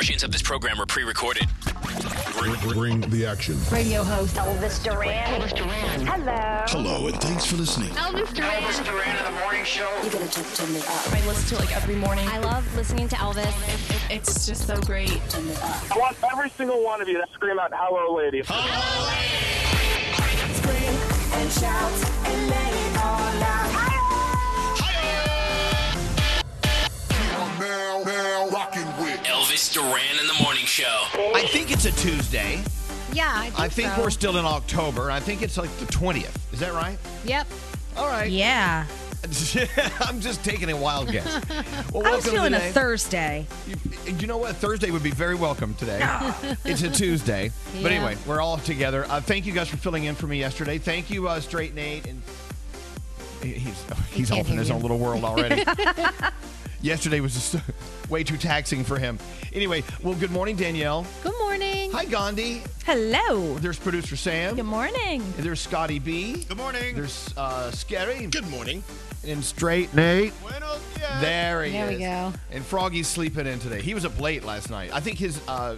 Portions 0.00 0.22
of 0.22 0.32
this 0.32 0.40
program 0.40 0.80
are 0.80 0.86
pre-recorded. 0.86 1.46
Bring, 2.38 2.54
bring 2.72 3.00
the 3.10 3.26
action. 3.26 3.54
Radio 3.70 4.02
host 4.02 4.34
Elvis 4.36 4.82
Duran. 4.82 5.12
Elvis 5.12 5.54
Duran. 5.54 6.06
Hello. 6.06 6.64
Hello, 6.68 7.06
and 7.08 7.20
thanks 7.20 7.44
for 7.44 7.56
listening. 7.56 7.90
Elvis 7.90 8.32
Duran. 8.32 8.50
Elvis 8.50 8.82
Duran 8.82 9.14
in 9.18 9.24
the 9.34 9.40
morning 9.42 9.62
show. 9.62 9.94
You 10.02 10.08
gotta 10.08 10.26
turn, 10.30 10.44
turn 10.54 10.72
me 10.72 10.78
up. 10.80 11.12
I 11.12 11.20
listen 11.26 11.48
to 11.50 11.56
it 11.56 11.66
like 11.66 11.76
every 11.76 11.96
morning. 11.96 12.26
I 12.28 12.38
love 12.38 12.64
listening 12.76 13.08
to 13.08 13.16
Elvis. 13.16 14.10
It's 14.10 14.46
just 14.46 14.66
so 14.66 14.80
great. 14.80 15.20
Turn 15.28 15.46
me 15.46 15.52
up. 15.56 15.94
I 15.94 15.98
want 15.98 16.16
every 16.32 16.48
single 16.48 16.82
one 16.82 17.02
of 17.02 17.08
you 17.08 17.18
to 17.18 17.26
scream 17.34 17.58
out 17.58 17.70
"Hello, 17.74 18.14
lady." 18.16 18.42
Scream 18.42 18.56
and 21.34 21.52
shout 21.52 21.92
and 22.24 22.48
let 22.48 22.72
it 22.72 22.96
all 23.04 23.42
out. 23.44 23.90
Now, 27.60 28.02
now, 28.04 28.39
rocking 29.76 29.90
Duran 29.90 30.20
in 30.20 30.26
the 30.26 30.42
morning 30.42 30.64
show. 30.64 31.04
I 31.34 31.46
think 31.48 31.70
it's 31.70 31.84
a 31.84 31.92
Tuesday. 31.92 32.62
Yeah, 33.12 33.32
I 33.34 33.44
think, 33.44 33.60
I 33.60 33.68
think 33.68 33.88
so. 33.90 34.02
we're 34.02 34.10
still 34.10 34.36
in 34.36 34.44
October. 34.44 35.10
I 35.10 35.20
think 35.20 35.42
it's 35.42 35.56
like 35.58 35.70
the 35.78 35.86
20th. 35.86 36.52
Is 36.52 36.60
that 36.60 36.72
right? 36.72 36.96
Yep. 37.24 37.46
All 37.96 38.06
right. 38.06 38.30
Yeah. 38.30 38.86
I'm 40.00 40.20
just 40.20 40.42
taking 40.44 40.70
a 40.70 40.76
wild 40.76 41.10
guess. 41.10 41.26
Well, 41.92 42.06
I 42.06 42.14
was 42.14 42.24
welcome 42.24 42.30
feeling 42.30 42.52
to 42.52 42.68
a. 42.68 42.72
Thursday. 42.72 43.46
You, 43.66 44.14
you 44.14 44.26
know 44.28 44.38
what? 44.38 44.56
Thursday 44.56 44.92
would 44.92 45.02
be 45.02 45.10
very 45.10 45.34
welcome 45.34 45.74
today. 45.74 46.00
it's 46.64 46.82
a 46.82 46.90
Tuesday. 46.90 47.50
But 47.82 47.90
anyway, 47.90 48.16
we're 48.26 48.40
all 48.40 48.58
together. 48.58 49.04
Uh, 49.08 49.20
thank 49.20 49.44
you 49.44 49.52
guys 49.52 49.68
for 49.68 49.76
filling 49.76 50.04
in 50.04 50.14
for 50.14 50.28
me 50.28 50.38
yesterday. 50.38 50.78
Thank 50.78 51.10
you, 51.10 51.28
uh, 51.28 51.40
Straight 51.40 51.74
Nate. 51.74 52.06
And 52.06 52.22
he's 53.42 53.84
he's 54.10 54.30
off 54.30 54.48
in 54.48 54.56
his 54.56 54.68
you. 54.68 54.76
own 54.76 54.82
little 54.82 54.98
world 54.98 55.24
already. 55.24 55.64
Yesterday 56.82 57.20
was 57.20 57.34
just 57.34 57.56
way 58.10 58.24
too 58.24 58.36
taxing 58.36 58.84
for 58.84 58.98
him. 58.98 59.18
Anyway, 59.52 59.82
well, 60.02 60.14
good 60.14 60.30
morning, 60.30 60.56
Danielle. 60.56 61.06
Good 61.22 61.34
morning. 61.40 61.90
Hi, 61.92 62.04
Gandhi. 62.04 62.62
Hello. 62.84 63.54
There's 63.58 63.78
producer 63.78 64.16
Sam. 64.16 64.56
Good 64.56 64.64
morning. 64.64 65.22
And 65.22 65.44
There's 65.44 65.60
Scotty 65.60 65.98
B. 65.98 66.44
Good 66.48 66.56
morning. 66.56 66.94
There's 66.94 67.32
uh, 67.36 67.70
Scary. 67.70 68.26
Good 68.26 68.48
morning. 68.48 68.82
And 69.26 69.44
Straight 69.44 69.92
Nate. 69.94 70.32
Buenos 70.40 70.80
dias. 70.94 71.20
There 71.20 71.62
he 71.64 71.68
is. 71.70 71.74
There 71.74 71.88
we 71.88 71.98
go. 71.98 72.32
And 72.52 72.64
Froggy's 72.64 73.06
sleeping 73.08 73.46
in 73.46 73.58
today. 73.58 73.82
He 73.82 73.92
was 73.92 74.04
up 74.04 74.18
late 74.20 74.44
last 74.44 74.70
night. 74.70 74.90
I 74.94 75.00
think 75.00 75.18
his 75.18 75.40
uh, 75.46 75.76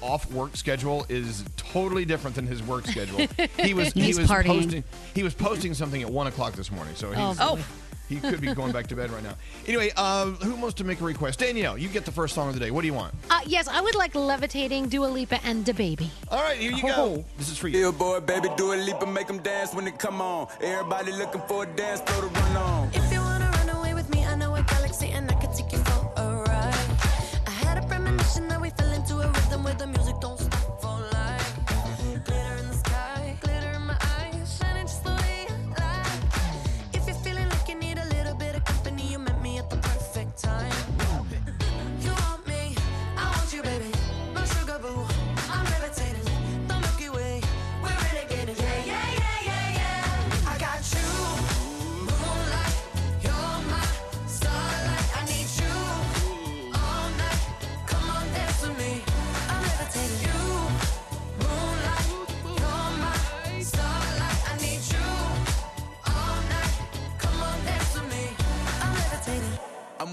off 0.00 0.30
work 0.30 0.54
schedule 0.56 1.04
is 1.08 1.44
totally 1.56 2.04
different 2.04 2.36
than 2.36 2.46
his 2.46 2.62
work 2.62 2.86
schedule. 2.86 3.26
He 3.58 3.74
was 3.74 3.92
he 3.92 4.14
was 4.14 4.28
partying. 4.30 4.46
posting 4.46 4.84
he 5.14 5.22
was 5.24 5.34
posting 5.34 5.74
something 5.74 6.00
at 6.02 6.08
one 6.08 6.28
o'clock 6.28 6.52
this 6.54 6.70
morning. 6.70 6.94
So 6.94 7.10
he's, 7.10 7.36
Oh, 7.40 7.56
boy. 7.56 7.62
He 8.08 8.20
could 8.20 8.40
be 8.40 8.54
going 8.54 8.72
back 8.72 8.86
to 8.88 8.96
bed 8.96 9.10
right 9.10 9.22
now. 9.22 9.34
Anyway, 9.66 9.90
uh, 9.96 10.26
who 10.26 10.54
wants 10.56 10.74
to 10.74 10.84
make 10.84 11.00
a 11.00 11.04
request? 11.04 11.38
Danielle, 11.38 11.76
you 11.78 11.88
get 11.88 12.04
the 12.04 12.12
first 12.12 12.34
song 12.34 12.48
of 12.48 12.54
the 12.54 12.60
day. 12.60 12.70
What 12.70 12.80
do 12.82 12.86
you 12.86 12.94
want? 12.94 13.14
Uh, 13.30 13.40
yes, 13.46 13.68
I 13.68 13.80
would 13.80 13.94
like 13.94 14.14
Levitating, 14.14 14.88
Dua 14.88 15.06
Lipa, 15.06 15.38
and 15.44 15.64
Da 15.64 15.72
Baby. 15.72 16.10
All 16.30 16.42
right, 16.42 16.58
here 16.58 16.72
you 16.72 16.82
go. 16.82 17.24
This 17.36 17.48
is 17.50 17.58
for 17.58 17.68
you. 17.68 17.92
Boy, 17.92 18.20
baby, 18.20 18.48
do 18.56 18.72
a 18.72 18.76
leap 18.76 19.00
and 19.02 19.12
make 19.12 19.26
them 19.26 19.38
dance 19.38 19.74
when 19.74 19.84
they 19.84 19.90
come 19.92 20.20
on. 20.20 20.48
Everybody 20.60 21.12
looking 21.12 21.42
for 21.42 21.64
a 21.64 21.66
dance 21.66 22.00
floor 22.00 22.22
to 22.22 22.28
run 22.40 22.56
on. 22.56 22.90
If 22.94 23.12
you 23.12 23.20
wanna 23.20 23.50
run 23.50 23.68
away 23.70 23.94
with 23.94 24.08
me, 24.10 24.24
I 24.24 24.34
know 24.36 24.54
a 24.54 24.62
galaxy 24.62 25.08
and 25.08 25.30
I 25.30 25.34
can 25.34 25.52
take 25.54 25.70
you 25.72 25.78
for 25.78 26.12
a 26.16 26.36
ride. 26.46 26.90
I 27.46 27.50
had 27.50 27.82
a 27.82 27.86
premonition 27.86 28.48
that 28.48 28.60
we 28.60 28.70
fell 28.70 28.92
into 28.92 29.16
a 29.18 29.28
rhythm 29.28 29.64
where 29.64 29.74
the 29.74 29.86
music 29.86 30.16
don't 30.20 30.37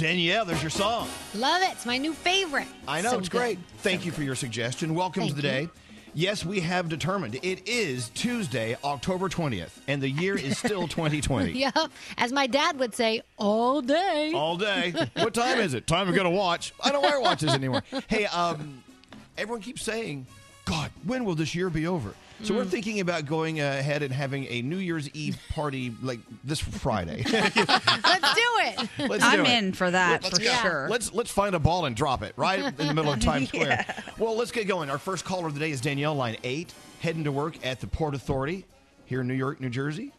Danielle, 0.00 0.46
there's 0.46 0.62
your 0.62 0.70
song. 0.70 1.08
Love 1.34 1.60
it. 1.60 1.72
It's 1.72 1.84
my 1.84 1.98
new 1.98 2.14
favorite. 2.14 2.66
I 2.88 3.02
know, 3.02 3.10
So 3.10 3.18
it's 3.18 3.28
good. 3.28 3.36
great. 3.38 3.58
Thank 3.78 4.06
you 4.06 4.12
for 4.12 4.22
your 4.22 4.34
suggestion. 4.34 4.94
Welcome 4.94 5.24
Thank 5.24 5.36
to 5.36 5.42
the 5.42 5.46
you. 5.46 5.66
day. 5.66 5.68
Yes, 6.14 6.42
we 6.42 6.60
have 6.60 6.88
determined 6.88 7.34
it 7.42 7.68
is 7.68 8.08
Tuesday, 8.14 8.78
October 8.82 9.28
20th, 9.28 9.72
and 9.88 10.02
the 10.02 10.08
year 10.08 10.36
is 10.38 10.56
still 10.56 10.88
2020. 10.88 11.52
Yep. 11.52 11.74
As 12.16 12.32
my 12.32 12.46
dad 12.46 12.78
would 12.78 12.94
say, 12.94 13.20
all 13.36 13.82
day. 13.82 14.32
All 14.34 14.56
day. 14.56 14.94
What 15.16 15.34
time 15.34 15.58
is 15.60 15.74
it? 15.74 15.86
Time 15.86 16.06
to 16.06 16.14
get 16.14 16.24
a 16.24 16.30
watch. 16.30 16.72
I 16.82 16.90
don't 16.92 17.02
wear 17.02 17.20
watches 17.20 17.50
anymore. 17.52 17.82
Hey, 18.08 18.24
um, 18.24 18.82
everyone 19.36 19.60
keeps 19.60 19.82
saying, 19.82 20.26
God, 20.64 20.90
when 21.04 21.26
will 21.26 21.34
this 21.34 21.54
year 21.54 21.68
be 21.68 21.86
over? 21.86 22.14
So 22.42 22.54
Mm. 22.54 22.56
we're 22.56 22.64
thinking 22.64 23.00
about 23.00 23.26
going 23.26 23.60
ahead 23.60 24.02
and 24.02 24.12
having 24.12 24.46
a 24.48 24.62
New 24.62 24.78
Year's 24.78 25.10
Eve 25.10 25.36
party 25.50 25.94
like 26.02 26.20
this 26.42 26.58
Friday. 26.58 27.22
Let's 27.32 27.54
do 27.54 27.60
it. 27.66 28.88
Let's 29.10 29.22
I'm 29.24 29.40
do 29.44 29.50
it. 29.50 29.58
in 29.58 29.72
for 29.74 29.90
that 29.90 30.22
Let's 30.22 30.38
for 30.38 30.44
go. 30.44 30.50
sure. 30.62 30.88
Let's 30.88 31.12
let's 31.12 31.30
find 31.30 31.54
a 31.54 31.58
ball 31.58 31.84
and 31.84 31.94
drop 31.94 32.22
it 32.22 32.32
right 32.36 32.58
in 32.58 32.74
the 32.86 32.94
middle 32.94 33.12
of 33.12 33.20
Times 33.24 33.48
Square. 33.48 33.84
Yeah. 33.88 34.00
Well, 34.18 34.36
let's 34.36 34.50
get 34.52 34.66
going. 34.66 34.88
Our 34.90 34.98
first 34.98 35.24
caller 35.26 35.46
of 35.48 35.54
the 35.54 35.60
day 35.60 35.70
is 35.70 35.80
Danielle, 35.82 36.14
line 36.14 36.38
eight, 36.42 36.72
heading 37.00 37.24
to 37.24 37.32
work 37.32 37.54
at 37.64 37.80
the 37.80 37.86
Port 37.86 38.14
Authority 38.14 38.64
here 39.04 39.20
in 39.20 39.28
New 39.28 39.34
York, 39.34 39.60
New 39.60 39.70
Jersey. 39.70 40.12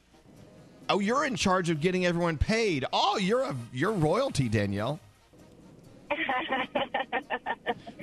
Oh, 0.89 0.99
you're 0.99 1.25
in 1.25 1.35
charge 1.35 1.69
of 1.71 1.81
getting 1.81 2.05
everyone 2.05 2.37
paid. 2.37 2.85
Oh, 2.93 3.17
you're 3.17 3.41
a 3.43 3.55
you're 3.73 3.93
royalty, 3.93 4.47
Danielle. 4.47 4.99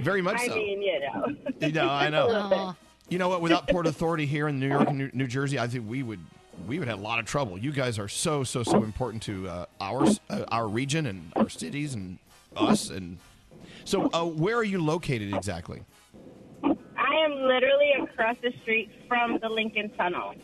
Very 0.01 0.23
much 0.23 0.41
I 0.41 0.47
so. 0.49 0.55
mean, 0.57 0.83
you 0.83 1.01
know. 1.01 1.27
You 1.61 1.73
know, 1.73 1.89
I 1.89 2.07
A 2.07 2.11
little 2.27 2.49
know. 2.51 2.77
Bit. 3.09 3.13
You 3.13 3.19
know 3.19 3.29
what? 3.29 3.41
Without 3.41 3.69
Port 3.69 3.87
Authority 3.87 4.27
here 4.27 4.49
in 4.49 4.61
New 4.61 4.69
York 4.69 4.89
and 4.89 4.99
New, 4.99 5.11
New 5.13 5.27
Jersey, 5.27 5.59
I 5.59 5.67
think 5.67 5.89
we 5.89 6.03
would 6.03 6.21
we 6.67 6.79
would 6.79 6.89
have 6.89 6.99
a 6.99 7.03
lot 7.03 7.19
of 7.19 7.27
trouble. 7.27 7.59
You 7.59 7.73
guys 7.73 7.99
are 7.99 8.09
so 8.09 8.45
so 8.45 8.63
so 8.63 8.83
important 8.83 9.23
to 9.25 9.49
uh, 9.49 9.67
our 9.81 10.07
uh, 10.31 10.45
our 10.49 10.69
region 10.69 11.07
and 11.07 11.33
our 11.37 11.49
cities 11.49 11.95
and 11.95 12.19
us. 12.57 12.91
And 12.91 13.19
so, 13.85 14.11
uh, 14.13 14.25
where 14.25 14.57
are 14.57 14.65
you 14.65 14.83
located 14.83 15.35
exactly? 15.35 15.83
I 16.63 17.15
am 17.25 17.33
literally 17.33 17.93
across 18.03 18.37
the 18.43 18.53
street 18.63 18.91
from 19.07 19.39
the 19.39 19.49
Lincoln 19.49 19.91
Tunnel. 19.91 20.35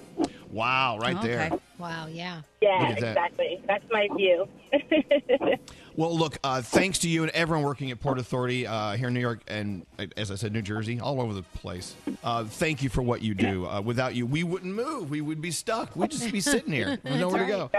Wow, 0.50 0.98
right 0.98 1.20
there. 1.20 1.50
Wow, 1.78 2.06
yeah. 2.06 2.42
Yeah, 2.62 2.94
that. 2.94 2.98
exactly. 2.98 3.60
That's 3.66 3.84
my 3.90 4.08
view. 4.16 4.48
Well, 5.96 6.16
look, 6.16 6.38
uh, 6.42 6.60
thanks 6.60 6.98
to 7.00 7.08
you 7.08 7.22
and 7.22 7.30
everyone 7.30 7.64
working 7.64 7.92
at 7.92 8.00
Port 8.00 8.18
Authority 8.18 8.66
uh, 8.66 8.96
here 8.96 9.08
in 9.08 9.14
New 9.14 9.20
York 9.20 9.42
and, 9.46 9.86
as 10.16 10.32
I 10.32 10.34
said, 10.34 10.52
New 10.52 10.62
Jersey, 10.62 10.98
all 10.98 11.20
over 11.20 11.32
the 11.32 11.42
place. 11.42 11.94
Uh, 12.24 12.44
thank 12.44 12.82
you 12.82 12.88
for 12.88 13.00
what 13.00 13.22
you 13.22 13.32
do. 13.32 13.64
Uh, 13.66 13.80
without 13.80 14.16
you, 14.16 14.26
we 14.26 14.42
wouldn't 14.42 14.74
move. 14.74 15.10
We 15.10 15.20
would 15.20 15.40
be 15.40 15.52
stuck. 15.52 15.94
We'd 15.94 16.10
just 16.10 16.32
be 16.32 16.40
sitting 16.40 16.72
here, 16.72 16.98
with 17.04 17.20
nowhere 17.20 17.46
to 17.46 17.46
go. 17.46 17.70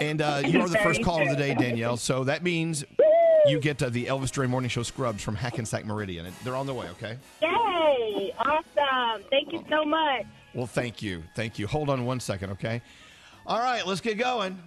And 0.00 0.20
uh, 0.20 0.42
you 0.44 0.60
are 0.60 0.68
the 0.68 0.78
first 0.78 1.04
call 1.04 1.22
of 1.22 1.28
the 1.28 1.36
day, 1.36 1.54
Danielle. 1.54 1.96
So 1.96 2.24
that 2.24 2.42
means 2.42 2.84
you 3.46 3.60
get 3.60 3.80
uh, 3.80 3.88
the 3.88 4.06
Elvis 4.06 4.32
Duran 4.32 4.50
Morning 4.50 4.68
Show 4.68 4.82
scrubs 4.82 5.22
from 5.22 5.36
Hackensack 5.36 5.86
Meridian. 5.86 6.26
They're 6.42 6.56
on 6.56 6.66
the 6.66 6.74
way, 6.74 6.88
okay? 6.88 7.18
Yay! 7.40 8.34
Awesome. 8.38 9.22
Thank 9.30 9.52
you 9.52 9.64
so 9.70 9.84
much. 9.84 10.26
Well, 10.54 10.66
thank 10.66 11.02
you. 11.02 11.22
Thank 11.36 11.60
you. 11.60 11.68
Hold 11.68 11.88
on 11.88 12.04
one 12.04 12.18
second, 12.18 12.50
okay? 12.50 12.82
All 13.46 13.60
right, 13.60 13.86
let's 13.86 14.00
get 14.00 14.18
going. 14.18 14.58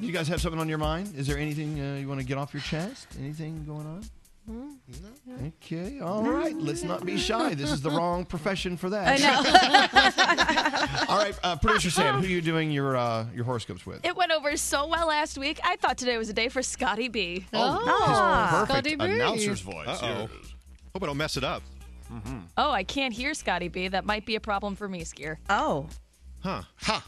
Do 0.00 0.06
you 0.06 0.12
guys 0.12 0.28
have 0.28 0.40
something 0.40 0.60
on 0.60 0.68
your 0.68 0.78
mind? 0.78 1.14
Is 1.16 1.26
there 1.26 1.38
anything 1.38 1.80
uh, 1.80 1.96
you 1.98 2.06
want 2.08 2.20
to 2.20 2.26
get 2.26 2.38
off 2.38 2.54
your 2.54 2.62
chest? 2.62 3.08
Anything 3.18 3.64
going 3.64 3.86
on? 3.86 4.04
Okay, 5.62 6.00
all 6.00 6.22
right. 6.22 6.56
Let's 6.56 6.82
not 6.82 7.04
be 7.04 7.18
shy. 7.18 7.52
This 7.54 7.70
is 7.70 7.82
the 7.82 7.90
wrong 7.90 8.24
profession 8.24 8.78
for 8.78 8.88
that. 8.88 9.06
I 9.06 9.16
know. 9.18 11.06
all 11.12 11.18
right, 11.18 11.38
uh, 11.42 11.56
producer 11.56 11.90
Sam, 11.90 12.20
who 12.20 12.24
are 12.24 12.26
you 12.26 12.40
doing 12.40 12.70
your 12.70 12.96
uh, 12.96 13.26
your 13.34 13.44
horoscopes 13.44 13.84
with? 13.84 14.02
It 14.06 14.16
went 14.16 14.32
over 14.32 14.56
so 14.56 14.86
well 14.86 15.08
last 15.08 15.36
week. 15.36 15.60
I 15.64 15.76
thought 15.76 15.98
today 15.98 16.16
was 16.16 16.30
a 16.30 16.32
day 16.32 16.48
for 16.48 16.62
Scotty 16.62 17.08
B. 17.08 17.44
Oh, 17.52 17.78
Oh, 17.86 18.08
his 18.08 18.50
perfect 18.50 18.70
Scotty 18.70 18.96
B. 18.96 19.04
announcer's 19.16 19.60
voice. 19.60 19.86
Uh-oh. 19.86 20.28
Hope 20.94 21.02
I 21.02 21.06
don't 21.06 21.18
mess 21.18 21.36
it 21.36 21.44
up. 21.44 21.62
Oh, 22.56 22.70
I 22.70 22.84
can't 22.84 23.12
hear 23.12 23.34
Scotty 23.34 23.68
B. 23.68 23.88
That 23.88 24.06
might 24.06 24.24
be 24.24 24.36
a 24.36 24.40
problem 24.40 24.76
for 24.76 24.88
me, 24.88 25.02
Skier. 25.04 25.36
Oh. 25.50 25.88
Huh. 26.40 26.62
Ha. 26.84 27.04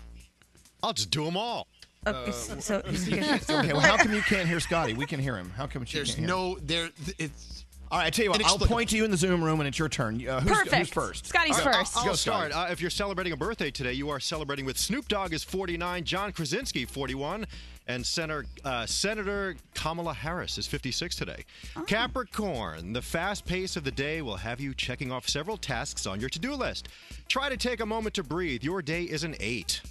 I'll 0.82 0.92
just 0.92 1.10
do 1.10 1.24
them 1.24 1.38
all. 1.38 1.66
Okay, 2.06 2.32
so, 2.32 2.58
so 2.60 2.76
Okay, 2.86 3.42
well, 3.72 3.80
how 3.80 3.96
come 3.98 4.14
you 4.14 4.22
can't 4.22 4.48
hear 4.48 4.58
Scotty? 4.60 4.94
We 4.94 5.04
can 5.06 5.20
hear 5.20 5.36
him. 5.36 5.50
How 5.56 5.66
come 5.66 5.84
she 5.84 5.98
There's 5.98 6.14
can't 6.14 6.26
hear 6.26 6.34
him? 6.36 6.42
no 6.54 6.58
there. 6.62 6.88
It's 7.18 7.66
All 7.90 7.98
right, 7.98 8.06
I 8.06 8.10
tell 8.10 8.24
you 8.24 8.30
what, 8.30 8.42
I'll 8.44 8.56
point 8.58 8.88
to 8.90 8.96
you 8.96 9.04
in 9.04 9.10
the 9.10 9.18
Zoom 9.18 9.44
room, 9.44 9.60
and 9.60 9.68
it's 9.68 9.78
your 9.78 9.90
turn. 9.90 10.26
Uh, 10.26 10.40
who's, 10.40 10.50
Perfect. 10.52 10.74
who's 10.76 10.88
first? 10.88 11.26
Scotty's 11.26 11.58
All 11.58 11.66
right, 11.66 11.74
first. 11.76 11.96
I'll, 11.98 12.04
Go, 12.04 12.10
I'll 12.10 12.16
Scotty. 12.16 12.50
start. 12.52 12.70
Uh, 12.70 12.72
if 12.72 12.80
you're 12.80 12.88
celebrating 12.88 13.34
a 13.34 13.36
birthday 13.36 13.70
today, 13.70 13.92
you 13.92 14.08
are 14.08 14.18
celebrating 14.18 14.64
with 14.64 14.78
Snoop 14.78 15.08
Dogg 15.08 15.34
is 15.34 15.44
49, 15.44 16.04
John 16.04 16.32
Krasinski 16.32 16.86
41, 16.86 17.46
and 17.86 18.06
Senator 18.06 18.46
uh, 18.64 18.86
Senator 18.86 19.56
Kamala 19.74 20.14
Harris 20.14 20.56
is 20.56 20.66
56 20.66 21.14
today. 21.16 21.44
Capricorn, 21.86 22.94
the 22.94 23.02
fast 23.02 23.44
pace 23.44 23.76
of 23.76 23.84
the 23.84 23.90
day 23.90 24.22
will 24.22 24.36
have 24.36 24.58
you 24.58 24.72
checking 24.72 25.12
off 25.12 25.28
several 25.28 25.58
tasks 25.58 26.06
on 26.06 26.18
your 26.18 26.30
to-do 26.30 26.54
list. 26.54 26.88
Try 27.28 27.50
to 27.50 27.58
take 27.58 27.80
a 27.80 27.86
moment 27.86 28.14
to 28.14 28.22
breathe. 28.22 28.62
Your 28.62 28.80
day 28.80 29.02
is 29.02 29.22
an 29.22 29.36
eight. 29.38 29.82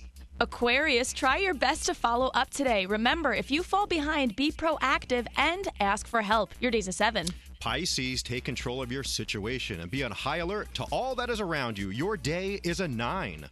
Aquarius, 0.41 1.11
try 1.11 1.35
your 1.37 1.53
best 1.53 1.85
to 1.87 1.93
follow 1.93 2.27
up 2.27 2.49
today. 2.49 2.85
Remember, 2.85 3.33
if 3.33 3.51
you 3.51 3.61
fall 3.61 3.85
behind, 3.85 4.37
be 4.37 4.53
proactive 4.53 5.27
and 5.35 5.67
ask 5.81 6.07
for 6.07 6.21
help. 6.21 6.51
Your 6.61 6.71
day's 6.71 6.87
a 6.87 6.93
seven. 6.93 7.27
Pisces, 7.59 8.23
take 8.23 8.45
control 8.45 8.81
of 8.81 8.89
your 8.89 9.03
situation 9.03 9.81
and 9.81 9.91
be 9.91 10.01
on 10.01 10.11
high 10.11 10.37
alert 10.37 10.73
to 10.75 10.83
all 10.91 11.13
that 11.15 11.29
is 11.29 11.41
around 11.41 11.77
you. 11.77 11.89
Your 11.89 12.15
day 12.15 12.61
is 12.63 12.79
a 12.79 12.87
nine. 12.87 13.47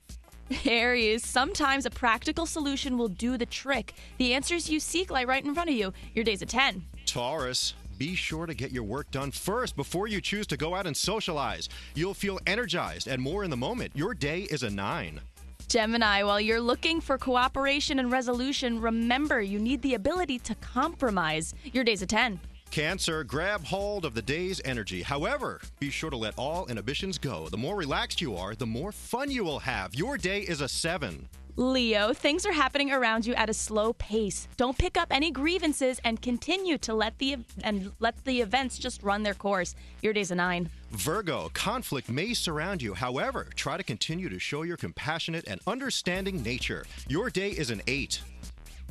Aries, 0.66 1.26
sometimes 1.26 1.86
a 1.86 1.90
practical 1.90 2.46
solution 2.46 2.98
will 2.98 3.10
do 3.10 3.38
the 3.38 3.46
trick. 3.46 3.94
The 4.18 4.34
answers 4.34 4.70
you 4.70 4.80
seek 4.80 5.12
lie 5.12 5.26
right 5.26 5.44
in 5.44 5.54
front 5.54 5.70
of 5.70 5.76
you. 5.76 5.92
Your 6.16 6.24
day's 6.24 6.42
a 6.42 6.46
10. 6.46 6.86
Taurus, 7.06 7.74
be 7.98 8.16
sure 8.16 8.46
to 8.46 8.54
get 8.54 8.72
your 8.72 8.84
work 8.84 9.12
done 9.12 9.32
first 9.32 9.76
before 9.76 10.08
you 10.08 10.22
choose 10.22 10.48
to 10.48 10.56
go 10.56 10.74
out 10.74 10.88
and 10.88 10.96
socialize. 10.96 11.68
You'll 11.96 12.14
feel 12.14 12.40
energized 12.48 13.10
and 13.10 13.22
more 13.22 13.44
in 13.44 13.50
the 13.50 13.58
moment. 13.58 13.92
Your 13.94 14.14
day 14.14 14.44
is 14.44 14.64
a 14.64 14.70
nine. 14.70 15.20
Gemini, 15.68 16.24
while 16.24 16.40
you're 16.40 16.62
looking 16.62 17.02
for 17.02 17.18
cooperation 17.18 18.00
and 18.00 18.10
resolution, 18.10 18.80
remember 18.80 19.42
you 19.42 19.60
need 19.60 19.82
the 19.82 19.96
ability 19.96 20.40
to 20.40 20.56
compromise. 20.56 21.54
Your 21.74 21.84
day's 21.84 22.02
a 22.02 22.06
10. 22.06 22.40
Cancer, 22.72 23.26
grab 23.26 23.66
hold 23.66 24.06
of 24.06 24.14
the 24.14 24.22
day's 24.22 24.62
energy. 24.64 25.02
However, 25.02 25.60
be 25.80 25.90
sure 25.90 26.10
to 26.10 26.16
let 26.16 26.34
all 26.38 26.68
inhibitions 26.68 27.18
go. 27.18 27.50
The 27.50 27.58
more 27.58 27.76
relaxed 27.76 28.22
you 28.22 28.38
are, 28.38 28.56
the 28.56 28.66
more 28.66 28.94
fun 28.94 29.30
you 29.30 29.44
will 29.44 29.60
have. 29.60 29.94
Your 29.94 30.18
day 30.18 30.40
is 30.40 30.62
a 30.62 30.70
seven. 30.70 31.28
Leo, 31.60 32.14
things 32.14 32.46
are 32.46 32.52
happening 32.52 32.92
around 32.92 33.26
you 33.26 33.34
at 33.34 33.50
a 33.50 33.54
slow 33.54 33.92
pace. 33.94 34.48
Don't 34.58 34.78
pick 34.78 34.96
up 34.96 35.08
any 35.10 35.32
grievances 35.32 36.00
and 36.04 36.22
continue 36.22 36.78
to 36.78 36.94
let 36.94 37.18
the 37.18 37.38
and 37.64 37.92
let 38.00 38.24
the 38.26 38.42
events 38.42 38.78
just 38.78 39.02
run 39.02 39.24
their 39.24 39.34
course. 39.34 39.74
Your 40.04 40.14
day's 40.14 40.30
a 40.30 40.36
9. 40.36 40.70
Virgo, 40.92 41.50
conflict 41.56 42.10
may 42.10 42.36
surround 42.36 42.84
you. 42.84 42.94
However, 42.94 43.48
try 43.56 43.76
to 43.76 43.84
continue 43.84 44.30
to 44.30 44.38
show 44.38 44.62
your 44.62 44.78
compassionate 44.78 45.46
and 45.48 45.60
understanding 45.66 46.44
nature. 46.44 46.86
Your 47.08 47.32
day 47.32 47.50
is 47.50 47.72
an 47.72 47.82
eight. 47.88 48.22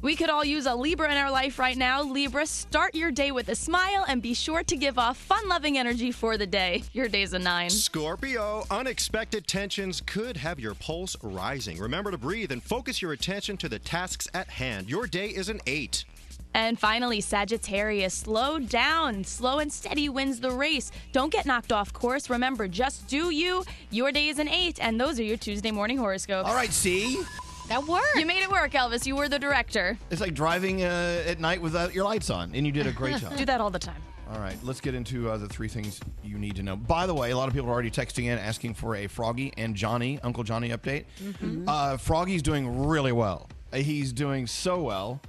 We 0.03 0.15
could 0.15 0.29
all 0.29 0.45
use 0.45 0.67
a 0.67 0.75
Libra 0.75 1.11
in 1.11 1.17
our 1.17 1.31
life 1.31 1.59
right 1.59 1.77
now. 1.77 2.03
Libra, 2.03 2.45
start 2.47 2.95
your 2.95 3.11
day 3.11 3.31
with 3.31 3.49
a 3.49 3.55
smile 3.55 4.05
and 4.07 4.21
be 4.21 4.35
sure 4.35 4.63
to 4.63 4.77
give 4.77 4.99
off 4.99 5.17
fun 5.17 5.49
loving 5.49 5.79
energy 5.79 6.13
for 6.13 6.37
the 6.37 6.47
day. 6.47 6.85
Your 6.93 7.09
day's 7.09 7.33
a 7.33 7.39
9. 7.39 7.71
Scorpio, 7.71 8.65
unexpected 8.71 9.47
tensions 9.47 10.03
could 10.03 10.37
have 10.37 10.61
your 10.61 10.75
pulse 10.75 11.17
rising. 11.23 11.79
Remember 11.79 12.11
to 12.11 12.19
breathe 12.19 12.53
and 12.53 12.63
focus 12.63 13.01
your 13.01 13.13
attention 13.13 13.57
to 13.57 13.71
the 13.71 13.79
tasks 13.79 14.29
at 14.35 14.49
hand. 14.49 14.91
Your 14.91 15.07
day 15.07 15.29
is 15.29 15.49
an 15.49 15.61
eight. 15.67 16.05
And 16.53 16.79
finally, 16.79 17.21
Sagittarius, 17.21 18.15
slow 18.15 18.59
down. 18.59 19.25
Slow 19.25 19.59
and 19.59 19.73
steady 19.73 20.09
wins 20.09 20.41
the 20.41 20.51
race. 20.51 20.93
Don't 21.13 21.33
get 21.33 21.47
knocked 21.47 21.73
off 21.73 21.93
course. 21.93 22.31
Remember, 22.31 22.69
just 22.69 23.09
do 23.09 23.31
you. 23.31 23.65
Your 23.91 24.13
day 24.13 24.29
is 24.29 24.39
an 24.39 24.49
8, 24.49 24.79
and 24.81 25.01
those 25.01 25.19
are 25.19 25.23
your 25.23 25.37
Tuesday 25.37 25.71
morning 25.71 25.99
horoscopes. 25.99 26.49
All 26.49 26.55
right, 26.55 26.73
see? 26.73 27.23
That 27.69 27.85
worked. 27.85 28.17
You 28.17 28.27
made 28.27 28.43
it 28.43 28.51
work, 28.51 28.73
Elvis. 28.73 29.07
You 29.07 29.17
were 29.17 29.29
the 29.29 29.39
director. 29.41 29.99
It's 30.11 30.21
like 30.21 30.35
driving 30.35 30.83
uh, 30.85 31.25
at 31.27 31.41
night 31.41 31.61
without 31.61 31.93
your 31.95 32.05
lights 32.05 32.31
on, 32.31 32.55
and 32.55 32.65
you 32.65 32.71
did 32.73 32.87
a 32.87 32.93
great 32.93 33.17
job. 33.21 33.37
Do 33.37 33.45
that 33.45 33.61
all 33.61 33.71
the 33.71 33.79
time. 33.79 34.01
All 34.33 34.39
right, 34.41 34.57
let's 34.65 34.81
get 34.81 34.95
into 34.95 35.31
uh, 35.31 35.37
the 35.37 35.49
three 35.49 35.69
things 35.69 36.01
you 36.25 36.37
need 36.39 36.57
to 36.57 36.63
know. 36.63 36.75
By 36.77 37.07
the 37.07 37.15
way, 37.15 37.31
a 37.31 37.37
lot 37.37 37.49
of 37.49 37.55
people 37.55 37.69
are 37.69 37.73
already 37.73 37.91
texting 37.91 38.25
in 38.25 38.39
asking 38.39 38.75
for 38.75 38.97
a 38.97 39.07
Froggy 39.07 39.53
and 39.57 39.75
Johnny, 39.77 40.19
Uncle 40.23 40.43
Johnny 40.45 40.71
update. 40.71 41.05
Mm-hmm. 41.23 41.69
Uh, 41.69 41.97
Froggy's 41.97 42.43
doing 42.43 42.87
really 42.87 43.13
well. 43.13 43.49
Uh, 43.73 43.77
He's 43.79 44.13
doing 44.13 44.47
so 44.49 44.83
well. 44.83 45.21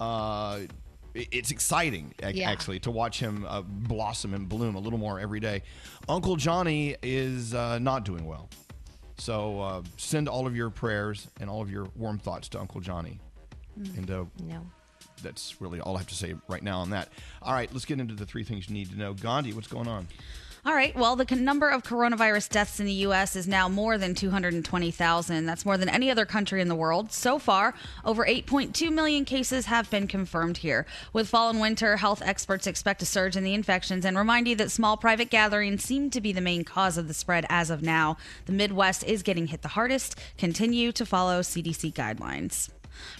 Uh, 0.00 0.60
it's 1.14 1.50
exciting, 1.52 2.12
ac- 2.22 2.38
Yeah. 2.38 2.50
actually, 2.50 2.80
to 2.80 2.90
watch 2.90 3.20
him 3.20 3.44
uh, 3.48 3.62
blossom 3.62 4.34
and 4.34 4.48
bloom 4.48 4.74
a 4.74 4.80
little 4.80 4.98
more 4.98 5.18
every 5.20 5.38
day. 5.40 5.62
Uncle 6.08 6.34
Johnny 6.36 6.96
is 7.02 7.54
uh, 7.54 7.78
not 7.78 8.04
doing 8.04 8.24
well. 8.26 8.48
So 9.16 9.60
uh, 9.60 9.82
send 9.96 10.28
all 10.28 10.46
of 10.46 10.56
your 10.56 10.70
prayers 10.70 11.28
and 11.40 11.48
all 11.48 11.62
of 11.62 11.70
your 11.70 11.88
warm 11.96 12.18
thoughts 12.18 12.48
to 12.50 12.60
Uncle 12.60 12.80
Johnny. 12.80 13.20
And 13.96 14.10
uh, 14.10 14.24
No. 14.42 14.60
that's 15.22 15.60
really 15.60 15.80
all 15.80 15.96
I 15.96 15.98
have 16.00 16.08
to 16.08 16.14
say 16.14 16.34
right 16.48 16.62
now 16.62 16.80
on 16.80 16.90
that. 16.90 17.08
All 17.42 17.52
right, 17.52 17.68
let's 17.72 17.84
get 17.84 17.98
into 18.00 18.14
the 18.14 18.26
three 18.26 18.44
things 18.44 18.68
you 18.68 18.74
need 18.74 18.90
to 18.90 18.96
know. 18.98 19.12
Gandhi, 19.14 19.52
what's 19.52 19.66
going 19.68 19.88
on? 19.88 20.06
All 20.66 20.74
right. 20.74 20.96
Well, 20.96 21.14
the 21.14 21.26
number 21.36 21.68
of 21.68 21.82
coronavirus 21.82 22.48
deaths 22.48 22.80
in 22.80 22.86
the 22.86 22.92
U.S. 22.92 23.36
is 23.36 23.46
now 23.46 23.68
more 23.68 23.98
than 23.98 24.14
220,000. 24.14 25.44
That's 25.44 25.66
more 25.66 25.76
than 25.76 25.90
any 25.90 26.10
other 26.10 26.24
country 26.24 26.62
in 26.62 26.68
the 26.68 26.74
world. 26.74 27.12
So 27.12 27.38
far, 27.38 27.74
over 28.02 28.24
8.2 28.24 28.90
million 28.90 29.26
cases 29.26 29.66
have 29.66 29.90
been 29.90 30.08
confirmed 30.08 30.56
here. 30.56 30.86
With 31.12 31.28
fall 31.28 31.50
and 31.50 31.60
winter, 31.60 31.98
health 31.98 32.22
experts 32.24 32.66
expect 32.66 33.02
a 33.02 33.06
surge 33.06 33.36
in 33.36 33.44
the 33.44 33.52
infections 33.52 34.06
and 34.06 34.16
remind 34.16 34.48
you 34.48 34.56
that 34.56 34.70
small 34.70 34.96
private 34.96 35.28
gatherings 35.28 35.84
seem 35.84 36.08
to 36.08 36.20
be 36.22 36.32
the 36.32 36.40
main 36.40 36.64
cause 36.64 36.96
of 36.96 37.08
the 37.08 37.14
spread 37.14 37.44
as 37.50 37.68
of 37.68 37.82
now. 37.82 38.16
The 38.46 38.52
Midwest 38.52 39.04
is 39.04 39.22
getting 39.22 39.48
hit 39.48 39.60
the 39.60 39.68
hardest. 39.68 40.18
Continue 40.38 40.92
to 40.92 41.04
follow 41.04 41.40
CDC 41.40 41.92
guidelines. 41.92 42.70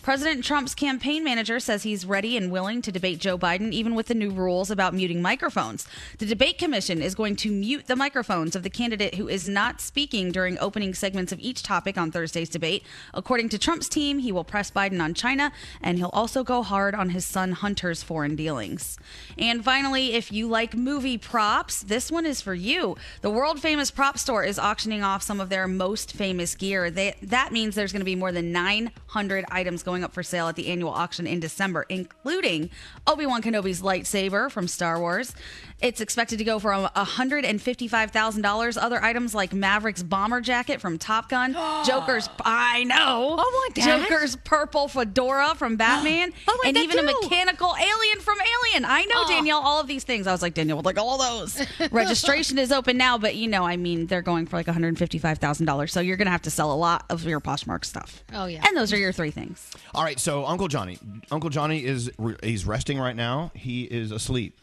President 0.03 0.45
Trump's 0.45 0.75
campaign 0.75 1.25
manager 1.25 1.59
says 1.61 1.83
he's 1.83 2.05
ready 2.05 2.37
and 2.37 2.51
willing 2.51 2.83
to 2.83 2.93
debate 2.93 3.19
Joe 3.19 3.39
Biden, 3.39 3.73
even 3.73 3.95
with 3.95 4.07
the 4.07 4.15
new 4.15 4.31
rules 4.31 4.71
about 4.71 4.95
muting 4.95 5.23
microphones. 5.23 5.87
The 6.19 6.27
debate 6.27 6.59
commission 6.59 7.01
is 7.01 7.15
going 7.15 7.37
to 7.37 7.51
mute 7.51 7.87
the 7.87 7.97
microphones 7.97 8.55
of 8.55 8.63
the 8.63 8.71
candidate 8.71 9.15
who 9.15 9.29
is 9.29 9.49
not 9.49 9.81
speaking 9.81 10.33
during 10.33 10.59
opening 10.59 10.95
segments 10.95 11.33
of 11.33 11.41
each 11.41 11.63
topic 11.63 11.97
on 11.97 12.11
Thursday's 12.11 12.49
debate. 12.49 12.85
According 13.13 13.49
to 13.51 13.59
Trump's 13.59 13.89
team, 13.89 14.19
he 14.19 14.33
will 14.33 14.45
press 14.45 14.71
Biden 14.71 15.03
on 15.03 15.15
China, 15.15 15.53
and 15.83 15.99
he'll 15.99 16.11
also 16.13 16.45
go 16.45 16.63
hard 16.63 16.95
on 16.95 17.11
his 17.11 17.25
son 17.25 17.53
Hunter's 17.53 18.03
foreign 18.03 18.37
dealings. 18.37 18.99
And 19.39 19.65
finally, 19.65 20.15
if 20.15 20.33
you 20.33 20.49
like 20.49 20.75
movie 20.75 21.19
props, 21.19 21.83
this 21.83 22.11
one 22.11 22.27
is 22.27 22.41
for 22.41 22.55
you. 22.55 22.97
The 23.23 23.31
world 23.31 23.61
famous 23.61 23.91
prop 23.91 24.19
store 24.19 24.45
is 24.45 24.59
auctioning 24.59 25.03
off 25.03 25.23
some 25.23 25.41
of 25.41 25.49
their 25.49 25.67
most 25.67 26.13
famous 26.13 26.55
gear. 26.55 26.91
They, 26.91 27.15
that 27.23 27.53
means 27.53 27.75
there's 27.75 27.93
going 27.93 28.01
to 28.01 28.05
be 28.05 28.17
more 28.17 28.33
than 28.33 28.53
900 28.53 29.45
items 29.51 29.64
going 29.83 30.05
up 30.05 30.13
for 30.13 30.23
sale 30.23 30.49
at 30.49 30.57
the 30.57 30.69
annual 30.69 30.91
auction 30.91 31.27
in 31.27 31.41
December, 31.41 31.87
including 31.89 32.71
Obi 33.07 33.27
Wan 33.27 33.43
Kenobi's 33.43 33.83
lightsaber 33.83 34.51
from 34.51 34.69
Star 34.69 35.01
Wars. 35.01 35.35
It's 35.81 36.01
expected 36.01 36.39
to 36.39 36.45
go 36.45 36.59
for 36.59 36.71
$155,000. 36.71 38.83
Other 38.83 39.03
items 39.03 39.35
like 39.35 39.53
Maverick's 39.53 40.03
bomber 40.03 40.41
jacket 40.41 40.81
from 40.81 40.99
Top 40.99 41.29
Gun, 41.29 41.53
Joker's, 41.87 42.29
I 42.45 42.85
know. 42.85 43.37
Oh 43.39 43.69
my 43.77 43.83
God. 43.83 44.09
Joker's 44.09 44.37
purple 44.37 44.89
fedora 44.89 45.55
from 45.57 45.77
Batman, 45.77 46.33
Oh, 46.49 46.61
I 46.65 46.69
and 46.69 46.77
like 46.77 46.85
even 46.85 47.05
that 47.05 47.15
a 47.15 47.19
mechanical 47.23 47.75
alien 47.79 48.21
from 48.21 48.39
Alien. 48.41 48.85
I 48.85 49.03
know, 49.05 49.15
Oh. 49.17 49.29
Danielle, 49.29 49.61
all 49.61 49.81
of 49.81 49.87
these 49.87 50.05
things. 50.05 50.27
I 50.27 50.33
was 50.33 50.43
like, 50.43 50.55
Danielle 50.55 50.77
would 50.77 50.87
like 50.87 50.99
all 50.99 51.19
those. 51.19 51.65
Registration 51.93 52.59
is 52.59 52.73
open 52.73 52.97
now, 52.97 53.19
but 53.19 53.35
you 53.37 53.49
know, 53.49 53.65
I 53.65 53.77
mean, 53.77 54.07
they're 54.07 54.23
going 54.23 54.47
for 54.47 54.57
like 54.57 54.67
$155,000. 54.67 55.91
So 55.91 56.01
you're 56.01 56.17
going 56.17 56.27
to 56.27 56.33
have 56.33 56.43
to 56.43 56.51
sell 56.51 56.73
a 56.73 56.77
lot 56.77 57.05
of 57.11 57.25
your 57.25 57.41
Poshmark 57.41 57.85
stuff. 57.85 58.23
Oh, 58.33 58.47
yeah. 58.47 58.63
And 58.67 58.77
those 58.77 58.93
are 58.93 58.97
your 58.99 59.13
three 59.13 59.31
things. 59.31 59.71
All 59.95 60.03
right, 60.05 60.19
so 60.19 60.45
Uncle 60.47 60.69
Johnny, 60.69 60.99
Uncle 61.31 61.51
Johnny 61.51 61.85
is 61.85 62.11
he's 62.43 62.67
resting 62.67 62.99
right 62.99 63.17
now. 63.17 63.51
He 63.55 63.85
is 63.85 64.11
asleep. 64.13 64.59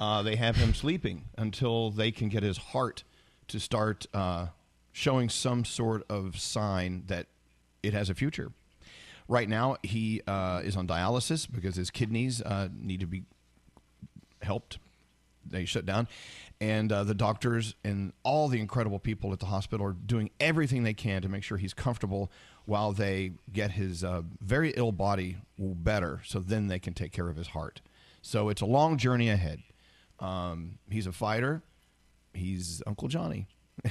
Uh, 0.00 0.22
they 0.22 0.36
have 0.36 0.56
him 0.56 0.74
sleeping 0.74 1.24
until 1.36 1.90
they 1.90 2.10
can 2.10 2.28
get 2.28 2.42
his 2.42 2.58
heart 2.58 3.04
to 3.48 3.58
start 3.58 4.06
uh, 4.14 4.46
showing 4.92 5.28
some 5.28 5.64
sort 5.64 6.04
of 6.08 6.38
sign 6.38 7.04
that 7.06 7.26
it 7.82 7.92
has 7.92 8.10
a 8.10 8.14
future. 8.14 8.52
Right 9.26 9.48
now, 9.48 9.76
he 9.82 10.22
uh, 10.26 10.62
is 10.64 10.76
on 10.76 10.86
dialysis 10.86 11.50
because 11.50 11.76
his 11.76 11.90
kidneys 11.90 12.40
uh, 12.42 12.68
need 12.74 13.00
to 13.00 13.06
be 13.06 13.24
helped. 14.42 14.78
They 15.46 15.64
shut 15.64 15.84
down. 15.84 16.08
And 16.60 16.90
uh, 16.90 17.04
the 17.04 17.14
doctors 17.14 17.74
and 17.84 18.12
all 18.22 18.48
the 18.48 18.60
incredible 18.60 18.98
people 18.98 19.32
at 19.32 19.38
the 19.38 19.46
hospital 19.46 19.86
are 19.86 19.92
doing 19.92 20.30
everything 20.40 20.82
they 20.82 20.94
can 20.94 21.22
to 21.22 21.28
make 21.28 21.42
sure 21.42 21.58
he's 21.58 21.74
comfortable 21.74 22.30
while 22.66 22.92
they 22.92 23.32
get 23.52 23.72
his 23.72 24.02
uh, 24.02 24.22
very 24.40 24.70
ill 24.76 24.92
body 24.92 25.36
better 25.58 26.20
so 26.24 26.40
then 26.40 26.66
they 26.66 26.78
can 26.78 26.94
take 26.94 27.12
care 27.12 27.28
of 27.28 27.36
his 27.36 27.48
heart. 27.48 27.80
So 28.20 28.48
it's 28.48 28.60
a 28.60 28.66
long 28.66 28.98
journey 28.98 29.30
ahead. 29.30 29.62
Um, 30.20 30.78
he's 30.90 31.06
a 31.06 31.12
fighter. 31.12 31.62
He's 32.34 32.82
Uncle 32.86 33.08
Johnny. 33.08 33.48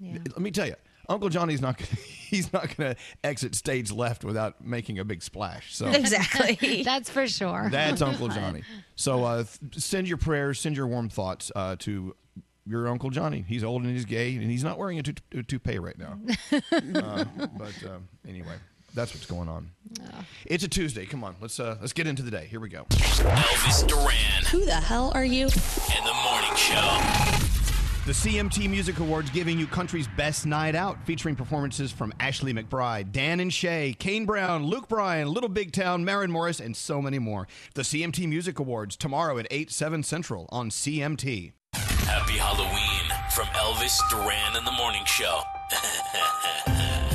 Let 0.00 0.38
me 0.38 0.50
tell 0.50 0.66
you, 0.66 0.74
Uncle 1.08 1.28
Johnny's 1.28 1.60
not 1.60 1.78
gonna, 1.78 1.88
he's 2.30 2.52
not 2.52 2.76
going 2.76 2.94
to 2.94 3.00
exit 3.24 3.54
stage 3.54 3.90
left 3.90 4.24
without 4.24 4.64
making 4.64 4.98
a 4.98 5.04
big 5.04 5.22
splash. 5.22 5.74
So 5.74 5.86
Exactly. 5.90 6.82
That's 6.82 7.08
for 7.10 7.26
sure. 7.26 7.68
that's 7.70 8.02
Uncle 8.02 8.28
Johnny. 8.28 8.62
So 8.94 9.24
uh, 9.24 9.44
th- 9.44 9.82
send 9.82 10.08
your 10.08 10.18
prayers, 10.18 10.58
send 10.60 10.76
your 10.76 10.86
warm 10.86 11.08
thoughts 11.08 11.50
uh, 11.54 11.76
to 11.80 12.14
your 12.66 12.88
Uncle 12.88 13.10
Johnny. 13.10 13.44
He's 13.46 13.62
old 13.62 13.82
and 13.82 13.92
he's 13.92 14.04
gay, 14.04 14.34
and 14.34 14.50
he's 14.50 14.64
not 14.64 14.78
wearing 14.78 14.98
a, 14.98 15.02
toupee 15.42 15.78
right 15.78 15.96
now. 15.96 16.18
uh, 16.52 17.24
but 17.56 17.84
uh, 17.86 17.98
anyway, 18.26 18.56
that's 18.94 19.14
what's 19.14 19.26
going 19.26 19.48
on. 19.48 19.70
It's 20.44 20.64
a 20.64 20.68
Tuesday. 20.68 21.06
Come 21.06 21.24
on, 21.24 21.36
let's 21.40 21.60
uh, 21.60 21.76
let's 21.80 21.92
get 21.92 22.06
into 22.06 22.22
the 22.22 22.30
day. 22.30 22.46
Here 22.46 22.60
we 22.60 22.68
go. 22.68 22.84
Elvis 22.90 23.86
Duran 23.86 24.44
Who 24.50 24.64
the 24.64 24.74
hell 24.74 25.12
are 25.14 25.24
you? 25.24 25.44
In 25.44 26.04
the 26.04 26.14
Morning 26.24 26.56
Show. 26.56 27.36
The 28.06 28.12
CMT 28.12 28.70
Music 28.70 29.00
Awards 29.00 29.30
giving 29.30 29.58
you 29.58 29.66
country's 29.66 30.06
best 30.06 30.46
night 30.46 30.76
out, 30.76 31.04
featuring 31.04 31.34
performances 31.34 31.90
from 31.90 32.14
Ashley 32.20 32.54
McBryde, 32.54 33.10
Dan 33.10 33.40
and 33.40 33.52
Shay, 33.52 33.96
Kane 33.98 34.24
Brown, 34.24 34.64
Luke 34.64 34.86
Bryan, 34.86 35.26
Little 35.26 35.48
Big 35.48 35.72
Town, 35.72 36.04
Maren 36.04 36.30
Morris, 36.30 36.60
and 36.60 36.76
so 36.76 37.02
many 37.02 37.18
more. 37.18 37.48
The 37.74 37.82
CMT 37.82 38.28
Music 38.28 38.60
Awards 38.60 38.96
tomorrow 38.96 39.38
at 39.38 39.48
8, 39.50 39.72
7 39.72 40.04
Central 40.04 40.46
on 40.50 40.70
CMT. 40.70 41.50
Happy 41.74 42.34
Halloween 42.34 43.10
from 43.32 43.46
Elvis 43.46 43.98
Duran 44.08 44.54
and 44.56 44.64
the 44.64 44.70
Morning 44.70 45.04
Show. 45.04 45.40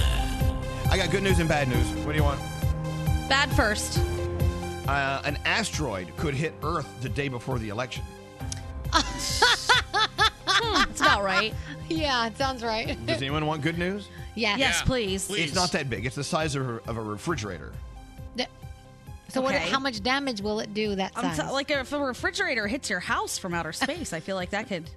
I 0.91 0.97
got 0.97 1.09
good 1.09 1.23
news 1.23 1.39
and 1.39 1.47
bad 1.47 1.67
news. 1.69 1.87
What 2.05 2.11
do 2.11 2.17
you 2.17 2.23
want? 2.23 2.39
Bad 3.29 3.51
first. 3.53 3.99
Uh, 4.87 5.21
an 5.23 5.37
asteroid 5.45 6.15
could 6.17 6.33
hit 6.33 6.53
Earth 6.63 6.87
the 7.01 7.09
day 7.09 7.29
before 7.29 7.59
the 7.59 7.69
election. 7.69 8.03
It's 8.93 9.41
about 11.01 11.23
right. 11.23 11.53
Yeah, 11.89 12.27
it 12.27 12.37
sounds 12.37 12.61
right. 12.61 12.97
Does 13.05 13.21
anyone 13.21 13.45
want 13.45 13.61
good 13.61 13.77
news? 13.77 14.09
Yeah. 14.35 14.57
Yes, 14.57 14.81
please. 14.81 15.29
It's 15.29 15.55
not 15.55 15.71
that 15.71 15.89
big. 15.89 16.05
It's 16.05 16.15
the 16.15 16.23
size 16.23 16.55
of 16.55 16.67
a, 16.69 16.89
of 16.89 16.97
a 16.97 17.01
refrigerator. 17.01 17.71
So 19.29 19.39
what? 19.39 19.55
Okay. 19.55 19.69
How 19.69 19.79
much 19.79 20.03
damage 20.03 20.41
will 20.41 20.59
it 20.59 20.73
do? 20.73 20.93
That 20.93 21.13
I'm 21.15 21.33
size? 21.33 21.47
t- 21.47 21.53
like 21.53 21.71
if 21.71 21.93
a 21.93 21.99
refrigerator 21.99 22.67
hits 22.67 22.89
your 22.89 22.99
house 22.99 23.37
from 23.37 23.53
outer 23.53 23.71
space, 23.71 24.11
I 24.11 24.19
feel 24.19 24.35
like 24.35 24.49
that 24.49 24.67
could 24.67 24.89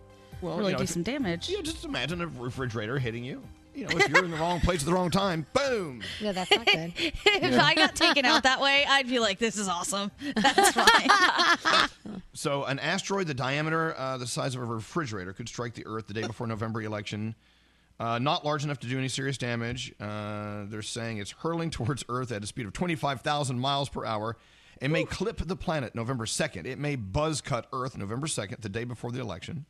really 0.42 0.64
you 0.64 0.70
know, 0.72 0.78
do 0.78 0.82
if- 0.82 0.90
some 0.90 1.04
damage. 1.04 1.48
You 1.48 1.58
know, 1.58 1.62
just 1.62 1.84
imagine 1.84 2.20
a 2.20 2.26
refrigerator 2.26 2.98
hitting 2.98 3.24
you. 3.24 3.40
You 3.74 3.86
know, 3.86 3.96
if 3.96 4.08
you're 4.08 4.24
in 4.24 4.30
the 4.30 4.36
wrong 4.36 4.60
place 4.60 4.80
at 4.80 4.86
the 4.86 4.92
wrong 4.92 5.10
time, 5.10 5.46
boom. 5.52 6.02
yeah, 6.20 6.32
that's 6.32 6.50
not 6.50 6.64
good. 6.64 6.92
if 6.96 7.60
I 7.60 7.74
got 7.74 7.94
taken 7.96 8.24
out 8.24 8.44
that 8.44 8.60
way, 8.60 8.84
I'd 8.88 9.08
be 9.08 9.18
like, 9.18 9.38
"This 9.38 9.56
is 9.56 9.66
awesome. 9.66 10.12
That's 10.36 10.72
fine." 10.72 11.88
So, 12.34 12.64
an 12.64 12.78
asteroid 12.78 13.26
the 13.26 13.34
diameter 13.34 13.94
uh, 13.98 14.16
the 14.18 14.26
size 14.26 14.54
of 14.54 14.62
a 14.62 14.64
refrigerator 14.64 15.32
could 15.32 15.48
strike 15.48 15.74
the 15.74 15.84
Earth 15.86 16.06
the 16.06 16.14
day 16.14 16.26
before 16.26 16.46
November 16.46 16.82
election. 16.82 17.34
Uh, 17.98 18.18
not 18.18 18.44
large 18.44 18.64
enough 18.64 18.78
to 18.80 18.88
do 18.88 18.98
any 18.98 19.08
serious 19.08 19.38
damage. 19.38 19.94
Uh, 20.00 20.64
they're 20.66 20.82
saying 20.82 21.18
it's 21.18 21.30
hurling 21.30 21.70
towards 21.70 22.04
Earth 22.08 22.32
at 22.32 22.42
a 22.42 22.46
speed 22.46 22.66
of 22.66 22.72
25,000 22.72 23.58
miles 23.58 23.88
per 23.88 24.04
hour 24.04 24.36
It 24.80 24.88
may 24.88 25.04
clip 25.04 25.38
the 25.38 25.54
planet 25.56 25.94
November 25.94 26.26
2nd. 26.26 26.66
It 26.66 26.78
may 26.78 26.96
buzz 26.96 27.40
cut 27.40 27.68
Earth 27.72 27.96
November 27.96 28.26
2nd, 28.26 28.60
the 28.60 28.68
day 28.68 28.84
before 28.84 29.12
the 29.12 29.20
election. 29.20 29.64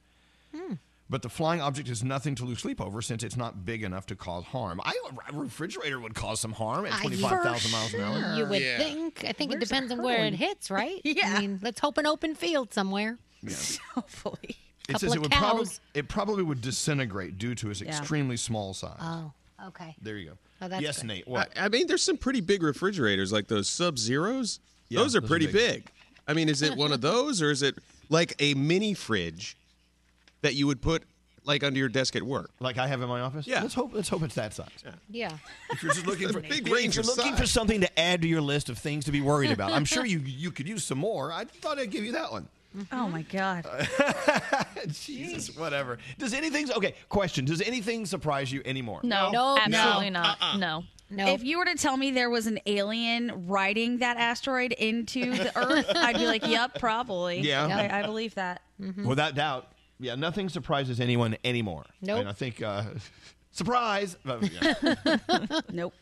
But 1.11 1.21
the 1.21 1.29
flying 1.29 1.61
object 1.61 1.89
is 1.91 2.03
nothing 2.03 2.35
to 2.37 2.45
lose 2.45 2.61
sleep 2.61 2.81
over 2.81 3.03
since 3.03 3.23
it's 3.23 3.37
not 3.37 3.67
big 3.67 3.83
enough 3.83 4.07
to 4.07 4.17
cause 4.17 4.45
harm. 4.45 4.81
I, 4.83 4.95
a 5.29 5.33
refrigerator 5.35 6.01
would 6.01 6.15
cause 6.15 6.41
some 6.41 6.53
harm 6.53 6.87
at 6.87 6.99
25,000 7.01 7.71
miles 7.71 7.93
an 7.95 8.01
hour. 8.01 8.37
You 8.37 8.47
would 8.47 8.63
think. 8.79 9.25
I 9.25 9.33
think 9.33 9.53
it 9.53 9.61
depends 9.61 9.93
on 9.93 10.03
where 10.03 10.25
it 10.25 10.35
hits, 10.35 10.71
right? 10.71 11.01
Yeah. 11.05 11.35
I 11.37 11.41
mean, 11.41 11.61
let's 11.63 11.79
hope 11.81 11.99
an 11.99 12.07
open 12.07 12.35
field 12.35 12.73
somewhere. 12.73 13.19
Yeah. 13.43 13.55
Hopefully. 13.95 14.57
It 14.89 14.99
says 14.99 15.15
it 15.15 15.21
would 15.21 15.31
probably 15.31 15.67
it 15.95 16.09
probably 16.09 16.43
would 16.43 16.61
disintegrate 16.61 17.39
due 17.39 17.55
to 17.57 17.71
its 17.71 17.81
Yeah. 17.81 17.89
extremely 17.89 18.37
small 18.37 18.75
size. 18.75 18.99
Oh, 19.01 19.33
okay. 19.69 19.95
There 20.01 20.17
you 20.17 20.31
go. 20.31 20.39
Oh, 20.63 20.69
that's 20.69 20.83
yes, 20.83 20.99
good. 20.99 21.09
Nate. 21.09 21.29
What? 21.29 21.51
I, 21.57 21.67
I 21.67 21.69
mean, 21.69 21.87
there's 21.87 22.03
some 22.03 22.17
pretty 22.17 22.41
big 22.41 22.63
refrigerators, 22.63 23.33
like 23.33 23.47
those 23.49 23.69
Sub 23.69 23.99
Zeros. 23.99 24.61
Yeah, 24.89 25.01
those 25.01 25.15
are 25.15 25.21
those 25.21 25.25
are 25.25 25.29
pretty 25.29 25.47
big. 25.47 25.85
big. 25.85 25.91
I 26.27 26.33
mean, 26.33 26.49
is 26.49 26.63
it 26.63 26.77
one 26.77 26.93
of 26.93 27.01
those, 27.03 27.43
or 27.43 27.51
is 27.51 27.63
it 27.63 27.77
like 28.09 28.35
a 28.39 28.55
mini 28.55 28.95
fridge 28.95 29.57
that 30.45 30.55
you 30.55 30.67
would 30.69 30.81
put 30.81 31.03
like 31.47 31.63
under 31.63 31.79
your 31.79 31.91
desk 31.91 32.17
at 32.17 32.23
work? 32.23 32.51
like 32.61 32.79
I 32.79 32.87
have 32.87 33.03
in 33.03 33.09
my 33.09 33.21
office. 33.21 33.47
Yeah. 33.47 33.61
Let's 33.63 33.75
hope. 33.75 33.93
Let's 33.93 34.09
hope 34.09 34.23
it's 34.23 34.35
that 34.37 34.55
size. 34.55 34.69
Yeah. 35.11 35.31
If 35.71 35.83
you're 35.83 35.93
just 35.93 36.07
looking 36.07 36.29
for 36.33 36.39
a 36.39 36.43
big 36.43 36.67
if 36.69 36.73
range 36.73 36.97
you're 36.97 37.03
of 37.03 37.09
looking 37.09 37.33
size. 37.33 37.41
for 37.41 37.47
something 37.47 37.81
to 37.83 37.99
add 38.01 38.23
to 38.23 38.29
your 38.29 38.41
list 38.41 38.69
of 38.71 38.79
things 38.79 39.05
to 39.07 39.13
be 39.13 39.21
worried 39.21 39.51
about, 39.51 39.73
I'm 39.73 39.85
sure 39.85 40.07
you 40.15 40.21
you 40.21 40.51
could 40.51 40.69
use 40.69 40.85
some 40.85 40.99
more. 40.99 41.33
I 41.33 41.45
thought 41.45 41.79
I'd 41.79 41.91
give 41.91 42.05
you 42.05 42.13
that 42.13 42.31
one. 42.33 42.49
Mm-hmm. 42.77 42.97
Oh 42.99 43.09
my 43.09 43.23
god. 43.23 43.67
Jesus, 44.93 45.57
whatever. 45.57 45.99
Does 46.19 46.35
anything? 46.35 46.71
Okay, 46.73 46.95
question. 47.09 47.45
Does 47.45 47.61
anything 47.63 48.07
surprise 48.07 48.53
you 48.53 48.63
anymore? 48.65 49.01
No, 49.03 49.31
No, 49.31 49.57
absolutely 49.59 50.11
no. 50.11 50.23
not. 50.23 50.39
Uh-uh. 50.41 50.57
No. 50.59 50.85
No. 51.11 51.27
If 51.29 51.45
you 51.45 51.59
were 51.59 51.67
to 51.67 51.75
tell 51.77 51.97
me 51.97 52.11
there 52.11 52.31
was 52.31 52.47
an 52.49 52.59
alien 52.67 53.47
riding 53.47 53.99
that 53.99 54.17
asteroid 54.17 54.73
into 54.73 55.31
the 55.37 55.57
Earth, 55.57 55.87
I'd 55.95 56.17
be 56.17 56.27
like, 56.27 56.45
"Yep, 56.47 56.79
probably." 56.81 57.41
Yeah. 57.41 57.69
Yep. 57.69 57.93
I, 57.93 58.01
I 58.01 58.03
believe 58.07 58.35
that. 58.35 58.63
Mm-hmm. 58.81 59.07
Without 59.07 59.35
doubt. 59.35 59.71
Yeah, 60.01 60.15
nothing 60.17 60.49
surprises 60.49 61.01
anyone 61.01 61.37
anymore. 61.45 61.85
Nope. 62.03 62.21
And 62.21 62.29
I 62.29 62.33
think 62.33 62.63
uh, 62.63 62.85
surprise. 63.53 64.17
Yeah. 64.25 64.75
Nope. 65.73 65.95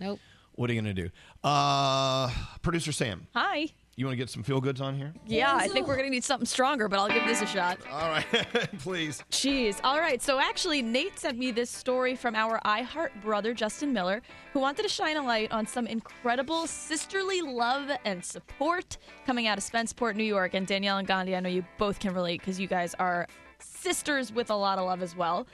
nope. 0.00 0.20
what 0.54 0.70
are 0.70 0.72
you 0.74 0.80
gonna 0.80 0.94
do? 0.94 1.10
Uh, 1.42 2.30
Producer 2.62 2.92
Sam. 2.92 3.26
Hi. 3.34 3.68
You 3.98 4.04
want 4.04 4.12
to 4.12 4.18
get 4.18 4.28
some 4.28 4.42
feel 4.42 4.60
goods 4.60 4.82
on 4.82 4.94
here? 4.94 5.14
Yeah, 5.26 5.56
I 5.56 5.68
think 5.68 5.88
we're 5.88 5.96
gonna 5.96 6.10
need 6.10 6.22
something 6.22 6.44
stronger, 6.46 6.86
but 6.86 6.98
I'll 6.98 7.08
give 7.08 7.24
this 7.24 7.40
a 7.40 7.46
shot. 7.46 7.78
All 7.90 8.10
right, 8.10 8.26
please. 8.80 9.24
Jeez. 9.30 9.80
All 9.82 9.98
right. 9.98 10.22
So 10.22 10.38
actually, 10.38 10.82
Nate 10.82 11.18
sent 11.18 11.38
me 11.38 11.50
this 11.50 11.70
story 11.70 12.14
from 12.14 12.34
our 12.34 12.60
iHeart 12.66 13.08
brother, 13.22 13.54
Justin 13.54 13.94
Miller, 13.94 14.20
who 14.52 14.60
wanted 14.60 14.82
to 14.82 14.88
shine 14.90 15.16
a 15.16 15.22
light 15.22 15.50
on 15.50 15.66
some 15.66 15.86
incredible 15.86 16.66
sisterly 16.66 17.40
love 17.40 17.90
and 18.04 18.22
support 18.22 18.98
coming 19.24 19.46
out 19.46 19.56
of 19.56 19.64
Spenceport, 19.64 20.14
New 20.14 20.24
York. 20.24 20.52
And 20.52 20.66
Danielle 20.66 20.98
and 20.98 21.08
Gandhi, 21.08 21.34
I 21.34 21.40
know 21.40 21.48
you 21.48 21.64
both 21.78 21.98
can 21.98 22.12
relate 22.12 22.42
because 22.42 22.60
you 22.60 22.66
guys 22.66 22.94
are 22.98 23.26
sisters 23.60 24.30
with 24.30 24.50
a 24.50 24.54
lot 24.54 24.78
of 24.78 24.84
love 24.84 25.02
as 25.02 25.16
well. 25.16 25.46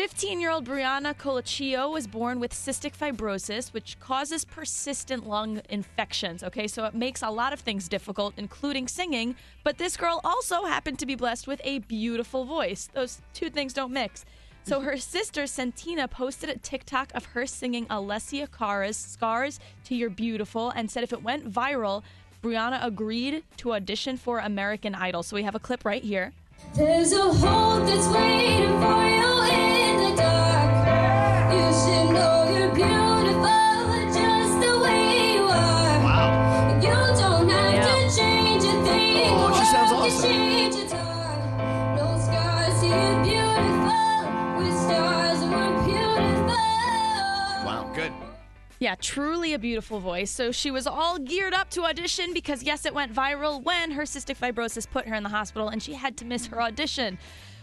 15 0.00 0.40
year 0.40 0.50
old 0.50 0.66
Brianna 0.66 1.14
Colaccio 1.14 1.92
was 1.92 2.06
born 2.06 2.40
with 2.40 2.54
cystic 2.54 2.96
fibrosis, 2.96 3.74
which 3.74 4.00
causes 4.00 4.46
persistent 4.46 5.28
lung 5.28 5.60
infections. 5.68 6.42
Okay, 6.42 6.66
so 6.66 6.86
it 6.86 6.94
makes 6.94 7.20
a 7.20 7.28
lot 7.28 7.52
of 7.52 7.60
things 7.60 7.86
difficult, 7.86 8.32
including 8.38 8.88
singing. 8.88 9.36
But 9.62 9.76
this 9.76 9.98
girl 9.98 10.22
also 10.24 10.64
happened 10.64 10.98
to 11.00 11.06
be 11.06 11.16
blessed 11.16 11.46
with 11.46 11.60
a 11.64 11.80
beautiful 11.80 12.46
voice. 12.46 12.88
Those 12.94 13.20
two 13.34 13.50
things 13.50 13.74
don't 13.74 13.92
mix. 13.92 14.24
So 14.62 14.80
her 14.80 14.96
sister 14.96 15.46
Santina 15.46 16.08
posted 16.08 16.48
a 16.48 16.56
TikTok 16.56 17.12
of 17.14 17.26
her 17.26 17.44
singing 17.44 17.84
Alessia 17.88 18.50
Cara's 18.50 18.96
"Scars 18.96 19.60
to 19.84 19.94
Your 19.94 20.08
Beautiful" 20.08 20.70
and 20.70 20.90
said 20.90 21.04
if 21.04 21.12
it 21.12 21.22
went 21.22 21.52
viral, 21.52 22.02
Brianna 22.42 22.82
agreed 22.82 23.44
to 23.58 23.74
audition 23.74 24.16
for 24.16 24.38
American 24.38 24.94
Idol. 24.94 25.22
So 25.22 25.36
we 25.36 25.42
have 25.42 25.54
a 25.54 25.60
clip 25.60 25.84
right 25.84 26.02
here. 26.02 26.32
There's 26.74 27.12
a 27.12 27.34
hope 27.34 27.86
that's 27.86 28.08
waiting 28.08 28.80
for 28.80 29.06
you 29.06 29.79
in 30.10 30.16
the 30.16 30.22
dark. 30.22 31.52
You 31.52 31.66
should 31.80 32.14
know 32.14 32.50
you're 32.50 32.74
beautiful 32.74 33.44
just 34.12 34.60
the 34.60 34.78
way 34.82 35.34
you 35.34 35.42
are. 35.42 35.98
Wow. 36.02 36.80
You 36.82 36.90
don't 36.90 37.48
have 37.48 37.84
to 37.84 38.16
change 38.16 38.64
a 38.64 38.84
thing. 38.84 39.30
Oh, 39.30 39.52
she 39.58 39.64
sounds 39.66 39.92
awesome. 39.92 40.30
change 40.30 40.74
its 40.74 40.92
heart. 40.92 41.96
No 41.96 42.18
scars, 42.18 42.82
you're 42.84 43.22
beautiful. 43.22 44.58
With 44.58 44.76
stars, 44.78 45.40
we're 45.42 45.84
beautiful. 45.84 46.56
Wow, 47.66 47.90
good. 47.94 48.12
Yeah, 48.78 48.94
truly 48.96 49.52
a 49.52 49.58
beautiful 49.58 50.00
voice. 50.00 50.30
So 50.30 50.52
she 50.52 50.70
was 50.70 50.86
all 50.86 51.18
geared 51.18 51.52
up 51.52 51.70
to 51.70 51.84
audition 51.84 52.32
because, 52.32 52.62
yes, 52.62 52.86
it 52.86 52.94
went 52.94 53.12
viral 53.12 53.62
when 53.62 53.90
her 53.90 54.02
cystic 54.02 54.38
fibrosis 54.38 54.88
put 54.88 55.06
her 55.06 55.14
in 55.14 55.22
the 55.22 55.28
hospital 55.28 55.68
and 55.68 55.82
she 55.82 55.94
had 55.94 56.16
to 56.18 56.24
miss 56.24 56.46
her 56.46 56.62
audition. 56.62 57.18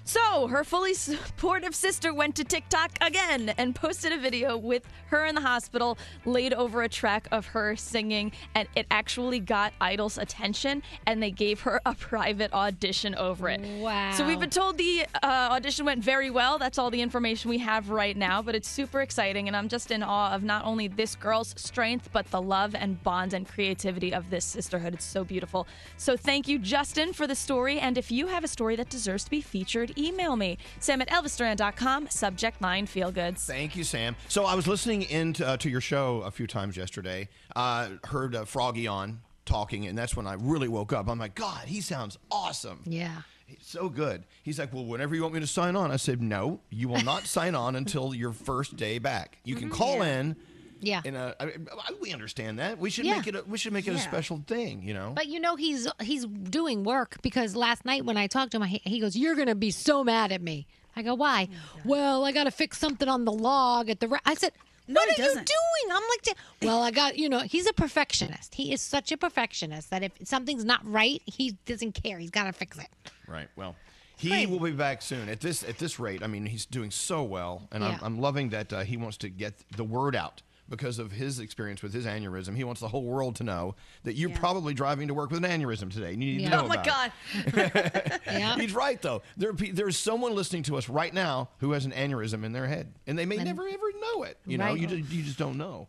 So 0.08 0.48
her 0.48 0.64
fully 0.64 0.94
supportive 0.94 1.76
sister 1.76 2.14
went 2.14 2.38
to 2.38 2.46
TikTok 2.46 2.92
again 3.02 3.50
and 3.58 3.76
posted 3.76 4.14
a 4.14 4.18
video 4.18 4.56
with 4.56 4.88
her 5.08 5.26
in 5.26 5.36
the 5.36 5.42
hospital, 5.42 5.98
laid 6.24 6.54
over 6.54 6.82
a 6.82 6.88
track 6.88 7.28
of 7.34 7.48
her 7.48 7.76
singing, 7.76 8.32
and 8.56 8.70
it 8.74 8.88
actually 8.90 9.42
got 9.42 9.74
Idol's 9.82 10.18
attention, 10.18 10.82
and 11.06 11.22
they 11.22 11.30
gave 11.30 11.60
her 11.62 11.82
a 11.86 11.94
private 11.94 12.54
audition 12.54 13.16
over 13.16 13.50
it. 13.50 13.60
Wow. 13.60 14.14
So 14.14 14.26
we've 14.26 14.40
been 14.40 14.50
told 14.50 14.78
the 14.78 15.06
uh, 15.22 15.50
audition 15.52 15.86
went 15.86 16.02
very 16.02 16.30
well. 16.30 16.58
That's 16.58 16.78
all 16.78 16.90
the 16.90 17.02
information 17.02 17.50
we 17.50 17.58
have 17.58 17.90
right 17.90 18.16
now, 18.16 18.42
but 18.42 18.56
it's 18.56 18.70
super 18.70 19.02
exciting, 19.02 19.50
and 19.50 19.58
I'm 19.58 19.68
just 19.68 19.92
in 19.92 20.04
awe 20.04 20.32
of 20.34 20.42
not 20.42 20.64
only 20.64 20.88
this 20.88 21.16
girl's 21.16 21.54
strength, 21.58 22.12
but 22.14 22.32
the 22.32 22.42
love 22.42 22.76
and 22.76 23.04
bond 23.04 23.34
and 23.34 23.46
creativity 23.46 24.14
of 24.14 24.30
this 24.30 24.46
sisterhood. 24.46 24.94
It's 24.94 25.04
so 25.04 25.26
beautiful. 25.26 25.68
So 25.98 26.16
thank 26.16 26.48
you, 26.48 26.60
Justin, 26.60 27.12
for 27.12 27.28
the 27.28 27.36
story. 27.36 27.78
And 27.78 27.98
if 27.98 28.10
you 28.10 28.28
have 28.28 28.46
a 28.46 28.48
story 28.48 28.78
that 28.78 28.88
deserves 28.88 29.26
to 29.26 29.30
be 29.30 29.42
featured, 29.42 29.92
email 29.98 30.36
me, 30.36 30.58
sam 30.80 31.02
at 31.02 31.10
elvisduran.com, 31.10 32.10
subject 32.10 32.62
line 32.62 32.86
feel 32.86 33.12
goods. 33.12 33.46
Thank 33.46 33.76
you, 33.76 33.84
Sam. 33.84 34.16
So 34.28 34.46
I 34.46 34.56
was 34.56 34.68
listening 34.68 35.04
in 35.04 35.34
to, 35.34 35.48
uh, 35.48 35.58
to 35.58 35.70
your 35.70 35.82
show 35.82 36.22
a 36.22 36.32
few 36.32 36.48
times 36.48 36.78
yesterday. 36.78 37.30
Uh, 37.56 37.90
heard 38.06 38.36
uh, 38.36 38.46
Froggy 38.46 38.88
on 38.88 39.22
talking, 39.46 39.88
and 39.88 39.98
that's 39.98 40.16
when 40.16 40.28
I 40.28 40.34
really 40.34 40.68
woke 40.68 40.94
up. 40.94 41.08
I'm 41.10 41.20
like, 41.20 41.36
God, 41.36 41.68
he 41.68 41.82
sounds 41.82 42.18
awesome. 42.32 42.82
Yeah. 42.86 43.22
He's 43.48 43.60
so 43.62 43.88
good. 43.88 44.26
He's 44.44 44.60
like, 44.60 44.74
well, 44.74 44.84
whenever 44.84 45.16
you 45.16 45.22
want 45.22 45.34
me 45.34 45.40
to 45.40 45.48
sign 45.48 45.78
on, 45.78 45.90
I 45.90 45.96
said, 45.96 46.22
no, 46.22 46.60
you 46.70 46.90
will 46.90 47.04
not 47.04 47.26
sign 47.26 47.56
on 47.56 47.78
until 47.78 48.14
your 48.14 48.34
first 48.34 48.76
day 48.76 49.00
back. 49.00 49.38
You 49.46 49.56
can 49.56 49.70
call 49.70 50.02
in. 50.02 50.36
Yeah. 50.82 51.02
And 51.06 51.16
uh, 51.18 51.34
I, 51.40 51.46
I- 51.46 51.94
we 52.02 52.12
understand 52.14 52.60
that. 52.60 52.78
We 52.78 52.90
should 52.90 53.06
Yeah. 53.06 53.18
make 53.18 53.28
it. 53.28 53.36
A, 53.36 53.44
we 53.48 53.58
should 53.58 53.74
make 53.74 53.88
it 53.88 53.94
a 53.96 54.00
special 54.00 54.44
thing. 54.48 54.84
You 54.84 54.94
know. 54.94 55.14
But 55.16 55.28
you 55.28 55.40
know 55.40 55.56
he's 55.56 55.88
he's 56.02 56.26
doing 56.26 56.84
work 56.84 57.18
because 57.22 57.56
last 57.56 57.86
night 57.86 58.06
when 58.06 58.18
I 58.18 58.28
talked 58.28 58.52
to 58.52 58.58
him, 58.58 58.64
he, 58.64 58.82
he 58.84 59.00
goes, 59.00 59.16
"You're 59.16 59.36
gonna 59.36 59.56
be 59.56 59.72
so 59.72 60.04
mad 60.04 60.32
at 60.32 60.42
me." 60.42 60.68
I 60.96 61.02
go, 61.04 61.14
"Why?" 61.16 61.48
well, 61.86 62.26
I 62.26 62.32
got 62.32 62.46
to 62.46 62.52
fix 62.52 62.78
something 62.80 63.08
on 63.08 63.26
the 63.26 63.32
log 63.32 63.90
at 63.90 64.00
the. 64.00 64.08
Re-. 64.08 64.20
I 64.26 64.34
said, 64.34 64.52
No, 64.88 65.00
"What 65.02 65.10
are 65.10 65.22
you 65.22 65.28
doesn't. 65.28 65.46
doing?" 65.46 65.96
I'm 65.96 66.04
like, 66.10 66.38
"Well, 66.62 66.82
I 66.82 66.92
got 66.92 67.18
you 67.18 67.30
know." 67.30 67.40
He's 67.40 67.68
a 67.68 67.74
perfectionist. 67.74 68.56
He 68.56 68.72
is 68.74 68.82
such 68.82 69.12
a 69.12 69.18
perfectionist 69.18 69.90
that 69.92 70.04
if 70.04 70.12
something's 70.24 70.66
not 70.66 70.82
right, 70.84 71.22
he 71.26 71.56
doesn't 71.66 71.92
care. 71.94 72.18
He's 72.20 72.32
got 72.32 72.46
to 72.46 72.54
fix 72.54 72.78
it. 72.80 72.88
Right. 73.28 73.48
Well, 73.56 73.76
he 74.18 74.48
will 74.48 74.60
be 74.60 74.72
back 74.72 75.04
soon. 75.04 75.30
At 75.30 75.40
this 75.42 75.64
at 75.64 75.78
this 75.78 76.00
rate, 76.00 76.24
I 76.24 76.28
mean, 76.28 76.46
he's 76.48 76.66
doing 76.66 76.90
so 76.90 77.22
well, 77.24 77.68
and 77.72 77.84
Yeah. 77.84 77.90
I'm, 78.02 78.16
I'm 78.16 78.20
loving 78.20 78.50
that 78.50 78.74
uh, 78.74 78.80
he 78.82 78.98
wants 78.98 79.18
to 79.18 79.30
get 79.30 79.54
the 79.76 79.84
word 79.84 80.16
out 80.16 80.42
because 80.70 81.00
of 81.00 81.12
his 81.12 81.40
experience 81.40 81.82
with 81.82 81.94
his 81.94 82.06
aneurysm. 82.06 82.56
He 82.56 82.64
wants 82.64 82.82
the 82.82 82.88
whole 82.90 83.04
world 83.04 83.36
to 83.38 83.44
know 83.44 83.76
that 84.04 84.16
you're 84.16 84.30
probably 84.30 84.74
driving 84.74 85.08
to 85.08 85.14
work 85.14 85.32
with 85.32 85.44
an 85.44 85.50
aneurysm 85.50 85.92
today. 85.92 86.14
and 86.14 86.24
You 86.24 86.34
need 86.34 86.42
Yeah. 86.42 86.50
to 86.50 86.56
know 86.58 86.64
Oh 86.66 86.68
my. 86.68 86.84
God. 86.84 87.12
Yeah. 88.28 88.56
He's 88.58 88.74
right 88.74 89.02
though. 89.02 89.22
There, 89.38 89.54
there's 89.54 89.98
someone 89.98 90.36
listening 90.36 90.64
to 90.64 90.78
us 90.78 90.90
right 90.90 91.14
now 91.14 91.50
who 91.60 91.72
has 91.72 91.86
an 91.86 91.92
aneurysm 91.92 92.44
in 92.44 92.52
their 92.52 92.68
head, 92.68 92.94
and 93.08 93.18
they 93.18 93.26
may 93.26 93.38
never 93.38 93.68
ever 93.68 93.92
know 94.02 94.24
it. 94.24 94.38
You 94.46 94.58
know, 94.58 94.74
you 94.74 94.88
just, 94.88 95.12
you 95.12 95.24
just 95.24 95.38
don't 95.38 95.58
know. 95.58 95.88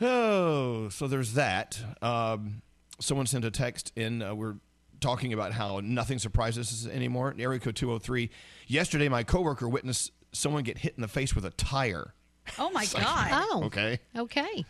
Oh, 0.00 0.88
so 0.88 1.06
there's 1.06 1.34
that. 1.34 1.78
Um, 2.02 2.62
someone 3.00 3.26
sent 3.26 3.44
a 3.44 3.50
text 3.50 3.92
in. 3.96 4.22
Uh, 4.22 4.34
we're 4.34 4.56
talking 5.00 5.32
about 5.32 5.52
how 5.52 5.80
nothing 5.82 6.18
surprises 6.18 6.86
us 6.86 6.92
anymore. 6.92 7.34
Area 7.38 7.60
code 7.60 7.76
203. 7.76 8.30
Yesterday, 8.66 9.08
my 9.08 9.22
coworker 9.22 9.68
witnessed 9.68 10.10
someone 10.32 10.62
get 10.64 10.78
hit 10.78 10.94
in 10.96 11.02
the 11.02 11.08
face 11.08 11.34
with 11.34 11.44
a 11.44 11.50
tire. 11.50 12.14
Oh 12.58 12.70
my 12.70 12.86
God. 12.92 13.28
Oh, 13.32 13.62
Okay, 13.66 13.98
okay. 14.16 14.64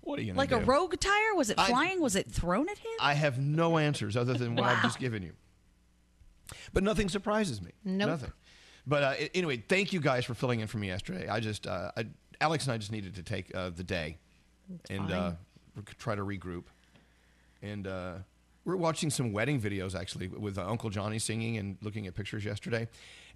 what 0.00 0.18
are 0.18 0.22
you 0.22 0.28
gonna 0.28 0.38
Like 0.38 0.50
do? 0.50 0.56
a 0.56 0.60
rogue 0.60 0.98
tire? 1.00 1.34
Was 1.34 1.50
it 1.50 1.58
I- 1.58 1.68
flying? 1.68 2.00
Was 2.00 2.16
it 2.16 2.30
thrown 2.30 2.68
at 2.68 2.78
him? 2.78 2.90
I 3.00 3.14
have 3.14 3.38
no 3.38 3.78
answers 3.78 4.16
other 4.16 4.34
than 4.34 4.54
what 4.56 4.64
I've 4.66 4.82
just 4.82 4.98
given 4.98 5.22
you. 5.22 5.32
But 6.72 6.82
nothing 6.84 7.08
surprises 7.08 7.60
me. 7.60 7.72
Nope. 7.84 8.08
Nothing. 8.08 8.32
But 8.86 9.02
uh, 9.02 9.14
anyway, 9.34 9.56
thank 9.68 9.92
you 9.92 10.00
guys 10.00 10.24
for 10.24 10.34
filling 10.34 10.60
in 10.60 10.68
for 10.68 10.78
me 10.78 10.86
yesterday. 10.86 11.26
I 11.28 11.40
just, 11.40 11.66
uh, 11.66 11.90
I, 11.96 12.06
Alex 12.40 12.64
and 12.66 12.72
I 12.72 12.78
just 12.78 12.92
needed 12.92 13.16
to 13.16 13.22
take 13.24 13.52
uh, 13.54 13.70
the 13.70 13.82
day 13.82 14.18
and 14.88 15.10
uh, 15.10 15.32
try 15.98 16.14
to 16.14 16.22
regroup. 16.22 16.64
And 17.62 17.88
uh, 17.88 18.12
we're 18.64 18.76
watching 18.76 19.10
some 19.10 19.32
wedding 19.32 19.60
videos 19.60 19.98
actually 19.98 20.28
with 20.28 20.56
uh, 20.56 20.68
Uncle 20.68 20.88
Johnny 20.90 21.18
singing 21.18 21.56
and 21.56 21.76
looking 21.82 22.06
at 22.06 22.14
pictures 22.14 22.44
yesterday. 22.44 22.86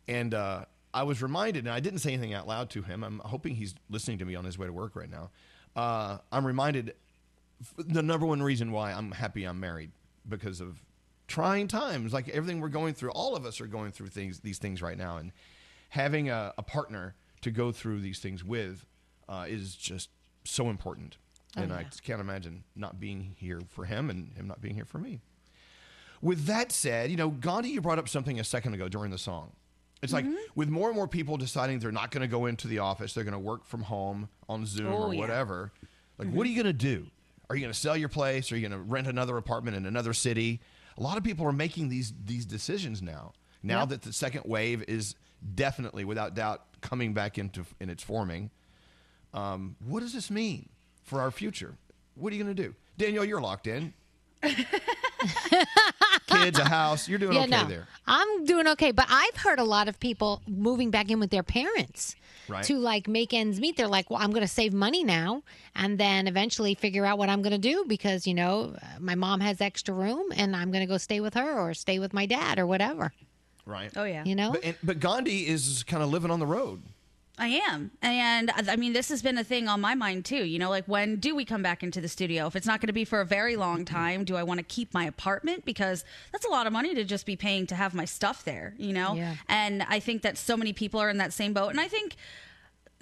And 0.06 0.32
uh, 0.34 0.66
I 0.92 1.04
was 1.04 1.22
reminded, 1.22 1.66
and 1.66 1.72
I 1.72 1.80
didn't 1.80 2.00
say 2.00 2.12
anything 2.12 2.34
out 2.34 2.48
loud 2.48 2.70
to 2.70 2.82
him. 2.82 3.04
I'm 3.04 3.20
hoping 3.24 3.54
he's 3.54 3.74
listening 3.88 4.18
to 4.18 4.24
me 4.24 4.34
on 4.34 4.44
his 4.44 4.58
way 4.58 4.66
to 4.66 4.72
work 4.72 4.96
right 4.96 5.10
now. 5.10 5.30
Uh, 5.76 6.18
I'm 6.32 6.46
reminded 6.46 6.94
the 7.78 8.02
number 8.02 8.26
one 8.26 8.42
reason 8.42 8.72
why 8.72 8.92
I'm 8.92 9.12
happy 9.12 9.44
I'm 9.44 9.60
married 9.60 9.92
because 10.28 10.60
of 10.60 10.82
trying 11.28 11.68
times 11.68 12.12
like 12.12 12.28
everything 12.30 12.60
we're 12.60 12.68
going 12.68 12.94
through. 12.94 13.10
All 13.10 13.36
of 13.36 13.44
us 13.44 13.60
are 13.60 13.66
going 13.66 13.92
through 13.92 14.08
things 14.08 14.40
these 14.40 14.58
things 14.58 14.82
right 14.82 14.98
now 14.98 15.18
and 15.18 15.32
having 15.90 16.28
a, 16.28 16.52
a 16.58 16.62
partner 16.62 17.14
to 17.42 17.50
go 17.50 17.70
through 17.72 18.00
these 18.00 18.18
things 18.18 18.44
with 18.44 18.84
uh, 19.28 19.46
is 19.48 19.74
just 19.74 20.10
so 20.44 20.70
important. 20.70 21.18
And 21.56 21.72
I 21.72 21.82
just 21.82 22.04
can't 22.04 22.20
imagine 22.20 22.62
not 22.76 23.00
being 23.00 23.34
here 23.36 23.60
for 23.68 23.84
him 23.84 24.08
and 24.08 24.32
him 24.34 24.46
not 24.46 24.60
being 24.60 24.74
here 24.74 24.84
for 24.84 24.98
me. 24.98 25.20
With 26.22 26.46
that 26.46 26.72
said 26.72 27.10
you 27.10 27.16
know 27.16 27.28
Gandhi 27.30 27.70
you 27.70 27.80
brought 27.80 27.98
up 27.98 28.08
something 28.08 28.40
a 28.40 28.44
second 28.44 28.74
ago 28.74 28.88
during 28.88 29.10
the 29.10 29.18
song 29.18 29.52
it's 30.02 30.12
like 30.12 30.24
with 30.54 30.68
more 30.68 30.88
and 30.88 30.96
more 30.96 31.06
people 31.08 31.36
deciding 31.36 31.78
they're 31.78 31.92
not 31.92 32.10
going 32.10 32.22
to 32.22 32.28
go 32.28 32.46
into 32.46 32.66
the 32.68 32.78
office 32.78 33.12
they're 33.14 33.24
going 33.24 33.32
to 33.32 33.38
work 33.38 33.64
from 33.64 33.82
home 33.82 34.28
on 34.48 34.64
zoom 34.66 34.86
Oh, 34.92 35.08
or 35.08 35.14
yeah. 35.14 35.20
whatever 35.20 35.72
like 36.18 36.28
what 36.30 36.46
are 36.46 36.50
you 36.50 36.56
going 36.62 36.66
to 36.66 36.72
do 36.72 37.06
are 37.48 37.56
you 37.56 37.62
going 37.62 37.72
to 37.72 37.78
sell 37.78 37.96
your 37.96 38.08
place? 38.08 38.52
Are 38.52 38.56
you 38.56 38.68
going 38.68 38.80
to 38.80 38.86
rent 38.88 39.08
another 39.08 39.36
apartment 39.36 39.76
in 39.76 39.84
another 39.84 40.12
city? 40.12 40.60
A 40.96 41.02
lot 41.02 41.18
of 41.18 41.24
people 41.24 41.44
are 41.46 41.52
making 41.52 41.88
these 41.88 42.12
these 42.24 42.44
decisions 42.46 43.02
now. 43.02 43.32
Now 43.64 43.84
that 43.86 44.02
the 44.02 44.12
second 44.12 44.44
wave 44.44 44.84
is 44.86 45.16
definitely, 45.56 46.04
without 46.04 46.36
doubt, 46.36 46.62
coming 46.80 47.12
back 47.12 47.38
into 47.38 47.64
in 47.80 47.90
its 47.90 48.04
forming. 48.04 48.50
Um, 49.34 49.74
what 49.84 49.98
does 49.98 50.12
this 50.12 50.30
mean 50.30 50.68
for 51.02 51.20
our 51.20 51.32
future? 51.32 51.74
What 52.14 52.32
are 52.32 52.36
you 52.36 52.44
going 52.44 52.54
to 52.54 52.62
do, 52.62 52.72
Danielle? 52.96 53.24
You're 53.24 53.40
locked 53.40 53.66
in. 53.66 53.94
Kids, 56.44 56.58
a 56.58 56.64
house. 56.68 57.08
You're 57.08 57.18
doing 57.18 57.34
yeah, 57.34 57.40
okay 57.42 57.50
no, 57.50 57.64
there. 57.68 57.88
I'm 58.06 58.44
doing 58.44 58.66
okay. 58.68 58.90
But 58.92 59.06
I've 59.08 59.36
heard 59.36 59.58
a 59.58 59.64
lot 59.64 59.88
of 59.88 59.98
people 60.00 60.42
moving 60.46 60.90
back 60.90 61.10
in 61.10 61.20
with 61.20 61.30
their 61.30 61.42
parents 61.42 62.16
Right. 62.48 62.64
to 62.64 62.78
like 62.78 63.06
make 63.06 63.32
ends 63.32 63.60
meet. 63.60 63.76
They're 63.76 63.86
like, 63.86 64.10
well, 64.10 64.20
I'm 64.20 64.30
going 64.30 64.42
to 64.42 64.48
save 64.48 64.72
money 64.72 65.04
now, 65.04 65.42
and 65.76 65.98
then 65.98 66.26
eventually 66.26 66.74
figure 66.74 67.04
out 67.06 67.16
what 67.16 67.28
I'm 67.28 67.42
going 67.42 67.52
to 67.52 67.58
do 67.58 67.84
because 67.86 68.26
you 68.26 68.34
know 68.34 68.74
uh, 68.82 68.86
my 68.98 69.14
mom 69.14 69.38
has 69.40 69.60
extra 69.60 69.94
room, 69.94 70.32
and 70.36 70.56
I'm 70.56 70.72
going 70.72 70.82
to 70.82 70.88
go 70.92 70.98
stay 70.98 71.20
with 71.20 71.34
her 71.34 71.60
or 71.60 71.74
stay 71.74 71.98
with 72.00 72.12
my 72.12 72.26
dad 72.26 72.58
or 72.58 72.66
whatever. 72.66 73.12
Right. 73.66 73.92
Oh 73.94 74.02
yeah. 74.04 74.24
You 74.24 74.34
know, 74.34 74.50
But, 74.52 74.64
and, 74.64 74.76
but 74.82 74.98
Gandhi 75.00 75.46
is 75.46 75.84
kind 75.86 76.02
of 76.02 76.10
living 76.10 76.30
on 76.32 76.40
the 76.40 76.46
road. 76.46 76.82
I 77.40 77.48
am. 77.48 77.90
And 78.02 78.52
I 78.54 78.76
mean, 78.76 78.92
this 78.92 79.08
has 79.08 79.22
been 79.22 79.38
a 79.38 79.44
thing 79.44 79.66
on 79.66 79.80
my 79.80 79.94
mind 79.94 80.26
too. 80.26 80.44
You 80.44 80.58
know, 80.58 80.68
like 80.68 80.84
when 80.86 81.16
do 81.16 81.34
we 81.34 81.46
come 81.46 81.62
back 81.62 81.82
into 81.82 82.00
the 82.00 82.08
studio? 82.08 82.46
If 82.46 82.54
it's 82.54 82.66
not 82.66 82.80
going 82.80 82.88
to 82.88 82.92
be 82.92 83.06
for 83.06 83.22
a 83.22 83.24
very 83.24 83.56
long 83.56 83.84
mm-hmm. 83.84 83.94
time, 83.94 84.24
do 84.24 84.36
I 84.36 84.42
want 84.42 84.58
to 84.58 84.64
keep 84.64 84.92
my 84.92 85.04
apartment? 85.04 85.64
Because 85.64 86.04
that's 86.32 86.44
a 86.44 86.50
lot 86.50 86.66
of 86.66 86.72
money 86.72 86.94
to 86.94 87.02
just 87.02 87.24
be 87.24 87.36
paying 87.36 87.66
to 87.68 87.74
have 87.74 87.94
my 87.94 88.04
stuff 88.04 88.44
there, 88.44 88.74
you 88.76 88.92
know? 88.92 89.14
Yeah. 89.14 89.36
And 89.48 89.82
I 89.88 90.00
think 90.00 90.20
that 90.22 90.36
so 90.36 90.54
many 90.54 90.74
people 90.74 91.00
are 91.00 91.08
in 91.08 91.16
that 91.16 91.32
same 91.32 91.54
boat. 91.54 91.70
And 91.70 91.80
I 91.80 91.88
think 91.88 92.16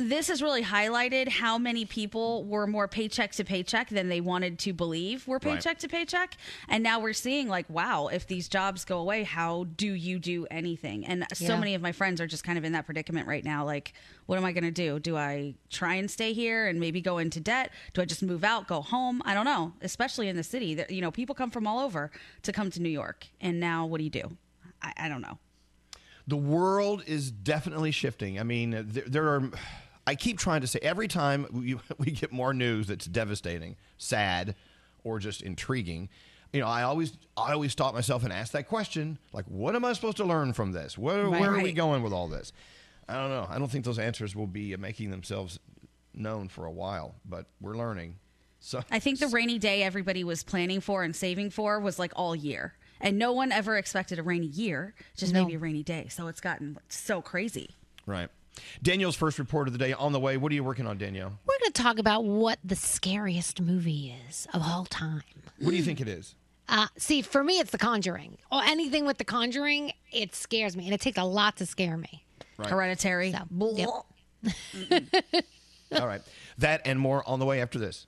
this 0.00 0.28
has 0.28 0.40
really 0.40 0.62
highlighted 0.62 1.28
how 1.28 1.58
many 1.58 1.84
people 1.84 2.44
were 2.44 2.68
more 2.68 2.86
paycheck 2.86 3.32
to 3.32 3.44
paycheck 3.44 3.88
than 3.88 4.08
they 4.08 4.20
wanted 4.20 4.56
to 4.60 4.72
believe 4.72 5.26
were 5.26 5.40
Right. 5.42 5.54
paycheck 5.54 5.78
to 5.78 5.88
paycheck. 5.88 6.36
And 6.68 6.84
now 6.84 7.00
we're 7.00 7.12
seeing, 7.12 7.48
like, 7.48 7.68
wow, 7.68 8.06
if 8.06 8.24
these 8.26 8.48
jobs 8.48 8.84
go 8.84 8.98
away, 9.00 9.24
how 9.24 9.64
do 9.76 9.92
you 9.92 10.20
do 10.20 10.46
anything? 10.52 11.04
And 11.04 11.26
so 11.34 11.56
many 11.58 11.74
of 11.74 11.82
my 11.82 11.90
friends 11.90 12.20
are 12.20 12.28
just 12.28 12.44
kind 12.44 12.56
of 12.56 12.64
in 12.64 12.72
that 12.72 12.86
predicament 12.86 13.26
right 13.26 13.44
now. 13.44 13.64
Like, 13.64 13.92
what 14.26 14.38
am 14.38 14.44
I 14.44 14.52
going 14.52 14.62
to 14.62 14.70
do? 14.70 15.00
Do 15.00 15.16
I 15.16 15.54
try 15.68 15.94
and 15.94 16.08
stay 16.08 16.32
here 16.32 16.68
and 16.68 16.78
maybe 16.78 17.00
go 17.00 17.18
into 17.18 17.40
debt? 17.40 17.72
Do 17.92 18.00
I 18.00 18.04
just 18.04 18.22
move 18.22 18.44
out, 18.44 18.68
go 18.68 18.80
home? 18.82 19.20
I 19.24 19.34
don't 19.34 19.46
know, 19.46 19.72
especially 19.82 20.28
in 20.28 20.36
the 20.36 20.44
city. 20.44 20.76
That 20.76 20.92
You 20.92 21.00
know, 21.00 21.10
people 21.10 21.34
come 21.34 21.50
from 21.50 21.66
all 21.66 21.80
over 21.80 22.12
to 22.42 22.52
come 22.52 22.70
to 22.70 22.80
New 22.80 22.88
York. 22.88 23.26
And 23.40 23.58
now 23.58 23.84
what 23.84 23.98
do 23.98 24.04
you 24.04 24.10
do? 24.10 24.36
I, 24.80 24.92
I 24.96 25.08
don't 25.08 25.22
know. 25.22 25.38
the 26.28 26.36
world 26.36 27.02
is 27.06 27.32
definitely 27.32 27.90
shifting. 27.90 28.38
I 28.38 28.44
mean, 28.44 28.70
there, 28.70 29.04
there 29.08 29.28
are. 29.28 29.50
I 30.08 30.14
keep 30.14 30.38
trying 30.38 30.62
to 30.62 30.66
say 30.66 30.78
every 30.82 31.06
time 31.08 31.46
we, 31.52 31.76
we 31.98 32.10
get 32.12 32.32
more 32.32 32.54
news 32.54 32.86
that's 32.86 33.04
devastating, 33.06 33.76
sad, 33.98 34.54
or 35.04 35.18
just 35.18 35.42
intriguing. 35.42 36.08
You 36.52 36.60
know, 36.60 36.66
I 36.66 36.82
always 36.82 37.12
I 37.36 37.52
always 37.52 37.72
stop 37.72 37.92
myself 37.94 38.24
and 38.24 38.32
ask 38.32 38.52
that 38.52 38.68
question, 38.68 39.18
like, 39.34 39.44
what 39.46 39.74
am 39.76 39.84
I 39.84 39.92
supposed 39.92 40.16
to 40.16 40.24
learn 40.24 40.54
from 40.54 40.72
this? 40.72 40.96
Where, 40.96 41.26
Right. 41.26 41.40
where 41.42 41.52
are 41.54 41.60
we 41.62 41.72
going 41.72 42.02
with 42.02 42.12
all 42.12 42.26
this? 42.28 42.52
I 43.06 43.14
don't 43.14 43.28
know. 43.30 43.46
I 43.50 43.58
don't 43.58 43.70
think 43.70 43.84
those 43.84 43.98
answers 43.98 44.34
will 44.34 44.46
be 44.46 44.74
making 44.76 45.10
themselves 45.10 45.58
known 46.14 46.48
for 46.48 46.64
a 46.64 46.70
while, 46.70 47.14
but 47.26 47.46
we're 47.60 47.76
learning. 47.76 48.16
So 48.60 48.82
I 48.90 48.98
think 48.98 49.18
the 49.20 49.28
rainy 49.28 49.58
day 49.58 49.82
everybody 49.82 50.24
was 50.24 50.42
planning 50.42 50.80
for 50.80 51.02
and 51.04 51.14
saving 51.14 51.50
for 51.50 51.78
was 51.80 51.98
like 51.98 52.12
all 52.16 52.34
year. 52.34 52.74
And 53.00 53.16
no 53.18 53.32
one 53.32 53.52
ever 53.52 53.76
expected 53.76 54.18
a 54.18 54.22
rainy 54.22 54.46
year, 54.46 54.94
just 55.16 55.32
No. 55.32 55.42
maybe 55.44 55.54
a 55.54 55.58
rainy 55.58 55.82
day. 55.84 56.08
So 56.08 56.26
it's 56.28 56.40
gotten 56.40 56.78
so 56.88 57.20
crazy. 57.22 57.76
right. 58.06 58.30
Danielle's 58.82 59.16
first 59.16 59.38
report 59.38 59.68
of 59.68 59.72
the 59.72 59.78
day 59.78 59.92
on 59.92 60.12
the 60.12 60.20
way. 60.20 60.36
What 60.36 60.52
are 60.52 60.54
you 60.54 60.64
working 60.64 60.86
on, 60.86 60.98
Danielle? 60.98 61.38
We're 61.46 61.58
going 61.60 61.72
to 61.72 61.82
talk 61.82 61.98
about 61.98 62.24
what 62.24 62.58
the 62.64 62.76
scariest 62.76 63.60
movie 63.60 64.14
is 64.28 64.46
of 64.54 64.62
all 64.62 64.84
time. 64.84 65.22
What 65.58 65.70
do 65.70 65.76
you 65.76 65.82
think 65.82 66.00
it 66.00 66.08
is? 66.08 66.34
Uh, 66.68 66.86
see, 66.96 67.22
for 67.22 67.42
me, 67.42 67.58
it's 67.58 67.70
The 67.70 67.78
Conjuring. 67.78 68.36
Or 68.52 68.62
anything 68.62 69.06
with 69.06 69.18
The 69.18 69.24
Conjuring, 69.24 69.92
it 70.12 70.34
scares 70.34 70.76
me, 70.76 70.84
and 70.84 70.94
it 70.94 71.00
takes 71.00 71.18
a 71.18 71.24
lot 71.24 71.56
to 71.56 71.66
scare 71.66 71.96
me. 71.96 72.24
Right. 72.58 72.68
Hereditary. 72.68 73.30
Yep. 73.30 73.48
All 73.88 74.06
right. 76.06 76.20
That 76.58 76.82
and 76.84 77.00
more 77.00 77.26
on 77.26 77.38
the 77.38 77.46
way 77.46 77.62
after 77.62 77.78
this. 77.78 78.06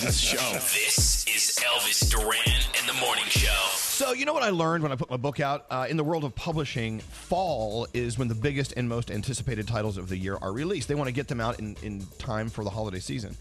This 0.00 0.18
show. 0.18 0.52
This 0.52 1.26
is 1.26 1.58
Elvis 1.64 2.10
Duran 2.10 2.38
and 2.78 2.88
the 2.88 2.94
Morning 3.00 3.24
Show. 3.28 3.87
So, 3.98 4.12
you 4.12 4.26
know 4.26 4.32
what 4.32 4.44
I 4.44 4.50
learned 4.50 4.84
when 4.84 4.92
I 4.92 4.94
put 4.94 5.10
my 5.10 5.16
book 5.16 5.40
out? 5.40 5.66
Uh, 5.68 5.88
in 5.90 5.96
the 5.96 6.04
world 6.04 6.22
of 6.22 6.32
publishing, 6.36 7.00
fall 7.00 7.88
is 7.92 8.16
when 8.16 8.28
the 8.28 8.34
biggest 8.36 8.74
and 8.76 8.88
most 8.88 9.10
anticipated 9.10 9.66
titles 9.66 9.96
of 9.96 10.08
the 10.08 10.16
year 10.16 10.38
are 10.40 10.52
released. 10.52 10.86
They 10.86 10.94
want 10.94 11.08
to 11.08 11.12
get 11.12 11.26
them 11.26 11.40
out 11.40 11.58
in, 11.58 11.76
in 11.82 12.06
time 12.16 12.48
for 12.48 12.62
the 12.62 12.70
holiday 12.70 13.00
season. 13.00 13.36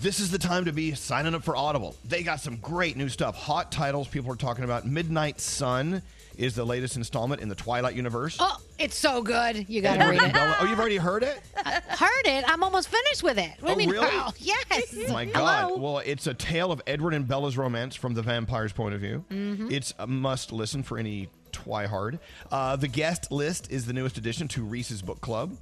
This 0.00 0.18
is 0.18 0.30
the 0.30 0.38
time 0.38 0.64
to 0.64 0.72
be 0.72 0.94
signing 0.94 1.34
up 1.34 1.42
for 1.42 1.56
Audible. 1.56 1.94
They 2.06 2.22
got 2.22 2.40
some 2.40 2.56
great 2.56 2.96
new 2.96 3.10
stuff. 3.10 3.36
Hot 3.36 3.70
titles 3.70 4.08
people 4.08 4.32
are 4.32 4.36
talking 4.36 4.64
about. 4.64 4.86
Midnight 4.86 5.42
Sun 5.42 6.00
is 6.40 6.54
the 6.54 6.64
latest 6.64 6.96
installment 6.96 7.42
in 7.42 7.48
the 7.50 7.54
Twilight 7.54 7.94
universe. 7.94 8.38
Oh, 8.40 8.56
it's 8.78 8.96
so 8.96 9.20
good. 9.22 9.68
You 9.68 9.82
got 9.82 9.98
to 9.98 10.06
read 10.08 10.22
it. 10.22 10.32
Oh, 10.34 10.66
you've 10.68 10.80
already 10.80 10.96
heard 10.96 11.22
it? 11.22 11.38
Heard 11.56 12.26
it. 12.26 12.44
I'm 12.48 12.62
almost 12.62 12.88
finished 12.88 13.22
with 13.22 13.36
it. 13.38 13.50
What 13.60 13.76
do 13.76 13.84
you 13.84 13.90
Oh, 13.90 13.92
mean? 13.92 14.02
really? 14.02 14.08
Oh, 14.12 14.32
yes. 14.38 15.10
My 15.10 15.26
God. 15.26 15.64
Hello? 15.68 15.76
Well, 15.76 15.98
it's 15.98 16.26
a 16.26 16.32
tale 16.34 16.72
of 16.72 16.80
Edward 16.86 17.12
and 17.12 17.28
Bella's 17.28 17.58
romance 17.58 17.94
from 17.94 18.14
the 18.14 18.22
vampire's 18.22 18.72
point 18.72 18.94
of 18.94 19.00
view. 19.02 19.24
Mhm. 19.30 19.70
It's 19.70 19.92
a 19.98 20.06
must 20.06 20.50
listen 20.50 20.82
for 20.82 20.96
any 20.96 21.28
twihard. 21.52 22.18
Uh, 22.50 22.76
the 22.76 22.88
guest 22.88 23.30
list 23.30 23.70
is 23.70 23.84
the 23.84 23.92
newest 23.92 24.16
addition 24.16 24.48
to 24.48 24.62
Reese's 24.64 25.02
Book 25.02 25.20
Club. 25.20 25.56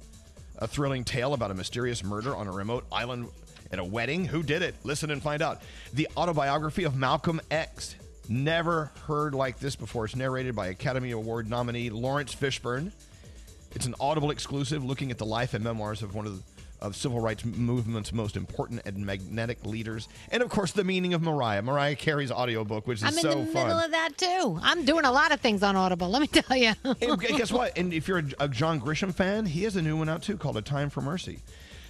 A 0.59 0.67
thrilling 0.67 1.03
tale 1.03 1.33
about 1.33 1.51
a 1.51 1.53
mysterious 1.55 2.03
murder 2.05 2.33
on 2.35 2.47
a 2.47 2.51
remote 2.51 2.85
island 2.91 3.27
at 3.71 3.79
a 3.79 3.83
wedding. 3.83 4.25
Who 4.25 4.43
did 4.43 4.61
it? 4.61 4.75
Listen 4.83 5.11
and 5.11 5.21
find 5.21 5.41
out. 5.41 5.61
The 5.93 6.07
autobiography 6.15 6.85
of 6.85 6.95
Malcolm 6.95 7.41
X. 7.51 7.95
Never 8.29 8.91
heard 9.07 9.33
like 9.33 9.59
this 9.59 9.75
before. 9.75 10.05
It's 10.05 10.15
narrated 10.15 10.55
by 10.55 10.67
Academy 10.67 11.11
Award 11.11 11.49
nominee 11.49 11.89
Laurence 11.89 12.33
Fishburne. 12.33 12.91
It's 13.75 13.85
an 13.87 13.95
Audible 13.99 14.29
exclusive 14.31 14.83
looking 14.85 15.09
at 15.11 15.17
the 15.17 15.25
life 15.25 15.53
and 15.53 15.63
memoirs 15.63 16.01
of 16.03 16.13
one 16.15 16.25
of 16.27 16.37
the 16.37 16.43
of 16.81 16.95
civil 16.95 17.19
rights 17.19 17.43
movement's 17.43 18.13
most 18.13 18.35
important 18.37 18.81
and 18.85 19.05
magnetic 19.05 19.65
leaders. 19.65 20.07
And 20.31 20.41
of 20.41 20.49
course, 20.49 20.71
the 20.71 20.83
meaning 20.83 21.13
of 21.13 21.21
Mariah. 21.21 21.61
Mariah 21.61 21.95
Carey's 21.95 22.31
audiobook, 22.31 22.87
which 22.87 23.01
is 23.01 23.01
so. 23.01 23.07
I'm 23.07 23.13
in 23.17 23.21
so 23.21 23.39
the 23.45 23.51
fun. 23.51 23.67
middle 23.67 23.79
of 23.79 23.91
that 23.91 24.17
too. 24.17 24.59
I'm 24.61 24.85
doing 24.85 25.05
a 25.05 25.11
lot 25.11 25.31
of 25.31 25.41
things 25.41 25.63
on 25.63 25.75
Audible. 25.75 26.09
Let 26.09 26.21
me 26.21 26.27
tell 26.27 26.55
you. 26.55 26.73
and 26.83 27.19
guess 27.19 27.51
what? 27.51 27.77
And 27.77 27.93
if 27.93 28.07
you're 28.07 28.19
a, 28.19 28.45
a 28.45 28.47
John 28.47 28.79
Grisham 28.79 29.13
fan, 29.13 29.45
he 29.45 29.63
has 29.63 29.75
a 29.75 29.81
new 29.81 29.97
one 29.97 30.09
out 30.09 30.21
too 30.23 30.37
called 30.37 30.57
A 30.57 30.61
Time 30.61 30.89
for 30.89 31.01
Mercy. 31.01 31.39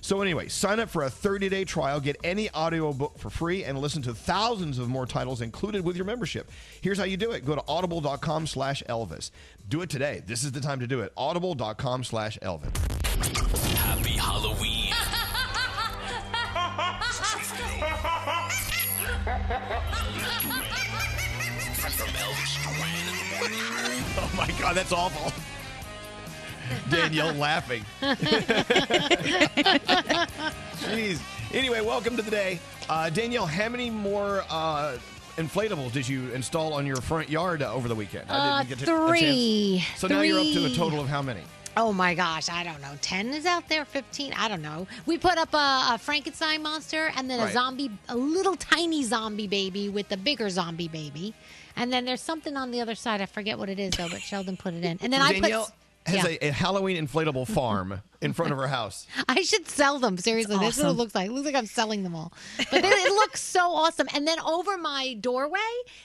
So 0.02 0.22
anyway, 0.22 0.48
sign 0.48 0.80
up 0.80 0.90
for 0.90 1.04
a 1.04 1.10
30-day 1.10 1.66
trial, 1.66 2.00
get 2.00 2.18
any 2.24 2.50
audiobook 2.52 3.18
for 3.18 3.30
free, 3.30 3.64
and 3.64 3.78
listen 3.80 4.02
to 4.04 4.14
thousands 4.14 4.80
of 4.80 4.90
more 4.90 5.06
titles 5.06 5.42
included 5.42 5.84
with 5.84 5.96
your 5.96 6.06
membership. 6.06 6.50
Here's 6.82 6.98
how 6.98 7.04
you 7.06 7.18
do 7.18 7.32
it. 7.32 7.46
Go 7.46 7.56
to 7.56 7.64
audible.com 7.68 8.48
slash 8.48 8.84
Elvis. 8.90 9.32
Do 9.68 9.82
it 9.82 9.90
today. 9.90 10.22
This 10.26 10.44
is 10.44 10.52
the 10.52 10.62
time 10.62 10.80
to 10.80 10.88
do 10.88 11.02
it. 11.02 11.12
Audible.com 11.18 12.04
slash 12.04 12.38
Elvis. 12.40 12.76
Happy 13.76 14.12
Halloween. 14.12 14.94
From 22.00 22.08
Elvis 22.10 22.56
Duran 22.64 23.06
and 23.08 23.18
the 23.20 23.26
Morning 23.36 23.60
Oh 24.18 24.32
my 24.38 24.48
God, 24.60 24.76
that's 24.76 24.94
awful. 24.94 25.34
Danielle 26.90 27.34
laughing. 27.34 27.84
Jeez. 30.80 31.20
Anyway, 31.54 31.82
welcome 31.82 32.16
to 32.16 32.22
the 32.22 32.32
day. 32.32 32.60
Uh, 32.90 33.10
Danielle, 33.10 33.46
how 33.46 33.70
many 33.70 33.90
more 33.90 34.44
uh, 34.50 34.98
inflatables 35.38 35.92
did 35.92 36.08
you 36.08 36.32
install 36.32 36.74
on 36.74 36.86
your 36.86 36.98
front 36.98 37.30
yard 37.30 37.62
uh, 37.62 37.74
over 37.74 37.88
the 37.88 37.96
weekend? 37.96 38.26
Uh, 38.30 38.64
to- 38.64 38.74
a 38.74 38.76
three. 38.78 39.80
chance. 39.86 40.00
So 40.00 40.08
now 40.08 40.22
you're 40.22 40.40
up 40.40 40.46
to 40.46 40.66
a 40.66 40.70
total 40.76 41.00
of 41.00 41.08
how 41.08 41.22
many? 41.22 41.42
Oh 41.78 41.94
my 41.94 42.14
gosh, 42.16 42.50
I 42.50 42.64
don't 42.64 42.82
know. 42.82 42.92
10 43.02 43.28
is 43.30 43.46
out 43.46 43.70
there, 43.70 43.86
15, 43.86 44.34
I 44.34 44.48
don't 44.50 44.62
know. 44.62 44.88
We 45.06 45.18
put 45.18 45.38
up 45.38 45.54
a, 45.54 45.94
a 45.94 45.98
Frankenstein 46.00 46.62
monster 46.64 47.12
and 47.16 47.30
then 47.30 47.40
a 47.40 47.44
Right. 47.44 47.54
zombie, 47.54 47.92
a 48.10 48.18
little 48.18 48.56
tiny 48.56 49.04
zombie 49.04 49.48
baby 49.48 49.88
with 49.88 50.12
a 50.12 50.18
bigger 50.18 50.50
zombie 50.50 50.88
baby. 50.90 51.34
And 51.76 51.94
then 51.94 52.04
there's 52.06 52.22
something 52.22 52.58
on 52.58 52.72
the 52.72 52.82
other 52.82 52.96
side. 52.96 53.22
I 53.22 53.28
forget 53.28 53.58
what 53.58 53.70
it 53.70 53.80
is 53.80 53.92
though, 53.92 54.10
but 54.10 54.20
Sheldon 54.20 54.58
put 54.58 54.74
it 54.74 54.84
in. 54.84 54.98
And 55.02 55.14
then 55.14 55.22
I 55.22 55.40
put. 55.40 55.72
Has 56.10 56.24
yeah. 56.24 56.38
a, 56.41 56.48
a 56.50 56.52
Halloween 56.52 57.08
inflatable 57.08 57.48
farm 57.48 58.02
in 58.22 58.34
front 58.34 58.52
of 58.52 58.58
her 58.58 58.67
house. 58.67 59.08
I 59.30 59.41
should 59.41 59.67
sell 59.67 60.00
them. 60.00 60.17
Seriously, 60.17 60.58
this 60.58 60.78
is 60.78 60.84
what 60.84 60.91
it 60.91 60.93
looks 60.93 61.15
like. 61.15 61.30
It 61.30 61.32
looks 61.32 61.45
like 61.45 61.56
I'm 61.56 61.65
selling 61.65 62.04
them 62.04 62.15
all. 62.15 62.34
But 62.58 62.82
then 62.82 62.93
it 62.93 63.12
looks 63.13 63.41
so 63.41 63.72
awesome. 63.72 64.08
And 64.13 64.28
then 64.28 64.39
over 64.41 64.78
my 64.78 65.15
doorway, 65.15 65.60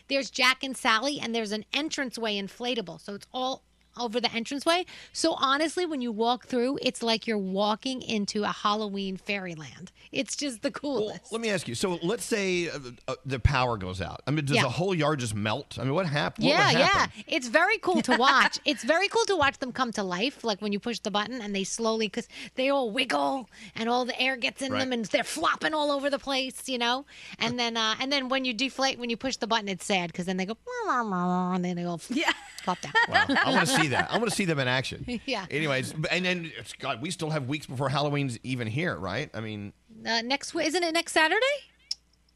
there's 0.08 0.30
Jack 0.30 0.62
and 0.62 0.76
Sally, 0.76 1.20
and 1.20 1.34
there's 1.34 1.52
an 1.52 1.64
entranceway 1.72 2.40
inflatable. 2.40 3.00
So 3.00 3.14
it's 3.14 3.26
all 3.32 3.62
over 3.98 4.20
the 4.20 4.28
entranceway. 4.35 4.85
So 5.12 5.35
honestly, 5.38 5.87
when 5.87 6.00
you 6.00 6.12
walk 6.12 6.46
through, 6.46 6.78
it's 6.83 7.02
like 7.02 7.26
you're 7.26 7.38
walking 7.38 8.02
into 8.02 8.42
a 8.44 8.48
Halloween 8.48 9.16
fairyland. 9.16 9.92
It's 10.12 10.37
just 10.37 10.62
the 10.62 10.70
coolest. 10.70 11.33
Let 11.33 11.40
me 11.40 11.50
ask 11.50 11.66
you. 11.68 11.74
So 11.74 11.98
let's 12.02 12.24
say 12.24 12.68
uh, 12.68 12.78
uh, 13.09 13.14
the 13.26 13.38
power 13.40 13.76
goes 13.76 14.00
out. 14.00 14.22
I 14.26 14.30
mean, 14.30 14.44
does 14.44 14.57
Yeah. 14.57 14.62
the 14.62 14.68
whole 14.68 14.94
yard 14.94 15.20
just 15.20 15.35
melt? 15.35 15.78
I 15.80 15.85
mean, 15.85 15.94
what 15.94 16.07
happened? 16.07 16.46
yeah, 16.46 16.66
what 16.66 16.74
would 16.74 16.80
yeah. 16.80 17.07
It's 17.26 17.48
very 17.48 17.78
cool 17.78 18.00
to 18.02 18.16
watch. 18.18 18.59
it's 18.64 18.85
very 18.85 19.09
cool 19.09 19.24
to 19.26 19.37
watch 19.37 19.59
them 19.59 19.72
come 19.72 19.90
to 19.92 20.02
life, 20.02 20.44
like 20.44 20.61
when 20.62 20.72
you 20.72 20.78
push 20.80 20.98
the 21.00 21.11
button 21.11 21.40
and 21.40 21.54
they 21.54 21.64
slowly, 21.64 22.07
because 22.07 22.28
they 22.54 22.68
all 22.70 22.90
wiggle 22.90 23.48
and 23.74 23.88
all 23.88 24.04
the 24.04 24.18
air 24.20 24.37
gets 24.37 24.62
in 24.62 24.72
Right. 24.72 24.80
them 24.80 24.92
and 24.92 25.04
they're 25.07 25.24
flopping 25.24 25.74
all 25.74 25.90
over 25.90 26.09
the 26.11 26.18
place, 26.18 26.68
you 26.68 26.78
know. 26.78 27.07
And 27.38 27.59
then, 27.59 27.76
uh, 27.76 27.94
and 28.00 28.12
then 28.12 28.28
when 28.28 28.44
you 28.44 28.54
deflate, 28.54 28.98
when 28.98 29.11
you 29.11 29.16
push 29.16 29.37
the 29.37 29.46
button, 29.46 29.68
it's 29.68 29.85
sad 29.85 30.12
because 30.12 30.26
then 30.26 30.37
they 30.37 30.46
go, 30.46 30.57
and 30.88 31.64
then 31.64 31.76
they 31.76 31.85
all 31.85 32.00
yeah. 32.09 32.30
flop 32.62 32.80
down. 32.80 32.92
Wow, 33.09 33.24
I 33.28 33.50
want 33.50 33.68
to 33.68 33.74
see 33.74 33.83
that. 33.88 34.10
I 34.12 34.18
want 34.18 34.30
to 34.30 34.34
see 34.36 34.44
them 34.44 34.58
in 34.58 34.68
action. 34.68 35.20
Yeah. 35.26 35.46
Anyways, 35.50 35.94
and 36.10 36.24
then 36.24 36.50
it's, 36.58 36.72
God, 36.74 37.00
we 37.00 37.10
still 37.10 37.30
have 37.30 37.48
weeks 37.48 37.66
before 37.66 37.88
Halloween's 37.88 38.38
even 38.42 38.66
here, 38.66 38.96
right? 38.96 39.30
I 39.34 39.40
mean, 39.40 39.72
Uh, 40.06 40.20
next, 40.22 40.48
w- 40.52 40.66
isn't 40.66 40.82
it 40.82 40.92
next 40.92 41.12
Saturday? 41.12 41.40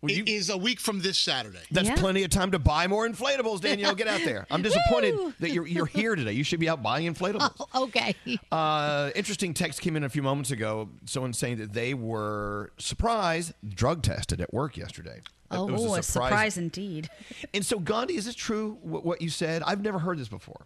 It 0.01 0.29
is 0.29 0.49
a 0.49 0.57
week 0.57 0.79
from 0.79 1.01
this 1.01 1.19
Saturday. 1.19 1.59
That's 1.73 1.91
plenty 2.01 2.23
of 2.23 2.31
time 2.31 2.53
to 2.53 2.59
buy 2.61 2.87
more 2.87 3.09
inflatables, 3.09 3.61
Danielle. 3.61 3.97
Get 3.97 4.07
out 4.07 4.21
there. 4.25 4.47
I'm 4.49 4.63
disappointed 4.69 5.35
that 5.41 5.51
you're 5.51 5.67
you're 5.67 5.87
here 5.87 6.15
today. 6.15 6.31
You 6.31 6.45
should 6.45 6.61
be 6.61 6.69
out 6.69 6.85
buying 6.85 7.13
inflatables. 7.13 7.51
okay. 7.75 8.15
Uh, 8.53 9.11
interesting 9.17 9.55
text 9.55 9.81
came 9.81 9.97
in 9.97 10.05
a 10.05 10.09
few 10.09 10.23
moments 10.23 10.53
ago. 10.53 10.89
Someone 11.05 11.33
saying 11.33 11.57
that 11.59 11.73
they 11.73 11.95
were 11.95 12.71
surprised, 12.79 13.55
drug 13.69 14.03
tested 14.05 14.41
at 14.41 14.55
work 14.55 14.77
yesterday. 14.77 15.21
Oh, 15.51 15.67
It 15.69 15.73
was 15.73 15.99
a 15.99 16.03
surprise 16.05 16.57
indeed. 16.57 17.09
And 17.53 17.67
so, 17.67 17.81
Gandhi, 17.81 18.15
is 18.15 18.27
this 18.27 18.37
true? 18.37 18.79
What, 18.83 19.05
what 19.05 19.21
you 19.21 19.31
said? 19.31 19.65
I've 19.65 19.83
never 19.83 19.99
heard 19.99 20.19
this 20.19 20.29
before. 20.29 20.61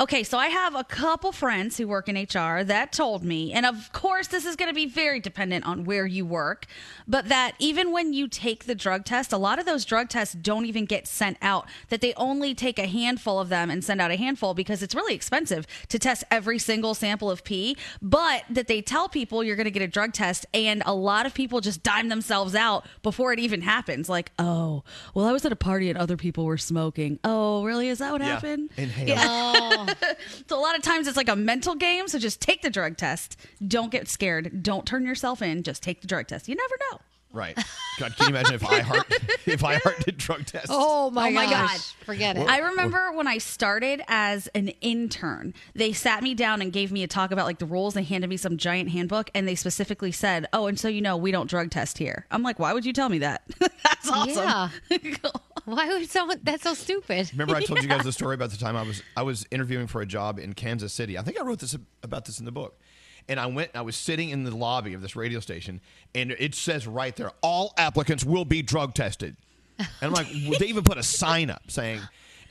Okay, 0.00 0.22
so 0.24 0.38
I 0.38 0.46
have 0.46 0.74
a 0.74 0.82
couple 0.82 1.30
friends 1.30 1.76
who 1.76 1.86
work 1.86 2.08
in 2.08 2.16
HR 2.16 2.64
that 2.64 2.90
told 2.90 3.22
me, 3.22 3.52
and 3.52 3.66
of 3.66 3.92
course, 3.92 4.28
this 4.28 4.46
is 4.46 4.56
going 4.56 4.70
to 4.70 4.74
be 4.74 4.86
very 4.86 5.20
dependent 5.20 5.66
on 5.66 5.84
where 5.84 6.06
you 6.06 6.24
work, 6.24 6.64
but 7.06 7.28
that 7.28 7.52
even 7.58 7.92
when 7.92 8.14
you 8.14 8.26
take 8.26 8.64
the 8.64 8.74
drug 8.74 9.04
test, 9.04 9.30
a 9.30 9.36
lot 9.36 9.58
of 9.58 9.66
those 9.66 9.84
drug 9.84 10.08
tests 10.08 10.34
don't 10.34 10.64
even 10.64 10.86
get 10.86 11.06
sent 11.06 11.36
out, 11.42 11.66
that 11.90 12.00
they 12.00 12.14
only 12.14 12.54
take 12.54 12.78
a 12.78 12.86
handful 12.86 13.38
of 13.38 13.50
them 13.50 13.68
and 13.70 13.84
send 13.84 14.00
out 14.00 14.10
a 14.10 14.16
handful 14.16 14.54
because 14.54 14.82
it's 14.82 14.94
really 14.94 15.14
expensive 15.14 15.66
to 15.90 15.98
test 15.98 16.24
every 16.30 16.58
single 16.58 16.94
sample 16.94 17.30
of 17.30 17.44
pee, 17.44 17.76
but 18.00 18.44
that 18.48 18.68
they 18.68 18.80
tell 18.80 19.06
people 19.06 19.44
you're 19.44 19.54
going 19.56 19.64
to 19.66 19.70
get 19.70 19.82
a 19.82 19.86
drug 19.86 20.14
test, 20.14 20.46
and 20.54 20.82
a 20.86 20.94
lot 20.94 21.26
of 21.26 21.34
people 21.34 21.60
just 21.60 21.82
dime 21.82 22.08
themselves 22.08 22.54
out 22.54 22.86
before 23.02 23.34
it 23.34 23.38
even 23.38 23.60
happens. 23.60 24.08
Like, 24.08 24.32
oh, 24.38 24.82
well, 25.14 25.26
I 25.26 25.32
was 25.32 25.44
at 25.44 25.52
a 25.52 25.56
party 25.56 25.90
and 25.90 25.98
other 25.98 26.16
people 26.16 26.46
were 26.46 26.56
smoking. 26.56 27.18
Oh, 27.22 27.64
really? 27.64 27.88
Is 27.90 27.98
that 27.98 28.12
what 28.12 28.22
Yeah. 28.22 28.28
happened? 28.28 28.70
Inhale. 28.78 29.08
Yeah. 29.08 29.24
Oh. 29.26 29.86
so 30.48 30.58
a 30.58 30.60
lot 30.60 30.76
of 30.76 30.82
times 30.82 31.06
it's 31.06 31.16
like 31.16 31.28
a 31.28 31.36
mental 31.36 31.74
game. 31.74 32.08
So 32.08 32.18
just 32.18 32.40
take 32.40 32.62
the 32.62 32.70
drug 32.70 32.96
test. 32.96 33.36
Don't 33.66 33.90
get 33.90 34.08
scared. 34.08 34.62
Don't 34.62 34.86
turn 34.86 35.04
yourself 35.04 35.42
in. 35.42 35.62
Just 35.62 35.82
take 35.82 36.00
the 36.00 36.06
drug 36.06 36.28
test. 36.28 36.48
You 36.48 36.56
never 36.56 36.74
know. 36.90 36.98
Right. 37.32 37.56
God, 37.98 38.16
can 38.16 38.26
you 38.26 38.36
imagine 38.36 38.54
if 38.54 38.62
iHeart 38.62 39.46
if 39.46 39.60
iHeart 39.60 40.04
did 40.04 40.16
drug 40.16 40.46
tests? 40.46 40.68
Oh 40.70 41.10
my, 41.10 41.28
oh 41.28 41.30
my 41.30 41.44
gosh. 41.44 41.70
god 41.70 41.80
Forget 42.06 42.36
it. 42.36 42.48
I 42.48 42.58
remember 42.58 43.12
when 43.12 43.28
I 43.28 43.38
started 43.38 44.02
as 44.08 44.48
an 44.48 44.68
intern, 44.80 45.54
they 45.74 45.92
sat 45.92 46.22
me 46.22 46.34
down 46.34 46.60
and 46.60 46.72
gave 46.72 46.90
me 46.90 47.02
a 47.02 47.06
talk 47.06 47.30
about 47.30 47.46
like 47.46 47.58
the 47.58 47.66
rules. 47.66 47.94
They 47.94 48.02
handed 48.02 48.28
me 48.28 48.36
some 48.36 48.56
giant 48.56 48.90
handbook 48.90 49.30
and 49.34 49.46
they 49.46 49.54
specifically 49.54 50.12
said, 50.12 50.46
"Oh, 50.52 50.66
and 50.66 50.78
so 50.78 50.88
you 50.88 51.00
know, 51.00 51.16
we 51.16 51.30
don't 51.30 51.48
drug 51.48 51.70
test 51.70 51.98
here." 51.98 52.26
I'm 52.30 52.42
like, 52.42 52.58
"Why 52.58 52.72
would 52.72 52.84
you 52.84 52.92
tell 52.92 53.08
me 53.08 53.18
that?" 53.18 53.42
That's 53.60 54.10
awesome. 54.10 54.70
Yeah. 54.90 55.30
Why 55.66 55.88
would 55.88 56.10
someone? 56.10 56.40
That's 56.42 56.64
so 56.64 56.74
stupid. 56.74 57.30
Remember, 57.32 57.54
I 57.54 57.62
told 57.62 57.82
you 57.82 57.88
guys 57.88 58.02
the 58.02 58.12
story 58.12 58.34
about 58.34 58.50
the 58.50 58.56
time 58.56 58.76
I 58.76 58.82
was 58.82 59.02
I 59.16 59.22
was 59.22 59.46
interviewing 59.50 59.86
for 59.86 60.00
a 60.00 60.06
job 60.06 60.38
in 60.38 60.54
Kansas 60.54 60.92
City. 60.92 61.16
I 61.16 61.22
think 61.22 61.38
I 61.38 61.44
wrote 61.44 61.60
this 61.60 61.76
about 62.02 62.24
this 62.24 62.38
in 62.40 62.44
the 62.44 62.52
book. 62.52 62.78
And 63.28 63.38
I 63.38 63.46
went. 63.46 63.70
I 63.74 63.82
was 63.82 63.96
sitting 63.96 64.30
in 64.30 64.44
the 64.44 64.54
lobby 64.54 64.94
of 64.94 65.02
this 65.02 65.14
radio 65.16 65.40
station, 65.40 65.80
and 66.14 66.32
it 66.32 66.54
says 66.54 66.86
right 66.86 67.14
there, 67.16 67.30
"All 67.42 67.72
applicants 67.76 68.24
will 68.24 68.44
be 68.44 68.62
drug 68.62 68.94
tested." 68.94 69.36
And 69.78 69.86
I'm 70.02 70.12
like, 70.12 70.26
well, 70.48 70.58
they 70.58 70.66
even 70.66 70.84
put 70.84 70.98
a 70.98 71.02
sign 71.02 71.50
up 71.50 71.62
saying. 71.70 72.00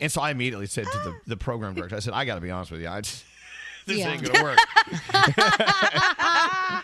And 0.01 0.09
so 0.09 0.21
I 0.21 0.31
immediately 0.31 0.65
said 0.67 0.85
to 0.85 0.97
the, 0.99 1.19
the 1.27 1.37
program 1.37 1.73
director, 1.75 1.95
I 1.95 1.99
said, 1.99 2.13
"I 2.13 2.23
got 2.25 2.35
to 2.35 2.41
be 2.41 2.49
honest 2.51 2.71
with 2.71 2.79
you, 2.81 2.87
I 2.87 3.01
just, 3.01 3.25
this 3.85 3.97
Yeah. 3.99 4.11
ain't 4.13 4.23
gonna 4.23 4.43
work." 4.43 4.57
I 5.11 6.83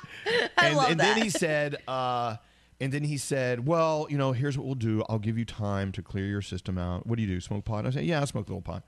and, 0.57 0.77
and 0.91 0.99
then 0.99 1.21
he 1.21 1.29
said, 1.29 1.77
uh, 1.87 2.35
and 2.81 2.91
then 2.91 3.03
he 3.03 3.17
said, 3.17 3.65
well, 3.65 4.07
you 4.09 4.17
know, 4.17 4.31
here's 4.33 4.57
what 4.57 4.65
we'll 4.65 4.75
do. 4.75 5.03
I'll 5.07 5.19
give 5.19 5.37
you 5.37 5.45
time 5.45 5.91
to 5.93 6.01
clear 6.01 6.25
your 6.25 6.41
system 6.41 6.77
out. 6.77 7.05
What 7.07 7.15
do 7.17 7.21
you 7.21 7.27
do? 7.27 7.39
Smoke 7.39 7.63
pot? 7.65 7.85
I 7.85 7.91
said, 7.91 8.05
yeah, 8.05 8.21
I 8.21 8.25
smoke 8.25 8.47
a 8.47 8.51
little 8.51 8.61
pot. 8.61 8.83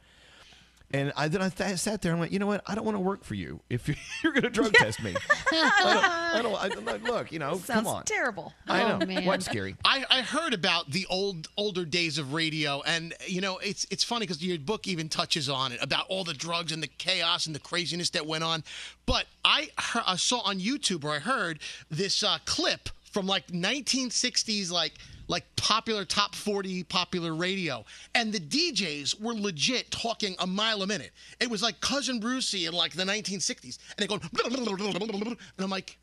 And 0.92 1.12
I 1.18 1.28
then 1.28 1.42
I 1.42 1.50
th- 1.50 1.78
sat 1.80 2.02
there 2.02 2.14
and 2.14 2.20
went, 2.22 2.32
you 2.32 2.40
know 2.40 2.48
what? 2.48 2.64
I 2.66 2.74
don't 2.74 2.86
want 2.86 2.96
to 2.96 3.02
work 3.02 3.26
for 3.26 3.36
you 3.36 3.60
if 3.70 3.90
you're 4.24 4.32
going 4.32 4.44
to 4.44 4.50
drug 4.50 4.72
test 4.74 5.04
me. 5.04 5.16
I 5.52 6.40
don't. 6.42 6.56
I 6.56 6.70
don't 6.70 6.88
I, 6.88 6.96
look, 6.98 7.30
you 7.32 7.40
know, 7.40 7.58
Sounds 7.58 7.66
come 7.68 7.88
on. 7.88 8.04
terrible. 8.06 8.54
I 8.68 8.84
Oh, 8.84 8.98
know. 9.00 9.22
What's 9.22 9.46
scary? 9.46 9.76
I, 9.84 10.06
I 10.10 10.22
heard 10.22 10.54
about 10.54 10.90
the 10.92 11.06
old 11.10 11.50
older 11.58 11.84
days 11.84 12.18
of 12.18 12.34
radio, 12.34 12.82
and 12.86 13.14
you 13.26 13.42
know 13.42 13.58
it's 13.58 13.86
it's 13.92 14.04
funny 14.06 14.26
because 14.26 14.42
your 14.44 14.58
book 14.60 14.88
even 14.88 15.10
touches 15.10 15.50
on 15.50 15.74
it 15.74 15.84
about 15.84 16.06
all 16.08 16.24
the 16.24 16.34
drugs 16.34 16.72
and 16.72 16.82
the 16.82 16.88
chaos 16.88 17.48
and 17.48 17.54
the 17.56 17.60
craziness 17.60 18.10
that 18.12 18.26
went 18.26 18.46
on. 18.46 18.64
But 19.06 19.26
I, 19.44 19.70
heard, 19.78 20.04
I 20.08 20.16
saw 20.16 20.40
on 20.40 20.60
YouTube 20.60 21.04
or 21.04 21.12
I 21.12 21.20
heard 21.20 21.60
this 21.92 22.24
uh, 22.24 22.38
clip 22.46 22.88
from 23.12 23.26
like 23.28 23.48
1960s, 23.48 24.72
like 24.72 24.94
like 25.28 25.44
popular 25.56 26.06
top 26.06 26.36
40 26.36 26.84
popular 26.86 27.36
radio, 27.36 27.84
and 28.16 28.32
the 28.32 28.40
DJs 28.40 29.20
were 29.22 29.34
legit 29.34 29.92
talking 29.92 30.36
a 30.40 30.48
mile 30.48 30.82
a 30.84 30.88
minute. 30.88 31.12
It 31.40 31.50
was 31.50 31.62
like 31.62 31.80
Cousin 31.82 32.20
Brucie 32.22 32.68
in 32.68 32.74
like 32.74 32.94
the 32.94 33.04
1960s, 33.04 33.78
and 33.98 33.98
they 33.98 34.08
go, 34.08 34.16
and 34.16 35.40
I'm 35.60 35.70
like. 35.70 35.98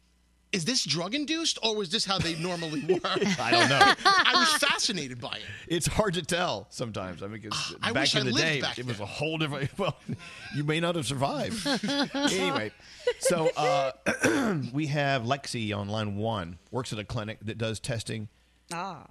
Is 0.53 0.65
this 0.65 0.85
drug 0.85 1.17
induced 1.17 1.59
or 1.65 1.75
was 1.75 1.89
this 1.91 2.05
how 2.05 2.17
they 2.21 2.37
normally 2.37 2.81
were? 2.89 3.01
I 3.05 3.51
don't 3.51 3.69
know. 3.69 3.93
I 4.07 4.35
was 4.37 4.55
fascinated 4.63 5.21
by 5.21 5.33
it. 5.39 5.43
It's 5.67 5.89
hard 5.89 6.15
to 6.15 6.23
tell 6.23 6.69
sometimes. 6.71 7.25
I 7.25 7.27
mean, 7.27 7.43
'cause 7.43 7.75
I 7.83 7.91
back 7.91 8.03
wish 8.03 8.15
in 8.15 8.21
I 8.21 8.25
the 8.27 8.33
day, 8.35 8.61
back 8.61 8.79
it 8.79 8.87
was 8.87 9.01
a 9.01 9.05
whole 9.05 9.37
different. 9.37 9.69
Well, 9.79 9.97
you 10.55 10.63
may 10.63 10.79
not 10.79 10.95
have 10.95 11.07
survived. 11.09 11.67
anyway, 12.15 12.71
so 13.19 13.51
uh, 13.57 13.91
we 14.73 14.87
have 14.87 15.23
Lexi 15.23 15.77
on 15.77 15.89
line 15.89 16.15
one. 16.15 16.59
Works 16.71 16.93
at 16.93 17.01
a 17.01 17.05
clinic 17.05 17.39
that 17.43 17.59
does 17.59 17.81
testing. 17.81 18.29
Ah. 18.73 19.07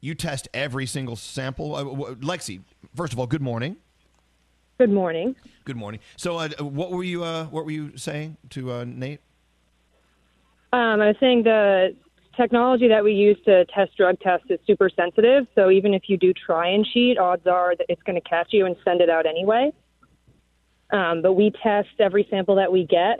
You 0.00 0.14
test 0.14 0.48
every 0.54 0.86
single 0.86 1.16
sample. 1.16 1.74
Uh, 1.74 1.84
w- 1.84 2.14
Lexi, 2.16 2.60
first 2.94 3.12
of 3.12 3.18
all, 3.18 3.26
good 3.26 3.42
morning. 3.42 3.76
Good 4.78 4.90
morning. 4.90 5.34
Good 5.64 5.76
morning. 5.76 6.00
So, 6.16 6.36
uh, 6.36 6.48
what 6.60 6.90
were 6.90 7.02
you? 7.02 7.24
Uh, 7.24 7.46
what 7.46 7.64
were 7.64 7.70
you 7.70 7.96
saying 7.96 8.36
to 8.50 8.72
uh, 8.72 8.84
Nate? 8.84 9.20
Um, 10.72 11.00
I 11.00 11.08
was 11.08 11.16
saying 11.18 11.44
the 11.44 11.96
technology 12.36 12.88
that 12.88 13.02
we 13.02 13.12
use 13.12 13.38
to 13.46 13.64
test 13.66 13.96
drug 13.96 14.20
tests 14.20 14.46
is 14.50 14.58
super 14.66 14.90
sensitive. 14.90 15.46
So 15.54 15.70
even 15.70 15.94
if 15.94 16.02
you 16.08 16.18
do 16.18 16.34
try 16.34 16.68
and 16.68 16.84
cheat, 16.84 17.18
odds 17.18 17.46
are 17.46 17.74
that 17.76 17.86
it's 17.88 18.02
going 18.02 18.20
to 18.20 18.28
catch 18.28 18.48
you 18.50 18.66
and 18.66 18.76
send 18.84 19.00
it 19.00 19.08
out 19.08 19.24
anyway. 19.24 19.72
Um, 20.90 21.22
but 21.22 21.32
we 21.32 21.50
test 21.62 21.88
every 21.98 22.26
sample 22.30 22.56
that 22.56 22.70
we 22.70 22.84
get. 22.84 23.18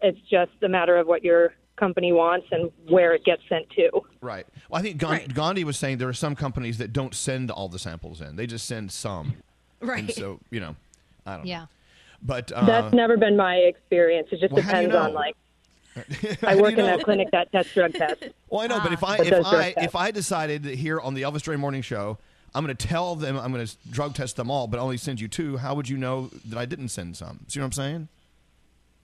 It's 0.00 0.18
just 0.30 0.52
a 0.62 0.68
matter 0.68 0.96
of 0.96 1.06
what 1.06 1.22
your 1.22 1.52
company 1.78 2.12
wants 2.12 2.46
and 2.50 2.70
where 2.88 3.14
it 3.14 3.24
gets 3.24 3.42
sent 3.48 3.68
to. 3.70 3.90
Right. 4.20 4.46
Well, 4.68 4.80
I 4.80 4.82
think 4.82 4.98
Gan- 4.98 5.28
Gandhi 5.28 5.64
was 5.64 5.76
saying 5.76 5.98
there 5.98 6.08
are 6.08 6.12
some 6.12 6.34
companies 6.34 6.78
that 6.78 6.92
don't 6.92 7.14
send 7.14 7.50
all 7.50 7.68
the 7.68 7.78
samples 7.78 8.20
in; 8.20 8.36
they 8.36 8.46
just 8.46 8.66
send 8.66 8.90
some. 8.92 9.34
Right. 9.80 10.00
And 10.00 10.12
so 10.12 10.40
you 10.50 10.60
know, 10.60 10.76
I 11.26 11.36
don't 11.36 11.44
know. 11.44 11.50
Yeah. 11.50 11.66
But 12.22 12.50
uh, 12.52 12.64
That's 12.64 12.92
never 12.94 13.16
been 13.16 13.36
my 13.36 13.56
experience. 13.56 14.28
It 14.32 14.40
just 14.40 14.52
Well, 14.52 14.62
how 14.62 14.72
do 14.72 14.80
you 14.82 14.88
depends 14.88 15.06
on 15.06 15.14
like. 15.14 15.36
I 16.44 16.54
work 16.54 16.72
in 16.72 16.86
know? 16.86 16.96
a 16.96 17.02
clinic 17.02 17.28
that 17.32 17.50
tests 17.50 17.74
drug 17.74 17.92
tests. 17.94 18.24
Well, 18.50 18.60
I 18.60 18.66
know, 18.66 18.80
but 18.80 18.92
if 18.92 19.02
I 19.02 19.18
if 19.18 19.46
I 19.46 19.74
if 19.76 19.96
I 19.96 20.10
decided 20.10 20.64
that 20.64 20.76
here 20.76 21.00
on 21.00 21.14
the 21.14 21.22
Elvis 21.22 21.42
Duran 21.42 21.60
Morning 21.60 21.82
Show, 21.82 22.18
I'm 22.54 22.64
going 22.64 22.76
to 22.76 22.86
tell 22.86 23.14
them 23.16 23.36
I'm 23.38 23.52
going 23.52 23.66
to 23.66 23.76
drug 23.90 24.14
test 24.14 24.36
them 24.36 24.50
all, 24.50 24.66
but 24.66 24.80
only 24.80 24.96
send 24.96 25.20
you 25.20 25.28
two. 25.28 25.56
How 25.56 25.74
would 25.74 25.88
you 25.88 25.96
know 25.96 26.30
that 26.46 26.58
I 26.58 26.66
didn't 26.66 26.88
send 26.88 27.16
some? 27.16 27.40
See 27.48 27.60
what 27.60 27.66
I'm 27.66 27.72
saying? 27.72 28.08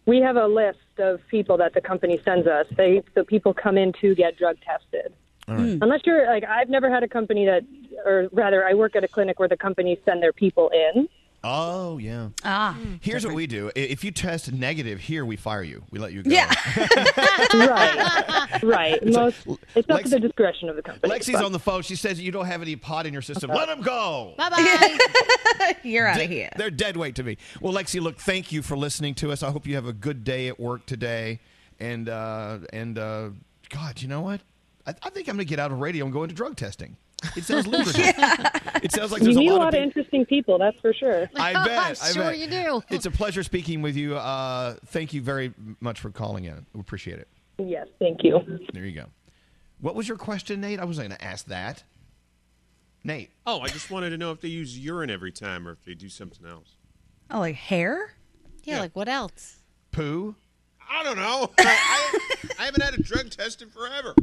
We 0.06 0.20
have 0.20 0.36
a 0.36 0.46
list 0.46 0.78
of 0.98 1.20
people 1.28 1.56
that 1.58 1.74
the 1.74 1.80
company 1.80 2.20
sends 2.24 2.46
us. 2.46 2.66
They 2.76 3.02
so 3.14 3.24
people 3.24 3.54
come 3.54 3.78
in 3.78 3.92
to 4.00 4.14
get 4.14 4.36
drug 4.36 4.56
tested. 4.60 5.12
All 5.48 5.56
right. 5.56 5.74
Hmm. 5.74 5.82
I'm 5.82 5.88
not 5.88 6.04
sure. 6.04 6.26
Like 6.26 6.44
I've 6.44 6.68
never 6.68 6.90
had 6.90 7.02
a 7.02 7.08
company 7.08 7.46
that, 7.46 7.62
or 8.04 8.28
rather, 8.32 8.66
I 8.66 8.74
work 8.74 8.96
at 8.96 9.04
a 9.04 9.08
clinic 9.08 9.38
where 9.38 9.48
the 9.48 9.56
companies 9.56 9.98
send 10.04 10.22
their 10.22 10.32
people 10.32 10.70
in. 10.70 11.08
Oh 11.46 11.98
yeah. 11.98 12.30
Ah. 12.42 12.76
Here's 13.00 13.24
what 13.26 13.34
we 13.34 13.46
do: 13.46 13.70
if 13.76 14.02
you 14.02 14.10
test 14.10 14.50
negative 14.50 14.98
here, 14.98 15.26
we 15.26 15.36
fire 15.36 15.62
you. 15.62 15.84
We 15.90 15.98
let 15.98 16.12
you 16.14 16.22
go. 16.22 16.30
Yeah. 16.30 16.50
right. 17.54 18.62
Right. 18.62 19.04
Most 19.04 19.46
it's 19.74 19.90
up 19.90 20.00
to 20.02 20.08
the 20.08 20.20
discretion 20.20 20.70
of 20.70 20.76
the 20.76 20.82
company. 20.82 21.12
Lexi's 21.12 21.32
but- 21.32 21.44
on 21.44 21.52
the 21.52 21.58
phone. 21.58 21.82
She 21.82 21.96
says 21.96 22.18
you 22.18 22.32
don't 22.32 22.46
have 22.46 22.62
any 22.62 22.76
pot 22.76 23.04
in 23.04 23.12
your 23.12 23.20
system. 23.22 23.50
Let 23.50 23.68
them 23.68 23.82
go. 23.82 24.32
Bye 24.38 24.48
bye. 24.48 25.74
You're 25.82 26.06
out 26.06 26.16
De- 26.16 26.24
of 26.24 26.30
here. 26.30 26.50
They're 26.56 26.70
dead 26.70 26.96
weight 26.96 27.14
to 27.16 27.22
me. 27.22 27.36
Well, 27.60 27.74
Lexi, 27.74 28.00
look, 28.00 28.16
thank 28.18 28.50
you 28.50 28.62
for 28.62 28.76
listening 28.76 29.14
to 29.16 29.30
us. 29.30 29.42
I 29.42 29.50
hope 29.50 29.66
you 29.66 29.74
have 29.74 29.86
a 29.86 29.92
good 29.92 30.24
day 30.24 30.48
at 30.48 30.58
work 30.58 30.86
today. 30.86 31.40
And 31.78 32.08
uh, 32.08 32.60
and 32.72 32.98
uh, 32.98 33.28
God, 33.68 34.00
you 34.00 34.08
know 34.08 34.22
what? 34.22 34.40
I, 34.86 34.94
I 35.02 35.10
think 35.10 35.28
I'm 35.28 35.36
going 35.36 35.38
to 35.38 35.44
get 35.44 35.58
out 35.58 35.72
of 35.72 35.80
radio 35.80 36.04
and 36.06 36.12
go 36.12 36.22
into 36.22 36.34
drug 36.34 36.56
testing. 36.56 36.96
It 37.36 37.44
sounds 37.44 37.66
lucrative. 37.68 38.14
It 38.82 38.92
sounds 38.92 39.12
like 39.12 39.20
you 39.20 39.26
there's 39.26 39.36
meet 39.36 39.48
a 39.48 39.52
a 39.52 39.54
lot, 39.54 39.58
lot 39.64 39.68
of 39.68 39.74
of 39.74 39.78
people. 39.80 39.82
interesting 40.00 40.26
people. 40.26 40.58
That's 40.58 40.78
for 40.80 40.92
sure. 40.92 41.28
I 41.36 41.52
bet. 41.52 42.00
I 42.02 42.12
sure 42.12 42.24
bet. 42.24 42.38
you 42.38 42.46
do. 42.46 42.82
It's 42.90 43.06
a 43.06 43.10
pleasure 43.10 43.42
speaking 43.42 43.82
with 43.82 43.96
you. 43.96 44.16
Uh, 44.16 44.74
thank 44.86 45.12
you 45.12 45.20
very 45.22 45.52
much 45.80 46.00
for 46.00 46.10
calling 46.10 46.44
in. 46.44 46.66
We 46.74 46.80
appreciate 46.80 47.18
it. 47.18 47.28
Yes. 47.58 47.88
Thank 47.98 48.24
you. 48.24 48.40
There 48.72 48.84
you 48.84 48.92
go. 48.92 49.06
What 49.80 49.94
was 49.94 50.08
your 50.08 50.16
question, 50.18 50.60
Nate? 50.60 50.80
I 50.80 50.84
wasn't 50.84 51.08
going 51.08 51.18
to 51.18 51.24
ask 51.24 51.46
that. 51.46 51.82
Nate. 53.04 53.30
Oh, 53.46 53.60
I 53.60 53.68
just 53.68 53.90
wanted 53.90 54.10
to 54.10 54.16
know 54.18 54.30
if 54.32 54.40
they 54.40 54.48
use 54.48 54.78
urine 54.78 55.10
every 55.10 55.32
time 55.32 55.68
or 55.68 55.72
if 55.72 55.84
they 55.84 55.94
do 55.94 56.08
something 56.08 56.46
else. 56.46 56.76
Oh, 57.30 57.40
like 57.40 57.54
hair? 57.56 58.14
Yeah, 58.64 58.80
like 58.80 58.96
what 58.96 59.08
else? 59.08 59.56
Poo? 59.92 60.34
I 60.90 61.02
don't 61.02 61.16
know. 61.16 61.50
I, 61.58 61.64
I, 62.58 62.62
I 62.62 62.64
haven't 62.64 62.82
had 62.82 62.94
a 62.94 63.02
drug 63.02 63.30
test 63.30 63.60
in 63.62 63.68
forever. 63.68 64.14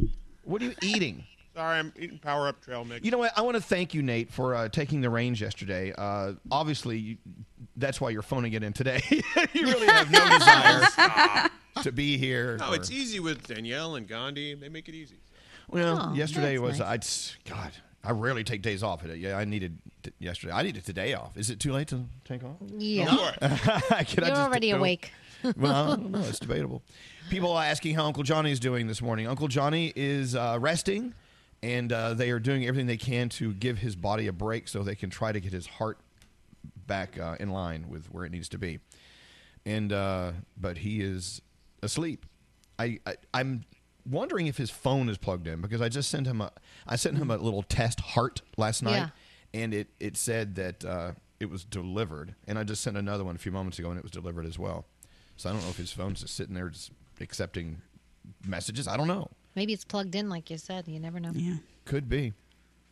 What 0.44 0.62
are 0.62 0.66
you 0.66 0.76
eating? 0.82 1.26
Sorry, 1.54 1.80
I'm 1.80 1.92
eating 2.00 2.18
Power 2.18 2.48
Up 2.48 2.62
Trail 2.62 2.86
Mix. 2.86 3.04
You 3.04 3.12
know 3.12 3.18
what? 3.18 3.34
I 3.38 3.42
want 3.42 3.56
to 3.58 3.62
thank 3.62 3.94
you, 3.94 4.02
Nate, 4.02 4.32
for 4.32 4.56
uh, 4.56 4.70
taking 4.70 5.02
the 5.02 5.10
reins 5.10 5.42
yesterday. 5.42 5.94
Uh, 5.98 6.34
obviously, 6.50 6.98
you, 6.98 7.18
that's 7.76 8.00
why 8.00 8.10
you're 8.10 8.22
phoning 8.22 8.54
it 8.54 8.64
in 8.64 8.72
today. 8.72 9.02
you 9.10 9.22
really 9.66 9.88
have 9.88 10.10
no 10.10 10.30
desire 10.38 11.50
to 11.84 11.92
be 11.92 12.18
here. 12.18 12.58
No, 12.58 12.70
or- 12.72 12.76
it's 12.76 12.90
easy 12.90 13.20
with 13.20 13.46
Danielle 13.48 13.96
and 13.96 14.08
Gandhi. 14.08 14.54
They 14.56 14.70
make 14.70 14.88
it 14.88 14.96
easy. 14.96 15.18
Well, 15.70 16.10
Oh, 16.12 16.14
yesterday 16.14 16.58
was 16.58 16.80
nice. 16.80 17.36
I. 17.46 17.50
God, 17.50 17.72
I 18.04 18.12
rarely 18.12 18.44
take 18.46 18.62
days 18.62 18.82
off. 18.82 19.04
Yeah, 19.06 19.38
I 19.38 19.44
needed 19.46 19.78
t- 20.04 20.12
yesterday. 20.20 20.54
I 20.54 20.64
needed 20.64 20.86
today 20.86 21.14
off. 21.14 21.36
Is 21.38 21.50
it 21.50 21.60
too 21.60 21.74
late 21.74 21.88
to 21.90 22.06
take 22.26 22.44
off? 22.44 22.56
Yeah. 22.78 23.06
Can 23.42 23.50
You're 23.90 24.06
just 24.30 24.42
already 24.42 24.72
go- 24.72 24.78
awake. 24.78 25.12
well, 25.58 26.00
I. 26.16 26.20
It's 26.30 26.40
debatable. 26.40 26.82
People 27.30 27.52
are 27.54 27.64
asking 27.64 27.96
how 27.96 28.06
Uncle 28.06 28.24
Johnny 28.24 28.52
is 28.52 28.60
doing 28.60 28.88
this 28.88 29.02
morning. 29.02 29.28
Uncle 29.28 29.48
Johnny 29.48 29.94
is 29.96 30.36
uh, 30.36 30.58
resting, 30.60 31.14
and 31.64 31.92
uh, 31.94 32.14
they 32.14 32.32
are 32.32 32.40
doing 32.40 32.66
everything 32.66 32.88
they 32.88 32.98
can 32.98 33.30
to 33.30 33.54
give 33.54 33.78
his 33.80 33.96
body 33.96 34.28
a 34.28 34.34
break 34.34 34.68
so 34.68 34.84
they 34.84 34.96
can 34.96 35.10
try 35.10 35.32
to 35.32 35.40
get 35.40 35.54
his 35.54 35.68
heart 35.68 36.00
back 36.88 37.20
uh, 37.20 37.36
in 37.40 37.50
line 37.50 37.86
with 37.90 38.08
where 38.08 38.26
it 38.26 38.32
needs 38.32 38.50
to 38.50 38.58
be. 38.58 38.80
And 39.66 39.94
uh, 39.94 40.32
but 40.58 40.80
he 40.80 41.02
is 41.02 41.42
asleep. 41.84 42.26
I, 42.80 43.00
I 43.06 43.16
I'm 43.34 43.64
wondering 44.10 44.48
if 44.48 44.58
his 44.58 44.72
phone 44.72 45.08
is 45.10 45.18
plugged 45.20 45.48
in 45.48 45.62
because 45.62 45.82
I 45.82 45.90
just 45.90 46.10
sent 46.10 46.26
him 46.26 46.42
a 46.42 46.52
I 46.88 46.96
sent 46.96 47.18
him 47.18 47.30
a 47.30 47.38
little 47.38 47.62
test 47.64 48.00
heart 48.00 48.42
last 48.58 48.82
night, 48.82 48.96
Yeah. 48.96 49.10
and 49.54 49.74
it 49.74 49.90
it 50.00 50.18
said 50.18 50.56
that 50.56 50.84
uh, 50.84 51.12
it 51.40 51.50
was 51.52 51.64
delivered, 51.64 52.34
and 52.48 52.58
I 52.58 52.64
just 52.64 52.82
sent 52.82 52.98
another 52.98 53.24
one 53.24 53.36
a 53.36 53.40
few 53.40 53.52
moments 53.52 53.78
ago, 53.78 53.90
and 53.90 53.98
it 54.00 54.04
was 54.04 54.12
delivered 54.12 54.48
as 54.48 54.58
well. 54.58 54.86
So 55.38 55.50
I 55.50 55.54
don't 55.54 55.62
know 55.62 55.70
if 55.70 55.78
his 55.78 55.92
phone's 55.92 56.22
just 56.22 56.36
sitting 56.36 56.56
there 56.56 56.70
just 56.70 56.92
accepting 57.20 57.82
messages. 58.48 58.88
I 58.88 58.98
don't 58.98 59.08
know. 59.08 59.30
Maybe 59.56 59.74
it's 59.74 59.86
plugged 59.86 60.16
in, 60.16 60.30
like 60.30 60.50
you 60.50 60.58
said. 60.58 60.88
You 60.88 61.00
never 61.00 61.20
know. 61.20 61.32
Yeah. 61.34 61.56
Could 61.86 62.08
be. 62.08 62.34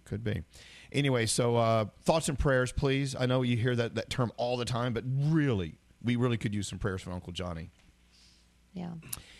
Could 0.06 0.24
be. 0.24 0.44
Anyway, 0.92 1.26
so 1.26 1.56
uh, 1.56 1.86
thoughts 2.02 2.30
and 2.30 2.38
prayers, 2.38 2.72
please. 2.72 3.16
I 3.18 3.26
know 3.26 3.44
you 3.44 3.56
hear 3.56 3.76
that, 3.76 3.96
that 3.96 4.10
term 4.10 4.32
all 4.38 4.58
the 4.58 4.66
time, 4.66 4.94
but 4.94 5.04
really, 5.06 5.76
we 6.04 6.16
really 6.16 6.38
could 6.38 6.54
use 6.54 6.68
some 6.68 6.80
prayers 6.80 7.02
for 7.02 7.12
Uncle 7.12 7.32
Johnny. 7.32 7.70
Yeah. 8.74 8.92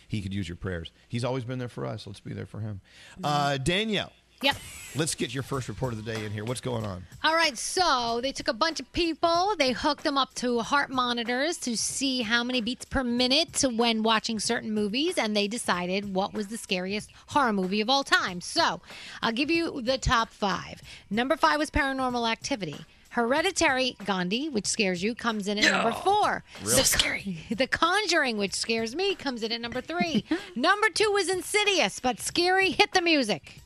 He 0.08 0.22
could 0.22 0.34
use 0.34 0.48
your 0.48 0.56
prayers. 0.56 0.92
He's 1.08 1.24
always 1.24 1.44
been 1.44 1.58
there 1.58 1.68
for 1.68 1.86
us. 1.86 2.06
Let's 2.06 2.20
be 2.20 2.32
there 2.32 2.46
for 2.46 2.60
him. 2.60 2.80
Uh, 3.22 3.58
Danielle, 3.58 4.12
Yep. 4.42 4.56
let's 4.96 5.14
get 5.14 5.32
your 5.34 5.42
first 5.42 5.68
report 5.68 5.92
of 5.92 6.02
the 6.04 6.12
day 6.12 6.24
in 6.24 6.32
here. 6.32 6.44
What's 6.44 6.60
going 6.60 6.84
on? 6.84 7.04
All 7.22 7.34
right, 7.34 7.56
so 7.58 8.20
they 8.22 8.32
took 8.32 8.48
a 8.48 8.52
bunch 8.54 8.80
of 8.80 8.90
people, 8.92 9.54
they 9.58 9.72
hooked 9.72 10.02
them 10.02 10.16
up 10.18 10.34
to 10.36 10.60
heart 10.60 10.90
monitors 10.90 11.56
to 11.58 11.76
see 11.76 12.22
how 12.22 12.42
many 12.42 12.60
beats 12.60 12.84
per 12.84 13.04
minute 13.04 13.62
when 13.76 14.02
watching 14.02 14.40
certain 14.40 14.72
movies, 14.72 15.18
and 15.18 15.36
they 15.36 15.46
decided 15.46 16.14
what 16.14 16.32
was 16.32 16.48
the 16.48 16.56
scariest 16.56 17.10
horror 17.28 17.52
movie 17.52 17.80
of 17.80 17.90
all 17.90 18.02
time. 18.02 18.40
So 18.40 18.80
I'll 19.22 19.32
give 19.32 19.50
you 19.50 19.82
the 19.82 19.98
top 19.98 20.30
five. 20.30 20.80
Number 21.10 21.36
five 21.36 21.58
was 21.58 21.70
Paranormal 21.70 22.30
Activity. 22.30 22.76
Hereditary 23.10 23.96
Gandhi, 24.04 24.48
which 24.48 24.66
scares 24.66 25.02
you, 25.02 25.14
comes 25.16 25.48
in 25.48 25.58
at 25.58 25.70
number 25.70 25.92
four. 25.92 26.42
Real 26.64 26.76
The- 26.76 26.84
scary. 26.84 27.38
The 27.50 27.66
Conjuring, 27.66 28.38
which 28.38 28.54
scares 28.54 28.94
me, 28.94 29.14
comes 29.16 29.42
in 29.42 29.50
at 29.52 29.60
number 29.60 29.80
three. 29.80 30.24
number 30.56 30.88
two 30.88 31.10
was 31.12 31.28
Insidious, 31.28 32.00
but 32.00 32.20
scary. 32.20 32.70
Hit 32.70 32.92
the 32.92 33.02
music. 33.02 33.60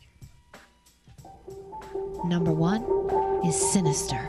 Number 2.23 2.53
one 2.53 2.83
is 3.45 3.55
Sinister. 3.73 4.29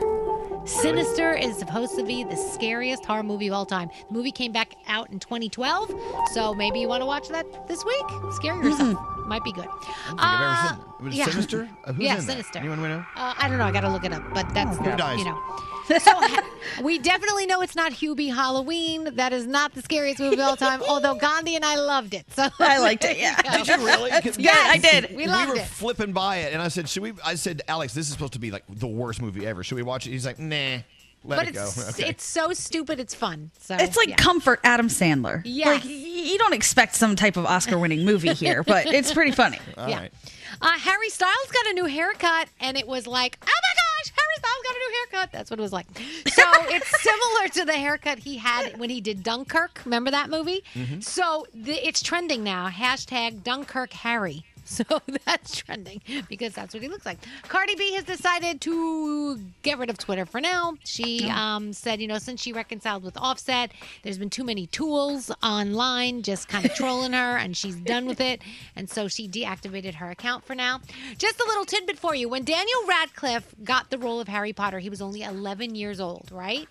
Sinister 0.66 1.34
is 1.34 1.56
supposed 1.58 1.96
to 1.96 2.04
be 2.04 2.24
the 2.24 2.36
scariest 2.36 3.06
horror 3.06 3.22
movie 3.22 3.48
of 3.48 3.54
all 3.54 3.66
time. 3.66 3.90
The 4.08 4.14
movie 4.14 4.32
came 4.32 4.52
back 4.52 4.76
out 4.88 5.12
in 5.12 5.20
2012, 5.20 5.94
so 6.34 6.56
maybe 6.56 6.80
you 6.80 6.88
want 6.88 7.02
to 7.02 7.06
watch 7.06 7.28
that 7.30 7.68
this 7.68 7.86
week. 7.86 8.06
Scare 8.32 8.62
yourself. 8.64 8.98
Might 9.28 9.44
be 9.44 9.52
good. 9.52 9.68
I 9.68 9.70
don't 9.70 10.08
think 10.08 10.20
I've 10.20 10.42
ever 10.42 10.68
seen 10.68 10.80
it. 10.80 11.04
Was 11.04 11.14
it 11.14 11.18
yeah. 11.18 11.26
Sinister? 11.26 11.70
Uh, 11.84 11.94
who's 11.94 12.04
yeah, 12.04 12.12
in 12.14 12.18
that? 12.18 12.32
Sinister. 12.32 12.60
Anyone 12.60 12.82
we 12.82 12.88
know? 12.88 13.06
Uh, 13.16 13.34
I 13.38 13.48
don't 13.48 13.60
know. 13.60 13.66
I 13.66 13.72
got 13.72 13.82
to 13.82 13.90
look 13.90 14.04
it 14.04 14.14
up, 14.14 14.24
but 14.34 14.52
that's 14.54 14.78
Who 14.78 14.96
dies? 14.98 15.20
you 15.20 15.26
know. 15.26 15.40
So 16.00 16.84
we 16.84 16.98
definitely 17.00 17.46
know 17.46 17.62
it's 17.62 17.76
not 17.76 17.92
Hubie 17.92 18.34
Halloween. 18.34 19.16
That 19.16 19.34
is 19.34 19.46
not 19.46 19.74
the 19.74 19.82
scariest 19.82 20.20
movie 20.20 20.36
of 20.36 20.40
all 20.42 20.56
time. 20.56 20.82
Although 20.88 21.16
Gandhi 21.16 21.56
and 21.56 21.64
I 21.66 21.76
loved 21.76 22.14
it. 22.14 22.26
So 22.34 22.48
I 22.60 22.80
liked 22.80 23.04
it, 23.06 23.18
yeah. 23.18 23.42
Did 23.58 23.68
you 23.68 23.78
really? 23.86 24.10
That's 24.10 24.38
good. 24.38 24.48
I 24.48 24.78
did. 24.78 25.16
We 25.16 25.28
loved 25.28 25.50
we 25.52 25.56
were 25.56 25.62
it. 25.62 25.68
flipping 25.68 26.12
by 26.12 26.38
it, 26.38 26.54
and 26.54 26.62
I 26.62 26.68
said, 26.70 26.90
"Should 26.90 27.04
we?" 27.04 27.14
I 27.24 27.36
said, 27.36 27.62
"Alex, 27.68 27.94
this 27.94 28.08
is 28.08 28.14
supposed 28.14 28.34
to 28.34 28.40
be 28.40 28.52
like 28.52 28.64
the 28.70 28.88
worst 28.88 29.22
movie 29.22 29.46
ever. 29.46 29.64
Should 29.64 29.76
we 29.76 29.84
watch 29.84 30.08
it?" 30.08 30.12
He's 30.12 30.26
like, 30.26 30.40
"Nah, 30.40 30.56
let 30.56 30.84
but 31.24 31.48
it 31.48 31.54
go." 31.54 31.64
it's 31.66 31.90
Okay. 32.00 32.10
it's 32.10 32.24
so 32.26 32.52
stupid. 32.54 33.00
It's 33.00 33.14
fun. 33.16 33.52
So 33.60 33.76
It's 33.80 33.96
like 33.98 34.10
yeah. 34.10 34.16
comfort 34.16 34.60
Adam 34.64 34.88
Sandler. 34.88 35.42
Yeah, 35.46 35.70
Like 35.72 35.86
you 35.86 36.38
don't 36.38 36.54
expect 36.54 36.96
some 36.96 37.16
type 37.16 37.38
of 37.38 37.46
Oscar-winning 37.46 38.04
movie 38.06 38.34
here, 38.34 38.64
but 38.64 38.86
it's 38.88 39.14
pretty 39.14 39.32
funny. 39.32 39.60
All 39.78 39.88
yeah. 39.90 40.00
right. 40.00 40.14
Uh, 40.62 40.80
Harry 40.80 41.10
Styles 41.10 41.52
got 41.54 41.68
a 41.68 41.74
new 41.74 41.86
haircut, 41.86 42.48
and 42.62 42.78
it 42.78 42.88
was 42.88 43.06
like, 43.08 43.38
my 43.42 43.46
gosh, 43.52 44.14
Harry 44.16 44.36
Styles 44.38 44.64
got 44.64 44.75
a 44.75 44.75
new 44.90 45.08
haircut. 45.12 45.32
That's 45.32 45.50
what 45.50 45.60
it 45.60 45.64
was 45.64 45.74
like. 45.74 45.88
So 46.28 46.44
it's 46.68 47.02
similar 47.02 47.48
to 47.50 47.66
the 47.66 47.74
haircut 47.74 48.20
he 48.20 48.38
had 48.38 48.78
when 48.78 48.90
he 48.90 49.02
did 49.02 49.24
Dunkirk. 49.24 49.82
Remember 49.86 50.12
that 50.12 50.30
movie? 50.30 50.64
Mm-hmm. 50.74 51.00
So 51.02 51.46
the, 51.54 51.74
it's 51.88 52.02
trending 52.02 52.44
now. 52.44 52.70
Hashtag 52.70 53.44
Dunkirk 53.44 53.94
Harry. 53.94 54.46
So 54.76 54.84
that's 55.26 55.56
trending 55.56 56.02
because 56.28 56.54
that's 56.54 56.74
what 56.74 56.84
he 56.84 56.90
looks 56.90 57.06
like. 57.06 57.20
Cardi 57.44 57.76
B 57.76 57.94
has 57.94 58.04
decided 58.04 58.60
to 58.62 59.40
get 59.62 59.78
rid 59.78 59.90
of 59.90 59.98
Twitter 59.98 60.26
for 60.26 60.42
now. 60.42 60.74
She 60.84 61.30
um, 61.30 61.72
said, 61.72 62.02
you 62.02 62.08
know, 62.08 62.18
since 62.18 62.42
she 62.42 62.52
reconciled 62.52 63.04
with 63.04 63.16
Offset, 63.16 63.72
there's 64.04 64.18
been 64.18 64.30
too 64.30 64.44
many 64.44 64.68
tools 64.68 65.32
online 65.42 66.24
just 66.24 66.50
kind 66.50 66.66
of 66.66 66.74
trolling 66.76 67.14
her, 67.14 67.38
and 67.38 67.56
she's 67.56 67.76
done 67.76 68.06
with 68.06 68.20
it. 68.20 68.42
And 68.76 68.90
so 68.90 69.08
she 69.08 69.30
deactivated 69.30 69.96
her 69.96 70.10
account 70.10 70.44
for 70.44 70.56
now. 70.56 70.82
Just 71.18 71.40
a 71.40 71.46
little 71.46 71.66
tidbit 71.66 71.98
for 71.98 72.16
you: 72.16 72.28
when 72.28 72.44
Daniel 72.44 72.80
Radcliffe 72.88 73.56
got 73.64 73.92
the 73.92 73.98
role 73.98 74.20
of 74.20 74.28
Harry 74.28 74.52
Potter, 74.52 74.80
he 74.80 74.90
was 74.90 75.02
only 75.02 75.22
11 75.22 75.76
years 75.76 76.00
old, 76.00 76.30
right? 76.32 76.68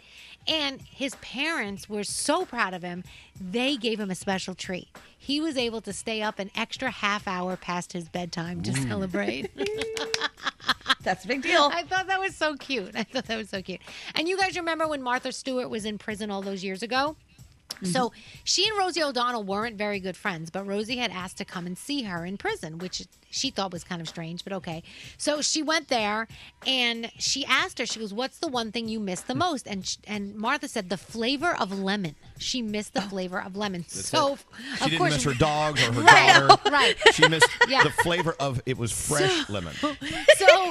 And 0.47 0.81
his 0.83 1.15
parents 1.17 1.89
were 1.89 2.05
so 2.05 2.45
proud 2.45 2.75
of 2.75 2.83
him, 2.83 3.03
they 3.41 3.77
gave 3.77 3.99
him 3.99 4.11
a 4.11 4.15
special 4.15 4.55
treat. 4.55 4.89
He 5.19 5.41
was 5.41 5.57
able 5.57 5.81
to 5.83 5.93
stay 5.93 6.21
up 6.21 6.39
an 6.39 6.51
extra 6.55 6.91
half 6.91 7.27
hour 7.27 7.57
past 7.57 7.93
his 7.95 8.09
bedtime 8.09 8.63
to 8.63 8.71
Mm. 8.73 8.89
celebrate. 8.89 9.51
That's 11.03 11.25
a 11.25 11.29
big 11.29 11.43
deal. 11.43 11.71
I 11.73 11.83
thought 11.83 12.07
that 12.07 12.21
was 12.21 12.35
so 12.35 12.57
cute. 12.57 12.95
I 12.97 13.05
thought 13.05 13.27
that 13.27 13.37
was 13.37 13.51
so 13.51 13.61
cute. 13.63 13.81
And 14.15 14.27
you 14.29 14.37
guys 14.39 14.57
remember 14.57 14.87
when 14.89 15.03
Martha 15.03 15.33
Stewart 15.33 15.69
was 15.71 15.85
in 15.85 15.99
prison 15.99 16.31
all 16.31 16.43
those 16.43 16.65
years 16.65 16.83
ago? 16.83 17.17
So 17.83 18.13
she 18.45 18.67
and 18.69 18.79
Rosie 18.79 19.03
O'Donnell 19.03 19.43
weren't 19.43 19.77
very 19.77 19.99
good 20.01 20.17
friends, 20.17 20.49
but 20.49 20.65
Rosie 20.67 20.97
had 20.97 21.11
asked 21.11 21.37
to 21.39 21.45
come 21.45 21.67
and 21.67 21.77
see 21.77 22.03
her 22.05 22.25
in 22.25 22.39
prison, 22.39 22.79
which 22.79 23.07
she 23.35 23.51
thought 23.51 23.73
was 23.73 23.83
kind 23.83 24.01
of 24.01 24.09
strange, 24.09 24.45
but 24.45 24.53
okay. 24.53 24.83
So 25.19 25.43
she 25.43 25.61
went 25.63 25.89
there 25.89 26.29
and 26.67 27.11
she 27.19 27.45
asked 27.45 27.79
her, 27.81 27.87
she 27.87 27.99
goes, 27.99 28.15
What's 28.15 28.39
the 28.39 28.47
one 28.47 28.71
thing 28.71 28.89
you 28.89 29.01
miss 29.01 29.23
the 29.23 29.35
most? 29.35 29.67
And 29.67 29.85
sh- 29.85 29.97
and 30.07 30.37
Martha 30.37 30.69
said, 30.69 30.89
The 30.89 30.97
flavor 30.97 31.55
of 31.55 31.77
lemon. 31.77 32.15
She 32.39 32.63
missed 32.63 32.95
the 32.95 33.03
flavor 33.03 33.43
of 33.43 33.57
lemon. 33.57 33.83
That's 33.83 34.09
so, 34.09 34.35
it. 34.35 34.39
She 34.79 34.85
of 34.85 34.91
didn't 34.91 34.99
course, 34.99 35.13
miss 35.15 35.25
her 35.25 35.35
dogs 35.35 35.83
or 35.89 35.93
her 35.93 36.01
Right, 36.05 36.47
daughter. 36.49 36.71
right. 36.71 36.97
She 37.13 37.27
missed 37.29 37.49
Yeah. 37.69 37.83
the 37.83 37.91
flavor 37.91 38.37
of 38.39 38.61
it 38.67 38.79
was 38.79 38.93
fresh 38.93 39.49
lemon. 39.49 39.75
so 39.75 40.71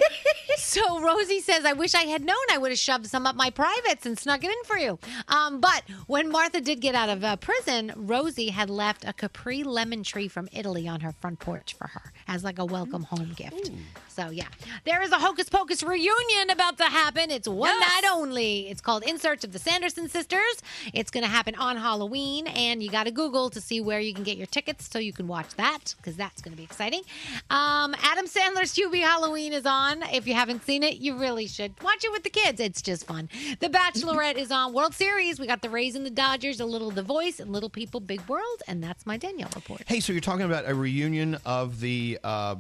so 0.58 1.02
Rosie 1.02 1.40
says, 1.42 1.66
I 1.66 1.74
wish 1.74 1.94
I 1.94 2.04
had 2.04 2.24
known 2.24 2.38
I 2.52 2.58
would 2.58 2.72
have 2.72 2.80
shoved 2.80 3.08
some 3.08 3.28
up 3.28 3.36
my 3.36 3.50
privates 3.50 4.06
and 4.06 4.18
snuck 4.18 4.44
it 4.44 4.50
in 4.50 4.64
for 4.66 4.78
you. 4.78 4.98
Um, 5.28 5.60
but 5.60 5.84
when 6.08 6.32
Martha 6.32 6.62
did 6.62 6.80
get 6.80 6.96
out 6.96 7.10
of 7.10 7.24
uh, 7.24 7.36
prison, 7.38 7.92
Rosie 7.96 8.50
had 8.50 8.70
left 8.70 9.04
a 9.06 9.14
Capri 9.14 9.64
lemon 9.64 10.04
tree 10.04 10.28
from 10.28 10.48
Italy 10.52 10.88
on 10.88 11.02
her 11.02 11.12
front 11.12 11.40
porch 11.40 11.74
for 11.78 11.88
her 11.88 12.14
as 12.28 12.44
like 12.44 12.53
a 12.60 12.66
welcome 12.66 13.04
home 13.04 13.34
gift. 13.36 13.72
So 14.14 14.30
yeah, 14.30 14.46
there 14.86 15.02
is 15.02 15.12
a 15.12 15.18
Hocus 15.18 15.50
Pocus 15.50 15.82
reunion 15.82 16.52
about 16.52 16.78
to 16.78 16.84
happen. 16.84 17.32
It's 17.32 17.48
one 17.48 17.80
night 17.80 18.04
only. 18.12 18.70
It's 18.70 18.80
called 18.80 19.04
In 19.04 19.18
Search 19.18 19.44
of 19.44 19.54
the 19.54 19.58
Sanderson 19.58 20.08
Sisters. 20.08 20.62
It's 20.94 21.10
going 21.10 21.24
to 21.24 21.30
happen 21.30 21.56
on 21.56 21.78
Halloween, 21.78 22.46
and 22.46 22.84
you 22.84 22.92
got 22.92 23.06
to 23.06 23.12
Google 23.12 23.50
to 23.50 23.60
see 23.60 23.82
where 23.82 24.00
you 24.00 24.14
can 24.14 24.24
get 24.24 24.38
your 24.38 24.46
tickets 24.46 24.88
so 24.92 25.00
you 25.00 25.14
can 25.14 25.28
watch 25.28 25.50
that 25.56 25.96
because 25.98 26.16
that's 26.16 26.44
going 26.44 26.52
to 26.52 26.58
be 26.58 26.64
exciting. 26.64 27.02
Um, 27.50 27.96
Adam 28.04 28.28
Sandler's 28.28 28.76
Hubie 28.76 29.02
Halloween 29.02 29.52
is 29.52 29.66
on. 29.66 30.04
If 30.04 30.28
you 30.28 30.36
haven't 30.36 30.64
seen 30.64 30.84
it, 30.84 30.98
you 30.98 31.18
really 31.18 31.48
should 31.48 31.74
watch 31.82 32.04
it 32.04 32.12
with 32.12 32.22
the 32.22 32.30
kids. 32.30 32.60
It's 32.60 32.84
just 32.84 33.08
fun. 33.08 33.30
The 33.62 33.70
Bachelorette 33.70 34.38
is 34.38 34.52
on 34.52 34.74
World 34.74 34.94
Series. 34.94 35.40
We 35.40 35.48
got 35.48 35.64
the 35.64 35.72
Rays 35.72 35.96
and 35.96 36.06
the 36.06 36.12
Dodgers, 36.12 36.60
a 36.60 36.66
little 36.66 36.92
The 36.92 37.02
Voice, 37.02 37.40
and 37.40 37.52
Little 37.52 37.70
People, 37.70 38.00
Big 38.00 38.22
World, 38.28 38.62
and 38.68 38.84
that's 38.84 39.08
my 39.08 39.18
Danielle 39.18 39.50
report. 39.56 39.82
Hey, 39.88 40.00
so 40.00 40.14
you're 40.14 40.22
talking 40.22 40.46
about 40.46 40.70
a 40.70 40.76
reunion 40.76 41.38
of 41.48 41.80
the 41.80 42.20
uh, 42.24 42.56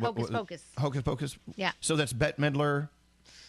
Hocus 0.00 0.22
what- 0.22 0.32
Pocus. 0.32 0.62
Hocus 0.78 0.91
Pocus. 1.00 1.38
Yeah. 1.56 1.72
So 1.80 1.96
that's 1.96 2.12
Bette 2.12 2.40
Midler 2.42 2.88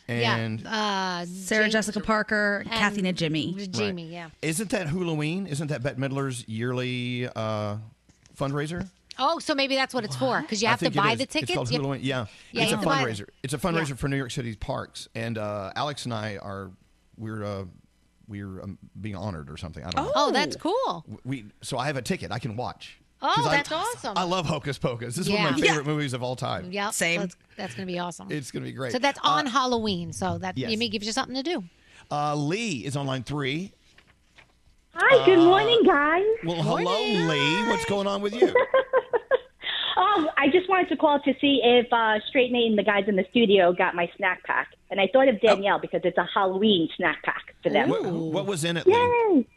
and 0.08 0.62
yeah, 0.62 1.22
uh, 1.22 1.26
Sarah 1.26 1.64
James- 1.64 1.74
Jessica 1.74 2.00
Parker, 2.02 2.60
and 2.60 2.70
Kathy 2.72 3.02
Najimy. 3.02 3.70
Jimmy, 3.72 4.08
yeah. 4.08 4.30
Isn't 4.42 4.70
that 4.72 4.88
Halloween? 4.88 5.48
Isn't 5.48 5.68
that 5.68 5.82
Bette 5.84 6.00
Midler's 6.00 6.48
yearly 6.48 7.28
uh, 7.36 7.78
fundraiser? 8.38 8.90
Oh, 9.20 9.40
so 9.40 9.54
maybe 9.56 9.76
that's 9.76 9.94
what 9.94 10.04
it's 10.04 10.16
for 10.16 10.42
because 10.42 10.62
you 10.62 10.68
I 10.68 10.72
have 10.72 10.80
to 10.80 10.86
think 10.86 10.96
it 10.96 11.00
buy 11.00 11.12
is. 11.14 11.20
the 11.20 11.26
tickets. 11.26 11.52
It's 11.52 11.56
called 11.56 11.72
You- 11.72 11.80
Halloween. 11.80 12.02
Yeah, 12.04 12.26
Yeah, 12.52 12.64
it's 12.64 12.72
you 12.72 12.78
a 12.78 12.80
have 12.80 12.80
to 12.82 12.86
buy 12.90 13.04
fundraiser. 13.04 13.18
them. 13.18 13.28
It's 13.44 13.54
a 13.54 13.58
fundraiser 13.58 13.90
Yeah. 13.90 13.96
for 13.96 14.08
New 14.08 14.18
York 14.18 14.32
City's 14.32 14.56
parks, 14.58 15.08
and 15.16 15.38
uh, 15.38 15.72
Alex 15.76 16.06
and 16.06 16.14
I 16.14 16.38
are 16.38 16.72
we're 17.18 17.44
uh, 17.44 17.66
we're 18.28 18.62
um, 18.62 18.78
being 19.00 19.16
honored 19.16 19.50
or 19.50 19.58
something. 19.58 19.84
I 19.86 19.92
don't 19.92 20.06
know. 20.06 20.12
Oh, 20.16 20.32
that's 20.32 20.56
cool. 20.56 21.06
We 21.24 21.46
so 21.62 21.78
I 21.78 21.86
have 21.88 21.96
a 21.98 22.02
ticket. 22.02 22.32
I 22.32 22.40
can 22.40 22.56
watch. 22.58 22.98
Oh, 23.26 23.32
'Cause 23.36 23.48
I- 23.48 23.56
that's 23.56 23.72
awesome. 23.72 24.18
I 24.18 24.24
love 24.24 24.46
Hocus 24.46 24.78
Pocus. 24.78 25.16
This 25.16 25.28
is 25.28 25.32
one 25.34 25.46
of 25.46 25.52
my 25.54 25.58
Yeah. 25.58 25.72
favorite 25.72 25.88
movies 25.88 26.12
of 26.14 26.22
all 26.22 26.36
time. 26.36 26.72
Yeah, 26.72 26.90
Same. 26.92 27.22
That's, 27.22 27.38
that's 27.56 27.74
going 27.74 27.88
to 27.88 27.92
be 27.94 27.98
awesome. 27.98 28.28
It's 28.30 28.52
going 28.52 28.64
to 28.64 28.70
be 28.70 28.74
great. 28.76 28.92
So 28.92 29.00
that's 29.00 29.20
on 29.24 29.46
Halloween. 29.46 30.12
So 30.14 30.38
that 30.40 30.58
yes. 30.58 30.70
maybe 30.70 30.90
gives 30.90 31.06
you 31.06 31.14
something 31.14 31.36
to 31.36 31.44
do. 31.44 31.64
Uh, 32.12 32.36
Lee 32.36 32.84
is 32.86 32.96
on 32.98 33.08
line 33.08 33.24
three. 33.24 33.72
Hi, 34.96 35.26
good 35.26 35.40
Uh, 35.40 35.46
morning, 35.46 35.82
guys. 35.86 36.24
Well, 36.44 36.62
hello, 36.62 37.02
Lee. 37.02 37.68
What's 37.70 37.86
going 37.86 38.08
on 38.08 38.22
with 38.22 38.36
you? 38.36 38.54
Oh, 39.96 40.28
I 40.38 40.48
just 40.50 40.68
wanted 40.68 40.90
to 40.90 40.98
call 40.98 41.20
to 41.20 41.34
see 41.40 41.62
if 41.64 41.86
uh, 41.94 42.20
Straight 42.28 42.52
Nate 42.52 42.68
and 42.72 42.78
the 42.78 42.84
guys 42.84 43.04
in 43.08 43.16
the 43.16 43.26
studio 43.30 43.72
got 43.74 43.94
my 43.94 44.10
snack 44.18 44.44
pack. 44.44 44.70
And 44.90 45.00
I 45.00 45.08
thought 45.14 45.28
of 45.28 45.40
Danielle 45.40 45.78
because 45.80 46.02
it's 46.04 46.18
a 46.18 46.28
Halloween 46.34 46.90
snack 46.98 47.22
pack 47.24 47.54
for 47.62 47.70
them. 47.70 47.90
What, 47.90 48.04
what 48.04 48.46
was 48.48 48.64
in 48.64 48.78
it? 48.78 48.88
Lee? 48.88 49.48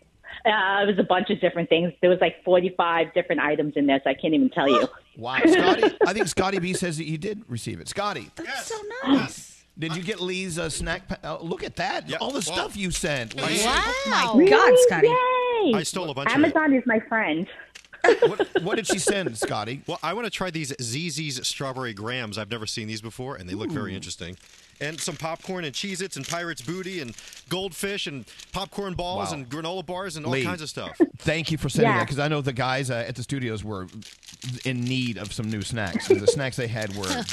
Yay! 0.46 0.52
Uh, 0.52 0.82
it 0.82 0.86
was 0.86 0.98
a 0.98 1.02
bunch 1.02 1.30
of 1.30 1.40
different 1.40 1.68
things. 1.68 1.92
There 2.00 2.10
was 2.10 2.20
like 2.20 2.42
45 2.44 3.12
different 3.14 3.40
items 3.40 3.74
in 3.76 3.86
there, 3.86 4.00
so 4.02 4.10
I 4.10 4.14
can't 4.14 4.34
even 4.34 4.50
tell 4.50 4.68
you. 4.68 4.88
Wow, 5.18 5.38
Scotty. 5.46 5.96
I 6.06 6.12
think 6.12 6.28
Scotty 6.36 6.58
B 6.58 6.74
says 6.74 6.98
that 6.98 7.06
you 7.06 7.16
did 7.16 7.42
receive 7.48 7.80
it. 7.80 7.88
Scotty, 7.88 8.28
That's 8.36 8.66
so 8.66 8.76
nice. 9.06 9.64
did 9.78 9.96
you 9.96 10.02
get 10.02 10.20
Lee's 10.20 10.58
uh, 10.58 10.68
snack? 10.68 11.08
Pa- 11.08 11.16
uh, 11.24 11.42
look 11.42 11.64
at 11.64 11.74
that! 11.76 12.12
All 12.20 12.30
the 12.32 12.42
stuff 12.42 12.76
you 12.76 12.90
sent. 12.90 13.34
Lee. 13.34 13.64
my 13.64 14.46
God, 14.46 14.74
Scotty. 14.86 15.08
Yay! 15.08 15.72
I 15.74 15.82
stole 15.84 16.10
a 16.10 16.14
bunch 16.14 16.28
of. 16.28 16.34
Amazon 16.36 16.74
is 16.74 16.82
my 16.84 17.00
friend. 17.00 17.46
What, 18.28 18.62
what 18.62 18.76
did 18.76 18.86
she 18.86 18.98
send, 18.98 19.36
Scotty? 19.38 19.82
Well, 19.86 19.98
I 20.02 20.12
want 20.14 20.26
to 20.26 20.30
try 20.30 20.50
these 20.50 20.72
ZZ's 20.80 21.46
strawberry 21.46 21.92
grams. 21.94 22.38
I've 22.38 22.50
never 22.50 22.66
seen 22.66 22.88
these 22.88 23.00
before, 23.00 23.36
and 23.36 23.48
they 23.48 23.54
look 23.54 23.70
very 23.70 23.94
interesting. 23.94 24.36
And 24.78 25.00
some 25.00 25.16
popcorn 25.16 25.64
and 25.64 25.74
Cheez 25.74 26.02
Its 26.02 26.16
and 26.16 26.28
Pirate's 26.28 26.60
Booty 26.60 27.00
and 27.00 27.16
goldfish 27.48 28.06
and 28.06 28.26
popcorn 28.52 28.92
balls 28.92 29.30
Wow. 29.30 29.38
and 29.38 29.48
granola 29.48 29.86
bars 29.86 30.16
and 30.16 30.26
all 30.26 30.32
Lee, 30.32 30.44
kinds 30.44 30.60
of 30.60 30.68
stuff. 30.68 31.00
Thank 31.18 31.50
you 31.50 31.56
for 31.56 31.70
sending 31.70 31.90
Yeah. 31.92 31.98
that 31.98 32.04
because 32.04 32.18
I 32.18 32.28
know 32.28 32.42
the 32.42 32.52
guys 32.52 32.90
uh, 32.90 33.04
at 33.08 33.14
the 33.16 33.22
studios 33.22 33.64
were 33.64 33.86
in 34.66 34.82
need 34.84 35.16
of 35.16 35.32
some 35.32 35.48
new 35.50 35.62
snacks. 35.62 36.08
the 36.08 36.26
snacks 36.26 36.56
they 36.56 36.66
had 36.68 36.94
were 36.94 37.06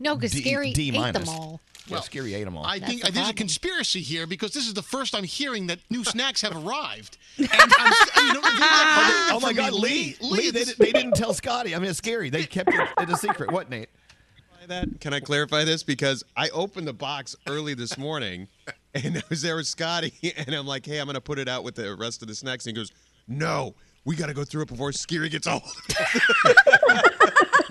No, 0.00 0.16
because 0.16 0.32
D- 0.32 0.40
Scary 0.40 0.72
D 0.72 0.88
ate 0.88 0.92
them 0.92 1.02
minus. 1.02 1.28
all. 1.28 1.60
Yeah, 1.86 2.00
scary 2.00 2.34
ate 2.34 2.44
them 2.44 2.56
all. 2.56 2.64
I 2.64 2.78
think 2.78 3.00
the 3.02 3.10
there's 3.10 3.16
a 3.16 3.18
problem. 3.18 3.36
conspiracy 3.36 4.00
here 4.00 4.26
because 4.26 4.52
this 4.52 4.66
is 4.66 4.74
the 4.74 4.82
first 4.82 5.14
I'm 5.14 5.24
hearing 5.24 5.66
that 5.68 5.80
new 5.90 6.04
snacks 6.04 6.40
have 6.42 6.54
arrived. 6.54 7.18
And 7.36 7.48
I'm, 7.52 7.92
you 8.26 8.34
know, 8.34 8.40
they're 8.42 8.52
not 8.52 8.60
ah! 8.60 9.28
hiding 9.28 9.36
oh 9.36 9.40
my 9.40 9.48
from 9.48 9.56
God, 9.56 9.72
me. 9.74 9.80
Lee! 9.80 10.16
Lee, 10.20 10.50
they, 10.50 10.50
this- 10.50 10.74
di- 10.74 10.84
they 10.84 10.92
didn't 10.92 11.16
tell 11.16 11.34
Scotty. 11.34 11.74
I 11.74 11.78
mean, 11.78 11.90
it's 11.90 11.98
scary. 11.98 12.30
They 12.30 12.44
kept 12.44 12.72
it, 12.72 12.88
it 12.98 13.10
a 13.10 13.16
secret. 13.16 13.50
What, 13.50 13.70
Nate? 13.70 13.88
that? 14.70 15.00
Can 15.00 15.12
I 15.12 15.20
clarify 15.20 15.64
this? 15.64 15.82
Because 15.82 16.24
I 16.36 16.48
opened 16.50 16.88
the 16.88 16.94
box 16.94 17.36
early 17.46 17.74
this 17.74 17.98
morning, 17.98 18.48
and 18.94 19.18
I 19.18 19.22
was 19.28 19.42
there 19.42 19.56
with 19.56 19.66
Scotty, 19.66 20.14
and 20.36 20.54
I'm 20.54 20.66
like, 20.66 20.86
"Hey, 20.86 20.98
I'm 20.98 21.06
gonna 21.06 21.20
put 21.20 21.38
it 21.38 21.48
out 21.48 21.62
with 21.62 21.74
the 21.74 21.94
rest 21.94 22.22
of 22.22 22.28
the 22.28 22.34
snacks." 22.34 22.66
And 22.66 22.74
he 22.76 22.80
goes, 22.80 22.90
"No, 23.28 23.74
we 24.04 24.16
got 24.16 24.26
to 24.26 24.34
go 24.34 24.44
through 24.44 24.62
it 24.62 24.68
before 24.68 24.92
Scary 24.92 25.28
gets 25.28 25.46
old." 25.46 25.62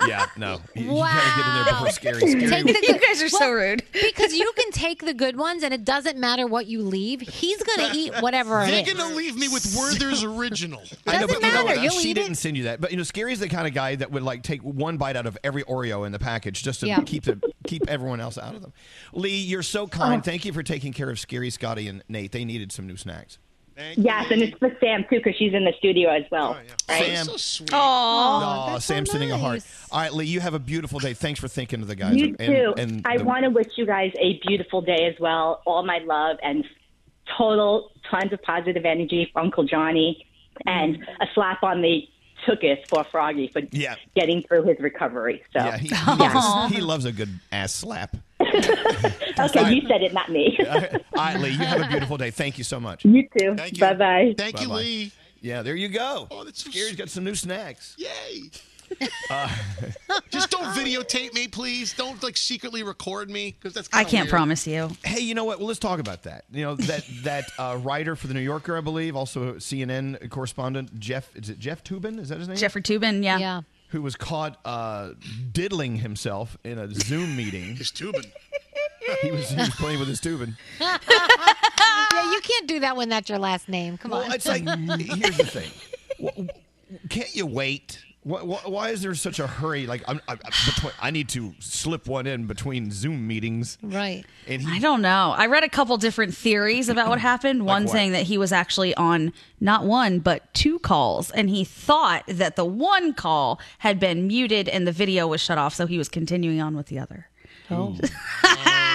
Yeah, 0.08 0.26
no. 0.38 0.60
You, 0.74 0.84
you 0.84 0.90
gotta 0.96 1.36
get 1.36 1.46
in 1.46 1.54
there 1.54 1.64
before 1.74 1.90
scary. 1.90 2.20
Scary. 2.20 2.48
Take 2.48 2.64
the 2.64 2.72
You 2.86 2.92
good- 2.94 3.02
guys 3.02 3.22
are 3.22 3.28
so 3.28 3.50
rude. 3.52 3.82
because 3.92 4.32
you 4.32 4.50
can 4.56 4.72
take 4.72 5.04
the 5.04 5.12
good 5.12 5.36
ones, 5.36 5.62
and 5.62 5.74
it 5.74 5.84
doesn't 5.84 6.18
matter 6.18 6.46
what 6.46 6.66
you 6.66 6.80
leave. 6.82 7.20
He's 7.20 7.62
gonna 7.62 7.90
eat 7.94 8.14
whatever 8.20 8.64
They're 8.66 8.82
gonna 8.84 9.14
leave 9.14 9.36
me 9.36 9.48
with 9.48 9.76
Werther's 9.78 10.24
original. 10.24 10.80
I 11.06 11.20
know, 11.20 11.26
Doesn't 11.26 11.42
but 11.42 11.46
you 11.46 11.52
know 11.54 11.64
matter. 11.64 11.76
what? 11.76 11.82
You'll 11.82 11.92
she 12.00 12.10
eat 12.10 12.14
didn't 12.14 12.32
it. 12.32 12.36
send 12.36 12.56
you 12.56 12.62
that. 12.64 12.80
But 12.80 12.92
you 12.92 12.96
know, 12.96 13.02
Scary's 13.02 13.40
the 13.40 13.48
kind 13.50 13.68
of 13.68 13.74
guy 13.74 13.94
that 13.96 14.10
would 14.10 14.22
like 14.22 14.42
take 14.42 14.62
one 14.62 14.96
bite 14.96 15.16
out 15.16 15.26
of 15.26 15.36
every 15.44 15.64
Oreo 15.64 16.06
in 16.06 16.12
the 16.12 16.18
package 16.18 16.62
just 16.62 16.80
to 16.80 16.86
Yeah. 16.86 17.00
keep 17.02 17.24
the 17.24 17.38
keep 17.66 17.86
everyone 17.86 18.20
else 18.20 18.38
out 18.38 18.54
of 18.54 18.62
them. 18.62 18.72
Lee, 19.12 19.36
you're 19.36 19.62
so 19.62 19.86
kind. 19.86 20.20
Oh. 20.20 20.24
Thank 20.24 20.46
you 20.46 20.54
for 20.54 20.62
taking 20.62 20.94
care 20.94 21.10
of 21.10 21.20
Scary, 21.20 21.50
Scotty, 21.50 21.86
and 21.88 22.02
Nate. 22.08 22.32
They 22.32 22.46
needed 22.46 22.72
some 22.72 22.86
new 22.86 22.96
snacks. 22.96 23.38
Yes, 23.96 24.30
and 24.30 24.42
it's 24.42 24.56
for 24.58 24.74
Sam 24.80 25.04
too 25.08 25.16
because 25.18 25.36
she's 25.36 25.52
in 25.54 25.64
the 25.64 25.72
studio 25.78 26.10
as 26.10 26.24
well. 26.30 26.56
Oh, 26.58 26.62
right? 26.88 27.04
Sam. 27.04 27.24
So 27.26 27.36
sweet. 27.36 27.70
Aw, 27.72 28.72
that's 28.72 28.84
so 28.84 28.94
Sam's 28.94 29.10
sending 29.10 29.32
a 29.32 29.38
heart. 29.38 29.62
All 29.90 30.00
right, 30.00 30.12
Lee, 30.12 30.26
you 30.26 30.40
have 30.40 30.54
a 30.54 30.58
beautiful 30.58 30.98
day. 30.98 31.14
Thanks 31.14 31.40
for 31.40 31.48
thinking 31.48 31.80
of 31.82 31.88
the 31.88 31.96
guys. 31.96 32.16
You 32.16 32.36
and, 32.38 32.54
too. 32.54 32.74
And 32.76 33.02
I 33.06 33.18
the- 33.18 33.24
want 33.24 33.44
to 33.44 33.50
wish 33.50 33.68
you 33.76 33.86
guys 33.86 34.12
a 34.18 34.38
beautiful 34.46 34.80
day 34.82 35.06
as 35.12 35.18
well. 35.20 35.62
All 35.66 35.82
my 35.84 35.98
love 35.98 36.36
and 36.42 36.64
total 37.36 37.92
tons 38.10 38.32
of 38.32 38.42
positive 38.42 38.84
energy 38.84 39.30
for 39.32 39.40
Uncle 39.40 39.64
Johnny, 39.64 40.26
and 40.66 40.98
a 41.20 41.26
slap 41.34 41.62
on 41.62 41.80
the 41.80 42.08
tuchus 42.46 42.78
for 42.88 43.04
Froggy 43.04 43.48
for 43.48 43.62
Yeah. 43.70 43.96
getting 44.16 44.42
through 44.42 44.64
his 44.64 44.78
recovery. 44.80 45.42
So, 45.52 45.64
Yeah, 45.64 45.76
he, 45.78 45.88
he, 45.88 46.04
loves, 46.16 46.74
he 46.74 46.80
loves 46.80 47.04
a 47.04 47.12
good 47.12 47.28
ass 47.52 47.72
slap. 47.72 48.16
Okay, 48.40 49.74
you 49.74 49.88
said 49.88 50.02
it, 50.02 50.12
not 50.12 50.30
me. 50.30 50.58
All 50.68 50.80
right, 51.16 51.38
Lee, 51.40 51.50
you 51.50 51.58
have 51.58 51.80
a 51.80 51.88
beautiful 51.88 52.16
day. 52.16 52.30
Thank 52.30 52.58
you 52.58 52.64
so 52.64 52.78
much. 52.80 53.04
you 53.04 53.28
too. 53.38 53.54
Thank 53.56 53.74
you. 53.74 53.80
Bye 53.80 53.94
bye. 53.94 54.34
Thank 54.36 54.60
you, 54.60 54.68
Bye-bye. 54.68 54.80
Lee. 54.80 55.12
Yeah, 55.40 55.62
there 55.62 55.74
you 55.74 55.88
go. 55.88 56.28
Oh, 56.30 56.44
that's 56.44 56.62
so 56.62 56.70
Scary's 56.70 56.96
got 56.96 57.08
some 57.08 57.24
new 57.24 57.34
snacks. 57.34 57.96
Yay. 57.98 58.50
Just 60.30 60.50
don't 60.50 60.64
videotape 60.74 61.32
me, 61.32 61.48
please. 61.48 61.94
Don't 61.94 62.22
like 62.22 62.36
secretly 62.36 62.82
record 62.82 63.30
me 63.30 63.54
because 63.58 63.72
that's. 63.72 63.88
I 63.92 64.02
can't 64.04 64.24
weird. 64.24 64.30
promise 64.30 64.66
you. 64.66 64.90
Hey, 65.04 65.20
you 65.20 65.34
know 65.34 65.44
what? 65.44 65.58
Well, 65.58 65.68
let's 65.68 65.78
talk 65.78 66.00
about 66.00 66.24
that. 66.24 66.44
You 66.50 66.64
know 66.64 66.74
that 66.74 67.04
that 67.22 67.44
uh, 67.58 67.78
writer 67.80 68.16
for 68.16 68.26
the 68.26 68.34
New 68.34 68.40
Yorker, 68.40 68.76
I 68.76 68.80
believe, 68.80 69.14
also 69.16 69.54
CNN 69.54 70.28
correspondent 70.30 70.98
Jeff. 70.98 71.34
Is 71.36 71.48
it 71.48 71.58
Jeff 71.58 71.84
Toobin? 71.84 72.18
Is 72.18 72.30
that 72.30 72.38
his 72.38 72.48
name? 72.48 72.56
Jeffrey 72.56 72.82
Toobin, 72.82 73.22
yeah. 73.22 73.38
Yeah. 73.38 73.60
Who 73.90 74.02
was 74.02 74.14
caught 74.16 74.58
uh, 74.64 75.10
diddling 75.52 75.96
himself 75.96 76.56
in 76.64 76.78
a 76.78 76.92
Zoom 76.94 77.36
meeting. 77.36 77.76
His 77.76 77.90
tubing. 77.90 78.30
he 79.22 79.30
was 79.32 79.48
he 79.50 79.56
was 79.56 79.70
playing 79.70 79.98
with 79.98 80.08
his 80.08 80.20
tubin. 80.20 80.56
yeah, 80.80 80.98
you 82.32 82.40
can't 82.42 82.66
do 82.68 82.80
that 82.80 82.96
when 82.96 83.08
that's 83.08 83.28
your 83.28 83.38
last 83.38 83.68
name. 83.68 83.98
Come 83.98 84.12
Well, 84.12 84.22
on. 84.22 84.32
it's 84.32 84.46
like 84.46 84.62
here's 85.00 85.36
the 85.36 85.44
thing. 85.44 85.70
W- 86.24 86.48
Can't 87.08 87.34
you 87.34 87.46
wait? 87.46 87.98
Why, 88.22 88.42
why, 88.42 88.58
why 88.66 88.90
is 88.90 89.00
there 89.00 89.14
such 89.14 89.38
a 89.38 89.46
hurry? 89.46 89.86
Like 89.86 90.02
I'm, 90.06 90.20
I, 90.28 90.34
between, 90.36 90.92
I 91.00 91.10
need 91.10 91.30
to 91.30 91.54
slip 91.58 92.06
one 92.06 92.26
in 92.26 92.46
between 92.46 92.90
Zoom 92.90 93.26
meetings. 93.26 93.78
right. 93.82 94.24
And 94.46 94.62
I 94.66 94.78
don't 94.78 95.00
know. 95.00 95.34
I 95.36 95.46
read 95.46 95.64
a 95.64 95.70
couple 95.70 95.96
different 95.96 96.34
theories 96.34 96.90
about 96.90 97.08
what 97.08 97.18
happened. 97.18 97.64
One 97.64 97.84
what? 97.84 97.92
saying 97.92 98.12
that 98.12 98.24
he 98.24 98.36
was 98.36 98.52
actually 98.52 98.94
on 98.94 99.32
not 99.58 99.84
one, 99.84 100.18
but 100.18 100.52
two 100.52 100.78
calls, 100.80 101.30
and 101.30 101.48
he 101.48 101.64
thought 101.64 102.24
that 102.26 102.56
the 102.56 102.64
one 102.64 103.14
call 103.14 103.58
had 103.78 103.98
been 103.98 104.26
muted 104.26 104.68
and 104.68 104.86
the 104.86 104.92
video 104.92 105.26
was 105.26 105.40
shut 105.40 105.56
off, 105.56 105.74
so 105.74 105.86
he 105.86 105.96
was 105.96 106.08
continuing 106.10 106.60
on 106.60 106.76
with 106.76 106.86
the 106.86 106.98
other. 106.98 107.28
Oh. 107.70 107.96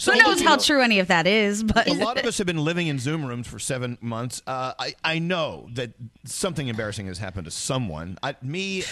so 0.00 0.12
Who 0.12 0.18
knows 0.18 0.40
you 0.40 0.48
how 0.48 0.56
know, 0.56 0.62
true 0.62 0.80
any 0.82 0.98
of 0.98 1.08
that 1.08 1.26
is, 1.26 1.62
but 1.62 1.86
A 1.88 1.92
lot 1.94 2.18
of 2.18 2.24
us 2.24 2.38
have 2.38 2.46
been 2.46 2.64
living 2.64 2.86
in 2.86 2.98
Zoom 2.98 3.24
rooms 3.24 3.46
for 3.46 3.58
seven 3.58 3.98
months. 4.00 4.42
Uh, 4.46 4.72
I 4.78 4.94
I 5.04 5.18
know 5.18 5.68
that 5.74 5.92
something 6.24 6.68
embarrassing 6.68 7.06
has 7.06 7.18
happened 7.18 7.44
to 7.44 7.50
someone. 7.50 8.18
I, 8.22 8.34
me, 8.42 8.84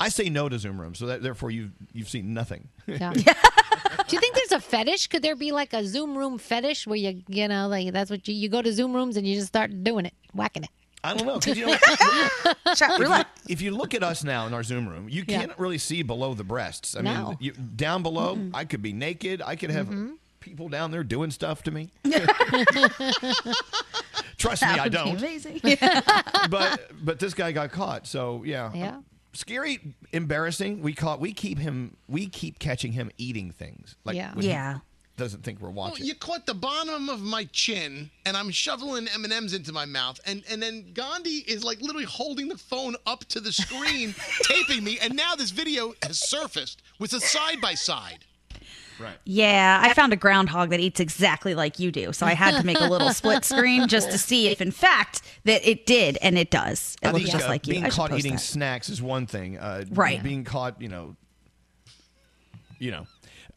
I 0.00 0.08
say 0.10 0.28
no 0.30 0.48
to 0.48 0.58
Zoom 0.58 0.80
rooms, 0.80 0.98
so 0.98 1.06
that, 1.06 1.22
therefore 1.22 1.50
you've 1.50 1.72
you've 1.92 2.08
seen 2.08 2.32
nothing. 2.34 2.68
Yeah. 2.86 3.12
Do 4.08 4.16
you 4.16 4.20
think 4.20 4.34
there's 4.36 4.52
a 4.52 4.60
fetish? 4.60 5.08
Could 5.08 5.22
there 5.22 5.36
be 5.36 5.52
like 5.52 5.72
a 5.74 5.84
Zoom 5.84 6.16
room 6.16 6.38
fetish 6.38 6.86
where 6.86 6.96
you, 6.96 7.22
you 7.28 7.46
know, 7.48 7.68
like 7.68 7.92
that's 7.92 8.10
what 8.10 8.26
you, 8.28 8.34
you 8.34 8.48
go 8.48 8.62
to 8.62 8.72
Zoom 8.72 8.94
rooms 8.94 9.16
and 9.16 9.26
you 9.26 9.34
just 9.34 9.48
start 9.48 9.82
doing 9.84 10.06
it, 10.06 10.14
whacking 10.32 10.62
it? 10.64 10.70
I 11.04 11.14
don't 11.14 11.26
know. 11.26 11.38
'cause 11.38 11.56
you 11.56 11.66
know 11.66 11.76
Chat 12.74 12.90
if, 12.92 12.98
you, 12.98 13.04
roulette. 13.04 13.26
if 13.48 13.60
you 13.62 13.70
look 13.70 13.94
at 13.94 14.02
us 14.02 14.24
now 14.24 14.46
in 14.46 14.54
our 14.54 14.62
Zoom 14.62 14.88
room, 14.88 15.08
you 15.08 15.24
Yeah. 15.28 15.40
can't 15.40 15.58
really 15.58 15.78
see 15.78 16.02
below 16.02 16.34
the 16.34 16.42
breasts. 16.44 16.96
I 16.96 17.02
mean, 17.02 17.36
you, 17.40 17.52
down 17.52 18.02
below, 18.02 18.38
I 18.54 18.64
could 18.64 18.82
be 18.82 18.92
naked. 18.92 19.42
I 19.42 19.56
could 19.56 19.70
have 19.70 19.86
Mm-hmm. 19.88 20.14
People 20.40 20.68
down 20.68 20.90
there 20.90 21.02
doing 21.04 21.30
stuff 21.30 21.62
to 21.64 21.70
me. 21.70 21.90
Trust 24.38 24.62
me, 24.62 24.68
I 24.68 24.88
don't. 24.88 25.16
amazing. 25.18 25.60
But 26.50 26.90
but 27.04 27.18
this 27.18 27.34
guy 27.34 27.52
got 27.52 27.70
caught. 27.72 28.06
So 28.06 28.42
yeah. 28.44 28.70
Yeah. 28.74 29.00
Scary, 29.34 29.80
embarrassing. 30.12 30.80
We 30.82 30.94
caught. 30.94 31.20
We 31.20 31.32
keep 31.32 31.58
him. 31.58 31.96
We 32.08 32.28
keep 32.28 32.58
catching 32.58 32.92
him 32.92 33.10
eating 33.18 33.50
things. 33.50 33.96
Like 34.04 34.16
Yeah. 34.16 34.32
when 34.34 34.42
he 34.44 34.48
Yeah. 34.50 34.78
doesn't 35.16 35.42
think 35.42 35.60
we're 35.60 35.68
Well, 35.70 35.90
watching. 35.90 36.06
you 36.06 36.14
caught 36.14 36.46
the 36.46 36.54
bottom 36.54 37.08
of 37.08 37.20
my 37.20 37.44
chin, 37.52 38.10
and 38.24 38.36
I'm 38.36 38.50
shoveling 38.50 39.08
M 39.08 39.24
and 39.24 39.32
M's 39.32 39.52
into 39.52 39.72
my 39.72 39.84
mouth, 39.84 40.20
and 40.24 40.42
and 40.48 40.62
then 40.62 40.92
Gandhi 40.94 41.38
is 41.46 41.62
like 41.64 41.80
literally 41.82 42.04
holding 42.06 42.48
the 42.48 42.56
phone 42.58 42.94
up 43.06 43.24
to 43.26 43.40
the 43.40 43.52
screen, 43.52 44.14
taping 44.42 44.84
me, 44.84 44.98
and 45.00 45.14
now 45.14 45.34
this 45.34 45.50
video 45.50 45.92
has 46.04 46.18
surfaced 46.20 46.82
with 47.00 47.12
a 47.12 47.20
side 47.20 47.60
by 47.60 47.74
side. 47.74 48.24
Right. 49.00 49.16
Yeah, 49.24 49.80
I 49.82 49.92
found 49.94 50.12
a 50.12 50.16
groundhog 50.16 50.70
that 50.70 50.80
eats 50.80 51.00
exactly 51.00 51.54
like 51.54 51.78
you 51.78 51.90
do, 51.92 52.12
so 52.12 52.26
I 52.26 52.34
had 52.34 52.58
to 52.60 52.66
make 52.66 52.80
a 52.80 52.88
little 52.88 53.10
split 53.12 53.44
screen 53.46 53.88
just 53.88 54.10
to 54.10 54.18
see 54.18 54.48
if, 54.48 54.60
in 54.60 54.70
fact, 54.70 55.22
that 55.44 55.66
it 55.68 55.86
did, 55.86 56.18
and 56.22 56.38
it 56.38 56.50
does. 56.50 56.96
It 57.02 57.08
I 57.08 57.10
looks 57.12 57.24
think 57.24 57.32
just 57.32 57.46
uh, 57.46 57.48
like 57.48 57.66
you. 57.66 57.74
being 57.74 57.84
I 57.84 57.90
caught 57.90 58.12
eating 58.12 58.32
that. 58.32 58.40
snacks 58.40 58.88
is 58.88 59.00
one 59.02 59.26
thing. 59.26 59.58
Uh, 59.58 59.84
Right. 59.90 60.22
Being 60.22 60.44
caught, 60.44 60.80
you 60.80 60.88
know, 60.88 61.16
you 62.78 62.90
know, 62.90 63.06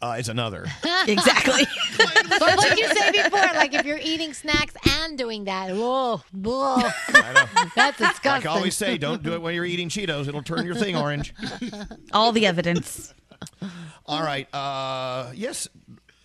uh, 0.02 0.16
is 0.20 0.30
another. 0.30 0.66
exactly. 1.08 1.64
But 1.98 2.58
what 2.58 2.70
did 2.70 2.80
you 2.80 2.88
say 2.88 3.12
before? 3.12 3.40
Like 3.54 3.74
if 3.76 3.86
you're 3.86 4.00
eating 4.02 4.34
snacks 4.34 4.74
and 4.98 5.16
doing 5.18 5.44
that, 5.44 5.76
whoa, 5.76 6.22
whoa, 6.34 6.78
that's 7.76 7.76
Like 7.76 7.98
disgusting. 7.98 8.50
I 8.50 8.54
always 8.56 8.76
say, 8.76 8.98
don't 8.98 9.22
do 9.22 9.34
it 9.34 9.42
when 9.42 9.54
you're 9.54 9.66
eating 9.66 9.90
Cheetos. 9.90 10.28
It'll 10.28 10.42
turn 10.42 10.66
your 10.66 10.74
thing 10.74 10.96
orange. 10.96 11.34
All 12.14 12.32
the 12.32 12.48
evidence. 12.48 13.14
All 14.06 14.22
right. 14.22 14.48
Uh, 14.54 15.32
yes. 15.34 15.68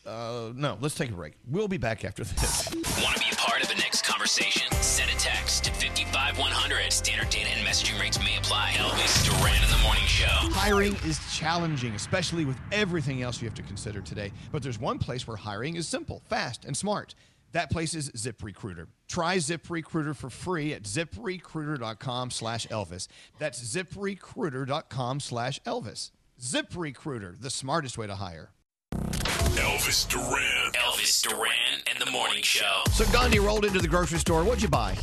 Uh, 0.07 0.53
no, 0.55 0.79
let's 0.81 0.95
take 0.95 1.11
a 1.11 1.15
break. 1.15 1.35
We'll 1.51 1.69
be 1.69 1.79
back 1.79 2.05
after 2.05 2.23
this. 2.23 2.69
Want 3.03 3.17
to 3.17 3.21
be 3.21 3.31
a 3.33 3.37
part 3.37 3.61
of 3.63 3.69
the 3.69 3.75
next 3.75 4.05
conversation? 4.05 4.71
Send 4.81 5.11
a 5.11 5.15
text 5.15 5.65
to 5.65 5.73
55100. 5.73 6.93
Standard 6.93 7.29
data 7.29 7.49
and 7.51 7.67
messaging 7.67 7.99
rates 8.01 8.19
may 8.21 8.37
apply. 8.39 8.75
Elvis 8.77 9.25
Duran 9.25 9.63
in 9.63 9.71
the 9.71 9.83
Morning 9.83 10.05
Show. 10.05 10.27
Hiring 10.29 10.95
is 11.05 11.19
challenging, 11.35 11.95
especially 11.95 12.45
with 12.45 12.57
everything 12.71 13.23
else 13.23 13.43
you 13.43 13.49
have 13.49 13.55
to 13.57 13.63
consider 13.63 14.01
today. 14.01 14.31
But 14.53 14.63
there's 14.63 14.79
one 14.79 14.99
place 14.99 15.27
where 15.27 15.37
hiring 15.37 15.75
is 15.75 15.89
simple, 15.89 16.23
fast, 16.29 16.65
and 16.65 16.77
smart. 16.77 17.17
That 17.53 17.71
place 17.71 17.95
is 17.95 18.11
ZipRecruiter. 18.11 18.87
Try 19.09 19.39
ZipRecruiter 19.39 20.15
for 20.15 20.31
free 20.31 20.73
at 20.73 20.83
ziprecruiter.com 20.83 22.31
slash 22.31 22.67
Elvis. 22.67 23.09
That's 23.39 23.61
ziprecruiter.com 23.61 25.21
slash 25.21 25.61
Elvis. 25.63 26.11
ZipRecruiter, 26.41 27.41
the 27.41 27.51
smartest 27.51 27.99
way 27.99 28.07
to 28.07 28.15
hire. 28.15 28.51
Elvis 28.93 30.07
Duran. 30.09 30.73
Elvis 30.75 31.23
Duran 31.27 31.81
and 31.91 31.99
the 31.99 32.11
Morning 32.11 32.43
Show. 32.43 32.83
So 32.93 33.05
Gandhi 33.11 33.39
rolled 33.39 33.65
into 33.65 33.79
the 33.81 33.89
grocery 33.89 34.19
store. 34.19 34.45
What'd 34.45 34.63
you 34.63 34.69
buy? 34.69 34.95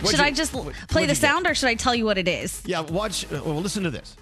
What'd 0.00 0.10
should 0.10 0.18
you- 0.18 0.24
I 0.24 0.30
just 0.30 0.54
what- 0.54 0.74
play 0.88 1.02
the 1.02 1.08
you 1.08 1.08
get? 1.08 1.16
sound 1.16 1.46
or 1.46 1.54
should 1.54 1.68
I 1.68 1.74
tell 1.74 1.94
you 1.94 2.04
what 2.04 2.18
it 2.18 2.28
is? 2.28 2.62
Yeah, 2.64 2.80
watch. 2.80 3.24
uh, 3.32 3.40
Well, 3.44 3.60
listen 3.60 3.82
to 3.82 3.90
this. 3.90 4.16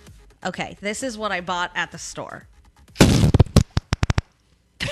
Okay, 0.44 0.76
this 0.80 1.02
is 1.02 1.18
what 1.18 1.32
I 1.32 1.40
bought 1.42 1.70
at 1.74 1.92
the 1.92 1.98
store. 1.98 2.46
wow. 3.00 3.30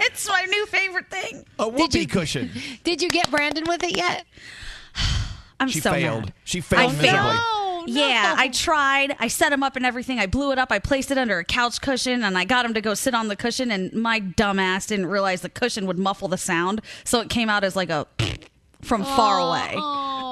It's 0.00 0.28
my 0.28 0.44
new 0.44 0.64
favorite 0.66 1.10
thing. 1.10 1.44
A 1.58 1.68
whoopee 1.68 2.06
cushion. 2.06 2.50
Did 2.84 3.02
you 3.02 3.10
get 3.10 3.28
Brandon 3.32 3.64
with 3.66 3.82
it 3.82 3.96
yet? 3.96 4.26
I'm 5.60 5.68
She 5.68 5.80
so 5.80 5.92
failed. 5.92 6.24
mad. 6.26 6.34
She 6.44 6.60
failed 6.60 6.92
I 6.92 6.94
miserably. 6.94 7.38
Yeah, 7.94 8.34
I 8.36 8.48
tried. 8.48 9.16
I 9.18 9.28
set 9.28 9.50
him 9.52 9.62
up 9.62 9.74
and 9.74 9.86
everything. 9.86 10.18
I 10.18 10.26
blew 10.26 10.52
it 10.52 10.58
up. 10.58 10.70
I 10.70 10.78
placed 10.78 11.10
it 11.10 11.16
under 11.16 11.38
a 11.38 11.44
couch 11.44 11.80
cushion 11.80 12.22
and 12.22 12.36
I 12.36 12.44
got 12.44 12.64
him 12.66 12.74
to 12.74 12.80
go 12.82 12.92
sit 12.92 13.14
on 13.14 13.28
the 13.28 13.36
cushion. 13.36 13.70
And 13.70 13.92
my 13.94 14.20
dumbass 14.20 14.88
didn't 14.88 15.06
realize 15.06 15.40
the 15.40 15.48
cushion 15.48 15.86
would 15.86 15.98
muffle 15.98 16.28
the 16.28 16.36
sound. 16.36 16.82
So 17.04 17.20
it 17.20 17.30
came 17.30 17.48
out 17.48 17.64
as 17.64 17.76
like 17.76 17.88
a 17.88 18.06
from 18.82 19.04
far 19.04 19.38
away. 19.38 19.74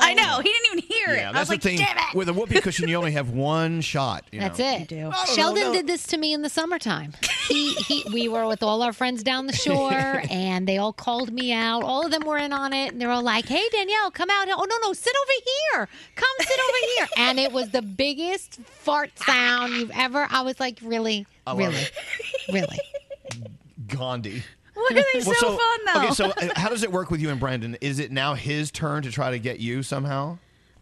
I 0.03 0.15
know. 0.15 0.41
He 0.41 0.51
didn't 0.53 0.67
even 0.67 0.79
hear 0.79 1.09
it. 1.15 1.19
Yeah, 1.19 1.31
I 1.31 1.33
that's 1.33 1.41
was 1.43 1.49
like, 1.51 1.63
the 1.63 1.69
thing. 1.71 1.79
damn 1.79 1.97
it. 1.99 2.15
With 2.15 2.29
a 2.29 2.33
whoopee 2.33 2.61
cushion, 2.61 2.89
you 2.89 2.97
only 2.97 3.13
have 3.13 3.31
one 3.53 3.81
shot. 3.81 4.25
You 4.33 4.41
That's 4.41 4.59
know. 4.59 4.77
it. 4.79 4.91
no, 4.91 5.13
oh, 5.15 5.35
Sheldon 5.35 5.65
no. 5.65 5.73
did 5.73 5.87
this 5.87 6.07
to 6.09 6.17
me 6.17 6.33
in 6.33 6.43
the 6.43 6.49
summertime. 6.49 7.13
He, 7.49 7.75
he, 7.75 8.05
we 8.13 8.29
were 8.29 8.47
with 8.47 8.63
all 8.63 8.83
our 8.83 8.93
friends 8.93 9.23
down 9.23 9.47
the 9.47 9.53
shore, 9.57 10.23
and 10.31 10.67
they 10.67 10.79
all 10.79 10.93
called 10.93 11.33
me 11.33 11.53
out. 11.53 11.83
All 11.83 12.05
of 12.05 12.11
them 12.11 12.23
were 12.25 12.39
in 12.39 12.53
on 12.53 12.73
it, 12.73 12.93
and 12.93 13.01
they're 13.01 13.11
all 13.11 13.23
like, 13.23 13.47
"Hey, 13.47 13.69
Danielle, 13.71 14.11
come 14.11 14.31
out! 14.31 14.49
Oh 14.51 14.65
no, 14.69 14.77
no, 14.83 14.93
sit 14.93 15.15
over 15.15 15.33
here! 15.73 15.89
Come 16.17 16.29
sit 16.41 16.59
over 16.59 16.79
here!" 16.97 17.07
And 17.29 17.39
it 17.39 17.53
was 17.53 17.71
the 17.71 17.83
biggest 17.83 18.61
fart 18.63 19.17
sound 19.19 19.73
you've 19.75 19.91
ever. 19.95 20.27
I 20.31 20.43
was 20.43 20.59
like, 20.61 20.79
"Really, 20.83 21.27
I 21.47 21.51
love 21.53 21.59
really, 21.59 21.77
it. 21.77 21.93
really." 22.53 22.81
Gandhi. 23.89 24.43
Why 24.77 24.89
are 24.93 25.03
they 25.15 25.21
so, 25.21 25.33
fun 25.33 25.79
though? 25.87 26.03
Okay, 26.05 26.13
so 26.13 26.27
uh, 26.27 26.49
how 26.55 26.69
does 26.69 26.83
it 26.83 26.93
work 26.93 27.11
with 27.11 27.21
you 27.21 27.31
and 27.31 27.41
Brandon? 27.41 27.79
Is 27.81 27.99
it 27.99 28.13
now 28.13 28.35
his 28.35 28.71
turn 28.71 29.03
to 29.05 29.11
try 29.11 29.31
to 29.31 29.39
get 29.39 29.59
you 29.59 29.83
somehow? 29.83 30.37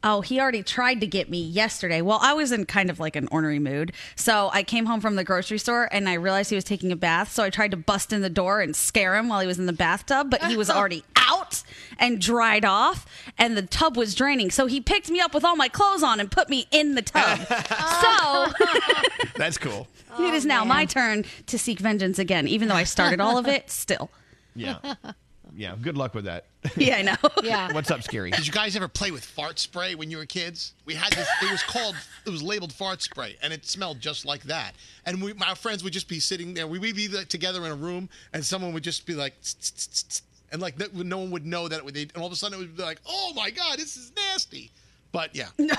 Oh, 0.06 0.20
he 0.20 0.38
already 0.38 0.62
tried 0.62 1.00
to 1.00 1.06
get 1.06 1.30
me 1.30 1.40
yesterday. 1.40 2.02
Well, 2.02 2.18
I 2.20 2.34
was 2.34 2.52
in 2.52 2.66
kind 2.66 2.90
of 2.90 3.00
like 3.00 3.16
an 3.16 3.26
ornery 3.32 3.58
mood. 3.58 3.92
So 4.16 4.50
I 4.52 4.62
came 4.62 4.84
home 4.84 5.00
from 5.00 5.16
the 5.16 5.24
grocery 5.24 5.56
store 5.56 5.88
and 5.90 6.06
I 6.10 6.14
realized 6.14 6.50
he 6.50 6.56
was 6.56 6.64
taking 6.64 6.92
a 6.92 6.96
bath. 6.96 7.32
So 7.32 7.42
I 7.42 7.48
tried 7.48 7.70
to 7.70 7.78
bust 7.78 8.12
in 8.12 8.20
the 8.20 8.28
door 8.28 8.60
and 8.60 8.76
scare 8.76 9.16
him 9.16 9.28
while 9.28 9.40
he 9.40 9.46
was 9.46 9.58
in 9.58 9.64
the 9.64 9.72
bathtub, 9.72 10.28
but 10.30 10.44
he 10.44 10.58
was 10.58 10.68
already 10.74 11.04
out 11.16 11.62
and 11.98 12.20
dried 12.20 12.66
off 12.66 13.06
and 13.38 13.56
the 13.56 13.62
tub 13.62 13.96
was 13.96 14.14
draining. 14.14 14.50
So 14.50 14.66
he 14.66 14.78
picked 14.78 15.10
me 15.10 15.20
up 15.20 15.32
with 15.32 15.42
all 15.42 15.56
my 15.56 15.68
clothes 15.68 16.02
on 16.02 16.20
and 16.20 16.30
put 16.30 16.50
me 16.50 16.66
in 16.70 16.96
the 16.96 17.02
tub. 17.02 17.38
so 17.48 18.52
That's 19.36 19.56
cool. 19.56 19.88
it 20.18 20.34
is 20.34 20.44
oh, 20.44 20.48
now 20.48 20.64
my 20.66 20.84
turn 20.84 21.24
to 21.46 21.58
seek 21.58 21.78
vengeance 21.78 22.18
again, 22.18 22.46
even 22.46 22.68
though 22.68 22.74
I 22.74 22.84
started 22.84 23.20
all 23.20 23.38
of 23.38 23.48
it 23.48 23.70
still. 23.70 24.10
Yeah. 24.54 24.96
Yeah. 25.56 25.76
Good 25.80 25.96
luck 25.96 26.14
with 26.14 26.24
that. 26.24 26.46
Yeah, 26.76 26.96
I 26.96 27.02
know. 27.02 27.14
Yeah. 27.42 27.72
What's 27.72 27.90
up, 27.90 28.02
Scary? 28.02 28.30
Did 28.30 28.46
you 28.46 28.52
guys 28.52 28.74
ever 28.74 28.88
play 28.88 29.10
with 29.10 29.24
fart 29.24 29.58
spray 29.58 29.94
when 29.94 30.10
you 30.10 30.16
were 30.16 30.26
kids? 30.26 30.72
We 30.86 30.94
had 30.94 31.12
this. 31.12 31.28
It 31.42 31.50
was 31.50 31.62
called. 31.62 31.94
It 32.26 32.30
was 32.30 32.42
labeled 32.42 32.72
fart 32.72 33.02
spray, 33.02 33.36
and 33.42 33.52
it 33.52 33.66
smelled 33.66 34.00
just 34.00 34.24
like 34.24 34.42
that. 34.44 34.74
And 35.06 35.22
we, 35.22 35.34
my 35.34 35.54
friends 35.54 35.84
would 35.84 35.92
just 35.92 36.08
be 36.08 36.18
sitting 36.20 36.54
there. 36.54 36.66
We 36.66 36.78
would 36.78 36.96
be 36.96 37.08
like, 37.08 37.28
together 37.28 37.64
in 37.66 37.70
a 37.70 37.74
room, 37.76 38.08
and 38.32 38.44
someone 38.44 38.72
would 38.72 38.82
just 38.82 39.06
be 39.06 39.14
like, 39.14 39.34
and 40.50 40.60
like 40.62 40.78
no, 40.78 40.86
no 41.02 41.18
one 41.18 41.30
would 41.32 41.44
know 41.46 41.68
that 41.68 41.78
it 41.78 41.84
would. 41.84 41.96
And 41.96 42.12
all 42.16 42.26
of 42.26 42.32
a 42.32 42.36
sudden, 42.36 42.58
it 42.58 42.60
would 42.62 42.76
be 42.76 42.82
like, 42.82 43.00
"Oh 43.06 43.32
my 43.36 43.50
god, 43.50 43.78
this 43.78 43.96
is 43.96 44.10
nasty." 44.16 44.70
But 45.12 45.36
yeah, 45.36 45.48
no. 45.58 45.74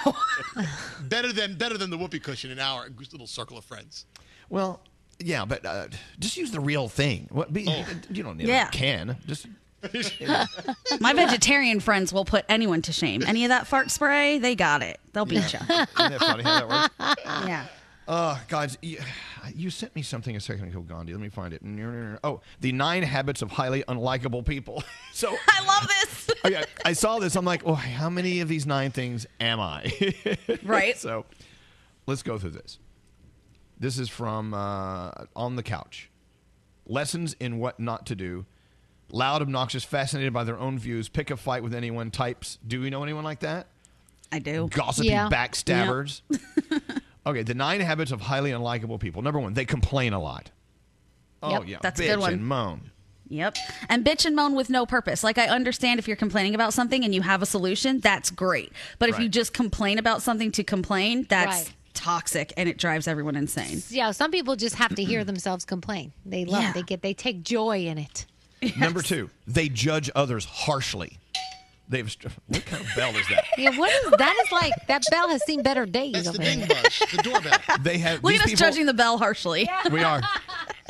better 1.01 1.34
than 1.34 1.55
better 1.57 1.78
than 1.78 1.89
the 1.89 1.97
whoopee 1.97 2.19
cushion 2.19 2.51
in 2.51 2.59
our 2.59 2.88
little 3.11 3.28
circle 3.28 3.57
of 3.57 3.65
friends. 3.65 4.05
Well, 4.49 4.82
yeah, 5.19 5.45
but 5.45 5.65
uh, 5.65 5.88
just 6.19 6.38
use 6.38 6.51
the 6.51 6.59
real 6.59 6.88
thing. 6.88 7.28
What, 7.32 7.51
be, 7.51 7.65
Oh. 7.67 7.86
You 8.11 8.23
don't 8.23 8.38
need 8.38 8.47
Yeah. 8.47 8.67
a 8.67 8.71
can. 8.71 9.17
Just 9.28 9.47
My 11.00 11.14
vegetarian 11.14 11.80
friends 11.80 12.12
will 12.14 12.26
put 12.26 12.46
anyone 12.50 12.82
to 12.84 12.92
shame. 12.92 13.24
Any 13.26 13.46
of 13.46 13.50
that 13.50 13.68
fart 13.68 13.92
spray, 13.92 14.40
they 14.40 14.56
got 14.56 14.82
it. 14.82 15.00
They'll 15.14 15.26
beat 15.26 15.54
you. 15.54 15.60
Isn't 15.70 15.70
that 15.98 16.20
funny 16.20 16.44
how 16.44 16.68
that 16.68 16.70
works? 17.00 17.22
Yeah. 17.48 17.66
Oh, 18.08 18.40
God. 18.50 18.76
you, 18.82 19.00
you 19.56 19.70
sent 19.72 19.96
me 19.96 20.04
something 20.04 20.36
a 20.36 20.40
second 20.40 20.68
ago, 20.68 20.82
Gandhi. 20.82 21.14
Let 21.14 21.22
me 21.22 21.30
find 21.30 21.54
it. 21.54 21.62
Oh, 22.24 22.42
the 22.62 22.72
nine 22.72 23.02
habits 23.04 23.42
of 23.42 23.52
highly 23.52 23.84
unlikable 23.88 24.46
people. 24.46 24.84
so 25.14 25.36
I 25.48 25.66
love 25.66 25.88
this. 25.88 26.30
okay, 26.46 26.64
I 26.84 26.94
saw 26.94 27.18
this. 27.20 27.36
I'm 27.36 27.46
like, 27.46 27.64
oh, 27.66 27.74
how 27.74 28.10
many 28.10 28.42
of 28.42 28.48
these 28.48 28.66
nine 28.68 28.92
things 28.92 29.26
am 29.40 29.60
I? 29.60 29.92
Right. 30.64 30.98
So 30.98 31.26
let's 32.06 32.22
go 32.22 32.38
through 32.38 32.52
this. 32.52 32.78
This 33.80 33.98
is 33.98 34.08
from 34.08 34.54
uh, 34.54 35.12
On 35.36 35.56
the 35.56 35.64
Couch. 35.64 36.10
Lessons 36.86 37.36
in 37.40 37.58
what 37.58 37.80
not 37.80 38.06
to 38.08 38.16
do. 38.16 38.46
Loud, 39.16 39.41
obnoxious, 39.41 39.86
fascinated 39.86 40.34
by 40.34 40.43
their 40.43 40.59
own 40.59 40.78
views, 40.78 41.07
pick 41.07 41.32
a 41.32 41.38
fight 41.38 41.63
with 41.63 41.74
anyone 41.74 42.11
types. 42.11 42.59
Do 42.68 42.82
we 42.82 42.89
know 42.89 43.01
anyone 43.01 43.24
like 43.24 43.39
that? 43.39 43.68
I 44.30 44.39
do. 44.39 44.68
Gossipy 44.70 45.07
Yeah. 45.07 45.30
backstabbers. 45.32 46.20
okay, 47.26 47.43
the 47.43 47.53
nine 47.53 47.80
habits 47.80 48.11
of 48.11 48.20
highly 48.20 48.51
unlikable 48.51 48.99
people. 48.99 49.22
Number 49.22 49.39
one, 49.39 49.53
they 49.53 49.63
complain 49.63 50.11
a 50.11 50.20
lot. 50.22 50.51
Oh, 51.41 51.51
Yep, 51.51 51.63
yeah. 51.68 51.78
that's 51.82 51.99
a 51.99 52.03
bitch 52.03 52.07
good 52.07 52.20
one. 52.20 52.34
and 52.34 52.45
moan. 52.45 52.91
Yep. 53.30 53.55
And 53.88 54.03
bitch 54.05 54.26
and 54.26 54.36
moan 54.36 54.53
with 54.53 54.70
no 54.70 54.86
purpose. 54.86 55.24
Like, 55.24 55.38
I 55.38 55.47
understand 55.47 55.97
if 55.99 56.07
you're 56.09 56.18
complaining 56.18 56.53
about 56.53 56.74
something 56.74 57.05
and 57.05 57.16
you 57.16 57.22
have 57.22 57.41
a 57.41 57.45
solution, 57.45 58.01
that's 58.01 58.30
great. 58.30 58.74
But 58.99 59.07
if 59.09 59.18
you 59.18 59.24
Right. 59.26 59.32
just 59.32 59.53
complain 59.53 59.97
about 59.97 60.24
something 60.24 60.51
to 60.51 60.63
complain, 60.66 61.26
that's 61.30 61.63
Right. 61.68 61.74
toxic 61.93 62.51
and 62.57 62.68
it 62.68 62.78
drives 62.78 63.07
everyone 63.07 63.36
insane. 63.38 63.82
Yeah, 63.89 64.11
some 64.11 64.30
people 64.30 64.55
just 64.57 64.76
have 64.76 64.93
to 64.95 65.03
hear 65.05 65.24
themselves 65.24 65.63
complain. 65.63 66.11
They 66.26 66.43
love. 66.43 66.61
Yeah. 66.61 66.70
it. 66.72 66.74
They 66.74 66.82
get. 66.84 67.01
They 67.01 67.13
take 67.13 67.43
joy 67.43 67.86
in 67.86 67.97
it. 67.97 68.26
Number 68.78 69.01
two, 69.01 69.30
they 69.47 69.70
judge 69.70 70.09
others 70.16 70.45
harshly. 70.45 71.18
They've 71.88 72.11
what 72.47 72.66
kind 72.66 72.84
of 72.84 72.89
bell 72.95 73.16
is 73.16 73.28
that? 73.28 73.45
Yeah, 73.59 73.78
what 73.78 73.91
is 73.93 74.11
that? 74.18 74.36
Is 74.43 74.51
like 74.51 74.74
that 74.88 75.03
bell 75.11 75.30
has 75.30 75.45
seen 75.45 75.61
better 75.61 75.86
days. 75.86 76.13
That's 76.13 76.36
the 76.36 76.43
here. 76.43 76.55
ding 76.66 76.68
buzz, 76.68 76.99
the 77.11 77.22
doorbell. 77.22 77.59
They 77.84 77.99
have 77.99 78.24
Look 78.24 78.32
these 78.32 78.41
at 78.41 78.45
us 78.45 78.51
people, 78.53 78.66
judging 78.66 78.86
the 78.88 78.93
bell 78.95 79.20
harshly. 79.20 79.70
We 79.91 80.03
are. 80.03 80.22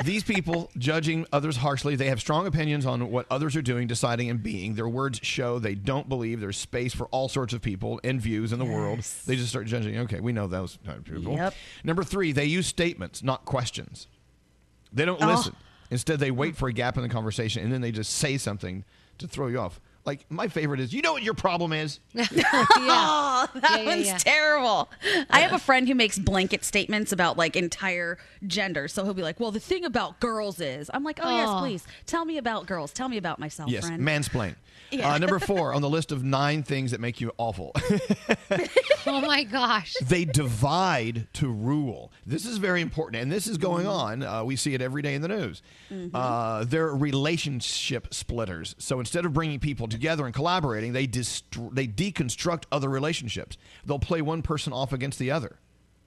These 0.04 0.24
people 0.24 0.70
judging 0.78 1.26
others 1.32 1.56
harshly, 1.58 1.96
they 1.96 2.08
have 2.08 2.20
strong 2.20 2.46
opinions 2.46 2.86
on 2.86 3.10
what 3.10 3.26
others 3.30 3.56
are 3.56 3.62
doing, 3.62 3.86
deciding, 3.86 4.30
and 4.30 4.42
being. 4.42 4.74
Their 4.74 4.88
words 4.88 5.20
show 5.22 5.58
they 5.58 5.74
don't 5.74 6.08
believe 6.08 6.40
there's 6.40 6.56
space 6.56 6.94
for 6.94 7.06
all 7.08 7.28
sorts 7.28 7.52
of 7.52 7.60
people 7.60 8.00
and 8.02 8.18
views 8.20 8.52
in 8.52 8.58
the 8.58 8.64
world. 8.64 9.00
They 9.26 9.36
just 9.36 9.50
start 9.50 9.66
judging. 9.66 9.98
Okay, 9.98 10.20
we 10.20 10.32
know 10.32 10.46
those 10.46 10.78
type 10.84 10.98
of 10.98 11.04
people. 11.04 11.34
Yep. 11.34 11.54
Number 11.84 12.04
three, 12.04 12.32
they 12.32 12.44
use 12.46 12.66
statements, 12.66 13.22
not 13.22 13.44
questions. 13.44 14.06
They 14.94 15.04
don't 15.04 15.22
Oh. 15.22 15.26
listen. 15.26 15.56
Instead, 15.90 16.18
they 16.20 16.30
wait 16.30 16.56
for 16.56 16.68
a 16.68 16.72
gap 16.72 16.96
in 16.96 17.02
the 17.02 17.08
conversation 17.08 17.62
and 17.62 17.72
then 17.72 17.80
they 17.80 17.92
just 17.92 18.12
say 18.14 18.36
something 18.38 18.84
to 19.18 19.26
throw 19.28 19.46
you 19.46 19.58
off. 19.60 19.80
Like 20.04 20.24
my 20.30 20.46
favorite 20.46 20.78
is, 20.78 20.92
you 20.92 21.02
know 21.02 21.12
what 21.12 21.22
your 21.24 21.34
problem 21.34 21.72
is? 21.72 21.98
Oh, 22.18 23.48
that 23.54 23.70
Yeah, 23.70 23.76
yeah, 23.78 23.86
one's 23.86 24.06
yeah. 24.06 24.18
terrible. 24.18 24.88
I 25.30 25.40
have 25.40 25.52
a 25.52 25.58
friend 25.58 25.88
who 25.88 25.94
makes 25.94 26.18
blanket 26.18 26.64
statements 26.64 27.12
about 27.12 27.36
like 27.36 27.56
entire 27.56 28.18
gender. 28.46 28.88
So 28.88 29.04
he'll 29.04 29.14
be 29.14 29.22
like, 29.22 29.40
"Well, 29.40 29.50
the 29.50 29.60
thing 29.60 29.84
about 29.84 30.20
girls 30.20 30.60
is," 30.60 30.90
I'm 30.94 31.02
like, 31.04 31.18
"Oh, 31.22 31.36
yes, 31.36 31.60
please 31.60 31.86
tell 32.06 32.24
me 32.24 32.38
about 32.38 32.66
girls. 32.66 32.92
Tell 32.92 33.08
me 33.08 33.16
about 33.16 33.38
myself, 33.38 33.70
yes, 33.70 33.86
friend." 33.86 34.00
mansplain. 34.02 34.54
Yeah. 34.90 35.12
Uh, 35.14 35.18
number 35.18 35.38
four 35.38 35.74
on 35.74 35.82
the 35.82 35.88
list 35.90 36.12
of 36.12 36.22
nine 36.24 36.62
things 36.62 36.90
that 36.92 37.00
make 37.00 37.20
you 37.20 37.32
awful. 37.38 37.72
Oh 39.08 39.20
my 39.20 39.44
gosh. 39.44 39.94
they 40.02 40.24
divide 40.24 41.28
to 41.34 41.48
rule. 41.48 42.10
This 42.26 42.44
is 42.44 42.58
very 42.58 42.80
important, 42.80 43.22
and 43.22 43.30
this 43.30 43.46
is 43.46 43.56
going 43.56 43.86
on. 43.86 44.24
Uh, 44.24 44.42
we 44.42 44.56
see 44.56 44.74
it 44.74 44.82
every 44.82 45.00
day 45.00 45.14
in 45.14 45.22
the 45.22 45.28
news. 45.28 45.62
Uh, 46.12 46.64
they're 46.64 46.88
relationship 46.92 48.12
splitters. 48.12 48.74
So 48.78 48.98
instead 48.98 49.24
of 49.24 49.32
bringing 49.32 49.60
people 49.60 49.86
together 49.86 50.26
and 50.26 50.34
collaborating, 50.34 50.92
they 50.92 51.06
dist- 51.06 51.44
they 51.72 51.86
deconstruct 51.86 52.64
other 52.72 52.88
relationships. 52.88 53.56
They'll 53.84 54.00
play 54.00 54.22
one 54.22 54.42
person 54.42 54.72
off 54.72 54.92
against 54.92 55.20
the 55.20 55.30
other. 55.30 55.56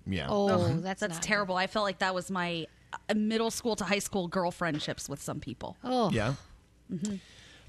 Yeah. 0.05 0.27
Oh, 0.29 0.67
that's 0.79 0.99
That's 0.99 1.13
not 1.15 1.23
terrible. 1.23 1.55
I 1.55 1.67
felt 1.67 1.85
like 1.85 1.99
that 1.99 2.13
was 2.13 2.29
my 2.29 2.67
uh, 3.09 3.13
middle 3.13 3.51
school 3.51 3.77
to 3.77 3.85
high 3.85 3.99
school 3.99 4.27
girl 4.27 4.51
friendships 4.51 5.07
with 5.07 5.21
some 5.21 5.39
people. 5.39 5.77
Oh. 5.85 6.11
Yeah. 6.11 6.33
Mm-hmm. 6.91 7.15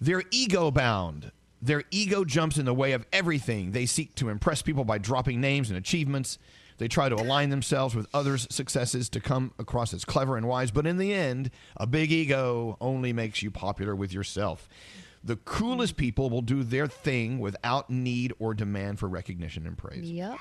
They're 0.00 0.22
ego 0.30 0.70
bound. 0.70 1.32
Their 1.62 1.84
ego 1.90 2.24
jumps 2.24 2.56
in 2.56 2.64
the 2.64 2.74
way 2.74 2.92
of 2.92 3.04
everything. 3.12 3.72
They 3.72 3.86
seek 3.86 4.14
to 4.16 4.30
impress 4.30 4.62
people 4.62 4.84
by 4.84 4.98
dropping 4.98 5.40
names 5.40 5.68
and 5.68 5.76
achievements. 5.76 6.38
They 6.78 6.88
try 6.88 7.10
to 7.10 7.14
align 7.16 7.50
themselves 7.50 7.94
with 7.94 8.06
others' 8.14 8.46
successes 8.50 9.10
to 9.10 9.20
come 9.20 9.52
across 9.58 9.92
as 9.92 10.06
clever 10.06 10.38
and 10.38 10.48
wise, 10.48 10.70
but 10.70 10.86
in 10.86 10.96
the 10.96 11.12
end, 11.12 11.50
a 11.76 11.86
big 11.86 12.10
ego 12.10 12.78
only 12.80 13.12
makes 13.12 13.42
you 13.42 13.50
popular 13.50 13.94
with 13.94 14.14
yourself. 14.14 14.66
The 15.22 15.36
coolest 15.36 15.98
people 15.98 16.30
will 16.30 16.40
do 16.40 16.62
their 16.62 16.86
thing 16.86 17.38
without 17.38 17.90
need 17.90 18.32
or 18.38 18.54
demand 18.54 18.98
for 18.98 19.06
recognition 19.06 19.66
and 19.66 19.76
praise. 19.76 20.10
Yep. 20.10 20.38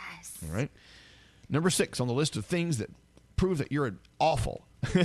All 0.47 0.55
right. 0.55 0.71
Number 1.49 1.69
six 1.69 1.99
on 1.99 2.07
the 2.07 2.13
list 2.13 2.37
of 2.37 2.45
things 2.45 2.77
that 2.77 2.89
prove 3.35 3.57
that 3.57 3.73
you're 3.73 3.95
awful. 4.19 4.65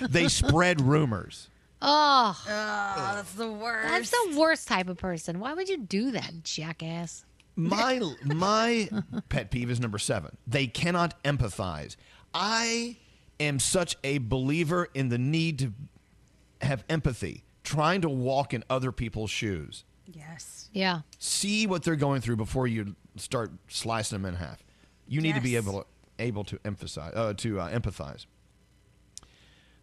They 0.00 0.28
spread 0.28 0.80
rumors. 0.80 1.48
Oh, 1.86 2.42
that's 2.46 3.32
the 3.34 3.50
worst. 3.50 3.88
That's 3.88 4.10
the 4.10 4.38
worst 4.38 4.68
type 4.68 4.88
of 4.88 4.96
person. 4.98 5.38
Why 5.40 5.52
would 5.54 5.68
you 5.68 5.78
do 5.78 6.12
that, 6.12 6.42
jackass? 6.42 7.24
My 7.56 8.00
my 8.24 8.88
pet 9.28 9.50
peeve 9.50 9.70
is 9.70 9.78
number 9.80 9.98
seven. 9.98 10.36
They 10.46 10.66
cannot 10.66 11.22
empathize. 11.24 11.96
I 12.32 12.96
am 13.38 13.58
such 13.60 13.96
a 14.02 14.18
believer 14.18 14.88
in 14.94 15.08
the 15.08 15.18
need 15.18 15.58
to 15.60 15.72
have 16.62 16.84
empathy, 16.88 17.44
trying 17.62 18.00
to 18.00 18.08
walk 18.08 18.54
in 18.54 18.64
other 18.70 18.90
people's 18.90 19.30
shoes. 19.30 19.84
Yes. 20.06 20.68
Yeah. 20.72 21.00
See 21.18 21.66
what 21.66 21.82
they're 21.82 21.96
going 21.96 22.20
through 22.22 22.36
before 22.36 22.66
you 22.66 22.96
start 23.16 23.52
slicing 23.68 24.20
them 24.22 24.26
in 24.34 24.36
half. 24.38 24.64
You 25.06 25.20
need 25.20 25.34
to 25.34 25.40
be 25.40 25.50
Yes. 25.50 25.64
able 25.66 25.80
to, 25.82 25.86
able 26.18 26.44
to 26.44 26.58
emphasize 26.64 27.12
uh, 27.14 27.34
to 27.34 27.60
uh, 27.60 27.70
empathize. 27.70 28.26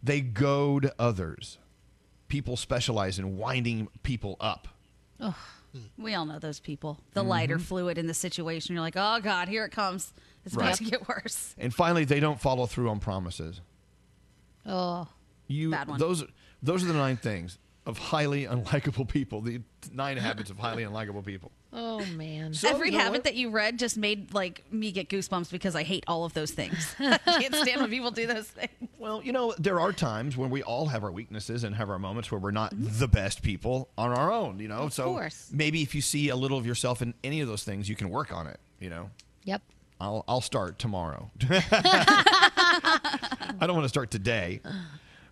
They 0.02 0.20
goad 0.20 0.90
others. 0.98 1.58
People 2.32 2.56
specialize 2.56 3.18
in 3.18 3.36
winding 3.36 3.88
people 4.02 4.38
up. 4.40 4.66
Ugh. 5.20 5.34
We 5.98 6.14
all 6.14 6.24
know 6.24 6.38
those 6.38 6.60
people. 6.60 6.98
The 7.12 7.22
lighter 7.22 7.58
Mhm. 7.58 7.60
fluid 7.60 7.98
in 7.98 8.06
the 8.06 8.14
situation. 8.14 8.72
You're 8.74 8.80
like, 8.80 8.96
oh 8.96 9.20
God, 9.20 9.48
here 9.48 9.66
it 9.66 9.70
comes. 9.70 10.14
It's 10.46 10.54
about 10.54 10.64
Right. 10.68 10.74
to 10.76 10.84
get 10.84 11.06
worse. 11.08 11.54
And 11.58 11.74
finally, 11.74 12.06
they 12.06 12.20
don't 12.20 12.40
follow 12.40 12.64
through 12.64 12.88
on 12.88 13.00
promises. 13.00 13.60
Oh. 14.64 15.08
You 15.46 15.74
those 15.98 16.24
those 16.62 16.82
are 16.82 16.86
the 16.86 16.94
nine 16.94 17.18
things 17.18 17.58
of 17.84 17.98
highly 17.98 18.44
unlikable 18.46 19.08
people. 19.08 19.40
The 19.40 19.60
nine 19.92 20.16
habits 20.16 20.50
of 20.50 20.58
highly 20.58 20.84
unlikable 20.84 21.24
people. 21.24 21.50
Oh 21.72 22.04
man. 22.14 22.52
Every 22.64 22.90
you 22.90 22.92
know 22.92 22.98
habit 22.98 23.12
what? 23.12 23.24
that 23.24 23.34
you 23.34 23.50
read 23.50 23.78
just 23.78 23.96
made 23.96 24.32
like 24.34 24.62
me 24.72 24.92
get 24.92 25.08
goosebumps 25.08 25.50
because 25.50 25.74
I 25.74 25.82
hate 25.82 26.04
all 26.06 26.24
of 26.24 26.32
those 26.34 26.52
things. 26.52 26.94
I 27.00 27.18
can't 27.18 27.54
stand 27.54 27.80
when 27.80 27.90
people 27.90 28.10
do 28.12 28.26
those 28.26 28.46
things. 28.46 28.70
Well, 28.98 29.22
you 29.22 29.32
know, 29.32 29.54
there 29.58 29.80
are 29.80 29.92
times 29.92 30.36
when 30.36 30.50
we 30.50 30.62
all 30.62 30.86
have 30.86 31.02
our 31.02 31.10
weaknesses 31.10 31.64
and 31.64 31.74
have 31.74 31.90
our 31.90 31.98
moments 31.98 32.30
where 32.30 32.40
we're 32.40 32.50
not 32.52 32.72
Mm-hmm. 32.74 32.98
the 33.00 33.08
best 33.08 33.42
people 33.42 33.88
on 33.98 34.12
our 34.12 34.30
own, 34.32 34.60
you 34.60 34.68
know? 34.68 34.82
Of 34.82 34.92
so 34.92 35.04
course. 35.06 35.50
maybe 35.52 35.82
if 35.82 35.94
you 35.94 36.00
see 36.00 36.28
a 36.28 36.36
little 36.36 36.58
of 36.58 36.66
yourself 36.66 37.02
in 37.02 37.14
any 37.24 37.40
of 37.40 37.48
those 37.48 37.64
things, 37.64 37.88
you 37.88 37.96
can 37.96 38.08
work 38.10 38.32
on 38.32 38.46
it, 38.46 38.60
you 38.78 38.90
know? 38.90 39.10
Yep. 39.44 39.62
I'll 40.00 40.24
I'll 40.28 40.40
start 40.40 40.78
tomorrow. 40.78 41.30
I 41.50 43.56
don't 43.60 43.74
want 43.74 43.84
to 43.84 43.88
start 43.88 44.10
today. 44.10 44.60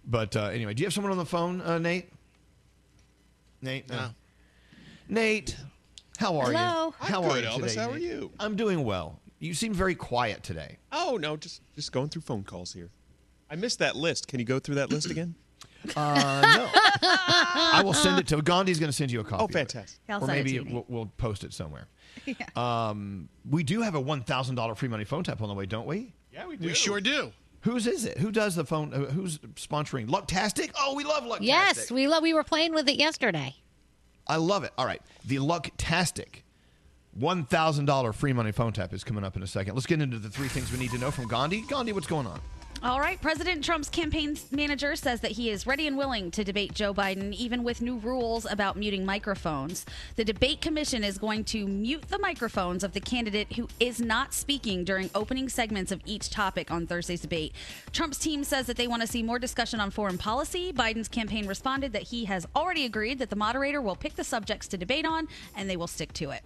But 0.05 0.37
uh, 0.37 0.45
anyway, 0.47 0.75
do 0.75 0.83
you 0.83 0.87
have 0.87 0.95
someone 0.95 1.13
on 1.13 1.19
the 1.19 1.27
phone, 1.27 1.61
uh, 1.61 1.79
Nate? 1.79 2.11
Nate? 3.63 3.89
No. 3.89 4.11
Nate, 5.09 5.57
how 6.19 6.37
are 6.39 6.53
Hello. 6.53 6.87
you? 6.89 6.95
I'm 7.01 7.13
How 7.13 7.23
good, 7.23 7.31
are 7.33 7.39
you 7.39 7.47
Elvis. 7.65 7.69
today, 7.71 7.81
How 7.81 7.91
are 7.91 7.95
Nate? 7.95 8.03
you? 8.03 8.31
I'm 8.39 8.57
doing 8.57 8.85
well. 8.85 9.21
You 9.39 9.55
seem 9.55 9.73
very 9.75 9.95
quiet 9.95 10.43
today. 10.43 10.79
Oh 10.93 11.19
no, 11.21 11.37
just 11.37 11.63
just 11.75 11.93
going 11.93 12.09
through 12.09 12.23
phone 12.23 12.43
calls 12.45 12.73
here. 12.73 12.91
I 13.51 13.57
missed 13.57 13.79
that 13.81 13.97
list. 13.97 14.29
Can 14.29 14.39
you 14.39 14.45
go 14.47 14.59
through 14.59 14.77
that 14.77 14.91
list 14.91 15.11
again? 15.11 15.35
Uh, 15.97 16.43
no. 16.45 16.69
I 17.03 17.81
will 17.83 17.95
send 17.95 18.19
it 18.19 18.27
to 18.29 18.43
Gandhi's 18.43 18.79
going 18.79 18.91
to 18.91 18.97
send 18.97 19.11
you 19.11 19.21
a 19.21 19.25
copy. 19.25 19.43
Oh, 19.43 19.47
fantastic. 19.49 19.99
Or 20.11 20.21
send 20.21 20.31
it 20.31 20.35
maybe 20.35 20.51
to 20.51 20.55
you, 20.57 20.65
Nate. 20.65 20.75
we'll, 20.75 20.85
we'll 20.89 21.07
post 21.17 21.45
it 21.45 21.53
somewhere. 21.53 21.89
Yeah. 22.27 22.35
Um, 22.57 23.29
we 23.49 23.63
do 23.63 23.81
have 23.81 23.95
a 23.95 24.01
one 24.01 24.23
thousand 24.23 24.57
dollar 24.57 24.75
free 24.75 24.89
money 24.89 25.05
phone 25.05 25.25
tap 25.25 25.41
on 25.41 25.49
the 25.49 25.55
way, 25.55 25.65
don't 25.65 25.87
we? 25.87 26.13
Yeah, 26.33 26.47
we 26.47 26.57
do. 26.57 26.67
We 26.67 26.75
sure 26.75 27.01
do. 27.01 27.33
Whose 27.63 27.87
is 27.87 28.05
it? 28.05 28.19
Who 28.19 28.31
does 28.33 28.55
the 28.55 28.65
phone? 28.65 28.95
Uh, 28.95 28.99
who's 29.11 29.39
sponsoring? 29.57 30.09
Lucktastic? 30.09 30.71
Oh, 30.79 30.95
we 30.95 31.05
love 31.05 31.25
Lucktastic. 31.25 31.39
Yes, 31.47 31.91
we 31.91 32.09
love. 32.09 32.23
We 32.23 32.33
were 32.33 32.45
playing 32.45 32.73
with 32.73 32.89
it 32.89 32.97
yesterday. 32.97 33.57
I 34.27 34.37
love 34.37 34.65
it. 34.65 34.73
All 34.79 34.87
right, 34.87 35.03
the 35.27 35.37
Lucktastic 35.37 36.43
one 37.13 37.45
thousand 37.45 37.87
dollar 37.87 38.13
free 38.13 38.33
money 38.33 38.53
phone 38.53 38.73
tap 38.73 38.93
is 38.93 39.05
coming 39.05 39.25
up 39.25 39.37
in 39.37 39.43
a 39.43 39.47
second. 39.47 39.75
Let's 39.75 39.87
get 39.87 40.01
into 40.01 40.19
the 40.19 40.31
three 40.31 40.49
things 40.49 40.73
we 40.73 40.79
need 40.79 40.91
to 40.93 40.99
know 40.99 41.11
from 41.11 41.27
Gandhi. 41.27 41.63
Gandhi, 41.69 41.93
what's 41.93 42.07
going 42.07 42.27
on? 42.27 42.41
All 42.83 42.99
right. 42.99 43.21
President 43.21 43.63
Trump's 43.63 43.91
campaign 43.91 44.39
manager 44.51 44.97
says 44.97 45.21
that 45.21 45.33
he 45.33 45.51
is 45.51 45.67
ready 45.67 45.87
and 45.87 45.99
willing 45.99 46.31
to 46.31 46.43
debate 46.43 46.73
Joe 46.73 46.95
Biden, 46.95 47.35
even 47.35 47.63
with 47.63 47.83
new 47.83 47.99
rules 47.99 48.47
about 48.51 48.79
muting 48.79 49.05
microphones. 49.05 49.85
The 50.17 50.25
debate 50.25 50.63
commission 50.63 51.05
is 51.05 51.19
going 51.19 51.45
to 51.45 51.67
mute 51.67 52.09
the 52.09 52.19
microphones 52.19 52.83
of 52.83 52.93
the 52.93 53.01
candidate 53.01 53.53
who 53.53 53.69
is 53.81 54.01
not 54.01 54.33
speaking 54.33 54.83
during 54.85 55.11
opening 55.15 55.51
segments 55.51 55.93
of 55.93 56.01
each 56.07 56.31
topic 56.31 56.71
on 56.71 56.87
Thursday's 56.87 57.21
debate. 57.21 57.53
Trump's 57.93 58.17
team 58.17 58.45
says 58.45 58.67
that 58.67 58.79
they 58.79 58.89
want 58.89 59.03
to 59.03 59.09
see 59.09 59.23
more 59.23 59.39
discussion 59.39 59.79
on 59.79 59.91
foreign 59.91 60.17
policy. 60.17 60.73
Biden's 60.73 61.09
campaign 61.09 61.47
responded 61.47 61.93
that 61.93 62.05
he 62.05 62.25
has 62.25 62.47
already 62.57 62.87
agreed 62.87 63.19
that 63.19 63.29
the 63.29 63.37
moderator 63.37 63.83
will 63.83 63.95
pick 63.95 64.17
the 64.17 64.25
subjects 64.25 64.67
to 64.69 64.79
debate 64.79 65.05
on 65.05 65.29
and 65.55 65.69
they 65.69 65.77
will 65.77 65.87
stick 65.87 66.15
to 66.15 66.31
it. 66.31 66.43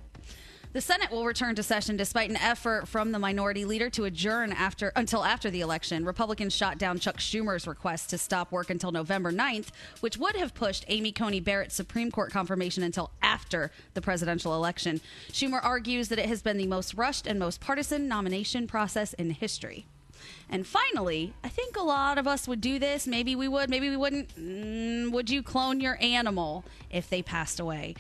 The 0.75 0.81
Senate 0.81 1.12
will 1.12 1.25
return 1.25 1.55
to 1.55 1.62
session 1.62 1.97
despite 1.97 2.31
an 2.31 2.37
effort 2.37 2.89
from 2.89 3.12
the 3.12 3.18
minority 3.20 3.64
leader 3.64 3.89
to 3.91 4.07
adjourn 4.07 4.51
after 4.51 4.91
until 4.97 5.25
after 5.25 5.49
the 5.49 5.61
election. 5.61 6.05
Republicans 6.05 6.53
shot 6.53 6.79
down 6.79 6.99
Chuck 6.99 7.18
Schumer's 7.18 7.68
request 7.68 8.11
to 8.11 8.18
stop 8.18 8.51
work 8.51 8.70
until 8.70 8.91
November 8.91 9.31
9th, 9.31 9.68
which 10.01 10.16
would 10.16 10.35
have 10.35 10.53
pushed 10.53 10.85
Amy 10.89 11.12
Coney 11.12 11.39
Barrett's 11.39 11.77
Supreme 11.77 12.11
Court 12.11 12.33
confirmation 12.33 12.83
until 12.83 13.12
after 13.22 13.70
the 13.95 14.03
presidential 14.03 14.53
election. 14.53 15.01
Schumer 15.31 15.62
argues 15.62 16.09
that 16.09 16.18
it 16.18 16.27
has 16.27 16.43
been 16.43 16.57
the 16.57 16.66
most 16.66 16.95
rushed 16.95 17.29
and 17.29 17.39
most 17.39 17.61
partisan 17.61 18.09
nomination 18.09 18.66
process 18.66 19.12
in 19.12 19.31
history. 19.31 19.87
And 20.51 20.66
finally, 20.66 21.35
I 21.45 21.51
think 21.51 21.77
a 21.77 21.83
lot 21.83 22.18
of 22.18 22.27
us 22.27 22.49
would 22.49 22.61
do 22.61 22.81
this. 22.81 23.07
Maybe 23.07 23.37
we 23.37 23.47
would, 23.47 23.70
maybe 23.70 23.91
we 23.91 23.97
wouldn't. 23.97 24.37
Mm, 24.37 25.12
would 25.12 25.31
you 25.31 25.43
clone 25.43 25.81
your 25.81 25.99
animal 26.01 26.64
if 26.91 27.09
they 27.09 27.22
passed 27.22 27.61
away? 27.61 27.95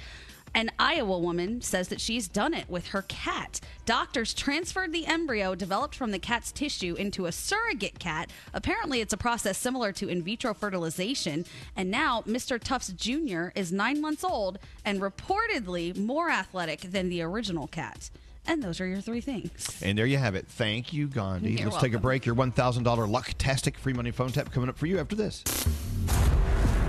An 0.54 0.70
Iowa 0.78 1.18
woman 1.18 1.60
says 1.62 1.88
that 1.88 2.00
she's 2.00 2.28
done 2.28 2.54
it 2.54 2.70
with 2.70 2.88
her 2.88 3.02
cat. 3.02 3.60
Doctors 3.86 4.32
transferred 4.32 4.92
the 4.92 5.06
embryo 5.06 5.56
developed 5.56 5.96
from 5.96 6.12
the 6.12 6.18
cat's 6.18 6.52
tissue 6.52 6.94
into 6.94 7.26
a 7.26 7.32
surrogate 7.32 7.98
cat. 7.98 8.30
Apparently, 8.52 9.00
it's 9.00 9.12
a 9.12 9.16
process 9.16 9.58
similar 9.58 9.90
to 9.92 10.08
in 10.08 10.22
vitro 10.22 10.54
fertilization. 10.54 11.44
And 11.74 11.90
now, 11.90 12.22
Mr. 12.22 12.62
Tufts 12.62 12.92
Jr. 12.92 13.48
is 13.56 13.72
nine 13.72 14.00
months 14.00 14.22
old 14.22 14.60
and 14.84 15.00
reportedly 15.00 15.96
more 15.96 16.30
athletic 16.30 16.82
than 16.82 17.08
the 17.08 17.22
original 17.22 17.66
cat. 17.66 18.10
And 18.46 18.62
those 18.62 18.80
are 18.80 18.86
your 18.86 19.00
three 19.00 19.22
things. 19.22 19.80
And 19.82 19.98
there 19.98 20.06
you 20.06 20.18
have 20.18 20.34
it. 20.34 20.46
Thank 20.46 20.92
you, 20.92 21.08
Gandhi. 21.08 21.52
You're 21.52 21.70
Let's 21.70 21.82
take 21.82 21.94
a 21.94 21.98
break. 21.98 22.26
Your 22.26 22.34
one 22.34 22.52
thousand 22.52 22.84
dollar 22.84 23.06
Lucktastic 23.06 23.76
free 23.76 23.94
money 23.94 24.10
phone 24.10 24.30
tap 24.30 24.52
coming 24.52 24.68
up 24.68 24.76
for 24.76 24.86
you 24.86 24.98
after 24.98 25.16
this. 25.16 25.42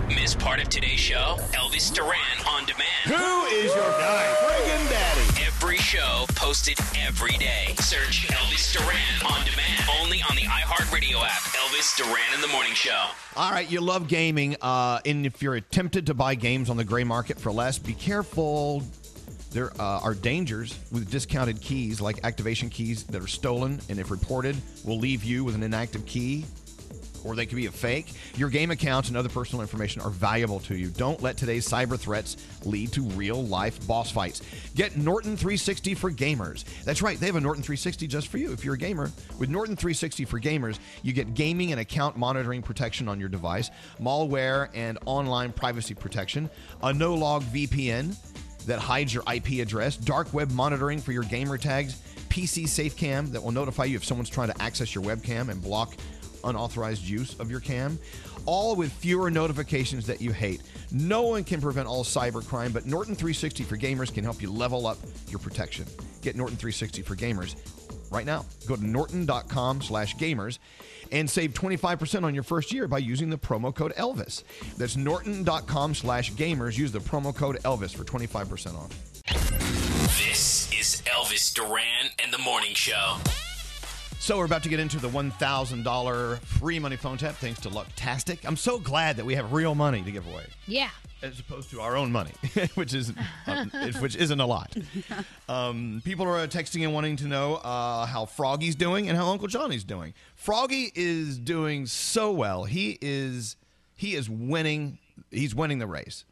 Miss 0.07 0.35
part 0.35 0.61
of 0.61 0.69
today's 0.69 0.99
show? 0.99 1.37
Elvis 1.53 1.91
Duran 1.91 2.13
on 2.47 2.65
demand. 2.65 2.85
Who 3.05 3.45
is 3.45 3.73
your 3.73 3.89
guy? 3.91 4.35
Friggin' 4.43 4.89
daddy. 4.89 5.45
Every 5.47 5.77
show 5.77 6.25
posted 6.35 6.77
every 6.95 7.35
day. 7.37 7.73
Search 7.79 8.27
Elvis 8.27 8.71
Duran 8.71 9.33
on 9.33 9.43
demand. 9.45 9.89
Only 9.99 10.21
on 10.29 10.35
the 10.35 10.43
iHeartRadio 10.43 11.23
app. 11.23 11.41
Elvis 11.41 11.97
Duran 11.97 12.35
in 12.35 12.41
the 12.41 12.47
Morning 12.49 12.73
Show. 12.73 13.05
All 13.35 13.51
right, 13.51 13.69
you 13.69 13.81
love 13.81 14.07
gaming, 14.07 14.55
uh, 14.61 14.99
and 15.05 15.25
if 15.25 15.41
you're 15.41 15.59
tempted 15.59 16.05
to 16.05 16.13
buy 16.13 16.35
games 16.35 16.69
on 16.69 16.77
the 16.77 16.83
gray 16.83 17.03
market 17.03 17.39
for 17.39 17.51
less, 17.51 17.79
be 17.79 17.93
careful. 17.93 18.83
There 19.51 19.71
uh, 19.79 20.01
are 20.01 20.13
dangers 20.13 20.77
with 20.91 21.09
discounted 21.09 21.61
keys, 21.61 21.99
like 21.99 22.19
activation 22.23 22.69
keys 22.69 23.05
that 23.05 23.21
are 23.23 23.27
stolen, 23.27 23.79
and 23.89 23.97
if 23.97 24.11
reported, 24.11 24.55
will 24.83 24.99
leave 24.99 25.23
you 25.23 25.43
with 25.43 25.55
an 25.55 25.63
inactive 25.63 26.05
key, 26.05 26.45
or 27.25 27.35
they 27.35 27.45
could 27.45 27.55
be 27.55 27.65
a 27.65 27.71
fake. 27.71 28.13
Your 28.35 28.49
game 28.49 28.71
accounts 28.71 29.09
and 29.09 29.17
other 29.17 29.29
personal 29.29 29.61
information 29.61 30.01
are 30.01 30.09
valuable 30.09 30.59
to 30.61 30.75
you. 30.75 30.89
Don't 30.89 31.21
let 31.21 31.37
today's 31.37 31.67
cyber 31.67 31.99
threats 31.99 32.37
lead 32.63 32.91
to 32.93 33.01
real 33.01 33.43
life 33.43 33.85
boss 33.87 34.11
fights. 34.11 34.41
Get 34.75 34.95
Norton 34.95 35.35
360 35.35 35.95
for 35.95 36.11
gamers. 36.11 36.63
That's 36.83 37.01
right, 37.01 37.19
they 37.19 37.25
have 37.25 37.35
a 37.35 37.41
Norton 37.41 37.63
360 37.63 38.07
just 38.07 38.27
for 38.27 38.37
you 38.37 38.53
if 38.53 38.63
you're 38.63 38.75
a 38.75 38.77
gamer. 38.77 39.11
With 39.39 39.49
Norton 39.49 39.75
360 39.75 40.25
for 40.25 40.39
gamers, 40.39 40.79
you 41.01 41.13
get 41.13 41.33
gaming 41.33 41.71
and 41.71 41.81
account 41.81 42.17
monitoring 42.17 42.61
protection 42.61 43.09
on 43.09 43.19
your 43.19 43.29
device, 43.29 43.71
malware 43.99 44.69
and 44.73 44.97
online 45.05 45.51
privacy 45.51 45.93
protection, 45.93 46.49
a 46.83 46.93
no 46.93 47.15
log 47.15 47.43
VPN 47.43 48.15
that 48.65 48.79
hides 48.79 49.13
your 49.13 49.23
IP 49.31 49.61
address, 49.61 49.97
dark 49.97 50.33
web 50.33 50.51
monitoring 50.51 50.99
for 50.99 51.11
your 51.11 51.23
gamer 51.23 51.57
tags, 51.57 52.01
PC 52.29 52.63
SafeCam 52.63 53.31
that 53.31 53.41
will 53.41 53.51
notify 53.51 53.85
you 53.85 53.95
if 53.95 54.03
someone's 54.03 54.29
trying 54.29 54.49
to 54.49 54.61
access 54.61 54.93
your 54.93 55.03
webcam 55.03 55.49
and 55.49 55.61
block 55.61 55.95
unauthorized 56.45 57.03
use 57.03 57.37
of 57.39 57.51
your 57.51 57.59
cam, 57.59 57.99
all 58.45 58.75
with 58.75 58.91
fewer 58.91 59.29
notifications 59.29 60.05
that 60.07 60.21
you 60.21 60.31
hate. 60.31 60.61
No 60.91 61.23
one 61.23 61.43
can 61.43 61.61
prevent 61.61 61.87
all 61.87 62.03
cybercrime, 62.03 62.71
but 62.73 62.85
Norton 62.85 63.15
360 63.15 63.63
for 63.63 63.77
gamers 63.77 64.13
can 64.13 64.23
help 64.23 64.41
you 64.41 64.51
level 64.51 64.87
up 64.87 64.97
your 65.27 65.39
protection. 65.39 65.85
Get 66.21 66.35
Norton 66.35 66.57
360 66.57 67.01
for 67.01 67.15
gamers 67.15 67.55
right 68.11 68.25
now. 68.25 68.45
Go 68.67 68.75
to 68.75 68.85
norton.com 68.85 69.81
slash 69.81 70.15
gamers 70.15 70.59
and 71.11 71.29
save 71.29 71.53
25% 71.53 72.23
on 72.23 72.33
your 72.33 72.43
first 72.43 72.73
year 72.73 72.87
by 72.87 72.97
using 72.97 73.29
the 73.29 73.37
promo 73.37 73.73
code 73.73 73.93
Elvis. 73.95 74.43
That's 74.77 74.95
norton.com 74.95 75.95
slash 75.95 76.31
gamers. 76.33 76.77
Use 76.77 76.91
the 76.91 76.99
promo 76.99 77.35
code 77.35 77.57
Elvis 77.63 77.95
for 77.95 78.03
25% 78.03 78.75
off. 78.75 78.89
This 80.17 80.71
is 80.71 81.01
Elvis 81.05 81.53
Duran 81.53 82.11
and 82.19 82.31
the 82.31 82.37
Morning 82.37 82.73
Show. 82.73 83.17
So 84.25 84.39
we're 84.39 84.45
about 84.45 84.63
to 84.63 84.69
get 84.69 84.79
into 84.79 84.97
the 84.97 85.07
$1,000 85.07 86.39
free 86.39 86.79
money 86.79 86.95
phone 86.95 87.15
tap 87.15 87.35
thanks 87.35 87.59
to 87.59 87.69
Lucktastic. 87.69 88.39
I'm 88.43 88.57
so 88.57 88.79
glad 88.79 89.17
that 89.17 89.25
we 89.27 89.35
have 89.35 89.53
real 89.53 89.75
money 89.75 90.01
to 90.01 90.11
give 90.11 90.25
away 90.25 90.47
Yeah. 90.65 90.89
as 91.21 91.39
opposed 91.39 91.69
to 91.69 91.81
our 91.81 91.95
own 91.95 92.11
money, 92.11 92.31
which 92.73 92.95
is 92.95 93.13
um, 93.45 93.69
which 93.99 94.15
isn't 94.15 94.39
a 94.39 94.45
lot. 94.45 94.75
Um, 95.47 96.01
people 96.03 96.25
are 96.25 96.47
texting 96.47 96.83
and 96.83 96.91
wanting 96.91 97.17
to 97.17 97.27
know 97.27 97.57
uh, 97.57 98.07
how 98.07 98.25
Froggy's 98.25 98.73
doing 98.73 99.07
and 99.09 99.15
how 99.15 99.27
Uncle 99.27 99.47
Johnny's 99.47 99.83
doing. 99.83 100.15
Froggy 100.35 100.91
is 100.95 101.37
doing 101.37 101.85
so 101.85 102.31
well. 102.31 102.63
He 102.63 102.97
is 103.03 103.55
he 103.95 104.15
is 104.15 104.27
winning. 104.27 104.97
He's 105.29 105.53
winning 105.53 105.77
the 105.77 105.85
race. 105.85 106.25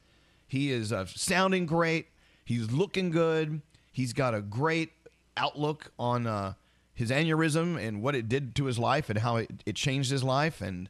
He 0.48 0.72
is 0.72 0.92
uh, 0.92 1.06
sounding 1.06 1.68
great. 1.68 2.08
He's 2.44 2.72
looking 2.72 3.12
good. 3.12 3.62
He's 3.92 4.14
got 4.14 4.34
a 4.34 4.42
great 4.42 4.90
outlook 5.38 5.92
on 6.00 6.26
uh, 6.26 6.54
his 6.94 7.10
aneurysm 7.10 7.78
and 7.82 8.02
what 8.02 8.16
it 8.16 8.30
did 8.30 8.56
to 8.56 8.66
his 8.66 8.78
life 8.78 9.10
and 9.10 9.20
how 9.20 9.38
it, 9.38 9.64
it 9.66 9.76
changed 9.76 10.12
his 10.12 10.24
life 10.24 10.62
and 10.62 10.90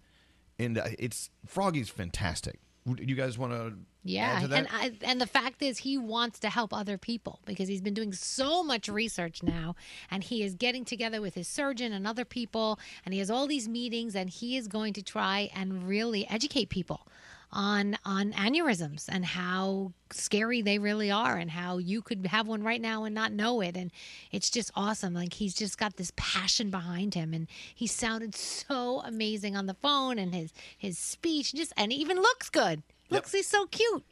and 0.59 0.77
uh, 0.77 0.85
it's 0.99 1.29
Froggy's 1.47 1.89
fantastic. 1.89 2.59
You 2.85 3.15
guys 3.15 3.37
want 3.37 3.53
to 3.53 3.73
Yeah, 4.03 4.33
add 4.33 4.41
to 4.41 4.47
that? 4.49 4.57
and 4.57 4.67
I, 4.71 4.91
and 5.01 5.21
the 5.21 5.25
fact 5.25 5.61
is, 5.61 5.77
he 5.79 5.97
wants 5.97 6.37
to 6.39 6.49
help 6.49 6.73
other 6.73 6.97
people 6.97 7.39
because 7.45 7.69
he's 7.69 7.79
been 7.81 7.93
doing 7.93 8.11
so 8.11 8.61
much 8.61 8.89
research 8.89 9.41
now, 9.41 9.75
and 10.11 10.21
he 10.23 10.43
is 10.43 10.53
getting 10.53 10.83
together 10.83 11.21
with 11.21 11.33
his 11.33 11.47
surgeon 11.47 11.93
and 11.93 12.05
other 12.05 12.25
people, 12.25 12.77
and 13.05 13.13
he 13.13 13.19
has 13.19 13.31
all 13.31 13.47
these 13.47 13.69
meetings, 13.69 14.15
and 14.17 14.29
he 14.29 14.57
is 14.57 14.67
going 14.67 14.91
to 14.93 15.01
try 15.01 15.49
and 15.55 15.87
really 15.87 16.27
educate 16.27 16.67
people 16.69 17.07
on 17.53 17.97
on 18.05 18.33
aneurysms 18.33 19.05
and 19.07 19.25
how 19.25 19.93
scary 20.11 20.61
they 20.61 20.77
really 20.79 21.09
are, 21.11 21.37
and 21.37 21.51
how 21.51 21.77
you 21.77 22.01
could 22.01 22.25
have 22.27 22.47
one 22.47 22.63
right 22.63 22.81
now 22.81 23.03
and 23.03 23.15
not 23.15 23.31
know 23.31 23.61
it, 23.61 23.77
and 23.77 23.91
it's 24.31 24.49
just 24.49 24.71
awesome. 24.75 25.13
Like 25.13 25.33
he's 25.33 25.53
just 25.53 25.77
got 25.77 25.95
this 25.97 26.11
passion 26.15 26.69
behind 26.69 27.13
him, 27.13 27.33
and 27.33 27.47
he 27.73 27.87
sounded 27.87 28.35
so 28.35 29.01
amazing 29.05 29.55
on 29.55 29.67
the 29.67 29.73
phone, 29.73 30.19
and 30.19 30.33
his 30.33 30.51
his 30.77 30.97
speech 30.97 31.53
just 31.53 31.73
and 31.77 31.91
he 31.91 31.99
even 31.99 32.17
looks 32.17 32.49
good. 32.49 32.83
Looks 33.09 33.31
he's 33.31 33.47
so 33.47 33.67
cute. 33.67 34.03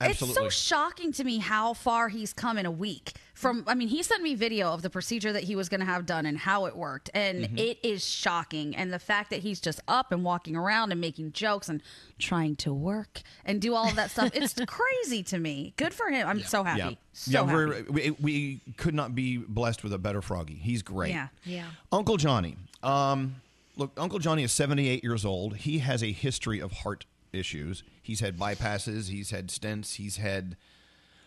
It's 0.00 0.20
so 0.34 0.48
shocking 0.48 1.10
to 1.12 1.24
me 1.24 1.38
how 1.38 1.74
far 1.74 2.08
he's 2.08 2.32
come 2.32 2.56
in 2.56 2.66
a 2.66 2.70
week. 2.70 3.14
From 3.34 3.64
I 3.66 3.74
mean, 3.74 3.88
he 3.88 4.02
sent 4.02 4.22
me 4.22 4.34
video 4.36 4.72
of 4.72 4.82
the 4.82 4.90
procedure 4.90 5.32
that 5.32 5.42
he 5.44 5.56
was 5.56 5.68
going 5.68 5.80
to 5.80 5.86
have 5.86 6.06
done 6.06 6.24
and 6.26 6.38
how 6.38 6.66
it 6.66 6.76
worked, 6.76 7.10
and 7.14 7.44
Mm-hmm. 7.44 7.56
Mhm. 7.56 7.58
it 7.70 7.78
is 7.82 8.04
shocking. 8.04 8.76
And 8.76 8.92
the 8.92 8.98
fact 8.98 9.30
that 9.30 9.40
he's 9.40 9.60
just 9.60 9.80
up 9.88 10.12
and 10.12 10.22
walking 10.24 10.54
around 10.56 10.92
and 10.92 11.00
making 11.00 11.32
jokes 11.32 11.68
and 11.68 11.82
trying 12.18 12.54
to 12.56 12.72
work 12.72 13.22
and 13.44 13.60
do 13.60 13.74
all 13.74 13.88
of 13.88 13.96
that 13.96 14.10
stuff, 14.12 14.30
it's 14.34 14.54
crazy 14.66 15.22
to 15.24 15.38
me. 15.38 15.72
Good 15.76 15.94
for 15.94 16.08
him. 16.10 16.28
I'm 16.28 16.40
so 16.42 16.62
happy. 16.62 16.78
Yeah, 16.78 16.90
So 17.12 17.30
yeah, 17.32 17.40
happy. 17.40 17.52
we're, 17.54 17.82
we 17.90 18.10
we 18.20 18.60
could 18.76 18.94
not 18.94 19.14
be 19.16 19.38
blessed 19.38 19.82
with 19.82 19.92
a 19.92 19.98
better 19.98 20.22
Froggy. 20.22 20.54
He's 20.54 20.82
great. 20.82 21.10
Yeah. 21.10 21.28
Yeah. 21.44 21.64
Uncle 21.90 22.16
Johnny. 22.18 22.56
Um, 22.84 23.36
look, 23.76 23.92
Uncle 23.96 24.18
Johnny 24.20 24.42
is 24.44 24.52
78 24.52 25.02
years 25.02 25.24
old. 25.24 25.56
He 25.56 25.78
has 25.78 26.02
a 26.04 26.12
history 26.12 26.60
of 26.60 26.70
heart 26.72 27.04
issues. 27.32 27.82
He's 28.08 28.20
had 28.20 28.38
bypasses. 28.38 29.10
He's 29.10 29.32
had 29.32 29.48
stents. 29.48 29.96
He's 29.96 30.16
had 30.16 30.56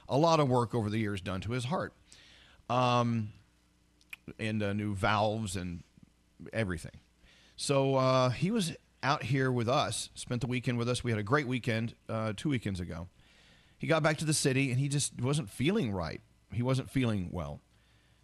a 0.09 0.17
lot 0.17 0.39
of 0.39 0.49
work 0.49 0.73
over 0.73 0.89
the 0.89 0.97
years 0.97 1.21
done 1.21 1.39
to 1.41 1.51
his 1.51 1.65
heart, 1.65 1.93
um, 2.71 3.29
and 4.39 4.63
uh, 4.63 4.73
new 4.73 4.95
valves 4.95 5.55
and 5.55 5.83
everything. 6.51 6.99
So 7.55 7.97
uh, 7.97 8.31
he 8.31 8.49
was 8.49 8.73
out 9.03 9.21
here 9.21 9.51
with 9.51 9.69
us. 9.69 10.09
Spent 10.15 10.41
the 10.41 10.47
weekend 10.47 10.79
with 10.79 10.89
us. 10.89 11.03
We 11.03 11.11
had 11.11 11.19
a 11.19 11.23
great 11.23 11.47
weekend 11.47 11.93
uh, 12.09 12.33
two 12.35 12.49
weekends 12.49 12.79
ago. 12.79 13.09
He 13.77 13.85
got 13.85 14.01
back 14.01 14.17
to 14.17 14.25
the 14.25 14.33
city 14.33 14.71
and 14.71 14.79
he 14.79 14.87
just 14.87 15.21
wasn't 15.21 15.51
feeling 15.51 15.91
right. 15.91 16.21
He 16.51 16.63
wasn't 16.63 16.89
feeling 16.89 17.29
well. 17.31 17.61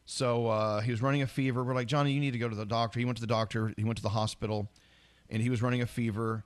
So 0.04 0.48
uh, 0.48 0.82
he 0.82 0.90
was 0.90 1.04
running 1.04 1.22
a 1.22 1.28
fever. 1.28 1.64
We're 1.64 1.76
like, 1.76 1.88
Johnny, 1.88 2.12
you 2.12 2.20
need 2.20 2.32
to 2.32 2.40
go 2.40 2.50
to 2.50 2.56
the 2.56 2.66
doctor. 2.66 2.98
He 2.98 3.06
went 3.06 3.18
to 3.18 3.22
the 3.22 3.28
doctor. 3.28 3.72
He 3.78 3.84
went 3.84 3.98
to 3.98 4.04
the 4.04 4.10
hospital, 4.10 4.72
and 5.30 5.44
he 5.44 5.52
was 5.52 5.62
running 5.62 5.84
a 5.84 5.86
fever, 5.86 6.44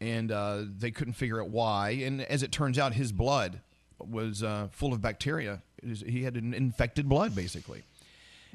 and 0.00 0.32
uh, 0.32 0.62
they 0.78 0.90
couldn't 0.90 1.14
figure 1.14 1.40
out 1.42 1.50
why. 1.50 1.90
And 1.90 2.22
as 2.22 2.42
it 2.42 2.52
turns 2.52 2.78
out, 2.78 2.94
his 2.94 3.12
blood 3.12 3.60
was 3.98 4.42
uh, 4.42 4.68
full 4.70 4.92
of 4.92 5.00
bacteria. 5.00 5.62
Was- 5.86 6.00
He 6.00 6.22
had 6.24 6.36
an 6.36 6.54
infected 6.54 7.08
blood, 7.08 7.34
basically. 7.34 7.82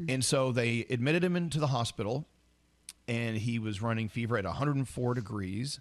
And 0.10 0.26
so 0.26 0.52
they 0.52 0.86
admitted 0.90 1.24
him 1.24 1.38
into 1.38 1.58
the 1.60 1.68
hospital, 1.68 2.26
and 3.08 3.38
he 3.38 3.60
was 3.60 3.82
running 3.82 4.10
fever 4.10 4.38
at 4.38 4.44
104 4.44 5.14
degrees, 5.14 5.80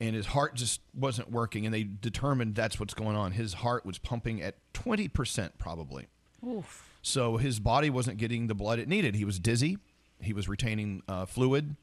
and 0.00 0.14
his 0.14 0.26
heart 0.26 0.54
just 0.54 0.80
wasn't 0.94 1.32
working. 1.32 1.64
And 1.66 1.74
they 1.74 1.82
determined 1.82 2.54
that's 2.54 2.78
what's 2.78 2.94
going 2.94 3.16
on. 3.16 3.32
His 3.32 3.54
heart 3.54 3.84
was 3.84 3.98
pumping 3.98 4.40
at 4.40 4.54
20% 4.74 5.50
probably. 5.58 6.06
Oof. 6.46 6.90
So 7.02 7.36
his 7.38 7.58
body 7.58 7.90
wasn't 7.90 8.18
getting 8.18 8.46
the 8.46 8.54
blood 8.54 8.78
it 8.78 8.86
needed. 8.88 9.14
He 9.16 9.24
was 9.24 9.38
dizzy. 9.40 9.78
He 10.20 10.32
was 10.32 10.48
retaining 10.48 11.02
uh, 11.08 11.26
fluid. 11.26 11.74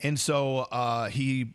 And 0.00 0.18
so 0.18 0.58
uh, 0.70 1.08
he 1.08 1.54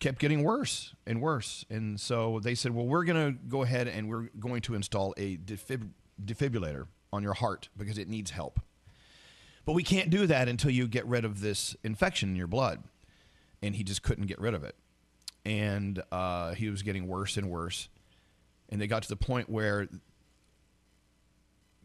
kept 0.00 0.18
getting 0.18 0.42
worse 0.42 0.94
and 1.06 1.20
worse. 1.20 1.64
And 1.70 2.00
so 2.00 2.40
they 2.42 2.54
said, 2.54 2.74
well, 2.74 2.86
we're 2.86 3.04
going 3.04 3.34
to 3.34 3.38
go 3.48 3.62
ahead 3.62 3.88
and 3.88 4.08
we're 4.08 4.28
going 4.38 4.60
to 4.62 4.74
install 4.74 5.14
a 5.16 5.36
defib- 5.36 5.90
defibrillator 6.22 6.86
on 7.12 7.22
your 7.22 7.34
heart 7.34 7.68
because 7.76 7.98
it 7.98 8.08
needs 8.08 8.32
help. 8.32 8.60
But 9.64 9.74
we 9.74 9.84
can't 9.84 10.10
do 10.10 10.26
that 10.26 10.48
until 10.48 10.72
you 10.72 10.88
get 10.88 11.06
rid 11.06 11.24
of 11.24 11.40
this 11.40 11.76
infection 11.84 12.30
in 12.30 12.36
your 12.36 12.48
blood. 12.48 12.82
And 13.62 13.76
he 13.76 13.84
just 13.84 14.02
couldn't 14.02 14.26
get 14.26 14.40
rid 14.40 14.54
of 14.54 14.64
it. 14.64 14.74
And 15.44 16.02
uh, 16.10 16.54
he 16.54 16.68
was 16.68 16.82
getting 16.82 17.06
worse 17.06 17.36
and 17.36 17.48
worse. 17.48 17.88
And 18.68 18.80
they 18.80 18.88
got 18.88 19.04
to 19.04 19.08
the 19.08 19.16
point 19.16 19.48
where 19.48 19.86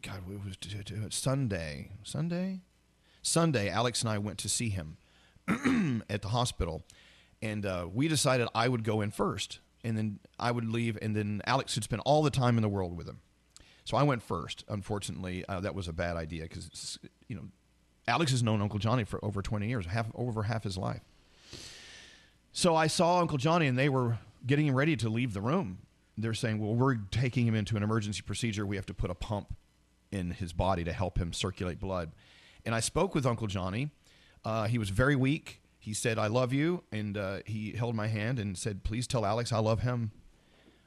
God, 0.02 0.22
it 0.28 1.04
was 1.04 1.14
Sunday. 1.14 1.92
Sunday? 2.02 2.60
Sunday, 3.22 3.68
Alex 3.68 4.02
and 4.02 4.10
I 4.10 4.18
went 4.18 4.38
to 4.38 4.48
see 4.48 4.70
him 4.70 4.96
at 6.10 6.22
the 6.22 6.28
hospital. 6.28 6.82
And 7.40 7.64
uh, 7.64 7.86
we 7.92 8.08
decided 8.08 8.48
I 8.54 8.68
would 8.68 8.84
go 8.84 9.00
in 9.00 9.10
first. 9.10 9.60
And 9.84 9.96
then 9.96 10.18
I 10.38 10.50
would 10.50 10.66
leave. 10.66 10.98
And 11.00 11.14
then 11.14 11.40
Alex 11.46 11.74
would 11.76 11.84
spend 11.84 12.02
all 12.04 12.22
the 12.22 12.30
time 12.30 12.56
in 12.56 12.62
the 12.62 12.68
world 12.68 12.96
with 12.96 13.08
him. 13.08 13.20
So 13.84 13.96
I 13.96 14.02
went 14.02 14.22
first. 14.22 14.64
Unfortunately, 14.68 15.44
uh, 15.48 15.60
that 15.60 15.74
was 15.74 15.88
a 15.88 15.92
bad 15.92 16.16
idea 16.16 16.42
because, 16.42 16.98
you 17.26 17.36
know, 17.36 17.44
Alex 18.06 18.32
has 18.32 18.42
known 18.42 18.60
Uncle 18.60 18.78
Johnny 18.78 19.04
for 19.04 19.22
over 19.24 19.42
20 19.42 19.68
years, 19.68 19.86
half 19.86 20.08
over 20.14 20.42
half 20.44 20.64
his 20.64 20.76
life. 20.76 21.02
So 22.52 22.74
I 22.74 22.86
saw 22.86 23.20
Uncle 23.20 23.38
Johnny, 23.38 23.66
and 23.66 23.78
they 23.78 23.88
were 23.88 24.18
getting 24.46 24.74
ready 24.74 24.96
to 24.96 25.08
leave 25.08 25.34
the 25.34 25.40
room. 25.40 25.78
They're 26.16 26.34
saying, 26.34 26.58
"Well, 26.58 26.74
we're 26.74 26.96
taking 26.96 27.46
him 27.46 27.54
into 27.54 27.76
an 27.76 27.82
emergency 27.82 28.22
procedure. 28.22 28.66
We 28.66 28.76
have 28.76 28.86
to 28.86 28.94
put 28.94 29.10
a 29.10 29.14
pump 29.14 29.54
in 30.10 30.32
his 30.32 30.52
body 30.52 30.82
to 30.84 30.92
help 30.92 31.18
him 31.18 31.32
circulate 31.32 31.78
blood." 31.78 32.12
And 32.64 32.74
I 32.74 32.80
spoke 32.80 33.14
with 33.14 33.26
Uncle 33.26 33.46
Johnny. 33.46 33.90
Uh, 34.44 34.66
he 34.66 34.78
was 34.78 34.90
very 34.90 35.16
weak. 35.16 35.60
He 35.78 35.94
said, 35.94 36.18
"I 36.18 36.26
love 36.26 36.52
you," 36.52 36.84
and 36.92 37.16
uh, 37.16 37.38
he 37.46 37.72
held 37.72 37.94
my 37.94 38.08
hand 38.08 38.38
and 38.38 38.56
said, 38.56 38.84
"Please 38.84 39.06
tell 39.06 39.24
Alex 39.24 39.52
I 39.52 39.58
love 39.58 39.80
him." 39.80 40.12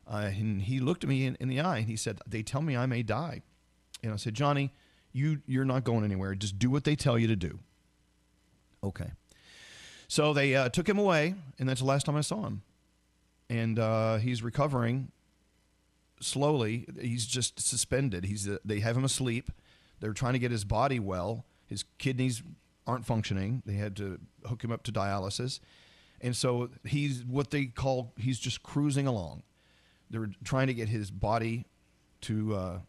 Uh, 0.08 0.30
and 0.36 0.62
he 0.64 0.80
looked 0.80 1.04
at 1.04 1.10
me 1.10 1.26
in, 1.26 1.38
in 1.40 1.48
the 1.48 1.60
eye 1.60 1.78
and 1.78 1.88
he 1.88 1.96
said, 1.96 2.20
"They 2.28 2.44
tell 2.44 2.62
me 2.62 2.76
I 2.76 2.86
may 2.86 3.04
die." 3.04 3.42
And 4.04 4.14
I 4.14 4.16
said, 4.18 4.34
"Johnny, 4.34 4.74
you 5.12 5.42
you're 5.46 5.66
not 5.66 5.84
going 5.84 6.04
anywhere. 6.04 6.36
Just 6.36 6.60
do 6.60 6.70
what 6.70 6.84
they 6.84 6.96
tell 6.96 7.18
you 7.18 7.28
to 7.28 7.36
do." 7.36 7.60
Okay. 8.84 9.12
So 10.08 10.34
they 10.34 10.56
uh, 10.56 10.70
took 10.70 10.90
him 10.90 11.00
away, 11.00 11.36
and 11.58 11.70
that's 11.70 11.80
the 11.80 11.88
last 11.88 12.06
time 12.06 12.18
I 12.18 12.22
saw 12.22 12.46
him. 12.46 12.64
And 13.50 13.80
uh, 13.80 14.18
he's 14.18 14.44
recovering 14.44 15.12
slowly. 16.20 16.86
He's 17.00 17.26
just 17.26 17.60
suspended. 17.60 18.26
He's 18.26 18.48
uh, 18.48 18.58
they 18.66 18.80
have 18.80 18.98
him 18.98 19.06
asleep. 19.06 19.52
They're 20.00 20.14
trying 20.14 20.34
to 20.34 20.40
get 20.40 20.52
his 20.52 20.66
body 20.66 21.00
well. 21.00 21.46
His 21.68 21.86
kidneys 21.98 22.44
aren't 22.92 23.06
functioning. 23.06 23.64
They 23.66 23.74
had 23.74 23.96
to 23.98 24.20
hook 24.46 24.64
him 24.64 24.72
up 24.72 24.84
to 24.84 24.92
dialysis, 24.92 25.60
and 26.20 26.36
so 26.36 26.70
he's 26.84 27.24
what 27.24 27.52
they 27.52 27.66
call 27.66 28.14
he's 28.18 28.40
just 28.40 28.62
cruising 28.62 29.08
along. 29.08 29.44
They're 30.10 30.30
trying 30.44 30.68
to 30.68 30.74
get 30.74 30.90
his 30.90 31.10
body 31.10 31.66
to 32.22 32.56
uh, 32.56 32.80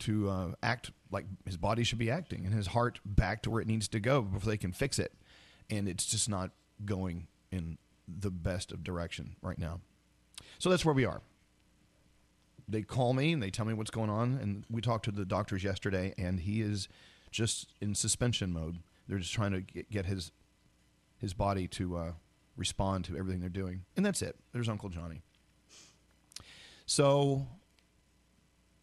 to 0.00 0.28
uh, 0.28 0.48
act 0.62 0.92
like 1.10 1.26
his 1.44 1.56
body 1.56 1.82
should 1.84 1.98
be 1.98 2.10
acting, 2.10 2.46
and 2.46 2.54
his 2.54 2.68
heart 2.68 3.00
back 3.04 3.42
to 3.42 3.50
where 3.50 3.60
it 3.60 3.66
needs 3.66 3.88
to 3.88 4.00
go 4.00 4.22
before 4.22 4.50
they 4.50 4.56
can 4.56 4.72
fix 4.72 4.98
it. 4.98 5.12
And 5.68 5.88
it's 5.88 6.06
just 6.06 6.28
not 6.28 6.50
going 6.84 7.26
in 7.50 7.78
the 8.06 8.30
best 8.30 8.70
of 8.70 8.84
direction 8.84 9.34
right 9.42 9.58
now. 9.58 9.80
So 10.58 10.70
that's 10.70 10.84
where 10.84 10.94
we 10.94 11.04
are. 11.04 11.22
They 12.68 12.82
call 12.82 13.14
me 13.14 13.32
and 13.32 13.42
they 13.42 13.50
tell 13.50 13.64
me 13.64 13.74
what's 13.74 13.90
going 13.90 14.10
on, 14.10 14.38
and 14.40 14.64
we 14.70 14.80
talked 14.80 15.04
to 15.06 15.10
the 15.10 15.24
doctors 15.24 15.64
yesterday, 15.64 16.14
and 16.18 16.40
he 16.40 16.60
is 16.60 16.88
just 17.36 17.74
in 17.82 17.94
suspension 17.94 18.50
mode. 18.50 18.78
They're 19.06 19.18
just 19.18 19.34
trying 19.34 19.52
to 19.52 19.60
get, 19.60 19.90
get 19.90 20.06
his 20.06 20.32
his 21.18 21.34
body 21.34 21.68
to 21.68 21.96
uh, 21.96 22.12
respond 22.56 23.04
to 23.04 23.16
everything 23.16 23.40
they're 23.40 23.48
doing, 23.50 23.84
and 23.96 24.04
that's 24.04 24.22
it. 24.22 24.36
There's 24.52 24.68
Uncle 24.70 24.88
Johnny. 24.88 25.22
So, 26.86 27.46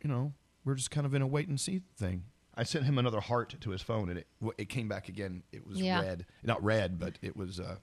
you 0.03 0.09
know, 0.09 0.33
we're 0.65 0.75
just 0.75 0.91
kind 0.91 1.05
of 1.05 1.13
in 1.13 1.21
a 1.21 1.27
wait 1.27 1.47
and 1.47 1.59
see 1.59 1.81
thing. 1.97 2.25
I 2.55 2.63
sent 2.63 2.85
him 2.85 2.97
another 2.99 3.19
heart 3.21 3.55
to 3.59 3.69
his 3.71 3.81
phone, 3.81 4.09
and 4.09 4.19
it 4.19 4.27
it 4.57 4.69
came 4.69 4.87
back 4.87 5.09
again. 5.09 5.41
It 5.51 5.65
was 5.65 5.81
Yeah. 5.81 6.01
red, 6.01 6.25
not 6.43 6.63
red, 6.63 6.99
but 6.99 7.17
it 7.23 7.35
was 7.35 7.59
uh, 7.59 7.77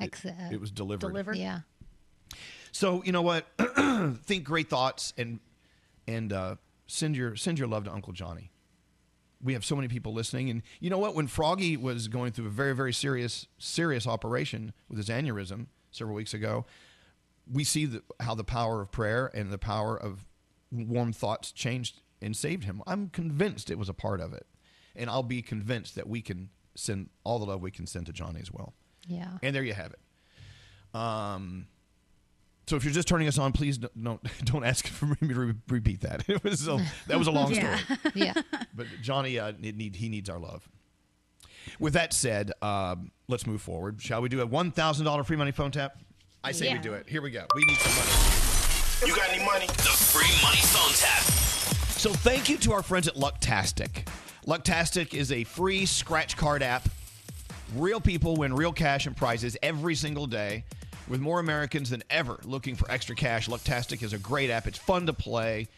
uh, 0.00 0.06
it 0.50 0.60
was 0.60 0.72
delivered. 0.72 1.36
Yeah. 1.36 1.60
So 2.72 3.02
you 3.04 3.12
know 3.12 3.22
what? 3.22 3.46
Think 4.24 4.42
great 4.44 4.68
thoughts 4.68 5.12
and 5.16 5.38
and 6.08 6.32
uh, 6.32 6.56
send 6.88 7.16
your 7.16 7.36
send 7.36 7.60
your 7.60 7.68
love 7.68 7.84
to 7.84 7.92
Uncle 7.92 8.12
Johnny. 8.12 8.50
We 9.46 9.52
have 9.52 9.64
so 9.64 9.76
many 9.76 9.88
people 9.88 10.12
listening. 10.12 10.50
And 10.50 10.62
you 10.80 10.90
know 10.90 10.98
what? 10.98 11.14
When 11.14 11.28
Froggy 11.28 11.76
was 11.76 12.08
going 12.08 12.32
through 12.32 12.46
a 12.46 12.50
very, 12.50 12.74
very 12.74 12.92
serious, 12.92 13.46
serious 13.58 14.06
operation 14.06 14.72
with 14.88 14.98
his 14.98 15.08
aneurysm 15.08 15.66
several 15.92 16.16
weeks 16.16 16.34
ago, 16.34 16.66
we 17.50 17.62
see 17.62 17.86
the, 17.86 18.02
how 18.20 18.34
the 18.34 18.44
power 18.44 18.82
of 18.82 18.90
prayer 18.90 19.30
and 19.32 19.52
the 19.52 19.58
power 19.58 19.96
of 19.96 20.26
warm 20.72 21.12
thoughts 21.12 21.52
changed 21.52 22.00
and 22.20 22.36
saved 22.36 22.64
him. 22.64 22.82
I'm 22.86 23.08
convinced 23.08 23.70
it 23.70 23.78
was 23.78 23.88
a 23.88 23.94
part 23.94 24.20
of 24.20 24.32
it. 24.32 24.46
And 24.96 25.08
I'll 25.08 25.22
be 25.22 25.42
convinced 25.42 25.94
that 25.94 26.08
we 26.08 26.22
can 26.22 26.50
send 26.74 27.10
all 27.22 27.38
the 27.38 27.46
love 27.46 27.62
we 27.62 27.70
can 27.70 27.86
send 27.86 28.06
to 28.06 28.12
Johnny 28.12 28.40
as 28.40 28.52
well. 28.52 28.74
Yeah. 29.06 29.38
And 29.42 29.54
there 29.54 29.62
you 29.62 29.74
have 29.74 29.92
it. 29.92 30.98
Um, 30.98 31.68
so 32.66 32.76
if 32.76 32.84
you're 32.84 32.92
just 32.92 33.08
turning 33.08 33.28
us 33.28 33.38
on, 33.38 33.52
please 33.52 33.78
don't 33.78 34.04
don't, 34.04 34.20
don't 34.44 34.64
ask 34.64 34.86
for 34.98 35.06
me 35.06 35.16
to 35.28 35.34
re- 35.34 35.54
repeat 35.68 36.00
that. 36.02 36.24
It 36.28 36.42
was 36.44 36.66
a, 36.68 36.84
that 37.06 37.18
was 37.18 37.26
a 37.28 37.30
long 37.30 37.54
story. 37.54 37.76
Yeah. 38.14 38.34
But 38.74 38.86
Johnny, 39.02 39.38
uh, 39.38 39.52
need, 39.58 39.76
need 39.76 39.96
he 39.96 40.08
needs 40.08 40.28
our 40.30 40.38
love. 40.38 40.68
With 41.80 41.94
that 41.94 42.12
said, 42.12 42.52
um, 42.62 43.10
let's 43.28 43.46
move 43.46 43.60
forward. 43.60 44.00
Shall 44.00 44.22
we 44.22 44.28
do 44.28 44.40
a 44.40 44.46
one 44.46 44.70
thousand 44.70 45.04
dollar 45.04 45.24
free 45.24 45.36
money 45.36 45.52
phone 45.52 45.70
tap? 45.70 45.98
I 46.44 46.52
say 46.52 46.68
we 46.68 46.74
Yeah. 46.74 46.82
do 46.82 46.92
it. 46.94 47.08
Here 47.08 47.22
we 47.22 47.30
go. 47.30 47.44
We 47.54 47.64
need 47.64 47.78
some 47.78 47.94
money. 47.94 49.10
You 49.10 49.16
got 49.16 49.28
any 49.30 49.44
money? 49.44 49.66
The 49.66 49.72
free 49.82 50.30
money 50.42 50.60
phone 50.62 50.92
tap. 50.94 51.22
So 51.98 52.12
thank 52.12 52.48
you 52.48 52.56
to 52.58 52.72
our 52.72 52.82
friends 52.82 53.08
at 53.08 53.14
Lucktastic. 53.14 54.06
Lucktastic 54.46 55.12
is 55.12 55.32
a 55.32 55.42
free 55.44 55.86
scratch 55.86 56.36
card 56.36 56.62
app. 56.62 56.88
Real 57.74 58.00
people 58.00 58.36
win 58.36 58.54
real 58.54 58.72
cash 58.72 59.06
and 59.06 59.16
prizes 59.16 59.56
every 59.62 59.94
single 59.96 60.26
day. 60.26 60.64
With 61.08 61.20
more 61.20 61.38
Americans 61.38 61.90
than 61.90 62.02
ever 62.10 62.40
looking 62.44 62.74
for 62.74 62.90
extra 62.90 63.14
cash, 63.14 63.48
Lucktastic 63.48 64.02
is 64.02 64.12
a 64.12 64.18
great 64.18 64.50
app. 64.50 64.66
It's 64.66 64.78
fun 64.78 65.06
to 65.06 65.12
play. 65.12 65.68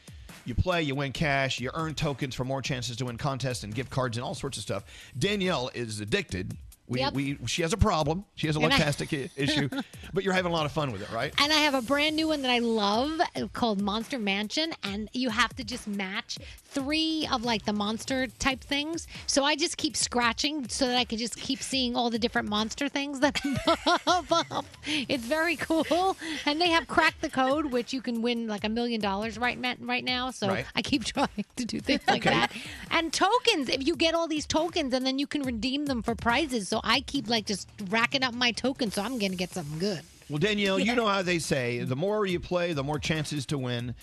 You 0.46 0.54
play, 0.54 0.82
you 0.82 0.94
win 0.94 1.12
cash, 1.12 1.60
you 1.60 1.70
earn 1.74 1.94
tokens 1.94 2.34
for 2.34 2.44
more 2.44 2.62
chances 2.62 2.96
to 2.96 3.04
win 3.04 3.18
contests 3.18 3.62
and 3.62 3.74
gift 3.74 3.90
cards 3.90 4.16
and 4.16 4.24
all 4.24 4.34
sorts 4.34 4.56
of 4.56 4.62
stuff. 4.62 4.84
Danielle 5.18 5.70
is 5.74 6.00
addicted. 6.00 6.56
We, 6.88 7.00
Yep. 7.00 7.12
we, 7.12 7.38
she 7.46 7.62
has 7.62 7.72
a 7.72 7.76
problem. 7.76 8.24
She 8.34 8.46
has 8.46 8.56
a 8.56 8.60
And 8.60 8.72
I- 8.72 8.78
i- 8.78 9.30
issue, 9.36 9.68
but 10.14 10.24
you're 10.24 10.32
having 10.32 10.50
a 10.50 10.54
lot 10.54 10.64
of 10.66 10.72
fun 10.72 10.90
with 10.90 11.02
it, 11.02 11.10
right? 11.12 11.32
And 11.38 11.52
I 11.52 11.56
have 11.56 11.74
a 11.74 11.82
brand 11.82 12.16
new 12.16 12.28
one 12.28 12.42
that 12.42 12.50
I 12.50 12.58
love 12.60 13.20
called 13.52 13.80
Monster 13.80 14.18
Mansion. 14.18 14.72
And 14.82 15.08
you 15.12 15.28
have 15.30 15.54
to 15.56 15.64
just 15.64 15.86
match 15.86 16.38
three 16.64 17.26
of 17.32 17.44
like 17.44 17.64
the 17.64 17.72
monster 17.72 18.26
type 18.38 18.60
things. 18.62 19.06
So 19.26 19.44
I 19.44 19.56
just 19.56 19.76
keep 19.76 19.96
scratching 19.96 20.68
so 20.68 20.86
that 20.86 20.96
I 20.96 21.04
can 21.04 21.18
just 21.18 21.36
keep 21.36 21.60
seeing 21.62 21.94
all 21.96 22.10
the 22.10 22.18
different 22.18 22.48
monster 22.48 22.88
things 22.88 23.20
that 23.20 23.34
pop 23.64 24.24
up. 24.50 24.64
It's 24.86 25.24
very 25.24 25.56
cool. 25.56 26.16
And 26.46 26.60
they 26.60 26.68
have 26.70 26.86
cracked 26.88 27.20
the 27.20 27.30
code, 27.30 27.66
which 27.66 27.92
you 27.92 28.00
can 28.00 28.22
win 28.22 28.46
like 28.46 28.64
a 28.64 28.68
million 28.68 29.00
dollars 29.00 29.36
right 29.38 29.58
right 29.80 30.04
now. 30.04 30.30
So 30.30 30.48
Right. 30.48 30.64
I 30.74 30.82
keep 30.82 31.04
trying 31.14 31.44
to 31.56 31.64
do 31.64 31.80
things 31.80 32.00
like 32.06 32.26
Okay. 32.26 32.34
that. 32.34 32.52
And 32.90 33.12
tokens, 33.12 33.68
if 33.68 33.86
you 33.86 33.96
get 33.96 34.14
all 34.14 34.28
these 34.28 34.46
tokens 34.46 34.94
and 34.94 35.04
then 35.06 35.18
you 35.18 35.26
can 35.26 35.42
redeem 35.42 35.86
them 35.86 36.02
for 36.02 36.14
prizes. 36.14 36.68
So 36.68 36.77
I 36.84 37.00
keep 37.00 37.28
like 37.28 37.46
just 37.46 37.68
racking 37.88 38.22
up 38.22 38.34
my 38.34 38.52
tokens. 38.52 38.94
So 38.94 39.02
I'm 39.02 39.18
going 39.18 39.32
to 39.32 39.38
get 39.38 39.50
something 39.50 39.78
good. 39.78 40.00
Well, 40.28 40.38
Danielle, 40.38 40.78
you 40.78 40.94
know 40.94 41.06
how 41.06 41.22
they 41.22 41.38
say 41.38 41.80
the 41.80 41.96
more 41.96 42.26
you 42.26 42.38
play, 42.38 42.74
the 42.74 42.84
more 42.84 42.98
chances 42.98 43.46
to 43.46 43.58
win. 43.58 43.94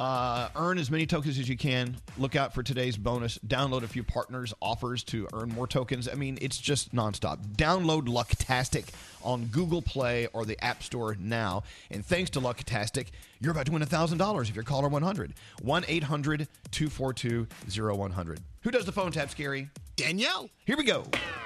Uh, 0.00 0.48
earn 0.54 0.78
as 0.78 0.92
many 0.92 1.06
tokens 1.06 1.40
as 1.40 1.48
you 1.48 1.56
can. 1.56 1.96
Look 2.18 2.36
out 2.36 2.54
for 2.54 2.62
today's 2.62 2.96
bonus. 2.96 3.36
Download 3.38 3.82
a 3.82 3.88
few 3.88 4.04
partners' 4.04 4.54
offers 4.62 5.02
to 5.04 5.26
earn 5.32 5.48
more 5.48 5.66
tokens. 5.66 6.08
I 6.08 6.14
mean, 6.14 6.38
it's 6.40 6.58
just 6.58 6.94
nonstop. 6.94 7.44
Download 7.56 8.06
Lucktastic 8.06 8.90
on 9.24 9.46
Google 9.46 9.82
Play 9.82 10.28
or 10.32 10.44
the 10.44 10.62
App 10.64 10.84
Store 10.84 11.16
now. 11.18 11.64
And 11.90 12.06
thanks 12.06 12.30
to 12.30 12.40
Lucktastic, 12.40 13.08
you're 13.40 13.50
about 13.50 13.66
to 13.66 13.72
win 13.72 13.82
$1,000 13.82 14.48
if 14.48 14.54
you're 14.54 14.62
caller 14.62 14.88
100. 14.88 15.34
1 15.62 15.84
800 15.88 16.48
242 16.70 17.46
0100. 17.68 18.40
Who 18.60 18.70
does 18.70 18.84
the 18.84 18.92
phone 18.92 19.10
tap, 19.10 19.30
Scary? 19.30 19.68
Danielle. 19.98 20.48
Here 20.64 20.76
we 20.76 20.84
go. 20.84 21.02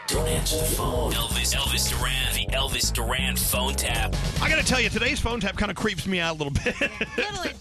Don't 0.08 0.28
answer 0.28 0.58
the 0.58 0.64
phone. 0.64 1.10
Elvis, 1.12 1.54
Elvis 1.54 1.90
Duran, 1.90 2.34
the 2.34 2.54
Elvis 2.54 2.92
Duran 2.92 3.34
phone 3.34 3.72
tap. 3.72 4.14
I 4.42 4.48
got 4.50 4.60
to 4.60 4.64
tell 4.64 4.78
you, 4.78 4.90
today's 4.90 5.18
phone 5.18 5.40
tap 5.40 5.56
kind 5.56 5.70
of 5.70 5.76
creeps 5.76 6.06
me 6.06 6.20
out 6.20 6.36
a 6.36 6.38
little 6.38 6.52
bit. 6.52 6.76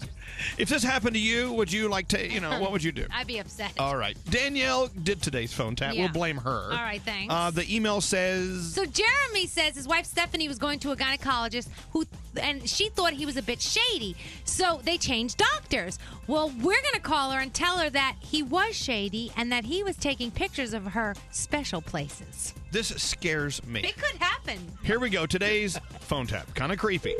if 0.58 0.68
this 0.68 0.82
happened 0.82 1.14
to 1.14 1.20
you, 1.20 1.52
would 1.52 1.72
you 1.72 1.88
like 1.88 2.08
to, 2.08 2.30
you 2.30 2.40
know, 2.40 2.60
what 2.60 2.72
would 2.72 2.82
you 2.82 2.92
do? 2.92 3.06
I'd 3.12 3.26
be 3.26 3.38
upset. 3.38 3.72
All 3.78 3.96
right. 3.96 4.16
Danielle 4.30 4.88
did 5.02 5.22
today's 5.22 5.52
phone 5.52 5.76
tap. 5.76 5.94
Yeah. 5.94 6.02
We'll 6.02 6.12
blame 6.12 6.36
her. 6.38 6.68
All 6.70 6.82
right, 6.82 7.02
thanks. 7.02 7.32
Uh, 7.32 7.50
the 7.50 7.74
email 7.74 8.00
says. 8.00 8.74
So 8.74 8.84
Jeremy 8.84 9.46
says 9.46 9.74
his 9.74 9.88
wife 9.88 10.06
Stephanie 10.06 10.48
was 10.48 10.58
going 10.58 10.78
to 10.80 10.92
a 10.92 10.96
gynecologist 10.96 11.68
who 11.92 12.04
and 12.40 12.68
she 12.68 12.88
thought 12.88 13.12
he 13.12 13.26
was 13.26 13.36
a 13.36 13.42
bit 13.42 13.60
shady. 13.60 14.16
So 14.44 14.80
they 14.84 14.96
changed 14.96 15.36
doctors. 15.36 15.98
Well, 16.26 16.48
we're 16.48 16.80
going 16.80 16.94
to 16.94 17.00
call 17.00 17.30
her 17.30 17.40
and 17.40 17.52
tell 17.52 17.78
her 17.78 17.90
that 17.90 18.16
he 18.20 18.42
was 18.42 18.74
shady 18.74 19.30
and 19.36 19.52
that 19.52 19.64
he 19.64 19.82
was 19.82 19.96
taking 19.96 20.30
pictures 20.30 20.72
of 20.72 20.84
her 20.84 21.14
special 21.30 21.82
places. 21.82 22.54
This 22.70 22.88
scares 22.88 23.64
me. 23.66 23.80
It 23.80 23.96
could 23.96 24.20
happen. 24.20 24.58
Here 24.82 24.98
we 24.98 25.10
go. 25.10 25.26
Today's 25.26 25.78
phone 26.00 26.26
tap. 26.26 26.54
Kind 26.54 26.72
of 26.72 26.78
creepy. 26.78 27.14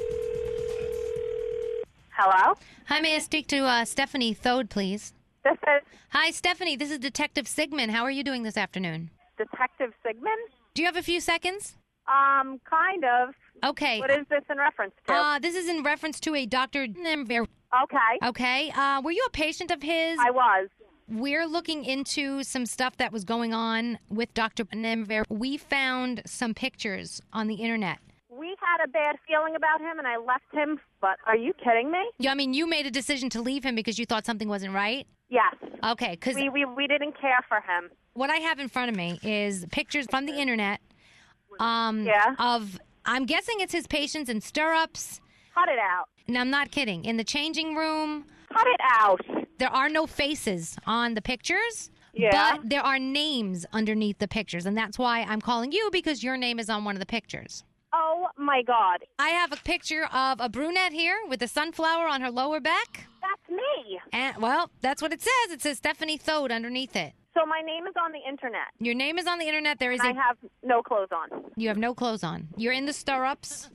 Hello? 2.24 2.54
Hi, 2.86 3.00
may 3.00 3.16
I 3.16 3.18
speak 3.18 3.48
to 3.48 3.64
uh, 3.64 3.84
Stephanie 3.84 4.32
Thode, 4.32 4.70
please? 4.70 5.12
This 5.42 5.54
is. 5.54 5.82
Hi, 6.10 6.30
Stephanie. 6.30 6.76
This 6.76 6.92
is 6.92 7.00
Detective 7.00 7.48
Sigmund. 7.48 7.90
How 7.90 8.04
are 8.04 8.12
you 8.12 8.22
doing 8.22 8.44
this 8.44 8.56
afternoon? 8.56 9.10
Detective 9.36 9.92
Sigmund? 10.06 10.38
Do 10.74 10.82
you 10.82 10.86
have 10.86 10.94
a 10.94 11.02
few 11.02 11.20
seconds? 11.20 11.78
Um, 12.06 12.60
kind 12.70 13.04
of. 13.04 13.34
Okay. 13.64 13.98
What 13.98 14.12
is 14.12 14.24
this 14.30 14.44
in 14.48 14.56
reference 14.56 14.92
to? 15.08 15.12
Uh, 15.12 15.38
this 15.40 15.56
is 15.56 15.68
in 15.68 15.82
reference 15.82 16.20
to 16.20 16.36
a 16.36 16.46
Dr. 16.46 16.86
Nemver. 16.86 17.48
Okay. 17.82 18.24
Okay. 18.24 18.70
Uh, 18.70 19.00
were 19.02 19.10
you 19.10 19.24
a 19.26 19.30
patient 19.32 19.72
of 19.72 19.82
his? 19.82 20.16
I 20.24 20.30
was. 20.30 20.68
We're 21.08 21.46
looking 21.46 21.84
into 21.84 22.44
some 22.44 22.66
stuff 22.66 22.98
that 22.98 23.12
was 23.12 23.24
going 23.24 23.52
on 23.52 23.98
with 24.08 24.32
Dr. 24.32 24.66
Nemver. 24.66 25.24
We 25.28 25.56
found 25.56 26.22
some 26.24 26.54
pictures 26.54 27.20
on 27.32 27.48
the 27.48 27.56
internet. 27.56 27.98
We 28.38 28.56
had 28.60 28.82
a 28.84 28.88
bad 28.88 29.16
feeling 29.28 29.56
about 29.56 29.80
him, 29.80 29.98
and 29.98 30.08
I 30.08 30.16
left 30.16 30.44
him. 30.52 30.80
But 31.00 31.18
are 31.26 31.36
you 31.36 31.52
kidding 31.62 31.90
me? 31.90 31.98
Yeah, 32.18 32.30
I 32.30 32.34
mean, 32.34 32.54
you 32.54 32.66
made 32.66 32.86
a 32.86 32.90
decision 32.90 33.28
to 33.30 33.42
leave 33.42 33.62
him 33.64 33.74
because 33.74 33.98
you 33.98 34.06
thought 34.06 34.24
something 34.24 34.48
wasn't 34.48 34.72
right. 34.74 35.06
Yes. 35.28 35.54
Okay, 35.84 36.12
because 36.12 36.34
we, 36.34 36.48
we 36.48 36.64
we 36.64 36.86
didn't 36.86 37.18
care 37.20 37.44
for 37.48 37.56
him. 37.56 37.90
what 38.14 38.30
I 38.30 38.36
have 38.36 38.58
in 38.58 38.68
front 38.68 38.90
of 38.90 38.96
me 38.96 39.18
is 39.22 39.66
pictures 39.70 40.06
from 40.10 40.26
the 40.26 40.32
internet. 40.32 40.80
Um, 41.60 42.04
Yeah. 42.06 42.34
Of 42.38 42.78
I'm 43.04 43.26
guessing 43.26 43.56
it's 43.60 43.72
his 43.72 43.86
patients 43.86 44.30
in 44.30 44.40
stirrups. 44.40 45.20
Cut 45.54 45.68
it 45.68 45.78
out. 45.78 46.08
And 46.28 46.38
I'm 46.38 46.50
not 46.50 46.70
kidding. 46.70 47.04
In 47.04 47.16
the 47.18 47.24
changing 47.24 47.74
room. 47.76 48.24
Cut 48.52 48.66
it 48.66 48.80
out. 48.90 49.20
There 49.58 49.70
are 49.70 49.88
no 49.88 50.06
faces 50.06 50.76
on 50.86 51.14
the 51.14 51.22
pictures. 51.22 51.90
Yeah. 52.14 52.56
But 52.56 52.68
there 52.68 52.82
are 52.82 52.98
names 52.98 53.64
underneath 53.72 54.18
the 54.18 54.28
pictures, 54.28 54.66
and 54.66 54.76
that's 54.76 54.98
why 54.98 55.22
I'm 55.22 55.40
calling 55.40 55.72
you 55.72 55.88
because 55.92 56.22
your 56.22 56.36
name 56.36 56.58
is 56.58 56.68
on 56.70 56.84
one 56.84 56.94
of 56.94 57.00
the 57.00 57.06
pictures. 57.06 57.64
Oh 57.92 58.28
my 58.38 58.62
God. 58.62 59.00
I 59.18 59.30
have 59.30 59.52
a 59.52 59.56
picture 59.56 60.04
of 60.12 60.40
a 60.40 60.48
brunette 60.48 60.92
here 60.92 61.16
with 61.28 61.42
a 61.42 61.48
sunflower 61.48 62.06
on 62.06 62.20
her 62.20 62.30
lower 62.30 62.60
back. 62.60 63.06
That's 63.20 63.50
me. 63.50 64.00
And 64.12 64.36
well, 64.40 64.70
that's 64.80 65.02
what 65.02 65.12
it 65.12 65.20
says. 65.20 65.50
It 65.52 65.62
says 65.62 65.76
Stephanie 65.78 66.16
Thode 66.16 66.50
underneath 66.50 66.96
it. 66.96 67.12
So 67.34 67.46
my 67.46 67.60
name 67.64 67.86
is 67.86 67.94
on 68.02 68.12
the 68.12 68.18
internet. 68.28 68.68
Your 68.78 68.94
name 68.94 69.18
is 69.18 69.26
on 69.26 69.38
the 69.38 69.46
internet. 69.46 69.78
There 69.78 69.92
is 69.92 70.00
and 70.00 70.16
a 70.16 70.20
I 70.20 70.22
have 70.22 70.36
no 70.62 70.82
clothes 70.82 71.08
on. 71.12 71.44
you 71.56 71.68
have 71.68 71.78
no 71.78 71.94
clothes 71.94 72.22
on. 72.22 72.48
You're 72.56 72.74
in 72.74 72.84
the 72.86 72.92
stirrups. 72.92 73.70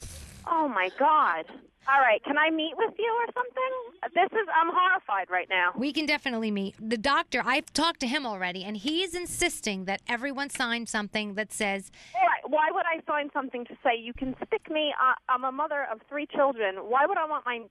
Oh 0.50 0.68
my 0.68 0.90
God. 0.98 1.46
All 1.90 2.02
right, 2.02 2.22
can 2.26 2.38
I 2.38 2.50
meet 2.50 2.74
with 2.76 2.94
you 3.00 3.18
or 3.22 3.34
something? 3.34 4.14
This 4.14 4.30
is 4.38 4.48
I'm 4.54 4.68
horrified 4.74 5.30
right 5.30 5.48
now. 5.50 5.72
We 5.76 5.94
can 5.94 6.06
definitely 6.06 6.52
meet. 6.52 6.76
The 6.82 6.98
doctor, 6.98 7.42
I've 7.46 7.72
talked 7.72 8.02
to 8.02 8.08
him 8.08 8.26
already, 8.26 8.66
and 8.66 8.76
he's 8.76 9.16
insisting 9.16 9.86
that 9.86 10.02
everyone 10.08 10.50
sign 10.50 10.86
something 10.86 11.36
that 11.36 11.54
says 11.54 11.90
All 12.14 12.28
right, 12.28 12.44
why 12.50 12.72
would 12.72 12.86
I 12.86 13.00
sign 13.10 13.30
something 13.34 13.64
to 13.66 13.74
say 13.84 13.98
you 13.98 14.14
can 14.14 14.36
stick 14.48 14.70
me? 14.70 14.94
Uh, 15.02 15.14
I'm 15.30 15.46
a 15.46 15.52
mother 15.52 15.88
of 15.90 16.02
three 16.10 16.28
children. 16.28 16.76
Why 16.76 17.06
would 17.06 17.18
I 17.18 17.26
want 17.26 17.46
my 17.46 17.62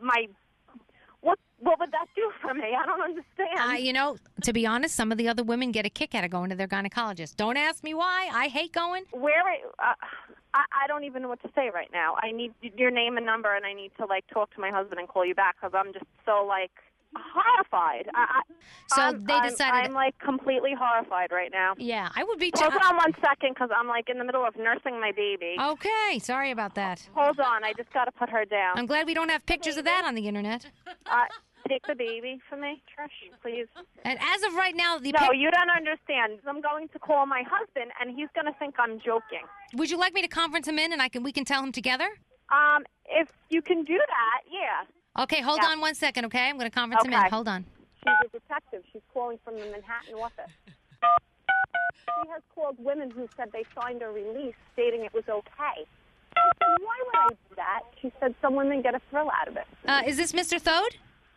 my 0.00 0.26
what 1.62 1.78
would 1.78 1.92
that 1.92 2.06
do 2.16 2.30
for 2.40 2.52
me? 2.54 2.74
I 2.78 2.84
don't 2.86 3.00
understand. 3.00 3.58
Uh, 3.58 3.72
you 3.74 3.92
know, 3.92 4.16
to 4.42 4.52
be 4.52 4.66
honest, 4.66 4.94
some 4.94 5.12
of 5.12 5.18
the 5.18 5.28
other 5.28 5.42
women 5.42 5.70
get 5.72 5.86
a 5.86 5.90
kick 5.90 6.14
out 6.14 6.24
of 6.24 6.30
going 6.30 6.50
to 6.50 6.56
their 6.56 6.68
gynecologist. 6.68 7.36
Don't 7.36 7.56
ask 7.56 7.82
me 7.84 7.94
why. 7.94 8.28
I 8.32 8.48
hate 8.48 8.72
going. 8.72 9.04
Where 9.12 9.42
uh, 9.78 9.94
I, 10.54 10.64
I 10.84 10.86
don't 10.88 11.04
even 11.04 11.22
know 11.22 11.28
what 11.28 11.42
to 11.42 11.50
say 11.54 11.70
right 11.72 11.90
now. 11.92 12.16
I 12.22 12.32
need 12.32 12.52
your 12.76 12.90
name 12.90 13.16
and 13.16 13.24
number, 13.24 13.54
and 13.54 13.64
I 13.64 13.72
need 13.74 13.92
to 13.98 14.06
like 14.06 14.24
talk 14.28 14.52
to 14.54 14.60
my 14.60 14.70
husband 14.70 14.98
and 15.00 15.08
call 15.08 15.24
you 15.24 15.34
back 15.34 15.56
because 15.60 15.72
I'm 15.74 15.92
just 15.92 16.04
so 16.26 16.44
like 16.46 16.70
horrified. 17.14 18.08
I, 18.14 18.40
So 18.94 19.00
I'm- 19.02 19.24
they 19.24 19.34
I'm- 19.34 19.50
decided- 19.50 19.88
I'm, 19.88 19.92
like 19.94 20.18
completely 20.18 20.72
horrified 20.78 21.30
right 21.30 21.50
now. 21.52 21.74
Yeah, 21.78 22.08
I 22.16 22.24
would 22.24 22.38
be. 22.38 22.50
Too. 22.50 22.64
Hold 22.64 22.82
on 22.82 22.96
one 22.96 23.14
second 23.20 23.50
because 23.54 23.70
I'm 23.74 23.86
like 23.86 24.08
in 24.08 24.18
the 24.18 24.24
middle 24.24 24.44
of 24.44 24.56
nursing 24.56 24.98
my 25.00 25.12
baby. 25.12 25.56
Okay, 25.60 26.18
sorry 26.18 26.50
about 26.50 26.74
that. 26.74 27.06
Hold 27.14 27.38
on, 27.40 27.64
I 27.64 27.72
just 27.74 27.92
got 27.92 28.06
to 28.06 28.12
put 28.12 28.30
her 28.30 28.44
down. 28.44 28.78
I'm 28.78 28.86
glad 28.86 29.06
we 29.06 29.14
don't 29.14 29.28
have 29.30 29.44
pictures 29.46 29.76
of 29.76 29.84
that 29.84 30.04
on 30.04 30.14
the 30.14 30.26
internet. 30.26 30.66
Uh, 31.06 31.24
take 31.72 31.86
the 31.86 31.94
baby 31.94 32.40
for 32.48 32.56
me, 32.56 32.82
Trish, 32.92 33.08
please. 33.42 33.66
And 34.04 34.18
as 34.20 34.42
of 34.44 34.54
right 34.54 34.76
now, 34.76 34.98
the 34.98 35.12
no, 35.12 35.18
pic- 35.18 35.40
you 35.40 35.50
don't 35.50 35.70
understand. 35.70 36.38
I'm 36.46 36.60
going 36.60 36.88
to 36.88 36.98
call 36.98 37.26
my 37.26 37.42
husband, 37.48 37.90
and 38.00 38.10
he's 38.16 38.28
going 38.34 38.46
to 38.52 38.58
think 38.58 38.74
I'm 38.78 38.98
joking. 38.98 39.44
would 39.74 39.90
you 39.90 39.98
like 39.98 40.12
me 40.14 40.22
to 40.22 40.28
conference 40.28 40.68
him 40.68 40.78
in 40.78 40.92
and 40.92 41.00
I 41.00 41.08
can 41.08 41.22
we 41.22 41.32
can 41.32 41.44
tell 41.44 41.62
him 41.62 41.72
together? 41.72 42.08
Um, 42.50 42.84
if 43.08 43.28
you 43.48 43.62
can 43.62 43.84
do 43.84 43.96
that, 43.98 44.40
yeah. 44.50 45.22
Okay, 45.22 45.40
hold 45.40 45.60
Yeah. 45.62 45.70
on 45.70 45.80
one 45.80 45.94
second, 45.94 46.26
okay? 46.26 46.48
I'm 46.48 46.58
going 46.58 46.70
to 46.70 46.74
conference 46.74 47.04
him 47.04 47.12
in. 47.12 47.30
Hold 47.30 47.48
on. 47.48 47.64
She's 47.96 48.14
a 48.26 48.38
detective. 48.38 48.82
She's 48.92 49.02
calling 49.14 49.38
from 49.44 49.54
the 49.54 49.64
Manhattan 49.66 50.14
office. 50.14 50.50
She 51.94 52.28
has 52.30 52.42
called 52.54 52.76
women 52.78 53.10
who 53.10 53.28
said 53.36 53.50
they 53.52 53.64
signed 53.80 54.02
a 54.02 54.08
release 54.08 54.54
stating 54.72 55.04
it 55.04 55.14
was 55.14 55.24
okay. 55.28 55.86
I 56.34 56.50
said, 56.58 56.66
why 56.80 56.96
would 57.06 57.14
I 57.14 57.28
do 57.28 57.54
that? 57.56 57.80
She 58.00 58.12
said 58.18 58.34
some 58.42 58.56
women 58.56 58.82
get 58.82 58.94
a 58.94 59.00
thrill 59.10 59.30
out 59.40 59.48
of 59.48 59.56
it. 59.56 59.66
Uh, 59.86 60.02
is 60.06 60.16
this 60.16 60.32
Mr. 60.32 60.60
Thode? 60.60 60.96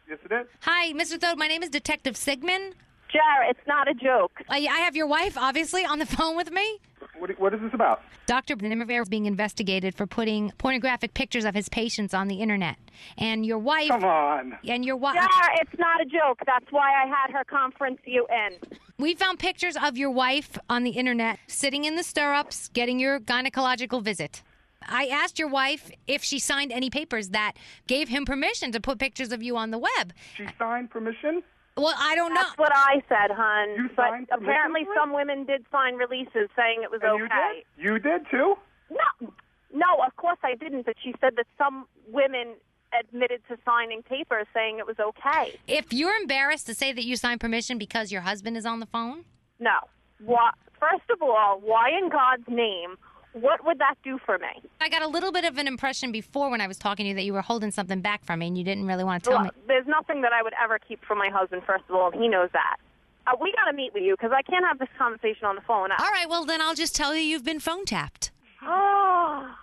Yes, 0.09 0.19
it 0.23 0.31
is. 0.31 0.47
Hi, 0.61 0.93
Mr. 0.93 1.19
Thode. 1.19 1.37
My 1.37 1.47
name 1.47 1.63
is 1.63 1.69
Detective 1.69 2.15
Sigmund. 2.15 2.75
Jar, 3.11 3.49
it's 3.49 3.65
not 3.67 3.87
a 3.87 3.93
joke. 3.93 4.31
I, 4.49 4.57
I 4.57 4.79
have 4.79 4.95
your 4.95 5.07
wife, 5.07 5.37
obviously, 5.37 5.85
on 5.85 5.99
the 5.99 6.05
phone 6.17 6.35
with 6.35 6.51
me. 6.51 6.79
What, 7.17 7.39
what 7.39 7.53
is 7.53 7.61
this 7.61 7.73
about? 7.73 8.01
Dr. 8.25 8.55
Nimmervare 8.57 9.01
is 9.01 9.09
being 9.09 9.25
investigated 9.25 9.95
for 9.95 10.05
putting 10.05 10.51
pornographic 10.57 11.13
pictures 11.13 11.45
of 11.45 11.55
his 11.55 11.69
patients 11.69 12.13
on 12.13 12.27
the 12.27 12.41
internet. 12.41 12.75
And 13.17 13.45
your 13.45 13.57
wife. 13.59 13.89
Come 13.89 14.03
on. 14.03 14.57
And 14.67 14.83
your 14.83 14.97
wife. 14.97 15.15
Jar, 15.15 15.49
it's 15.61 15.79
not 15.79 16.01
a 16.01 16.05
joke. 16.05 16.39
That's 16.45 16.65
why 16.71 16.91
I 16.91 17.07
had 17.07 17.31
her 17.31 17.43
conference 17.45 17.99
you 18.05 18.27
in. 18.29 18.77
We 18.97 19.15
found 19.15 19.39
pictures 19.39 19.77
of 19.81 19.97
your 19.97 20.11
wife 20.11 20.57
on 20.69 20.83
the 20.83 20.91
internet 20.91 21.39
sitting 21.47 21.85
in 21.85 21.95
the 21.95 22.03
stirrups 22.03 22.69
getting 22.69 22.99
your 22.99 23.19
gynecological 23.19 24.03
visit. 24.03 24.41
I 24.88 25.07
asked 25.07 25.39
your 25.39 25.47
wife 25.47 25.91
if 26.07 26.23
she 26.23 26.39
signed 26.39 26.71
any 26.71 26.89
papers 26.89 27.29
that 27.29 27.53
gave 27.88 28.09
him 28.09 28.25
permission 28.25 28.71
to 28.71 28.79
put 28.79 28.99
pictures 28.99 29.31
of 29.31 29.41
you 29.43 29.57
on 29.57 29.71
the 29.71 29.77
web. 29.77 30.13
She 30.36 30.45
signed 30.57 30.89
permission? 30.89 31.43
Well, 31.77 31.93
I 31.97 32.15
don't 32.15 32.33
know. 32.33 32.41
That's 32.41 32.57
what 32.57 32.71
I 32.73 33.03
said, 33.09 33.31
hon. 33.36 33.69
You 33.75 33.89
but 33.95 34.09
signed 34.09 34.27
permission 34.29 34.49
apparently 34.49 34.86
for 34.86 34.93
it? 34.93 34.97
some 34.97 35.13
women 35.13 35.45
did 35.45 35.65
sign 35.71 35.95
releases 35.95 36.49
saying 36.55 36.81
it 36.83 36.91
was 36.91 37.01
And 37.03 37.19
you 37.19 37.27
did? 37.27 37.83
You 37.83 37.99
did 37.99 38.25
too? 38.31 38.55
No, 38.89 39.33
no, 39.73 39.86
of 40.05 40.15
course 40.15 40.38
I 40.43 40.55
didn't. 40.55 40.86
But 40.86 40.95
she 41.03 41.13
said 41.19 41.36
that 41.36 41.47
some 41.57 41.86
women 42.07 42.55
admitted 42.97 43.41
to 43.49 43.57
signing 43.65 44.03
papers 44.03 44.47
saying 44.53 44.79
it 44.79 44.88
was 44.88 44.95
okay. 44.99 45.59
If 45.67 45.91
you're 45.91 46.15
embarrassed 46.15 46.65
to 46.67 46.73
say 46.73 46.93
that 46.93 47.03
you 47.03 47.17
signed 47.17 47.41
permission 47.41 47.77
because 47.77 48.11
your 48.11 48.21
husband 48.21 48.55
is 48.55 48.65
on 48.65 48.79
the 48.79 48.86
phone, 48.86 49.25
No. 49.59 49.79
Why, 50.23 50.51
first 50.79 51.09
of 51.11 51.21
all, 51.21 51.59
why 51.61 51.89
in 51.89 52.07
God's 52.09 52.47
name? 52.47 52.95
What 53.36 53.65
would 53.65 53.79
that 53.79 53.95
do 54.01 54.17
for 54.25 54.38
me? 54.38 54.47
I 54.79 54.88
got 54.88 55.01
a 55.01 55.07
little 55.07 55.33
bit 55.33 55.43
of 55.43 55.57
an 55.57 55.67
impression 55.67 56.13
before 56.13 56.49
when 56.49 56.61
I 56.61 56.67
was 56.67 56.77
talking 56.77 57.03
to 57.03 57.09
you 57.09 57.15
that 57.15 57.25
you 57.25 57.33
were 57.33 57.41
holding 57.41 57.69
something 57.69 57.99
back 57.99 58.23
from 58.23 58.39
me 58.39 58.47
and 58.47 58.57
you 58.57 58.63
didn't 58.63 58.88
really 58.88 59.03
want 59.03 59.25
to 59.25 59.29
tell 59.29 59.43
me. 59.43 59.49
There's 59.67 59.86
nothing 59.88 60.21
that 60.21 60.31
I 60.31 60.41
would 60.41 60.53
ever 60.63 60.79
keep 60.79 61.03
from 61.03 61.17
my 61.17 61.27
husband. 61.29 61.63
First 61.67 61.83
of 61.89 61.95
all, 61.95 62.11
and 62.11 62.21
he 62.21 62.29
knows 62.29 62.49
that. 62.53 62.77
Uh, 63.27 63.31
we 63.41 63.51
got 63.51 63.69
to 63.69 63.75
meet 63.75 63.93
with 63.93 64.03
you 64.03 64.13
because 64.13 64.31
I 64.33 64.41
can't 64.41 64.63
have 64.65 64.79
this 64.79 64.88
conversation 64.97 65.45
on 65.45 65.55
the 65.55 65.61
phone. 65.61 65.89
All 65.91 66.11
right, 66.11 66.29
well, 66.29 66.45
then 66.45 66.61
I'll 66.61 66.75
just 66.75 66.95
tell 66.95 67.13
you 67.13 67.21
you've 67.21 67.43
been 67.43 67.59
phone 67.59 67.83
tapped. 67.86 68.31
Oh, 68.67 69.53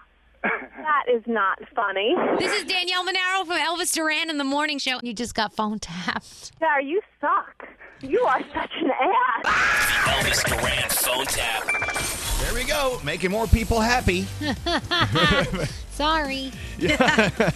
that 0.43 1.05
is 1.12 1.22
not 1.26 1.59
funny. 1.74 2.14
This 2.38 2.53
is 2.53 2.64
Danielle 2.64 3.05
Monaro 3.05 3.45
from 3.45 3.59
Elvis 3.59 3.93
Duran 3.95 4.28
in 4.30 4.38
the 4.38 4.45
Morning 4.45 4.78
Show. 4.78 4.99
You 5.03 5.12
just 5.14 5.34
got 5.34 5.55
phone 5.55 5.78
tapped. 5.78 6.53
Sarah, 6.59 6.82
you 6.84 7.01
suck. 7.20 7.68
You 8.01 8.20
are 8.22 8.40
such 8.53 8.72
an 8.80 8.90
ass. 8.90 9.80
Elvis 10.05 10.45
Duran 10.49 10.88
phone 10.90 11.26
tap. 11.26 12.43
There 12.43 12.55
we 12.55 12.64
go. 12.64 12.99
Making 13.05 13.30
more 13.30 13.47
people 13.47 13.80
happy. 13.80 14.26
Sorry. 15.93 16.51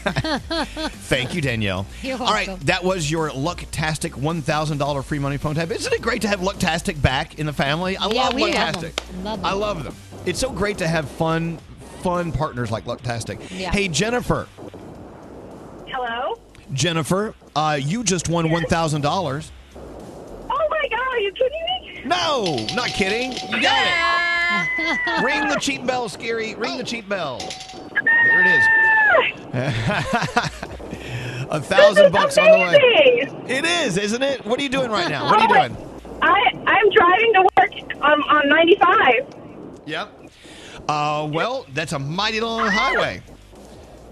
Thank 0.04 1.34
you, 1.34 1.40
Danielle. 1.40 1.86
You're 2.02 2.20
All 2.20 2.26
right, 2.32 2.48
that 2.66 2.84
was 2.84 3.10
your 3.10 3.30
Lucktastic 3.30 4.10
$1,000 4.12 5.04
free 5.04 5.18
money 5.18 5.36
phone 5.38 5.54
tap. 5.56 5.70
Isn't 5.72 5.92
it 5.92 6.02
great 6.02 6.22
to 6.22 6.28
have 6.28 6.40
Lucktastic 6.40 7.00
back 7.02 7.38
in 7.38 7.46
the 7.46 7.52
family? 7.52 7.96
I 7.96 8.06
Yeah, 8.08 8.24
love 8.24 8.34
we 8.34 8.42
love 8.42 8.52
Lucktastic. 8.52 8.94
them. 8.94 9.24
Love 9.24 9.44
I 9.44 9.52
love 9.52 9.82
them. 9.84 9.94
It's 10.26 10.38
so 10.38 10.50
great 10.52 10.78
to 10.78 10.86
have 10.86 11.08
fun, 11.10 11.58
fun 12.06 12.30
partners 12.30 12.70
like 12.70 12.84
Lucktastic. 12.84 13.40
Yeah. 13.50 13.72
Hey, 13.72 13.88
Jennifer. 13.88 14.46
Hello? 15.88 16.38
Jennifer, 16.72 17.34
uh, 17.56 17.80
you 17.82 18.04
just 18.04 18.28
won 18.28 18.46
$1,000. 18.46 19.50
Oh 19.74 20.68
my 20.70 20.88
god, 20.88 21.00
are 21.00 21.18
you 21.18 21.32
kidding 21.32 21.50
me? 21.50 22.02
No, 22.04 22.64
not 22.76 22.90
kidding. 22.90 23.32
You 23.32 23.60
got 23.60 23.86
it. 24.78 25.24
Ring 25.24 25.48
the 25.48 25.58
cheap 25.60 25.84
bell, 25.84 26.08
Scary. 26.08 26.54
Ring 26.54 26.78
the 26.78 26.84
cheap 26.84 27.08
bell. 27.08 27.38
There 27.92 28.40
it 28.40 28.46
is. 28.54 28.64
A 31.50 31.60
thousand 31.60 32.12
bucks 32.12 32.38
on 32.38 32.52
the 32.52 32.58
way. 32.58 33.28
It 33.48 33.64
is, 33.64 33.98
isn't 33.98 34.22
it? 34.22 34.44
What 34.46 34.60
are 34.60 34.62
you 34.62 34.68
doing 34.68 34.92
right 34.92 35.08
now? 35.08 35.24
What 35.24 35.40
are 35.40 35.42
you 35.42 35.48
doing? 35.48 35.76
I 36.22 36.52
I'm 36.68 36.90
driving 36.90 37.32
to 37.32 37.48
work 37.56 37.72
um, 38.04 38.22
on 38.22 38.48
95. 38.48 39.34
Yep. 39.86 40.15
Uh, 40.88 41.28
well, 41.30 41.66
that's 41.74 41.92
a 41.92 41.98
mighty 41.98 42.40
long 42.40 42.68
highway. 42.68 43.22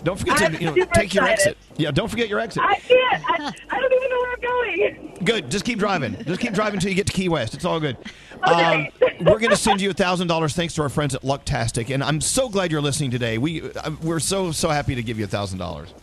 Don't 0.02 0.18
forget 0.18 0.36
to 0.36 0.62
you 0.62 0.70
know, 0.70 0.84
take 0.92 1.14
your 1.14 1.24
exit. 1.24 1.56
Yeah, 1.76 1.90
don't 1.90 2.08
forget 2.08 2.28
your 2.28 2.38
exit. 2.38 2.62
I 2.62 2.74
can't. 2.76 3.24
I, 3.26 3.52
I 3.70 3.80
don't 3.80 3.92
even 3.92 4.10
know 4.10 4.16
where 4.18 4.32
I'm 4.32 4.40
going. 4.40 5.18
Good. 5.24 5.50
Just 5.50 5.64
keep 5.64 5.78
driving. 5.78 6.22
Just 6.24 6.40
keep 6.40 6.52
driving 6.52 6.74
until 6.74 6.90
you 6.90 6.94
get 6.94 7.06
to 7.06 7.12
Key 7.12 7.30
West. 7.30 7.54
It's 7.54 7.64
all 7.64 7.80
good. 7.80 7.96
Um, 8.44 8.88
we're 9.20 9.38
going 9.38 9.52
to 9.52 9.56
send 9.56 9.80
you 9.80 9.94
thousand 9.94 10.26
dollars 10.26 10.52
thanks 10.52 10.74
to 10.74 10.82
our 10.82 10.90
friends 10.90 11.14
at 11.14 11.22
Lucktastic, 11.22 11.94
and 11.94 12.04
I'm 12.04 12.20
so 12.20 12.50
glad 12.50 12.70
you're 12.70 12.82
listening 12.82 13.10
today. 13.10 13.38
We 13.38 13.70
uh, 13.72 13.92
we're 14.02 14.20
so 14.20 14.52
so 14.52 14.68
happy 14.68 14.94
to 14.94 15.02
give 15.02 15.18
you 15.18 15.26
thousand 15.26 15.60
dollars. 15.60 15.94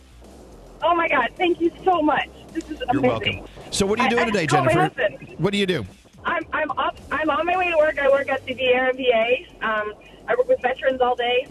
Oh 0.82 0.92
my 0.96 1.06
god, 1.06 1.28
thank 1.36 1.60
you 1.60 1.70
so 1.84 2.02
much. 2.02 2.28
This 2.52 2.64
is 2.64 2.80
amazing. 2.80 2.94
You're 2.94 3.02
welcome. 3.02 3.40
So 3.70 3.86
what 3.86 4.00
are 4.00 4.04
you 4.04 4.10
doing 4.10 4.24
I 4.24 4.26
today, 4.26 4.46
just 4.46 4.54
called 4.56 4.66
my 4.66 4.88
Jennifer? 4.88 5.34
What 5.38 5.52
do 5.52 5.58
you 5.58 5.66
do? 5.66 5.86
I'm 6.24 6.44
I'm 6.52 6.72
up. 6.72 6.98
I'm 7.12 7.30
on 7.30 7.46
my 7.46 7.56
way 7.56 7.70
to 7.70 7.76
work. 7.76 8.00
I 8.00 8.08
work 8.10 8.28
at 8.28 8.44
the 8.44 8.56
VRMVA. 8.56 9.62
Um, 9.62 9.92
I 10.32 10.34
work 10.36 10.48
with 10.48 10.62
veterans 10.62 11.00
all 11.02 11.14
day. 11.14 11.46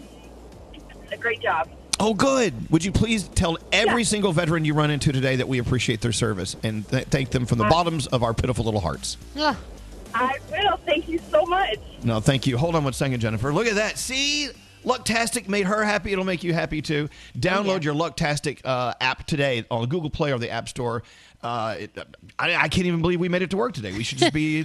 It's 0.74 1.12
a 1.12 1.16
great 1.16 1.40
job. 1.40 1.68
Oh, 2.00 2.14
good. 2.14 2.52
Would 2.72 2.84
you 2.84 2.90
please 2.90 3.28
tell 3.28 3.58
every 3.70 4.02
single 4.02 4.32
veteran 4.32 4.64
you 4.64 4.74
run 4.74 4.90
into 4.90 5.12
today 5.12 5.36
that 5.36 5.46
we 5.46 5.58
appreciate 5.58 6.00
their 6.00 6.10
service 6.10 6.56
and 6.64 6.88
th- 6.88 7.04
thank 7.04 7.30
them 7.30 7.46
from 7.46 7.58
the 7.58 7.64
bottoms 7.64 8.08
of 8.08 8.24
our 8.24 8.34
pitiful 8.34 8.64
little 8.64 8.80
hearts? 8.80 9.18
Yeah. 9.36 9.54
I 10.14 10.36
will. 10.50 10.78
Thank 10.78 11.08
you 11.08 11.20
so 11.30 11.46
much. 11.46 11.78
No, 12.02 12.18
thank 12.18 12.46
you. 12.46 12.58
Hold 12.58 12.74
on 12.74 12.82
one 12.82 12.92
second, 12.92 13.20
Jennifer. 13.20 13.52
Look 13.52 13.68
at 13.68 13.76
that. 13.76 13.98
See? 13.98 14.48
Lucktastic 14.84 15.48
made 15.48 15.66
her 15.66 15.84
happy. 15.84 16.12
It'll 16.12 16.24
make 16.24 16.42
you 16.42 16.52
happy 16.52 16.82
too. 16.82 17.08
Download 17.38 17.84
your 17.84 17.94
Lucktastic 17.94 18.62
uh, 18.64 18.94
app 19.00 19.24
today 19.28 19.64
on 19.70 19.88
Google 19.88 20.10
Play 20.10 20.32
or 20.32 20.40
the 20.40 20.50
App 20.50 20.68
Store. 20.68 21.04
Uh, 21.42 21.74
it, 21.78 21.98
I, 22.38 22.54
I 22.54 22.68
can't 22.68 22.86
even 22.86 23.02
believe 23.02 23.18
we 23.18 23.28
made 23.28 23.42
it 23.42 23.50
to 23.50 23.56
work 23.56 23.72
today. 23.72 23.92
We 23.92 24.04
should 24.04 24.18
just 24.18 24.32
be 24.32 24.62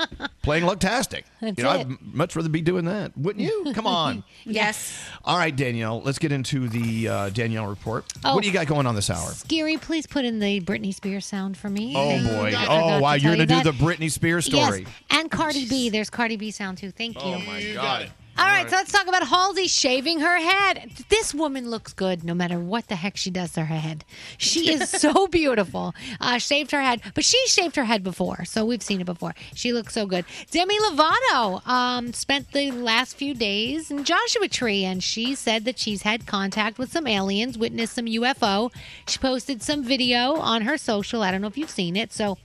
playing 0.42 0.64
Lucktastic. 0.64 1.24
That's 1.40 1.58
you 1.58 1.64
know, 1.64 1.72
it. 1.72 1.86
I'd 1.88 2.02
much 2.02 2.36
rather 2.36 2.48
be 2.48 2.60
doing 2.60 2.84
that, 2.84 3.16
wouldn't 3.18 3.44
you? 3.44 3.72
Come 3.74 3.86
on. 3.86 4.22
yes. 4.44 5.04
All 5.24 5.36
right, 5.36 5.54
Danielle. 5.54 6.00
Let's 6.02 6.18
get 6.18 6.30
into 6.30 6.68
the 6.68 7.08
uh, 7.08 7.28
Danielle 7.30 7.66
report. 7.66 8.04
Oh. 8.24 8.34
What 8.34 8.42
do 8.42 8.46
you 8.46 8.54
got 8.54 8.68
going 8.68 8.86
on 8.86 8.94
this 8.94 9.10
hour? 9.10 9.28
Gary, 9.48 9.76
please 9.76 10.06
put 10.06 10.24
in 10.24 10.38
the 10.38 10.60
Britney 10.60 10.94
Spears 10.94 11.26
sound 11.26 11.56
for 11.56 11.68
me. 11.68 11.94
Oh 11.96 12.08
Thank 12.08 12.26
boy! 12.28 12.52
I 12.56 12.66
Oh 12.68 13.00
wow! 13.00 13.14
You're 13.14 13.32
gonna 13.32 13.42
you 13.42 13.46
do 13.46 13.54
that. 13.62 13.64
the 13.64 13.72
Britney 13.72 14.10
Spears 14.10 14.44
story. 14.44 14.80
Yes, 14.80 14.88
and 15.10 15.30
Cardi 15.30 15.68
B. 15.68 15.90
There's 15.90 16.10
Cardi 16.10 16.36
B 16.36 16.52
sound 16.52 16.78
too. 16.78 16.92
Thank 16.92 17.16
you. 17.16 17.22
Oh 17.22 17.38
my 17.40 17.62
God! 17.74 18.10
All 18.40 18.46
right, 18.46 18.70
so 18.70 18.76
let's 18.76 18.90
talk 18.90 19.06
about 19.06 19.28
Halsey 19.28 19.66
shaving 19.66 20.20
her 20.20 20.38
head. 20.38 20.90
This 21.10 21.34
woman 21.34 21.68
looks 21.68 21.92
good 21.92 22.24
no 22.24 22.32
matter 22.32 22.58
what 22.58 22.88
the 22.88 22.96
heck 22.96 23.18
she 23.18 23.30
does 23.30 23.52
to 23.52 23.66
her 23.66 23.74
head. 23.76 24.02
She 24.38 24.72
is 24.72 24.88
so 24.88 25.26
beautiful. 25.26 25.94
Uh, 26.18 26.38
shaved 26.38 26.70
her 26.70 26.80
head, 26.80 27.02
but 27.14 27.22
she 27.22 27.38
shaved 27.48 27.76
her 27.76 27.84
head 27.84 28.02
before, 28.02 28.46
so 28.46 28.64
we've 28.64 28.82
seen 28.82 29.02
it 29.02 29.04
before. 29.04 29.34
She 29.54 29.74
looks 29.74 29.92
so 29.92 30.06
good. 30.06 30.24
Demi 30.50 30.78
Lovato 30.78 31.66
um, 31.66 32.14
spent 32.14 32.52
the 32.52 32.70
last 32.70 33.14
few 33.14 33.34
days 33.34 33.90
in 33.90 34.04
Joshua 34.04 34.48
Tree, 34.48 34.86
and 34.86 35.02
she 35.02 35.34
said 35.34 35.66
that 35.66 35.78
she's 35.78 36.00
had 36.00 36.26
contact 36.26 36.78
with 36.78 36.90
some 36.90 37.06
aliens, 37.06 37.58
witnessed 37.58 37.92
some 37.92 38.06
UFO. 38.06 38.72
She 39.06 39.18
posted 39.18 39.62
some 39.62 39.84
video 39.84 40.36
on 40.36 40.62
her 40.62 40.78
social. 40.78 41.22
I 41.22 41.30
don't 41.30 41.42
know 41.42 41.48
if 41.48 41.58
you've 41.58 41.68
seen 41.68 41.94
it, 41.94 42.10
so 42.10 42.38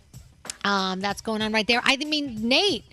um, 0.66 1.00
that's 1.00 1.22
going 1.22 1.42
on 1.42 1.54
right 1.54 1.66
there. 1.66 1.80
I 1.86 1.96
mean, 1.96 2.50
Nate, 2.50 2.84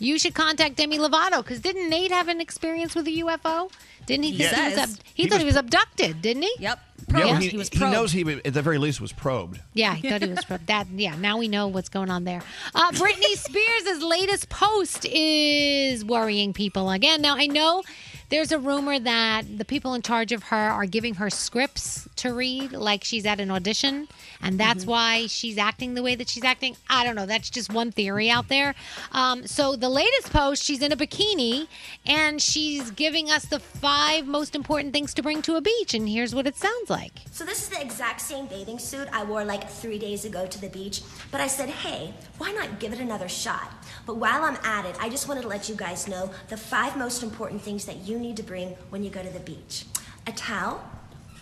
you 0.00 0.18
should 0.18 0.34
contact 0.34 0.76
Demi 0.76 0.98
Lovato 0.98 1.38
because 1.38 1.60
didn't 1.60 1.88
Nate 1.88 2.10
have 2.10 2.26
an 2.28 2.40
experience 2.40 2.94
with 2.96 3.06
a 3.06 3.10
UFO? 3.10 3.70
Didn't 4.06 4.24
he? 4.24 4.30
He 4.32 4.38
think 4.44 4.56
he, 4.56 4.64
was 4.70 4.78
ab- 4.78 4.88
he 5.14 5.22
He 5.22 5.28
thought 5.28 5.34
was- 5.36 5.40
he 5.42 5.46
was 5.46 5.56
abducted, 5.56 6.20
didn't 6.22 6.42
he? 6.42 6.54
Yep. 6.58 6.78
Yeah, 7.12 7.40
he, 7.40 7.48
he 7.48 7.80
knows 7.80 8.12
he 8.12 8.22
at 8.44 8.54
the 8.54 8.62
very 8.62 8.78
least 8.78 9.00
was 9.00 9.12
probed. 9.12 9.60
Yeah, 9.74 9.94
he 9.94 10.08
thought 10.08 10.22
he 10.22 10.28
was 10.28 10.44
probed. 10.44 10.66
that. 10.68 10.86
Yeah, 10.94 11.16
now 11.16 11.38
we 11.38 11.48
know 11.48 11.66
what's 11.66 11.88
going 11.88 12.08
on 12.10 12.22
there. 12.24 12.40
Uh, 12.74 12.90
Britney 12.92 13.34
Spears' 13.36 14.00
latest 14.02 14.48
post 14.48 15.04
is 15.06 16.04
worrying 16.04 16.52
people 16.52 16.88
again. 16.90 17.20
Now 17.20 17.36
I 17.36 17.46
know 17.46 17.82
there's 18.30 18.52
a 18.52 18.58
rumor 18.58 18.98
that 18.98 19.42
the 19.58 19.64
people 19.64 19.94
in 19.94 20.02
charge 20.02 20.32
of 20.32 20.44
her 20.44 20.56
are 20.56 20.86
giving 20.86 21.14
her 21.16 21.28
scripts 21.28 22.08
to 22.16 22.32
read, 22.32 22.72
like 22.72 23.02
she's 23.04 23.26
at 23.26 23.40
an 23.40 23.50
audition, 23.50 24.08
and 24.40 24.58
that's 24.58 24.86
why 24.86 25.26
she's 25.26 25.58
acting 25.58 25.94
the 25.94 26.02
way 26.02 26.14
that 26.14 26.28
she's 26.28 26.44
acting. 26.44 26.76
I 26.88 27.04
don't 27.04 27.16
know. 27.16 27.26
That's 27.26 27.50
just 27.50 27.72
one 27.72 27.90
theory 27.90 28.30
out 28.30 28.48
there. 28.48 28.74
Um, 29.12 29.46
so 29.46 29.74
the 29.74 29.88
latest 29.88 30.32
post, 30.32 30.62
she's 30.62 30.80
in 30.80 30.92
a 30.92 30.96
bikini, 30.96 31.66
and 32.06 32.40
she's 32.40 32.90
giving 32.92 33.30
us 33.30 33.44
the 33.46 33.58
five 33.58 34.26
most 34.26 34.54
important 34.54 34.92
things 34.92 35.12
to 35.14 35.22
bring 35.22 35.42
to 35.42 35.56
a 35.56 35.60
beach, 35.60 35.92
and 35.94 36.08
here's 36.08 36.34
what 36.34 36.46
it 36.46 36.56
sounds 36.56 36.88
like. 36.88 37.12
So 37.32 37.44
this 37.44 37.62
is 37.62 37.68
the 37.68 37.80
exact 37.80 38.20
same 38.20 38.46
bathing 38.46 38.78
suit 38.78 39.08
I 39.12 39.24
wore 39.24 39.44
like 39.44 39.68
three 39.68 39.98
days 39.98 40.24
ago 40.24 40.46
to 40.46 40.60
the 40.60 40.68
beach. 40.68 41.02
But 41.32 41.40
I 41.40 41.48
said, 41.48 41.68
hey, 41.68 42.14
why 42.38 42.52
not 42.52 42.78
give 42.78 42.92
it 42.92 43.00
another 43.00 43.28
shot? 43.28 43.72
But 44.06 44.16
while 44.16 44.44
I'm 44.44 44.56
at 44.64 44.86
it, 44.86 44.96
I 45.00 45.08
just 45.08 45.26
wanted 45.26 45.42
to 45.42 45.48
let 45.48 45.68
you 45.68 45.74
guys 45.74 46.06
know 46.06 46.30
the 46.48 46.56
five 46.56 46.96
most 46.96 47.22
important 47.22 47.60
things 47.60 47.84
that 47.86 47.96
you 47.96 48.19
need 48.20 48.36
to 48.36 48.42
bring 48.42 48.70
when 48.90 49.02
you 49.02 49.10
go 49.10 49.22
to 49.22 49.30
the 49.30 49.40
beach: 49.40 49.84
a 50.26 50.32
towel, 50.32 50.82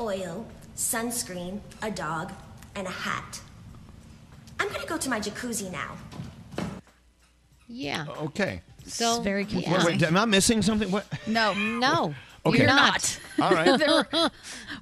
oil, 0.00 0.46
sunscreen, 0.76 1.60
a 1.82 1.90
dog, 1.90 2.32
and 2.74 2.86
a 2.86 2.90
hat. 2.90 3.40
I'm 4.60 4.68
gonna 4.68 4.86
go 4.86 4.96
to 4.96 5.10
my 5.10 5.20
jacuzzi 5.20 5.70
now. 5.70 5.96
Yeah. 7.68 8.06
Okay. 8.22 8.62
So 8.86 9.20
very 9.20 9.44
Wait, 9.44 9.66
wait, 9.84 10.02
am 10.02 10.16
I 10.16 10.24
missing 10.24 10.62
something? 10.62 10.90
What? 10.90 11.06
No. 11.26 11.54
No. 11.78 12.14
Okay. 12.46 12.58
You're 12.58 12.66
not. 12.66 13.20
All 13.42 13.52
right. 13.52 13.78
There 13.78 13.88
were- 13.88 14.06
we're 14.12 14.30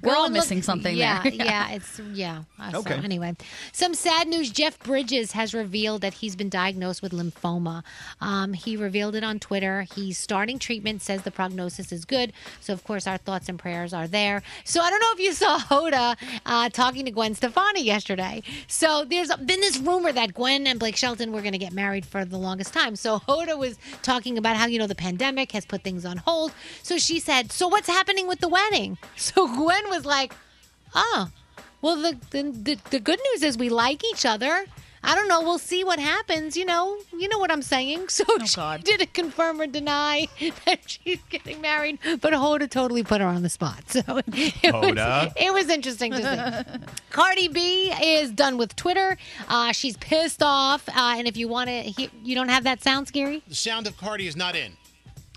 Well, 0.03 0.15
all 0.17 0.23
look- 0.23 0.33
missing 0.33 0.61
something 0.61 0.95
yeah, 0.95 1.23
there. 1.23 1.31
Yeah, 1.47 1.71
it's 1.71 1.99
yeah. 2.13 2.43
Uh, 2.59 2.71
so 2.71 2.77
Okay. 2.79 2.95
anyway, 3.03 3.35
some 3.71 3.93
sad 3.93 4.27
news. 4.27 4.49
Jeff 4.51 4.77
Bridges 4.79 5.31
has 5.33 5.53
revealed 5.53 6.01
that 6.01 6.15
he's 6.15 6.35
been 6.35 6.49
diagnosed 6.49 7.01
with 7.01 7.11
lymphoma. 7.11 7.83
Um, 8.21 8.53
he 8.53 8.75
revealed 8.77 9.15
it 9.15 9.23
on 9.23 9.39
Twitter. 9.39 9.85
He's 9.95 10.17
starting 10.17 10.59
treatment. 10.59 11.01
Says 11.01 11.21
the 11.23 11.31
prognosis 11.31 11.91
is 11.91 12.05
good. 12.05 12.33
So 12.61 12.73
of 12.73 12.83
course 12.83 13.07
our 13.07 13.17
thoughts 13.17 13.49
and 13.49 13.57
prayers 13.59 13.93
are 13.93 14.07
there. 14.07 14.43
So 14.65 14.81
I 14.81 14.89
don't 14.89 14.99
know 14.99 15.11
if 15.13 15.19
you 15.19 15.33
saw 15.33 15.57
Hoda 15.71 16.15
uh, 16.45 16.69
talking 16.69 17.05
to 17.05 17.11
Gwen 17.11 17.33
Stefani 17.35 17.83
yesterday. 17.83 18.43
So 18.67 19.05
there's 19.05 19.33
been 19.35 19.61
this 19.61 19.77
rumor 19.79 20.11
that 20.11 20.33
Gwen 20.33 20.67
and 20.67 20.79
Blake 20.79 20.95
Shelton 20.95 21.31
were 21.31 21.41
going 21.41 21.53
to 21.53 21.57
get 21.59 21.73
married 21.73 22.05
for 22.05 22.25
the 22.25 22.37
longest 22.37 22.73
time. 22.73 22.95
So 22.95 23.19
Hoda 23.19 23.57
was 23.57 23.77
talking 24.01 24.37
about 24.37 24.55
how 24.57 24.65
you 24.67 24.79
know 24.79 24.87
the 24.87 24.95
pandemic 24.95 25.51
has 25.53 25.65
put 25.65 25.83
things 25.83 26.05
on 26.05 26.17
hold. 26.17 26.51
So 26.83 26.97
she 26.97 27.19
said, 27.19 27.51
"So 27.51 27.67
what's 27.67 27.87
happening 27.87 28.27
with 28.27 28.39
the 28.39 28.46
wedding?" 28.47 28.97
So 29.15 29.47
Gwen 29.47 29.89
was 29.89 30.05
like, 30.05 30.33
"Oh, 30.95 31.29
well 31.81 31.95
the 31.95 32.17
the 32.31 32.43
the, 32.51 32.77
the 32.91 32.99
good 32.99 33.19
news 33.33 33.43
is 33.43 33.57
we 33.57 33.69
like 33.69 34.03
each 34.03 34.25
other." 34.25 34.65
I 35.03 35.15
don't 35.15 35.27
know. 35.29 35.41
We'll 35.41 35.59
see 35.59 35.83
what 35.85 35.99
happens. 35.99 36.57
You 36.57 36.65
know, 36.65 36.97
you 37.17 37.29
know 37.29 37.37
what 37.37 37.51
I'm 37.51 37.61
saying. 37.61 38.07
So 38.17 38.25
she 38.45 38.81
didn't 38.83 39.13
confirm 39.13 39.61
or 39.61 39.67
deny 39.67 40.27
that 40.65 40.79
she's 40.87 41.19
getting 41.29 41.61
married, 41.61 41.99
but 42.19 42.33
Hoda 42.33 42.69
totally 42.69 43.03
put 43.03 43.21
her 43.21 43.27
on 43.27 43.41
the 43.43 43.47
spot. 43.49 43.83
So 43.89 43.99
it, 43.99 44.27
was, 44.27 44.35
Hoda. 44.73 45.31
it 45.37 45.53
was 45.53 45.69
interesting 45.69 46.11
to 46.11 46.17
see. 46.17 46.79
Cardi 47.11 47.47
B 47.47 47.93
is 48.01 48.31
done 48.31 48.57
with 48.57 48.75
Twitter. 48.75 49.17
Uh, 49.47 49.71
she's 49.71 49.95
pissed 49.97 50.41
off, 50.43 50.89
uh, 50.89 51.15
and 51.17 51.27
if 51.27 51.37
you 51.37 51.47
want 51.47 51.69
to, 51.69 52.09
you 52.23 52.35
don't 52.35 52.49
have 52.49 52.63
that 52.65 52.81
sound, 52.83 53.07
Scary. 53.07 53.43
The 53.47 53.55
sound 53.55 53.87
of 53.87 53.95
Cardi 53.97 54.27
is 54.27 54.35
not 54.35 54.55
in. 54.55 54.71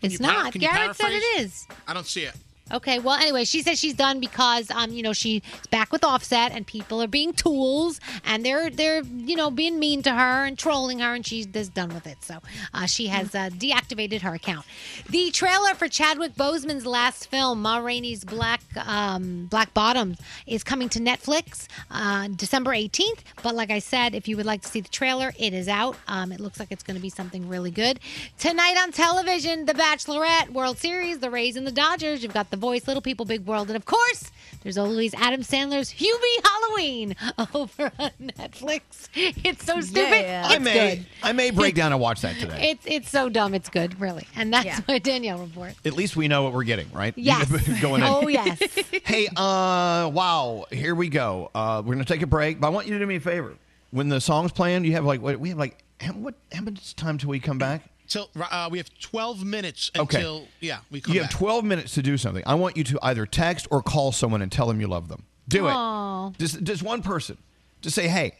Can 0.00 0.10
It's 0.10 0.14
you 0.14 0.20
par- 0.26 0.32
not. 0.44 0.52
can 0.52 0.62
you 0.62 0.68
Garrett 0.68 0.96
said 0.96 1.12
it 1.12 1.40
is. 1.42 1.68
I 1.86 1.92
don't 1.94 2.06
see 2.06 2.24
it. 2.24 2.34
Okay, 2.72 2.98
well, 2.98 3.16
anyway, 3.16 3.44
she 3.44 3.62
says 3.62 3.78
she's 3.78 3.94
done 3.94 4.20
because, 4.20 4.70
um, 4.70 4.92
you 4.92 5.02
know, 5.02 5.12
she's 5.12 5.42
back 5.70 5.92
with 5.92 6.04
Offset, 6.04 6.52
and 6.52 6.66
people 6.66 7.02
are 7.02 7.08
being 7.08 7.32
tools, 7.32 8.00
and 8.24 8.44
they're 8.44 8.70
they're 8.70 9.02
you 9.02 9.36
know 9.36 9.50
being 9.50 9.78
mean 9.78 10.02
to 10.02 10.10
her 10.10 10.44
and 10.44 10.58
trolling 10.58 11.00
her, 11.00 11.14
and 11.14 11.26
she's 11.26 11.46
just 11.46 11.74
done 11.74 11.92
with 11.92 12.06
it. 12.06 12.22
So 12.22 12.38
uh, 12.72 12.86
she 12.86 13.08
has 13.08 13.34
uh, 13.34 13.50
deactivated 13.50 14.20
her 14.22 14.34
account. 14.34 14.66
The 15.08 15.30
trailer 15.30 15.74
for 15.74 15.88
Chadwick 15.88 16.34
Boseman's 16.34 16.86
last 16.86 17.26
film, 17.28 17.62
Ma 17.62 17.78
Rainey's 17.78 18.24
Black 18.24 18.60
um, 18.76 19.46
Black 19.46 19.74
Bottoms, 19.74 20.18
is 20.46 20.62
coming 20.62 20.88
to 20.90 21.00
Netflix 21.00 21.66
uh, 21.90 22.28
December 22.28 22.72
eighteenth. 22.72 23.24
But 23.42 23.54
like 23.54 23.70
I 23.70 23.80
said, 23.80 24.14
if 24.14 24.28
you 24.28 24.36
would 24.36 24.46
like 24.46 24.62
to 24.62 24.68
see 24.68 24.80
the 24.80 24.88
trailer, 24.88 25.32
it 25.38 25.52
is 25.52 25.68
out. 25.68 25.96
Um, 26.06 26.30
it 26.30 26.40
looks 26.40 26.60
like 26.60 26.70
it's 26.70 26.82
going 26.82 26.96
to 26.96 27.02
be 27.02 27.10
something 27.10 27.48
really 27.48 27.70
good. 27.70 27.98
Tonight 28.38 28.76
on 28.80 28.92
television, 28.92 29.66
The 29.66 29.74
Bachelorette, 29.74 30.50
World 30.50 30.78
Series, 30.78 31.18
the 31.18 31.30
Rays 31.30 31.56
and 31.56 31.66
the 31.66 31.72
Dodgers. 31.72 32.22
You've 32.22 32.34
got 32.34 32.50
The 32.50 32.59
Voice, 32.60 32.86
Little 32.86 33.00
People, 33.02 33.24
Big 33.24 33.46
World, 33.46 33.68
and 33.68 33.76
of 33.76 33.84
course, 33.86 34.30
there's 34.62 34.78
always 34.78 35.14
Adam 35.14 35.40
Sandler's 35.40 35.92
Hubie 35.92 36.44
Halloween 36.44 37.16
over 37.54 37.90
on 37.98 38.10
Netflix. 38.20 39.08
It's 39.14 39.64
so 39.64 39.80
stupid. 39.80 40.22
Yeah, 40.22 40.46
I 40.48 40.54
It's 40.56 40.64
may 40.64 40.96
good. 40.96 41.06
I 41.22 41.32
may 41.32 41.50
break 41.50 41.74
down 41.74 41.92
and 41.92 42.00
watch 42.00 42.20
that 42.20 42.36
today. 42.38 42.70
It's 42.70 42.84
it's 42.86 43.10
so 43.10 43.28
dumb. 43.28 43.54
It's 43.54 43.68
good, 43.68 44.00
really, 44.00 44.26
and 44.36 44.52
that's 44.52 44.86
my 44.86 44.98
Danielle 44.98 45.38
report. 45.38 45.74
At 45.84 45.94
least 45.94 46.16
we 46.16 46.28
know 46.28 46.42
what 46.42 46.52
we're 46.52 46.64
getting, 46.64 46.90
right? 46.92 47.14
Yes. 47.16 47.50
Going 47.80 48.02
in. 48.02 48.08
Oh 48.08 48.28
yes. 48.28 48.58
hey, 49.04 49.26
uh, 49.28 50.10
wow, 50.12 50.66
here 50.70 50.94
we 50.94 51.08
go. 51.08 51.50
Uh, 51.54 51.82
we're 51.84 51.94
gonna 51.94 52.04
take 52.04 52.22
a 52.22 52.26
break, 52.26 52.60
but 52.60 52.66
I 52.68 52.70
want 52.70 52.86
you 52.86 52.92
to 52.94 52.98
do 52.98 53.06
me 53.06 53.16
a 53.16 53.20
favor. 53.20 53.54
When 53.90 54.08
the 54.08 54.20
song's 54.20 54.52
playing, 54.52 54.84
you 54.84 54.92
have 54.92 55.04
like 55.04 55.20
what 55.22 55.40
we 55.40 55.48
have 55.48 55.58
like 55.58 55.82
how, 56.00 56.12
what 56.12 56.34
how 56.52 56.62
much 56.62 56.94
time 56.96 57.18
till 57.18 57.30
we 57.30 57.40
come 57.40 57.58
back? 57.58 57.82
Till 58.10 58.28
uh, 58.38 58.68
we 58.70 58.76
have 58.78 58.90
12 59.00 59.44
minutes 59.44 59.90
Okay. 59.96 60.18
until 60.18 60.46
yeah 60.60 60.80
we 60.90 61.00
come 61.00 61.14
you 61.14 61.20
back. 61.22 61.30
have 61.30 61.38
12 61.38 61.64
minutes 61.64 61.94
to 61.94 62.02
do 62.02 62.18
something. 62.18 62.42
I 62.46 62.54
want 62.56 62.76
you 62.76 62.84
to 62.84 62.98
either 63.02 63.24
text 63.24 63.66
or 63.70 63.82
call 63.82 64.12
someone 64.12 64.42
and 64.42 64.50
tell 64.52 64.66
them 64.66 64.80
you 64.80 64.86
love 64.88 65.08
them. 65.08 65.24
Do 65.48 65.66
Aw. 65.68 66.28
it. 66.28 66.38
Just, 66.38 66.62
just 66.62 66.82
one 66.82 67.02
person. 67.02 67.38
Just 67.80 67.94
say, 67.96 68.08
hey, 68.08 68.34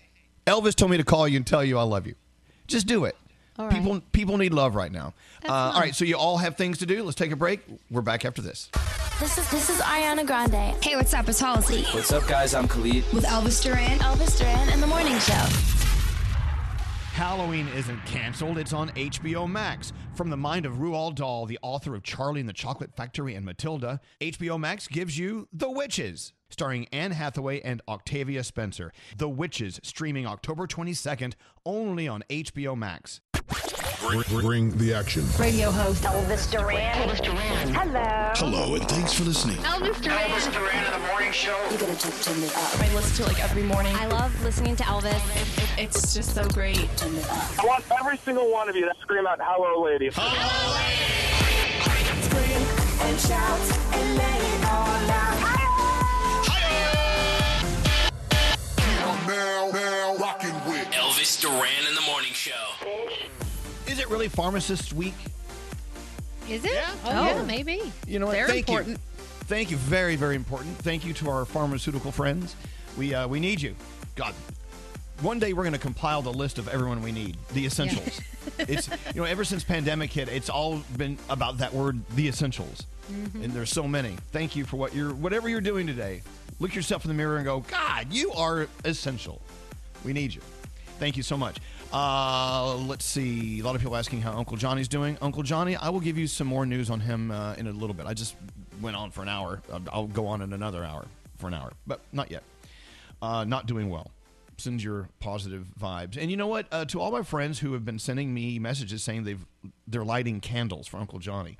Elvis 0.47 0.75
told 0.75 0.91
me 0.91 0.97
to 0.97 1.05
call 1.05 1.27
you 1.27 1.37
and 1.39 1.47
tell 1.47 1.65
you 1.65 1.79
I 1.79 1.83
love 1.85 2.07
you. 2.07 2.15
Just 2.67 2.87
do 2.87 3.05
it. 3.05 3.17
All 3.59 3.67
right. 3.67 3.75
People, 3.75 4.01
people 4.13 4.37
need 4.39 4.53
love 4.55 4.75
right 4.75 4.91
now. 4.93 5.13
Uh, 5.47 5.53
all 5.53 5.81
right, 5.81 5.95
so 5.95 6.05
you 6.05 6.17
all 6.17 6.39
have 6.39 6.57
things 6.57 6.79
to 6.79 6.87
do. 6.87 7.03
Let's 7.03 7.15
take 7.17 7.31
a 7.33 7.37
break. 7.37 7.61
We're 7.91 8.01
back 8.01 8.25
after 8.25 8.43
this. 8.43 8.71
This 9.19 9.37
is 9.39 9.51
this 9.51 9.69
is 9.69 9.79
Ariana 9.81 10.27
Grande. 10.27 10.83
Hey, 10.83 10.97
what's 10.97 11.13
up? 11.13 11.29
It's 11.29 11.41
Halsey. 11.41 11.83
What's 11.93 12.11
up, 12.13 12.27
guys? 12.27 12.55
I'm 12.55 12.67
Khalid. 12.69 13.05
With 13.13 13.25
Elvis 13.25 13.63
Duran. 13.63 13.99
Elvis 13.99 14.39
Duran 14.39 14.69
and 14.71 14.83
the 14.83 14.87
Morning 14.87 15.19
Show. 15.19 15.90
Halloween 17.21 17.69
isn't 17.77 18.03
canceled, 18.07 18.57
it's 18.57 18.73
on 18.73 18.89
HBO 18.93 19.47
Max. 19.47 19.93
From 20.15 20.31
the 20.31 20.39
mind 20.39 20.65
of 20.65 20.77
Roald 20.77 21.17
Dahl, 21.17 21.45
the 21.45 21.59
author 21.61 21.95
of 21.95 22.03
Charlie 22.03 22.41
and 22.41 22.49
the 22.49 22.55
Chocolate 22.55 22.97
Factory 22.97 23.35
and 23.35 23.45
Matilda, 23.45 24.01
HBO 24.23 24.59
Max 24.59 24.89
gives 24.89 25.19
you 25.19 25.47
The 25.53 25.71
Witches, 25.71 26.33
starring 26.49 26.87
Anne 26.93 27.11
Hathaway 27.11 27.61
and 27.61 27.83
Octavia 27.87 28.43
Spencer. 28.43 28.91
The 29.19 29.29
Witches, 29.29 29.79
streaming 29.83 30.27
October 30.27 30.67
22nd, 30.67 31.35
only 31.67 32.09
on 32.09 32.25
HBO 32.31 32.75
Max. 32.75 33.21
Bring, 34.01 34.23
bring 34.41 34.79
the 34.79 34.95
action. 34.95 35.23
Radio 35.39 35.71
host 35.71 36.05
Elvis 36.05 36.51
Duran. 36.51 36.79
Elvis 36.79 37.23
Duran. 37.23 37.69
Hello. 37.75 38.33
Hello, 38.35 38.75
and 38.77 38.89
thanks 38.89 39.13
for 39.13 39.25
listening. 39.25 39.59
Elvis 39.59 40.01
Duran. 40.01 40.19
Elvis 40.19 40.51
Duran 40.55 40.87
in 40.87 40.93
the 40.93 41.00
morning 41.31 41.47
show. 41.47 41.57
You 41.71 41.79
gotta 41.79 41.93
just 41.93 42.25
turn 42.25 42.43
it 42.43 42.51
up. 42.57 42.81
I 42.81 42.93
listen 42.95 43.17
to 43.17 43.23
it 43.23 43.29
like 43.35 43.45
every 43.45 43.63
morning. 43.63 43.95
I 43.95 44.07
love 44.07 44.33
listening 44.43 44.75
to 44.77 44.83
Elvis. 44.83 45.21
it's 45.79 46.13
just 46.15 46.35
so 46.35 46.49
great. 46.49 46.79
I 46.79 47.63
want 47.65 47.85
every 48.01 48.17
single 48.19 48.51
one 48.51 48.69
of 48.69 48.75
you 48.75 48.85
to 48.85 48.93
scream 49.01 49.25
out 49.27 49.39
"Hello, 49.41 49.81
lady." 49.83 50.07
and 50.07 50.15
shout 53.21 53.61
and 53.95 54.19
let 54.19 54.41
it 54.41 54.65
all 54.67 55.11
out. 55.11 55.37
Now, 59.29 59.71
now, 59.73 60.17
rocking 60.17 60.55
with 60.67 60.91
Elvis 60.91 61.41
Duran 61.41 61.87
in 61.89 61.95
the 61.95 62.01
morning 62.03 62.33
show. 62.33 62.75
Is 63.87 64.01
it 64.01 64.11
really 64.11 64.29
Pharmacist 64.29 64.93
Week? 64.93 65.15
Is 66.49 66.65
it? 66.65 66.73
Yeah. 66.73 66.91
Oh, 67.05 67.25
yeah, 67.25 67.43
maybe. 67.43 67.93
You 68.09 68.19
know 68.19 68.27
what? 68.27 68.33
They're 68.33 68.49
Thank 68.49 68.69
important. 68.69 68.99
you. 68.99 69.10
Thank 69.51 69.73
you. 69.73 69.79
Very, 69.79 70.15
very 70.15 70.37
important. 70.37 70.77
Thank 70.79 71.05
you 71.05 71.13
to 71.15 71.29
our 71.29 71.45
pharmaceutical 71.45 72.13
friends. 72.13 72.55
We 72.97 73.15
uh, 73.15 73.27
we 73.27 73.41
need 73.41 73.61
you. 73.61 73.75
God, 74.15 74.33
one 75.23 75.41
day 75.41 75.53
we're 75.55 75.65
going 75.65 75.73
to 75.73 75.79
compile 75.81 76.23
the 76.23 76.33
list 76.33 76.59
of 76.59 76.69
everyone 76.69 77.03
we 77.03 77.11
need, 77.11 77.37
the 77.53 77.67
essentials. 77.67 78.21
it's 78.61 78.89
you 79.13 79.21
know 79.21 79.25
ever 79.25 79.43
since 79.43 79.65
pandemic 79.65 80.13
hit, 80.13 80.29
it's 80.29 80.49
all 80.49 80.83
been 80.97 81.19
about 81.29 81.59
that 81.59 81.75
word, 81.75 82.01
the 82.15 82.29
essentials, 82.29 82.87
Mhm. 83.11 83.43
and 83.43 83.53
there's 83.53 83.71
so 83.71 83.89
many. 83.89 84.17
Thank 84.31 84.55
you 84.55 84.65
for 84.65 84.77
what 84.77 84.95
you're 84.95 85.13
whatever 85.15 85.49
you're 85.49 85.61
doing 85.61 85.85
today. 85.85 86.23
Look 86.61 86.73
yourself 86.77 87.05
in 87.05 87.09
the 87.09 87.15
mirror 87.15 87.35
and 87.35 87.45
go, 87.45 87.59
God, 87.69 88.13
you 88.13 88.31
are 88.35 88.69
essential. 88.85 89.41
We 90.05 90.13
need 90.13 90.33
you. 90.33 90.43
Thank 91.01 91.17
you 91.17 91.25
so 91.25 91.37
much. 91.37 91.59
Uh, 91.93 92.77
let's 92.77 93.05
see. 93.05 93.59
A 93.59 93.65
lot 93.65 93.75
of 93.75 93.81
people 93.81 93.97
asking 93.97 94.23
how 94.23 94.33
Uncle 94.39 94.57
Johnny's 94.57 94.87
doing. 94.87 95.19
Uncle 95.21 95.43
Johnny, 95.43 95.75
I 95.75 95.89
will 95.89 95.99
give 95.99 96.17
you 96.17 96.29
some 96.29 96.47
more 96.47 96.65
news 96.67 96.89
on 96.89 97.01
him 97.01 97.33
uh, 97.33 97.55
in 97.55 97.67
a 97.67 97.73
little 97.73 97.95
bit. 97.95 98.07
I 98.07 98.15
just 98.15 98.37
went 98.81 98.97
on 98.97 99.11
for 99.11 99.23
an 99.23 99.29
hour. 99.29 99.63
I'll- 99.73 99.83
I'll 99.93 100.07
go 100.07 100.27
on 100.27 100.43
in 100.43 100.53
another 100.53 100.85
hour 100.85 101.07
for 101.39 101.47
an 101.49 101.55
hour, 101.55 101.73
but 101.87 102.01
not 102.13 102.31
yet. 102.31 102.43
Uh, 103.23 103.45
not 103.45 103.67
doing 103.67 103.91
well. 103.91 104.11
Send 104.57 104.83
your 104.83 105.09
positive 105.21 105.67
vibes. 105.81 106.17
And 106.19 106.31
you 106.31 106.37
know 106.37 106.47
what? 106.47 106.67
Uh, 106.71 106.85
to 106.87 107.01
all 107.01 107.11
my 107.11 107.23
friends 107.23 107.59
who 107.61 107.73
have 107.73 107.85
been 107.85 107.99
sending 107.99 108.33
me 108.35 108.59
messages 108.59 109.03
saying 109.03 109.25
they've 109.25 109.45
they're 109.87 110.05
lighting 110.05 110.41
candles 110.41 110.87
for 110.87 110.99
Uncle 110.99 111.19
Johnny, 111.19 111.57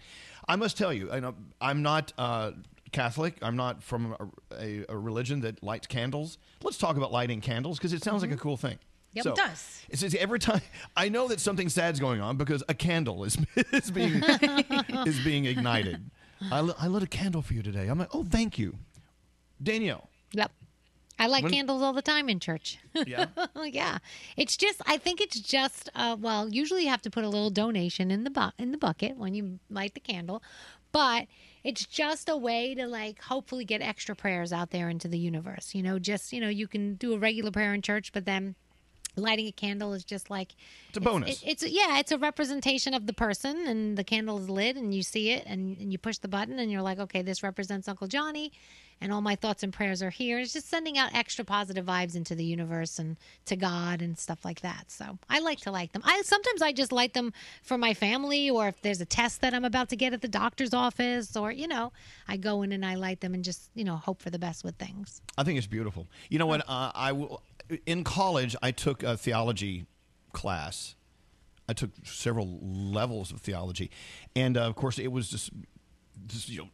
I 0.49 0.57
must 0.57 0.77
tell 0.77 0.93
you, 0.93 1.11
I 1.11 1.21
know 1.21 1.35
I'm 1.61 1.81
not 1.83 2.13
uh, 2.19 2.53
Catholic. 2.93 3.37
I'm 3.41 3.57
not 3.57 3.83
from 3.83 4.17
a, 4.21 4.55
a, 4.59 4.85
a 4.91 4.99
religion 4.99 5.41
that 5.43 5.63
lights 5.63 5.87
candles. 5.87 6.37
Let's 6.63 6.77
talk 6.77 6.97
about 6.99 7.11
lighting 7.13 7.41
candles 7.41 7.79
because 7.79 7.93
it 7.95 8.03
sounds 8.05 8.21
like 8.23 8.33
a 8.33 8.37
cool 8.37 8.57
thing. 8.59 8.79
Yep, 9.15 9.25
So, 9.25 9.31
it 9.33 9.37
does. 9.37 9.83
It 9.89 9.99
says 9.99 10.15
every 10.15 10.39
time 10.39 10.61
I 10.97 11.09
know 11.09 11.27
that 11.29 11.41
something 11.41 11.69
sad's 11.71 12.01
going 12.01 12.21
on 12.21 12.37
because 12.37 12.63
a 12.69 12.75
candle 12.75 13.25
is 13.25 13.37
is 13.73 13.91
being 13.91 14.23
is 15.07 15.19
being 15.25 15.47
ignited. 15.47 16.11
I, 16.51 16.61
li- 16.61 16.75
I 16.79 16.87
lit 16.89 17.03
a 17.03 17.07
candle 17.07 17.43
for 17.43 17.55
you 17.55 17.63
today. 17.63 17.89
I'm 17.89 17.99
like, 17.99 18.15
oh, 18.15 18.25
thank 18.25 18.59
you, 18.59 18.77
Danielle. 19.63 20.09
Yep. 20.33 20.51
I 21.19 21.27
light 21.27 21.43
When- 21.43 21.53
candles 21.53 21.83
all 21.83 21.93
the 21.93 22.01
time 22.03 22.29
in 22.31 22.41
church. 22.41 22.79
Yeah? 23.07 23.27
yeah. 23.65 23.99
It's 24.37 24.57
just 24.57 24.81
I 24.87 24.97
think 24.97 25.21
it's 25.21 25.39
just 25.39 25.91
uh 25.95 26.17
well, 26.19 26.49
usually 26.49 26.85
you 26.85 26.89
have 26.89 27.03
to 27.03 27.11
put 27.11 27.25
a 27.25 27.29
little 27.29 27.51
donation 27.51 28.11
in 28.11 28.25
the 28.25 28.31
bu- 28.31 28.53
in 28.59 28.73
the 28.73 28.79
bucket 28.79 29.17
when 29.19 29.35
you 29.35 29.59
light 29.69 29.93
the 29.95 30.01
candle, 30.01 30.43
but 30.93 31.27
it's 31.63 31.85
just 31.85 32.31
a 32.31 32.37
way 32.39 32.75
to 32.75 32.87
like 32.87 33.21
hopefully 33.21 33.67
get 33.67 33.83
extra 33.83 34.17
prayers 34.17 34.51
out 34.51 34.71
there 34.71 34.89
into 34.89 35.09
the 35.09 35.19
universe. 35.19 35.75
You 35.75 35.83
know, 35.83 35.99
just, 35.99 36.33
you 36.33 36.41
know, 36.41 36.49
you 36.49 36.67
can 36.67 36.95
do 36.95 37.13
a 37.13 37.19
regular 37.19 37.51
prayer 37.51 37.75
in 37.75 37.83
church, 37.83 38.13
but 38.15 38.25
then 38.25 38.55
lighting 39.17 39.47
a 39.47 39.53
candle 39.53 39.93
is 39.93 40.05
just 40.05 40.31
like 40.31 40.53
It's 40.89 40.99
a 40.99 41.01
bonus. 41.01 41.43
it- 41.43 41.49
it's 41.49 41.63
yeah, 41.67 41.99
it's 41.99 42.13
a 42.13 42.19
representation 42.19 42.95
of 42.95 43.07
the 43.07 43.13
person, 43.13 43.67
and 43.67 43.97
the 43.99 44.05
candle 44.05 44.39
is 44.39 44.49
lit, 44.49 44.77
and 44.77 44.95
you 44.95 45.03
see 45.03 45.31
it, 45.31 45.45
and, 45.47 45.77
and 45.79 45.93
you 45.93 45.99
push 45.99 46.19
the 46.19 46.29
button, 46.29 46.59
and 46.59 46.71
you're 46.71 46.83
like, 46.83 46.99
okay, 46.99 47.23
this 47.23 47.43
represents 47.43 47.89
Uncle 47.89 48.07
Johnny, 48.07 48.53
and 49.01 49.13
all 49.13 49.21
my 49.21 49.35
thoughts 49.35 49.63
and 49.63 49.73
prayers 49.73 50.03
are 50.03 50.11
here. 50.11 50.39
It's 50.39 50.53
just 50.53 50.69
sending 50.69 50.99
out 50.99 51.15
extra 51.15 51.45
positive 51.45 51.87
vibes 51.87 52.15
into 52.15 52.35
the 52.35 52.45
universe 52.45 52.99
and 52.99 53.17
to 53.47 53.57
God 53.57 54.03
and 54.03 54.19
stuff 54.19 54.45
like 54.45 54.61
that. 54.61 54.91
So 54.91 55.19
I 55.29 55.41
like 55.41 55.61
to 55.61 55.71
light 55.71 55.93
them. 55.93 56.03
I 56.05 56.21
sometimes 56.23 56.61
I 56.61 56.73
just 56.73 56.93
light 56.93 57.15
them 57.15 57.33
for 57.63 57.79
my 57.79 57.95
family, 57.95 58.51
or 58.51 58.69
if 58.69 58.81
there's 58.83 59.01
a 59.01 59.07
test 59.07 59.41
that 59.41 59.55
I'm 59.55 59.65
about 59.65 59.89
to 59.91 59.97
get 59.97 60.13
at 60.13 60.21
the 60.21 60.29
doctor's 60.29 60.75
office, 60.75 61.37
or 61.37 61.51
you 61.51 61.67
know, 61.67 61.93
I 62.29 62.37
go 62.37 62.63
in 62.63 62.73
and 62.73 62.85
I 62.85 62.95
light 62.95 63.21
them 63.21 63.35
and 63.35 63.43
just 63.43 63.71
you 63.75 63.85
know 63.85 63.97
hope 63.97 64.21
for 64.21 64.31
the 64.31 64.39
best 64.39 64.65
with 64.65 64.77
things. 64.77 65.21
I 65.39 65.45
think 65.45 65.59
it's 65.59 65.67
beautiful. 65.67 66.07
You 66.29 66.39
know 66.39 66.47
what? 66.47 66.63
Uh, 66.69 66.93
I 66.95 67.13
will. 67.13 67.43
In 67.87 68.03
college, 68.03 68.57
I 68.63 68.73
took 68.73 69.03
a 69.03 69.17
theology 69.17 69.87
class. 70.33 70.97
I 71.69 71.73
took 71.73 71.91
several 72.05 72.59
levels 72.63 73.31
of 73.31 73.41
theology, 73.41 73.91
and 74.35 74.57
uh, 74.57 74.63
of 74.63 74.75
course, 74.75 74.99
it 74.99 75.13
was 75.13 75.31
just, 75.31 75.51
just 76.27 76.49
you 76.49 76.59
know, 76.59 76.69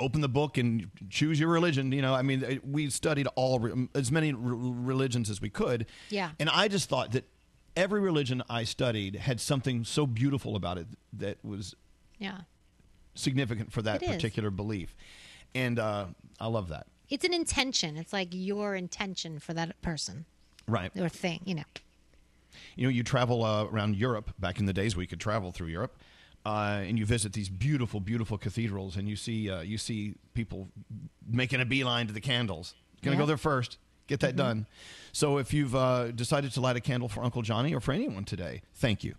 open 0.00 0.20
the 0.20 0.28
book 0.28 0.58
and 0.58 0.90
choose 1.08 1.38
your 1.38 1.48
religion. 1.50 1.92
You 1.92 2.02
know, 2.02 2.14
I 2.14 2.22
mean, 2.22 2.60
we 2.64 2.90
studied 2.90 3.28
all 3.36 3.86
as 3.94 4.10
many 4.10 4.32
religions 4.32 5.30
as 5.30 5.40
we 5.40 5.50
could. 5.50 5.86
Yeah. 6.08 6.30
And 6.40 6.48
I 6.48 6.68
just 6.68 6.88
thought 6.88 7.12
that 7.12 7.24
every 7.76 8.00
religion 8.00 8.42
I 8.50 8.64
studied 8.64 9.14
had 9.16 9.40
something 9.40 9.84
so 9.84 10.06
beautiful 10.06 10.56
about 10.56 10.78
it 10.78 10.86
that 11.12 11.44
was 11.44 11.74
Yeah. 12.18 12.40
significant 13.14 13.72
for 13.72 13.82
that 13.82 14.02
It 14.02 14.08
is. 14.08 14.16
particular 14.16 14.50
belief, 14.50 14.94
and 15.54 15.78
uh, 15.78 16.06
I 16.40 16.46
love 16.48 16.68
that. 16.68 16.86
It's 17.08 17.24
an 17.24 17.34
intention. 17.34 17.96
It's 17.96 18.12
like 18.12 18.28
your 18.32 18.74
intention 18.76 19.38
for 19.40 19.52
that 19.54 19.80
person 19.82 20.24
Right. 20.66 20.92
or 20.96 21.08
thing, 21.08 21.40
you 21.44 21.54
know. 21.56 21.64
You 22.76 22.84
know, 22.86 22.90
you 22.90 23.02
travel 23.02 23.44
uh, 23.44 23.64
around 23.64 23.96
Europe. 23.96 24.32
Back 24.38 24.58
in 24.58 24.66
the 24.66 24.72
days, 24.72 24.96
we 24.96 25.06
could 25.06 25.20
travel 25.20 25.50
through 25.52 25.68
Europe, 25.68 25.96
uh, 26.46 26.80
and 26.82 26.98
you 26.98 27.04
visit 27.06 27.32
these 27.32 27.48
beautiful, 27.48 28.00
beautiful 28.00 28.38
cathedrals, 28.38 28.96
and 28.96 29.08
you 29.08 29.16
see 29.16 29.50
uh, 29.50 29.60
you 29.60 29.78
see 29.78 30.14
people 30.34 30.68
making 31.26 31.60
a 31.60 31.64
beeline 31.64 32.06
to 32.06 32.12
the 32.12 32.20
candles. 32.20 32.74
Gonna 33.02 33.16
Yeah. 33.16 33.22
go 33.22 33.26
there 33.26 33.36
first. 33.36 33.78
Get 34.06 34.20
that 34.20 34.34
Mhm. 34.34 34.38
done. 34.38 34.66
So 35.12 35.38
if 35.38 35.52
you've 35.54 35.74
uh, 35.74 36.10
decided 36.10 36.52
to 36.52 36.60
light 36.60 36.76
a 36.76 36.80
candle 36.80 37.08
for 37.08 37.22
Uncle 37.22 37.42
Johnny 37.42 37.74
or 37.74 37.80
for 37.80 37.92
anyone 37.92 38.24
today, 38.24 38.62
thank 38.74 39.04
you. 39.04 39.14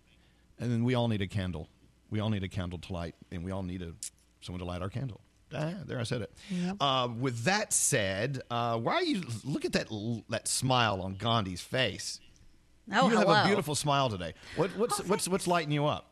And 0.59 0.71
then 0.71 0.83
we 0.83 0.93
all 0.95 1.07
need 1.07 1.21
a 1.21 1.27
candle. 1.27 1.69
We 2.09 2.19
all 2.19 2.29
need 2.29 2.43
a 2.43 2.49
candle 2.49 2.77
to 2.79 2.93
light, 2.93 3.15
and 3.31 3.43
we 3.43 3.51
all 3.51 3.63
need 3.63 3.81
a 3.81 3.93
someone 4.41 4.59
to 4.59 4.65
light 4.65 4.81
our 4.81 4.89
candle. 4.89 5.21
Ah, 5.53 5.73
there 5.85 5.99
I 5.99 6.03
said 6.03 6.21
it. 6.21 6.31
Yep. 6.49 6.77
Uh, 6.79 7.09
with 7.19 7.43
that 7.43 7.73
said, 7.73 8.41
uh, 8.49 8.77
why 8.79 8.93
are 8.95 9.03
you 9.03 9.21
look 9.43 9.65
at 9.65 9.73
that 9.73 9.87
that 10.29 10.47
smile 10.47 11.01
on 11.01 11.15
Gandhi's 11.15 11.61
face? 11.61 12.19
Oh, 12.93 13.09
you 13.09 13.17
have 13.17 13.29
a 13.29 13.43
beautiful 13.45 13.75
smile 13.75 14.09
today. 14.09 14.33
What, 14.55 14.71
what's 14.77 14.99
what's 15.05 15.27
what's 15.27 15.47
lighting 15.47 15.71
you 15.71 15.85
up? 15.85 16.10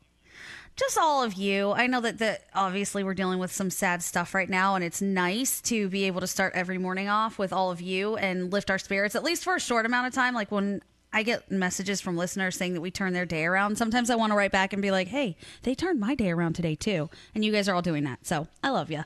Just 0.80 0.98
all 0.98 1.22
of 1.24 1.34
you. 1.34 1.72
I 1.72 1.88
know 1.88 2.02
that 2.02 2.20
that 2.20 2.46
obviously 2.56 3.04
we're 3.04 3.14
dealing 3.14 3.38
with 3.40 3.52
some 3.52 3.70
sad 3.70 4.02
stuff 4.02 4.34
right 4.34 4.50
now, 4.50 4.76
and 4.76 4.84
it's 4.84 5.02
nice 5.02 5.62
to 5.62 5.90
be 5.90 6.06
able 6.06 6.22
to 6.22 6.28
start 6.28 6.54
every 6.56 6.78
morning 6.78 7.10
off 7.10 7.38
with 7.38 7.52
all 7.54 7.70
of 7.72 7.82
you 7.82 8.16
and 8.18 8.52
lift 8.52 8.72
our 8.72 8.80
spirits 8.80 9.16
at 9.16 9.24
least 9.24 9.44
for 9.44 9.56
a 9.56 9.60
short 9.60 9.86
amount 9.86 10.08
of 10.08 10.14
time. 10.14 10.34
Like 10.34 10.52
when 10.52 10.82
I 11.12 11.24
get 11.24 11.52
messages 11.52 12.02
from 12.02 12.16
listeners 12.18 12.56
saying 12.56 12.74
that 12.76 12.82
we 12.82 12.92
turn 12.92 13.14
their 13.14 13.26
day 13.26 13.46
around, 13.46 13.78
sometimes 13.78 14.10
I 14.10 14.16
want 14.16 14.32
to 14.32 14.36
write 14.38 14.52
back 14.52 14.74
and 14.74 14.82
be 14.82 14.92
like, 14.92 15.08
"Hey, 15.10 15.36
they 15.64 15.76
turned 15.76 16.00
my 16.00 16.16
day 16.16 16.32
around 16.32 16.54
today 16.54 16.76
too," 16.76 17.10
and 17.36 17.44
you 17.44 17.52
guys 17.52 17.68
are 17.68 17.76
all 17.76 17.82
doing 17.82 18.04
that. 18.06 18.26
So 18.26 18.48
I 18.64 18.70
love 18.70 18.90
you. 18.90 19.04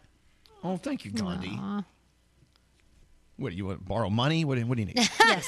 Oh, 0.64 0.78
thank 0.78 1.04
you, 1.06 1.12
Gandhi. 1.12 1.60
What 3.38 3.50
do 3.50 3.56
you 3.56 3.66
want? 3.66 3.86
Borrow 3.88 4.10
money? 4.10 4.46
What, 4.46 4.58
do- 4.60 4.66
what 4.66 4.76
do 4.78 4.82
you 4.84 4.88
need? 4.88 4.98
yes. 5.20 5.48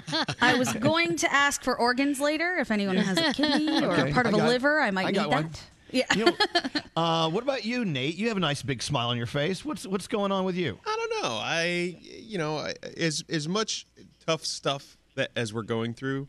I 0.40 0.56
was 0.58 0.72
going 0.74 1.16
to 1.16 1.32
ask 1.32 1.62
for 1.62 1.78
organs 1.78 2.20
later 2.20 2.56
if 2.58 2.70
anyone 2.70 2.96
has 2.96 3.18
a 3.18 3.32
kidney 3.32 3.84
or 3.84 3.92
Okay, 3.98 4.12
part 4.12 4.26
of 4.26 4.34
I 4.34 4.38
a 4.38 4.40
got 4.40 4.46
it. 4.46 4.52
liver. 4.52 4.80
I 4.80 4.90
might 4.90 5.06
I 5.06 5.10
need 5.10 5.14
got 5.16 5.30
that. 5.30 5.42
one. 5.44 5.50
Yeah. 5.90 6.04
You 6.16 6.24
know, 6.26 6.32
uh, 6.96 7.28
what 7.30 7.42
about 7.42 7.64
you, 7.64 7.84
Nate? 7.84 8.14
You 8.16 8.28
have 8.28 8.36
a 8.36 8.40
nice 8.40 8.62
big 8.62 8.82
smile 8.82 9.08
on 9.10 9.16
your 9.18 9.26
face. 9.26 9.64
What's 9.64 9.86
what's 9.86 10.08
going 10.08 10.32
on 10.32 10.44
with 10.44 10.56
you? 10.56 10.78
I 10.86 10.96
don't 10.96 11.22
know. 11.22 11.38
I, 11.42 11.96
you 12.00 12.38
know, 12.38 12.56
I- 12.58 12.74
as 12.96 13.22
as 13.28 13.46
much 13.48 13.86
tough 14.26 14.44
stuff 14.46 14.96
that 15.16 15.30
as 15.36 15.52
we're 15.52 15.62
going 15.64 15.92
through 15.92 16.28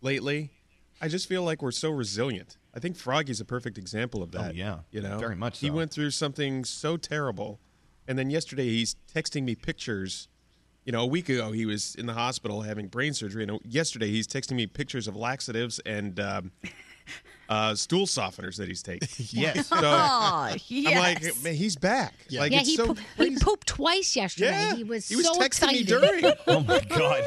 lately, 0.00 0.50
I 1.00 1.08
just 1.08 1.28
feel 1.28 1.42
like 1.42 1.60
we're 1.60 1.72
so 1.72 1.90
resilient. 1.90 2.56
I 2.74 2.80
think 2.80 2.96
Froggy's 2.96 3.38
a 3.40 3.44
perfect 3.44 3.76
example 3.76 4.22
of 4.22 4.30
that. 4.32 4.52
Oh, 4.52 4.54
yeah. 4.54 4.78
you 4.90 5.02
know, 5.02 5.18
Very 5.18 5.36
much 5.36 5.58
He 5.60 5.66
so. 5.68 5.74
went 5.74 5.90
through 5.90 6.10
something 6.12 6.64
so 6.64 6.96
terrible, 6.96 7.60
and 8.08 8.18
then 8.18 8.30
yesterday 8.30 8.64
he's 8.68 8.96
texting 9.14 9.42
me 9.42 9.54
pictures. 9.54 10.28
You 10.84 10.92
know, 10.92 11.02
a 11.02 11.06
week 11.06 11.28
ago 11.28 11.52
he 11.52 11.64
was 11.66 11.94
in 11.94 12.06
the 12.06 12.12
hospital 12.12 12.62
having 12.62 12.88
brain 12.88 13.14
surgery, 13.14 13.44
and 13.44 13.60
yesterday 13.64 14.10
he's 14.10 14.26
texting 14.26 14.52
me 14.56 14.66
pictures 14.66 15.06
of 15.06 15.14
laxatives 15.14 15.78
and 15.86 16.18
um, 16.18 16.50
uh, 17.48 17.74
stool 17.74 18.06
softeners 18.06 18.56
that 18.56 18.68
he's 18.68 18.82
taking. 18.82 19.08
Yes. 19.30 19.68
So 19.68 19.76
Aw, 19.78 20.56
I'm 20.70 20.94
like, 20.98 21.22
man, 21.42 21.54
he's 21.54 21.76
back. 21.76 22.14
Like 22.30 22.52
yeah, 22.52 22.58
it's 22.60 22.68
he, 22.68 22.76
so 22.76 22.94
poo- 22.94 23.02
he 23.16 23.36
pooped 23.38 23.66
twice 23.68 24.16
yesterday. 24.16 24.50
Yeah, 24.50 24.74
he 24.74 24.84
was 24.84 25.08
he 25.08 25.16
was 25.16 25.26
so 25.26 25.34
texting 25.34 25.72
me 25.72 25.80
excited. 25.80 25.86
during. 25.86 26.24
Oh 26.46 26.60
my 26.60 26.80
God! 26.80 27.22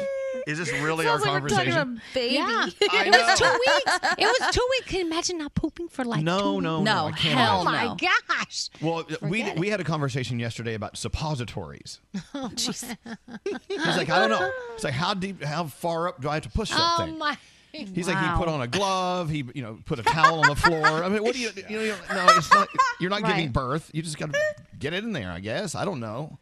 Is 0.46 0.58
this 0.58 0.72
really 0.72 1.04
Sounds 1.04 1.24
our 1.26 1.32
like 1.34 1.42
we're 1.42 1.48
talking 1.48 1.72
conversation? 1.72 1.92
about 1.92 2.14
baby. 2.14 2.34
Yeah, 2.34 2.44
I 2.92 3.04
it 3.04 3.10
was 3.12 3.40
know. 3.40 3.46
two 3.46 3.58
weeks. 3.66 3.98
It 4.18 4.40
was 4.40 4.54
two 4.54 4.66
weeks. 4.70 4.86
Can 4.86 4.98
you 5.00 5.06
imagine 5.06 5.38
not 5.38 5.54
pooping 5.54 5.88
for 5.88 6.04
like 6.04 6.22
No, 6.22 6.38
two 6.40 6.52
weeks? 6.54 6.62
no, 6.62 6.82
no, 6.84 7.06
I 7.08 7.12
can't 7.12 7.40
Oh 7.50 7.62
imagine. 7.62 7.96
my 8.00 8.08
gosh. 8.28 8.68
Well, 8.80 9.04
we 9.22 9.40
Forget 9.40 9.58
we 9.58 9.68
had 9.70 9.80
a 9.80 9.84
conversation 9.84 10.38
yesterday 10.38 10.74
about 10.74 10.96
suppositories. 10.96 12.00
Oh, 12.34 12.50
jeez. 12.54 12.96
He's 13.68 13.96
like, 13.96 14.08
I 14.10 14.18
don't 14.20 14.30
know. 14.30 14.50
It's 14.74 14.84
like, 14.84 14.92
how 14.94 15.14
deep, 15.14 15.42
how 15.42 15.64
far 15.64 16.08
up 16.08 16.20
do 16.20 16.28
I 16.28 16.34
have 16.34 16.42
to 16.44 16.50
push 16.50 16.70
that 16.70 16.78
Oh 16.80 17.04
thing? 17.04 17.18
my. 17.18 17.36
He's 17.72 18.08
like, 18.08 18.18
he 18.18 18.28
put 18.38 18.48
on 18.48 18.62
a 18.62 18.66
glove. 18.66 19.28
He, 19.28 19.44
you 19.54 19.60
know, 19.62 19.78
put 19.84 19.98
a 19.98 20.02
towel 20.02 20.40
on 20.40 20.48
the 20.48 20.54
floor. 20.56 20.86
I 20.86 21.08
mean, 21.10 21.22
what 21.22 21.34
do 21.34 21.40
you, 21.40 21.50
you 21.68 21.76
know, 21.76 21.82
you 21.82 21.88
know, 22.10 22.26
no, 22.26 22.26
it's 22.36 22.50
not. 22.52 22.68
You're 23.00 23.10
not 23.10 23.22
giving 23.24 23.50
birth. 23.50 23.90
You 23.92 24.00
just 24.02 24.16
got 24.16 24.32
to 24.32 24.38
get 24.78 24.94
it 24.94 25.04
in 25.04 25.12
there. 25.12 25.30
I 25.30 25.40
guess. 25.40 25.74
I 25.74 25.84
don't 25.84 26.00
know. 26.00 26.38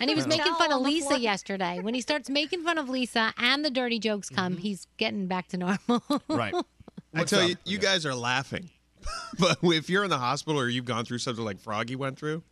And 0.00 0.10
he 0.10 0.16
was 0.16 0.26
making 0.26 0.54
fun 0.54 0.72
of 0.72 0.80
Lisa 0.82 1.18
yesterday. 1.18 1.80
When 1.80 1.94
he 1.94 2.00
starts 2.00 2.28
making 2.28 2.62
fun 2.62 2.78
of 2.78 2.88
Lisa 2.88 3.32
and 3.38 3.64
the 3.64 3.70
dirty 3.70 3.98
jokes 3.98 4.28
come, 4.30 4.52
Mm-hmm. 4.54 4.60
he's 4.62 4.86
getting 4.98 5.26
back 5.26 5.48
to 5.48 5.56
normal. 5.56 6.02
Right. 6.28 6.54
I 7.14 7.20
What's 7.20 7.30
tell 7.30 7.40
up? 7.42 7.48
you, 7.48 7.56
you 7.64 7.78
guys 7.78 8.04
are 8.04 8.14
laughing, 8.14 8.68
but 9.38 9.58
if 9.62 9.88
you're 9.88 10.04
in 10.04 10.10
the 10.10 10.18
hospital 10.18 10.60
or 10.60 10.68
you've 10.68 10.84
gone 10.84 11.04
through 11.06 11.18
something 11.18 11.44
like 11.44 11.58
Froggy 11.60 11.96
went 11.96 12.18
through, 12.18 12.42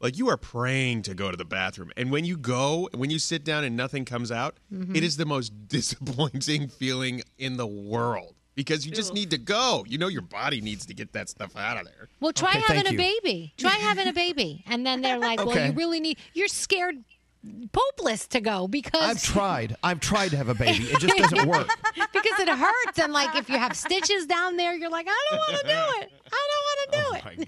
like 0.00 0.18
you 0.18 0.28
are 0.28 0.36
praying 0.36 1.02
to 1.02 1.14
go 1.14 1.30
to 1.30 1.36
the 1.36 1.44
bathroom, 1.44 1.90
and 1.96 2.10
when 2.10 2.24
you 2.24 2.36
go, 2.36 2.88
when 2.94 3.10
you 3.10 3.18
sit 3.20 3.44
down 3.44 3.62
and 3.64 3.76
nothing 3.76 4.04
comes 4.04 4.32
out, 4.32 4.58
Mhm. 4.72 4.96
it 4.96 5.04
is 5.04 5.16
the 5.18 5.26
most 5.26 5.52
disappointing 5.68 6.68
feeling 6.68 7.22
in 7.36 7.56
the 7.58 7.66
world 7.66 8.34
because 8.58 8.84
you 8.84 8.90
just 8.90 9.14
need 9.14 9.30
to 9.30 9.38
go. 9.38 9.84
You 9.86 9.98
know 9.98 10.08
your 10.08 10.20
body 10.22 10.60
needs 10.60 10.84
to 10.86 10.92
get 10.92 11.12
that 11.12 11.28
stuff 11.28 11.54
out 11.56 11.78
of 11.78 11.84
there. 11.84 12.08
Well, 12.18 12.32
try 12.32 12.50
Okay, 12.50 12.60
having 12.74 12.88
a 12.88 12.90
you. 12.90 12.98
baby. 12.98 13.52
Try 13.56 13.70
having 13.70 14.08
a 14.08 14.12
baby. 14.12 14.64
And 14.66 14.84
then 14.84 15.00
they're 15.00 15.16
like, 15.16 15.38
well, 15.38 15.64
you 15.66 15.70
really 15.74 16.00
need, 16.00 16.18
you're 16.34 16.48
scared 16.48 16.96
popeless 17.72 18.26
to 18.28 18.40
go 18.40 18.66
because 18.68 19.00
I've 19.00 19.22
tried. 19.22 19.76
I've 19.82 20.00
tried 20.00 20.30
to 20.30 20.36
have 20.36 20.48
a 20.48 20.54
baby. 20.54 20.84
It 20.84 20.98
just 21.00 21.16
doesn't 21.32 21.48
work. 21.48 21.68
because 22.12 22.38
it 22.40 22.48
hurts. 22.48 22.98
And 22.98 23.12
like 23.12 23.36
if 23.36 23.48
you 23.48 23.58
have 23.58 23.76
stitches 23.76 24.26
down 24.26 24.56
there, 24.56 24.74
you're 24.74 24.90
like, 24.90 25.06
I 25.08 25.26
don't 25.30 25.38
want 25.38 25.60
to 25.60 25.66
do 25.66 26.02
it. 26.02 26.12
I 26.30 26.48
don't 26.50 26.64
want 26.64 26.92
to 26.92 26.98
do 26.98 27.14
it. 27.14 27.38
My 27.38 27.44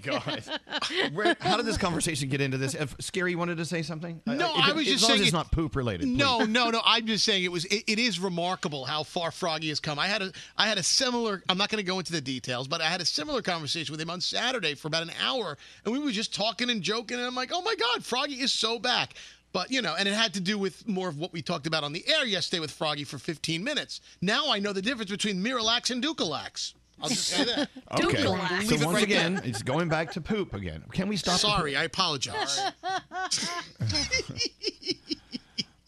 God. 1.09 1.13
Where, 1.13 1.35
how 1.39 1.57
did 1.57 1.65
this 1.65 1.77
conversation 1.77 2.29
get 2.29 2.41
into 2.41 2.57
this? 2.57 2.73
If 2.73 2.95
Scary 2.99 3.35
wanted 3.35 3.57
to 3.57 3.65
say 3.65 3.81
something? 3.81 4.21
No, 4.25 4.33
Uh, 4.33 4.59
if- 4.59 4.65
I 4.65 4.71
was 4.73 4.87
as 4.87 4.93
just 4.93 5.03
long 5.03 5.09
saying 5.09 5.21
as 5.21 5.27
it's 5.27 5.33
not 5.33 5.51
poop 5.51 5.75
related. 5.75 6.07
No, 6.07 6.39
no, 6.45 6.69
no. 6.69 6.81
I'm 6.85 7.05
just 7.05 7.25
saying 7.25 7.43
it 7.43 7.51
was. 7.51 7.65
It, 7.65 7.83
it 7.87 7.99
is 7.99 8.19
remarkable 8.19 8.85
how 8.85 9.03
far 9.03 9.31
Froggy 9.31 9.69
has 9.69 9.79
come. 9.79 9.99
I 9.99 10.07
had 10.07 10.21
a, 10.21 10.31
I 10.57 10.67
had 10.67 10.77
a 10.77 10.83
similar. 10.83 11.43
I'm 11.49 11.57
not 11.57 11.69
going 11.69 11.83
to 11.83 11.87
go 11.89 11.99
into 11.99 12.11
the 12.13 12.21
details, 12.21 12.67
but 12.67 12.81
I 12.81 12.85
had 12.85 13.01
a 13.01 13.05
similar 13.05 13.41
conversation 13.41 13.91
with 13.93 14.01
him 14.01 14.09
on 14.09 14.21
Saturday 14.21 14.73
for 14.73 14.87
about 14.87 15.03
an 15.03 15.11
hour, 15.23 15.57
and 15.85 15.93
we 15.93 15.99
were 15.99 16.11
just 16.11 16.33
talking 16.33 16.69
and 16.69 16.81
joking, 16.81 17.17
and 17.17 17.25
I'm 17.27 17.35
like, 17.35 17.51
oh 17.53 17.61
my 17.61 17.75
God, 17.75 18.03
Froggy 18.03 18.41
is 18.41 18.51
so 18.53 18.79
back. 18.79 19.13
But 19.53 19.69
you 19.71 19.81
know, 19.81 19.95
and 19.97 20.07
it 20.07 20.13
had 20.13 20.33
to 20.35 20.39
do 20.41 20.57
with 20.57 20.87
more 20.87 21.09
of 21.09 21.17
what 21.17 21.33
we 21.33 21.41
talked 21.41 21.67
about 21.67 21.83
on 21.83 21.91
the 21.93 22.03
air 22.07 22.25
yesterday 22.25 22.59
with 22.59 22.71
Froggy 22.71 23.03
for 23.03 23.17
15 23.17 23.63
minutes. 23.63 24.01
Now 24.21 24.49
I 24.51 24.59
know 24.59 24.73
the 24.73 24.81
difference 24.81 25.11
between 25.11 25.43
Miralax 25.43 25.91
and 25.91 26.03
Dulcolax. 26.03 26.73
I'll 27.01 27.09
just 27.09 27.27
say 27.27 27.43
that. 27.45 27.69
Okay. 28.03 28.25
Leave 28.27 28.67
So 28.67 28.75
it 28.75 28.85
once 28.85 28.93
right 28.95 29.03
again, 29.03 29.35
there. 29.35 29.43
it's 29.45 29.63
going 29.63 29.89
back 29.89 30.11
to 30.13 30.21
poop 30.21 30.53
again. 30.53 30.83
Can 30.91 31.07
we 31.09 31.17
stop? 31.17 31.39
Sorry, 31.39 31.75
I 31.75 31.83
apologize. 31.83 32.59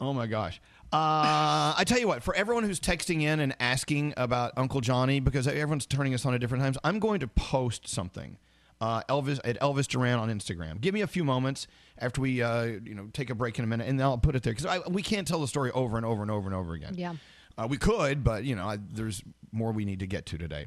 Oh 0.02 0.11
my 0.14 0.27
gosh. 0.27 0.60
Uh, 0.91 1.73
I 1.77 1.84
tell 1.88 1.98
you 1.98 2.07
what, 2.07 2.23
for 2.23 2.35
everyone 2.35 2.64
who's 2.65 2.80
texting 2.80 3.22
in 3.22 3.40
and 3.40 3.56
asking 3.60 4.14
about 4.18 4.52
Uncle 4.57 4.81
Johnny, 4.81 5.19
because 5.22 5.48
everyone's 5.48 5.85
turning 5.85 6.14
us 6.14 6.26
on 6.26 6.34
at 6.34 6.41
different 6.41 6.61
times, 6.64 6.77
I'm 6.84 6.99
going 6.99 7.19
to 7.22 7.27
post 7.27 7.88
something. 7.88 8.38
Uh, 8.84 9.01
Elvis 9.07 9.39
at 9.45 9.57
Elvis 9.61 9.88
Duran 9.88 10.19
on 10.19 10.27
Instagram. 10.27 10.81
Give 10.81 10.93
me 10.93 10.99
a 10.99 11.07
few 11.07 11.23
moments 11.23 11.68
after 11.99 12.19
we, 12.19 12.41
uh, 12.41 12.64
you 12.64 12.93
know, 12.93 13.07
take 13.14 13.30
a 13.30 13.35
break 13.35 13.57
in 13.57 13.64
a 13.64 13.68
minute, 13.68 13.88
and 13.88 13.97
then 13.97 14.05
I'll 14.05 14.18
put 14.18 14.35
it 14.35 14.43
there 14.43 14.53
because 14.53 14.85
we 14.89 15.01
can't 15.01 15.26
tell 15.26 15.39
the 15.39 15.47
story 15.47 15.72
over 15.72 15.95
and 15.95 16.05
over 16.05 16.22
and 16.22 16.30
over 16.30 16.47
and 16.47 16.53
over 16.53 16.73
again. 16.73 16.95
Yeah. 16.97 17.14
Uh, 17.57 17.65
we 17.69 17.77
could, 17.77 18.26
but 18.26 18.43
you 18.43 18.57
know, 18.57 18.68
I, 18.68 18.80
there's 18.91 19.23
more 19.53 19.72
we 19.72 19.85
need 19.85 19.99
to 20.01 20.05
get 20.05 20.26
to 20.26 20.38
today. 20.38 20.65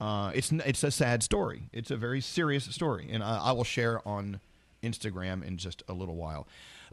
Uh, 0.00 0.32
it's 0.34 0.50
it's 0.50 0.82
a 0.82 0.90
sad 0.90 1.22
story. 1.22 1.68
It's 1.72 1.92
a 1.92 1.96
very 1.96 2.20
serious 2.20 2.64
story, 2.64 3.08
and 3.08 3.22
I, 3.22 3.38
I 3.38 3.52
will 3.52 3.62
share 3.62 4.00
on 4.06 4.40
Instagram 4.82 5.46
in 5.46 5.56
just 5.56 5.84
a 5.86 5.92
little 5.92 6.16
while. 6.16 6.48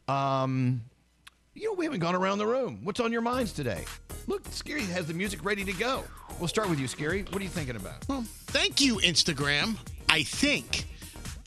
Um, 0.07 0.81
you 1.55 1.69
know, 1.69 1.73
we 1.73 1.85
haven't 1.85 2.01
gone 2.01 2.13
around 2.13 2.37
the 2.37 2.45
room. 2.45 2.81
What's 2.83 2.99
on 2.99 3.11
your 3.11 3.21
minds 3.21 3.51
today? 3.51 3.83
Look, 4.27 4.43
Scary 4.51 4.83
has 4.83 5.07
the 5.07 5.15
music 5.15 5.43
ready 5.43 5.65
to 5.65 5.73
go. 5.73 6.03
We'll 6.37 6.47
start 6.47 6.69
with 6.69 6.79
you, 6.79 6.87
Scary. 6.87 7.23
What 7.23 7.41
are 7.41 7.43
you 7.43 7.49
thinking 7.49 7.75
about? 7.75 8.03
Thank 8.45 8.79
you, 8.79 8.97
Instagram. 8.97 9.77
I 10.11 10.23
think. 10.23 10.83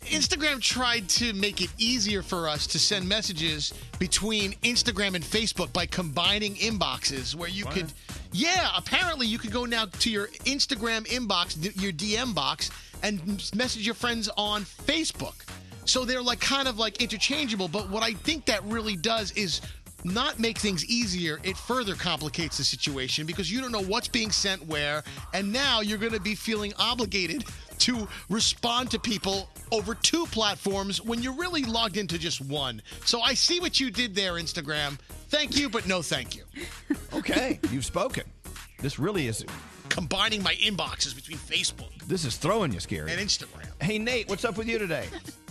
Instagram 0.06 0.60
tried 0.60 1.06
to 1.10 1.34
make 1.34 1.60
it 1.60 1.68
easier 1.76 2.22
for 2.22 2.48
us 2.48 2.66
to 2.68 2.78
send 2.78 3.06
messages 3.06 3.74
between 3.98 4.52
Instagram 4.62 5.14
and 5.14 5.22
Facebook 5.22 5.70
by 5.72 5.84
combining 5.86 6.54
inboxes 6.56 7.34
where 7.34 7.48
you 7.48 7.66
could 7.66 7.92
Yeah, 8.32 8.70
apparently 8.74 9.26
you 9.26 9.38
could 9.38 9.52
go 9.52 9.66
now 9.66 9.84
to 9.86 10.10
your 10.10 10.28
Instagram 10.46 11.06
inbox, 11.06 11.56
your 11.80 11.92
DM 11.92 12.34
box 12.34 12.70
and 13.02 13.50
message 13.54 13.84
your 13.84 13.94
friends 13.94 14.30
on 14.36 14.62
Facebook. 14.62 15.44
So 15.84 16.06
they're 16.06 16.22
like 16.22 16.40
kind 16.40 16.66
of 16.66 16.78
like 16.78 17.02
interchangeable, 17.02 17.68
but 17.68 17.90
what 17.90 18.02
I 18.02 18.14
think 18.14 18.46
that 18.46 18.64
really 18.64 18.96
does 18.96 19.30
is 19.32 19.60
not 20.04 20.38
make 20.38 20.58
things 20.58 20.84
easier, 20.84 21.40
it 21.42 21.56
further 21.56 21.94
complicates 21.94 22.58
the 22.58 22.64
situation 22.64 23.24
because 23.24 23.50
you 23.50 23.60
don't 23.60 23.72
know 23.72 23.82
what's 23.82 24.08
being 24.08 24.30
sent 24.30 24.64
where, 24.66 25.02
and 25.32 25.50
now 25.50 25.80
you're 25.80 25.98
going 25.98 26.12
to 26.12 26.20
be 26.20 26.34
feeling 26.34 26.72
obligated 26.78 27.44
to 27.78 28.06
respond 28.28 28.90
to 28.92 28.98
people 28.98 29.48
over 29.72 29.94
two 29.94 30.26
platforms 30.26 31.00
when 31.02 31.22
you're 31.22 31.34
really 31.34 31.62
logged 31.64 31.96
into 31.96 32.18
just 32.18 32.40
one. 32.40 32.82
So 33.04 33.20
I 33.20 33.34
see 33.34 33.60
what 33.60 33.80
you 33.80 33.90
did 33.90 34.14
there, 34.14 34.34
Instagram. 34.34 34.98
Thank 35.28 35.56
you, 35.58 35.68
but 35.68 35.86
no 35.86 36.02
thank 36.02 36.36
you. 36.36 36.44
Okay, 37.12 37.58
you've 37.70 37.84
spoken. 37.84 38.24
This 38.80 38.98
really 38.98 39.26
is 39.26 39.44
combining 39.88 40.42
my 40.42 40.54
inboxes 40.54 41.14
between 41.14 41.38
Facebook 41.38 41.90
This 42.06 42.24
is 42.24 42.36
throwing 42.36 42.72
you, 42.72 42.80
scary. 42.80 43.10
and 43.10 43.20
Instagram. 43.20 43.68
Hey, 43.82 43.98
Nate, 43.98 44.28
what's 44.28 44.44
up 44.44 44.56
with 44.56 44.68
you 44.68 44.78
today? 44.78 45.06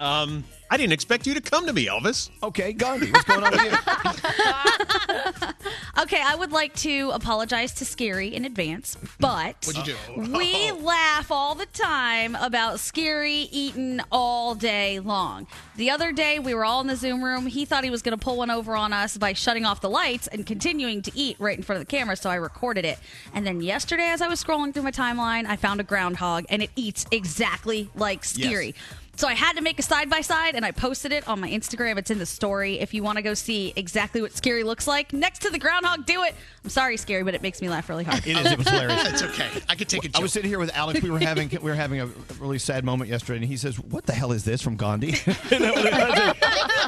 Um, 0.00 0.44
I 0.70 0.76
didn't 0.76 0.92
expect 0.92 1.26
you 1.26 1.34
to 1.34 1.40
come 1.40 1.66
to 1.66 1.72
me, 1.72 1.86
Elvis. 1.86 2.30
Okay, 2.42 2.72
Gandhi, 2.72 3.10
what's 3.12 3.24
going 3.24 3.44
on 3.44 3.52
with 3.52 3.62
you? 3.62 5.48
Okay, 5.98 6.20
I 6.24 6.34
would 6.34 6.52
like 6.52 6.74
to 6.76 7.10
apologize 7.12 7.74
to 7.74 7.84
Scary 7.84 8.34
in 8.34 8.46
advance, 8.46 8.96
but 9.20 9.56
What'd 9.64 9.86
you 9.86 9.94
do? 10.16 10.32
we 10.36 10.72
laugh 10.72 11.30
all 11.30 11.54
the 11.54 11.66
time 11.66 12.34
about 12.34 12.80
Scary 12.80 13.48
eating 13.52 14.00
all 14.10 14.54
day 14.54 15.00
long. 15.00 15.46
The 15.76 15.90
other 15.90 16.10
day, 16.10 16.38
we 16.38 16.54
were 16.54 16.64
all 16.64 16.80
in 16.80 16.86
the 16.86 16.96
Zoom 16.96 17.22
room. 17.22 17.46
He 17.46 17.66
thought 17.66 17.84
he 17.84 17.90
was 17.90 18.00
going 18.00 18.18
to 18.18 18.22
pull 18.22 18.38
one 18.38 18.50
over 18.50 18.74
on 18.74 18.94
us 18.94 19.18
by 19.18 19.34
shutting 19.34 19.66
off 19.66 19.82
the 19.82 19.90
lights 19.90 20.28
and 20.28 20.46
continuing 20.46 21.02
to 21.02 21.12
eat 21.14 21.36
right 21.38 21.56
in 21.56 21.62
front 21.62 21.80
of 21.80 21.86
the 21.86 21.90
camera, 21.90 22.16
so 22.16 22.30
I 22.30 22.36
recorded 22.36 22.86
it. 22.86 22.98
And 23.34 23.46
then 23.46 23.60
yesterday, 23.60 24.08
as 24.08 24.22
I 24.22 24.28
was 24.28 24.42
scrolling 24.42 24.72
through 24.72 24.84
my 24.84 24.90
timeline, 24.90 25.44
I 25.46 25.56
found 25.56 25.78
a 25.78 25.84
groundhog, 25.84 26.46
and 26.48 26.62
it 26.62 26.70
eats 26.74 27.04
exactly 27.10 27.90
like 27.94 28.24
Scary. 28.24 28.74
So 29.14 29.28
I 29.28 29.34
had 29.34 29.56
to 29.56 29.62
make 29.62 29.78
a 29.78 29.82
side 29.82 30.08
by 30.08 30.22
side 30.22 30.54
and 30.54 30.64
I 30.64 30.70
posted 30.70 31.12
it 31.12 31.28
on 31.28 31.40
my 31.40 31.50
Instagram. 31.50 31.98
It's 31.98 32.10
in 32.10 32.18
the 32.18 32.26
story. 32.26 32.80
If 32.80 32.94
you 32.94 33.02
want 33.02 33.16
to 33.16 33.22
go 33.22 33.34
see 33.34 33.72
exactly 33.76 34.22
what 34.22 34.32
Scary 34.32 34.64
looks 34.64 34.86
like 34.86 35.12
next 35.12 35.40
to 35.42 35.50
the 35.50 35.58
groundhog, 35.58 36.06
do 36.06 36.22
it. 36.22 36.34
I'm 36.64 36.70
sorry, 36.70 36.96
Scary, 36.96 37.24
but 37.24 37.34
it 37.34 37.42
makes 37.42 37.60
me 37.60 37.68
laugh 37.68 37.88
really 37.88 38.04
hard. 38.04 38.24
It 38.26 38.36
is. 38.36 38.52
It 38.52 38.58
was 38.58 38.68
hilarious. 38.68 39.02
It's 39.12 39.22
okay. 39.22 39.48
I 39.68 39.74
could 39.74 39.88
take 39.88 40.04
a 40.04 40.08
joke. 40.08 40.20
I 40.20 40.22
was 40.22 40.32
sitting 40.32 40.48
here 40.48 40.58
with 40.60 40.74
Alex. 40.76 41.02
We 41.02 41.10
were 41.10 41.18
having 41.32 41.48
we 41.50 41.58
were 41.58 41.74
having 41.74 42.00
a 42.00 42.06
really 42.38 42.58
sad 42.58 42.84
moment 42.84 43.10
yesterday, 43.10 43.38
and 43.38 43.44
he 43.46 43.56
says, 43.56 43.78
"What 43.80 44.06
the 44.06 44.12
hell 44.12 44.32
is 44.32 44.44
this 44.44 44.62
from 44.62 44.76
Gandhi?" 44.76 45.16
And 45.52 45.64
I 45.64 45.70
was 45.72 45.84
like, 45.84 46.36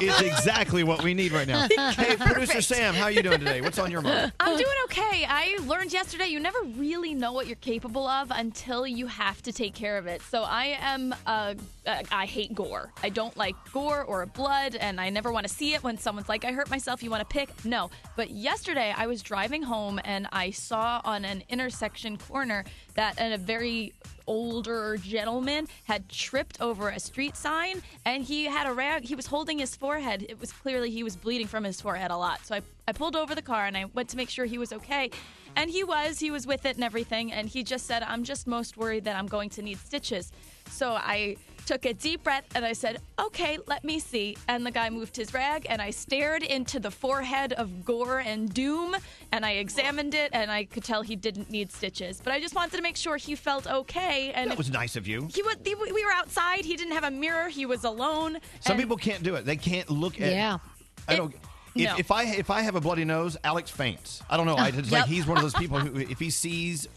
it's 0.01 0.21
exactly 0.21 0.83
what 0.83 1.03
we 1.03 1.13
need 1.13 1.31
right 1.31 1.47
now. 1.47 1.67
Hey, 1.91 2.15
producer 2.15 2.61
Sam, 2.61 2.93
how 2.93 3.03
are 3.03 3.11
you 3.11 3.21
doing 3.21 3.39
today? 3.39 3.61
What's 3.61 3.77
on 3.77 3.91
your 3.91 4.01
mind? 4.01 4.31
I'm 4.39 4.57
doing 4.57 4.75
okay. 4.85 5.25
I 5.27 5.57
learned 5.65 5.93
yesterday 5.93 6.27
you 6.27 6.39
never 6.39 6.61
really 6.77 7.13
know 7.13 7.31
what 7.33 7.47
you're 7.47 7.55
capable 7.57 8.07
of 8.07 8.31
until 8.31 8.87
you 8.87 9.07
have 9.07 9.41
to 9.43 9.53
take 9.53 9.73
care 9.73 9.97
of 9.97 10.07
it. 10.07 10.21
So 10.23 10.43
I 10.43 10.77
am, 10.79 11.13
uh, 11.25 11.55
uh, 11.85 12.03
I 12.11 12.25
hate 12.25 12.53
gore. 12.55 12.91
I 13.03 13.09
don't 13.09 13.35
like 13.37 13.55
gore 13.71 14.03
or 14.03 14.25
blood, 14.25 14.75
and 14.75 14.99
I 14.99 15.09
never 15.09 15.31
want 15.31 15.47
to 15.47 15.53
see 15.53 15.73
it 15.73 15.83
when 15.83 15.97
someone's 15.97 16.29
like, 16.29 16.43
I 16.45 16.51
hurt 16.51 16.69
myself, 16.69 17.03
you 17.03 17.09
want 17.09 17.27
to 17.27 17.33
pick? 17.33 17.49
No. 17.65 17.89
But 18.15 18.31
yesterday 18.31 18.93
I 18.95 19.07
was 19.07 19.21
driving 19.21 19.63
home 19.65 19.99
and 20.03 20.27
I 20.31 20.51
saw 20.51 21.01
on 21.03 21.25
an 21.25 21.43
intersection 21.49 22.17
corner 22.17 22.63
that 22.95 23.15
a 23.19 23.37
very 23.37 23.93
older 24.27 24.97
gentleman 24.97 25.67
had 25.83 26.07
tripped 26.09 26.59
over 26.61 26.89
a 26.89 26.99
street 26.99 27.35
sign 27.35 27.81
and 28.05 28.23
he 28.23 28.45
had 28.45 28.67
a 28.67 28.73
rag 28.73 29.03
he 29.03 29.15
was 29.15 29.27
holding 29.27 29.59
his 29.59 29.75
forehead. 29.75 30.25
It 30.27 30.39
was 30.39 30.51
clearly 30.51 30.89
he 30.89 31.03
was 31.03 31.15
bleeding 31.15 31.47
from 31.47 31.63
his 31.63 31.79
forehead 31.81 32.11
a 32.11 32.17
lot. 32.17 32.45
So 32.45 32.55
I, 32.55 32.61
I 32.87 32.91
pulled 32.91 33.15
over 33.15 33.35
the 33.35 33.41
car 33.41 33.65
and 33.65 33.77
i 33.77 33.85
went 33.85 34.09
to 34.09 34.17
make 34.17 34.29
sure 34.29 34.45
he 34.45 34.57
was 34.57 34.73
okay. 34.73 35.11
And 35.55 35.69
he 35.69 35.83
was 35.83 36.19
he 36.19 36.31
was 36.31 36.47
with 36.47 36.65
it 36.65 36.75
and 36.75 36.83
everything. 36.83 37.31
And 37.31 37.47
he 37.47 37.63
just 37.63 37.85
said 37.85 38.03
i'm 38.03 38.23
just 38.23 38.47
most 38.47 38.77
worried 38.77 39.03
that 39.05 39.15
i'm 39.15 39.27
going 39.27 39.49
to 39.51 39.61
need 39.61 39.77
stitches. 39.77 40.31
So 40.69 40.93
i 40.93 41.37
took 41.65 41.85
a 41.85 41.93
deep 41.93 42.23
breath 42.23 42.45
and 42.55 42.63
I 42.63 42.73
said, 42.73 42.99
okay, 43.19 43.57
let 43.67 43.83
me 43.83 43.99
see. 43.99 44.37
And 44.47 44.65
the 44.65 44.71
guy 44.71 44.89
moved 44.89 45.15
his 45.15 45.33
rag 45.33 45.65
and 45.69 45.81
I 45.81 45.89
stared 45.89 46.43
into 46.43 46.79
the 46.79 46.91
forehead 46.91 47.53
of 47.53 47.83
gore 47.83 48.19
and 48.19 48.53
doom 48.53 48.95
and 49.31 49.45
I 49.45 49.53
examined 49.53 50.13
it 50.13 50.29
and 50.33 50.51
I 50.51 50.65
could 50.65 50.83
tell 50.83 51.01
he 51.01 51.15
didn't 51.15 51.49
need 51.49 51.71
stitches. 51.71 52.21
But 52.23 52.33
I 52.33 52.39
just 52.39 52.55
wanted 52.55 52.77
to 52.77 52.83
make 52.83 52.95
sure 52.97 53.17
he 53.17 53.35
felt 53.35 53.67
okay. 53.67 54.31
And 54.33 54.51
That 54.51 54.57
was 54.57 54.69
nice 54.69 54.95
of 54.95 55.07
you. 55.07 55.27
he 55.33 55.41
was, 55.41 55.55
we 55.65 56.05
were 56.05 56.11
outside. 56.13 56.65
He 56.65 56.75
didn't 56.75 56.93
have 56.93 57.03
a 57.03 57.11
mirror. 57.11 57.49
He 57.49 57.65
was 57.65 57.83
alone. 57.83 58.37
Some 58.59 58.73
and- 58.73 58.79
people 58.79 58.97
can't 58.97 59.23
do 59.23 59.35
it. 59.35 59.45
They 59.45 59.57
can't 59.57 59.89
look 59.89 60.21
at. 60.21 60.31
Yeah. 60.31 60.59
I 61.07 61.15
don't. 61.15 61.35
If, 61.75 61.89
no. 61.89 61.95
if 61.97 62.09
I 62.09 62.23
if 62.23 62.49
I 62.49 62.61
have 62.61 62.75
a 62.75 62.81
bloody 62.81 63.03
nose, 63.03 63.35
Alex 63.43 63.69
faints. 63.69 64.23
I 64.29 64.37
don't 64.37 64.45
know. 64.45 64.55
I 64.55 64.71
just 64.71 64.89
Yep. 64.89 65.01
like 65.01 65.09
he's 65.09 65.27
one 65.27 65.35
of 65.37 65.43
those 65.43 65.53
people 65.53 65.77
who 65.77 65.99
if 65.99 66.19
he 66.19 66.29
sees 66.29 66.87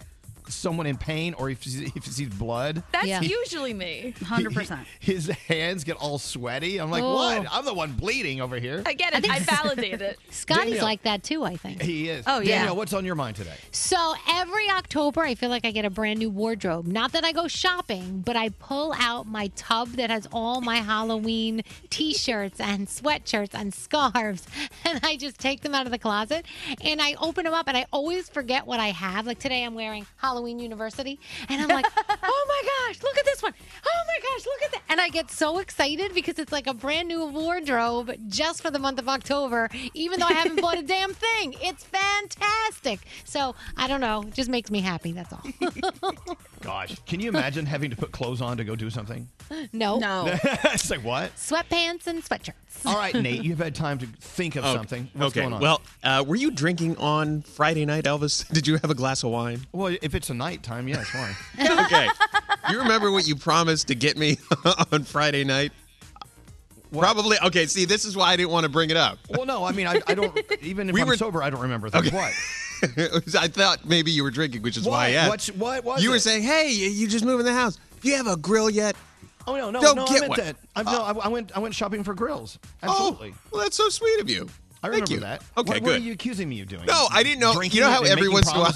someone 0.49 0.87
in 0.87 0.97
pain 0.97 1.35
or 1.35 1.51
if 1.51 1.63
he, 1.63 1.85
if 1.95 2.05
he 2.05 2.11
sees 2.11 2.29
blood, 2.29 2.83
That's 2.93 3.07
he- 3.07 3.31
usually 3.31 3.75
me. 3.75 4.15
he- 4.19 4.37
he- 4.37 5.13
his 5.13 5.27
hands 5.29 5.85
get 5.85 5.97
all 5.97 6.19
sweaty. 6.19 6.79
I'm 6.79 6.91
like, 6.91 7.03
Oh. 7.03 7.15
what? 7.15 7.47
I'm 7.51 7.65
the 7.65 7.75
one 7.75 7.93
bleeding 7.93 8.41
over 8.41 8.59
here. 8.59 8.83
I 8.87 8.95
get 8.95 9.15
it. 9.15 9.29
I, 9.31 9.39
validated 9.41 10.03
it. 10.03 10.19
Scotty's 10.31 10.65
Danielle. 10.65 10.85
like 10.85 11.03
that 11.03 11.23
too, 11.23 11.45
I 11.45 11.57
think. 11.57 11.83
He 11.83 12.09
is. 12.09 12.25
Oh, 12.27 12.41
yeah. 12.41 12.59
Danielle, 12.59 12.77
what's 12.77 12.93
on 12.93 13.05
your 13.05 13.15
mind 13.15 13.37
today? 13.37 13.55
So 13.73 14.15
every 14.31 14.69
October, 14.71 15.23
I 15.23 15.35
feel 15.35 15.51
like 15.51 15.65
I 15.65 15.71
get 15.71 15.85
a 15.85 15.91
brand 15.91 16.19
new 16.19 16.31
wardrobe. 16.31 16.87
Not 16.87 17.13
that 17.13 17.25
I 17.25 17.33
go 17.33 17.49
shopping, 17.49 18.23
but 18.25 18.37
I 18.37 18.49
pull 18.51 18.95
out 18.99 19.27
my 19.27 19.49
tub 19.57 19.89
that 19.91 20.11
has 20.11 20.27
all 20.33 20.61
my 20.61 20.77
Halloween 20.77 21.63
t 21.91 22.15
shirts 22.15 22.61
and 22.61 22.87
sweatshirts 22.89 23.51
and 23.55 23.73
scarves, 23.75 24.47
and 24.85 25.01
I 25.03 25.17
just 25.17 25.39
take 25.39 25.61
them 25.63 25.75
out 25.75 25.87
of 25.87 25.93
the 25.93 25.99
closet 25.99 26.47
and 26.83 27.01
I 27.01 27.15
open 27.21 27.45
them 27.45 27.55
up, 27.55 27.69
and 27.69 27.77
I 27.77 27.87
always 27.93 28.29
forget 28.29 28.67
what 28.67 28.81
I 28.81 28.89
have. 28.89 29.27
Like 29.27 29.39
today, 29.39 29.65
I'm 29.65 29.75
wearing 29.75 30.07
Halloween 30.17 30.38
University, 30.47 31.19
and 31.49 31.61
I'm 31.61 31.69
like, 31.79 31.87
oh 31.97 32.45
my 32.49 32.63
gosh, 32.89 33.03
look 33.03 33.17
at 33.19 33.25
this 33.25 33.43
one. 33.43 33.53
Oh 33.87 34.03
my 34.07 34.19
gosh, 34.23 34.47
look 34.47 34.63
at 34.65 34.73
that. 34.73 34.83
And 34.91 35.01
I 35.01 35.09
get 35.09 35.31
so 35.31 35.59
excited 35.59 36.15
because 36.15 36.39
it's 36.39 36.53
like 36.53 36.67
a 36.67 36.75
brand 36.75 37.09
new 37.09 37.27
wardrobe 37.27 38.13
just 38.29 38.63
for 38.63 38.71
the 38.71 38.79
month 38.79 38.99
of 38.99 39.09
October, 39.09 39.69
even 39.95 40.21
though 40.21 40.27
I 40.27 40.33
haven't 40.33 40.61
bought 40.61 40.79
a 40.79 40.83
damn 40.87 41.13
thing. 41.15 41.55
It's 41.61 41.85
fantastic. 41.85 43.01
So 43.25 43.55
I 43.77 43.89
don't 43.89 44.01
know, 44.01 44.23
it 44.23 44.35
just 44.35 44.51
makes 44.51 44.71
me 44.71 44.81
happy. 44.81 45.13
That's 45.13 45.33
all. 45.33 45.43
Gosh, 46.61 46.97
can 47.07 47.21
you 47.21 47.29
imagine 47.29 47.67
having 47.67 47.91
to 47.91 47.97
put 47.97 48.11
clothes 48.11 48.41
on 48.43 48.57
to 48.57 48.65
go 48.65 48.75
do 48.75 48.91
something? 48.91 49.29
no. 49.73 49.99
No. 49.99 50.25
it's 50.45 50.91
like 50.91 51.05
what? 51.05 51.35
Sweatpants 51.37 52.07
and 52.07 52.23
sweatshirts. 52.23 52.53
All 52.85 52.97
right, 52.97 53.15
Nate, 53.15 53.43
you've 53.45 53.59
had 53.59 53.75
time 53.75 53.99
to 53.99 54.07
think 54.07 54.57
of 54.57 54.65
Okay. 54.65 54.75
something. 54.77 55.09
What's 55.15 55.33
okay. 55.33 55.41
going 55.43 55.53
on? 55.55 55.61
Well, 55.61 55.81
uh, 56.03 56.25
were 56.27 56.37
you 56.37 56.51
drinking 56.51 56.97
on 56.97 57.43
Friday 57.43 57.85
night, 57.85 58.05
Elvis? 58.05 58.47
Did 58.49 58.67
you 58.67 58.75
have 58.79 58.91
a 58.91 58.95
glass 58.95 59.23
of 59.23 59.31
wine? 59.31 59.67
well, 59.73 59.97
if 60.03 60.15
it's 60.15 60.28
a 60.31 60.35
nighttime, 60.35 60.89
yes, 60.89 61.13
why? 61.15 61.35
okay. 61.85 62.09
You 62.71 62.79
remember 62.81 63.11
what 63.11 63.27
you 63.27 63.37
promised 63.37 63.89
to 63.89 63.95
get 63.95 64.17
me 64.17 64.39
on 64.93 65.05
Friday 65.05 65.45
night? 65.45 65.73
Probably. 66.93 67.37
Okay. 67.45 67.67
See, 67.67 67.85
this 67.85 68.05
is 68.05 68.17
why 68.17 68.33
I 68.33 68.37
didn't 68.37 68.51
want 68.51 68.65
to 68.65 68.71
bring 68.71 68.91
it 68.91 68.97
up. 68.97 69.19
Well, 69.31 69.45
no, 69.45 69.65
I 69.65 69.73
mean, 69.73 69.87
I, 69.87 70.01
I 70.07 70.15
don't. 70.15 70.39
Even 70.63 70.89
if 70.89 70.95
We 70.95 71.03
I'm 71.03 71.09
were- 71.09 71.17
sober, 71.17 71.43
I 71.43 71.51
don't 71.51 71.61
remember 71.61 71.91
things. 71.91 72.07
Okay. 72.07 72.17
What? 72.17 72.33
I 73.39 73.49
thought 73.49 73.85
maybe 73.85 74.11
you 74.11 74.23
were 74.23 74.31
drinking, 74.31 74.63
which 74.63 74.77
is 74.77 74.87
why 74.87 75.09
I 75.09 75.11
asked. 75.11 75.31
What's- 75.31 75.53
what 75.53 75.85
was 75.85 76.03
you 76.03 76.11
were 76.11 76.19
saying, 76.19 76.45
"Hey, 76.45 76.71
you 76.71 77.07
just 77.09 77.25
moved 77.25 77.41
in 77.41 77.47
the 77.47 77.53
house. 77.53 77.79
Do 78.01 78.09
you 78.09 78.17
have 78.17 78.27
a 78.27 78.37
grill 78.37 78.71
yet?" 78.71 78.97
Oh 79.47 79.57
no, 79.57 79.71
no, 79.71 79.81
Go 79.81 79.95
no! 79.95 80.07
get 80.07 80.17
I 80.17 80.21
meant 80.21 80.29
one. 80.31 80.39
that. 80.41 80.57
I, 80.77 80.83
no, 80.85 80.91
oh. 80.93 81.03
I, 81.21 81.25
I 81.25 81.29
went. 81.29 81.57
I 81.57 81.59
went 81.61 81.75
shopping 81.75 82.05
for 82.05 82.15
grills. 82.15 82.59
Oh, 82.83 82.89
Absolutely. 82.89 83.35
Oh, 83.35 83.49
well, 83.53 83.63
that's 83.63 83.77
so 83.77 83.89
sweet 83.89 84.21
of 84.21 84.31
you. 84.31 84.49
I 84.83 84.89
Thank 84.89 84.93
remember 84.93 85.13
you. 85.15 85.21
that. 85.21 85.43
Okay, 85.57 85.71
what, 85.71 85.75
good. 85.75 85.83
What 85.85 85.93
are 85.97 85.99
you 85.99 86.13
accusing 86.13 86.49
me 86.49 86.61
of 86.61 86.69
doing? 86.69 86.87
No, 86.87 87.09
I 87.11 87.23
didn't 87.25 87.41
know. 87.41 87.53
Drinking 87.53 87.79
you 87.79 87.83
know 87.83 87.91
how 87.91 88.05
every 88.05 88.29
once 88.29 88.49
in 88.49 88.57
a 88.57 88.61
while? 88.61 88.73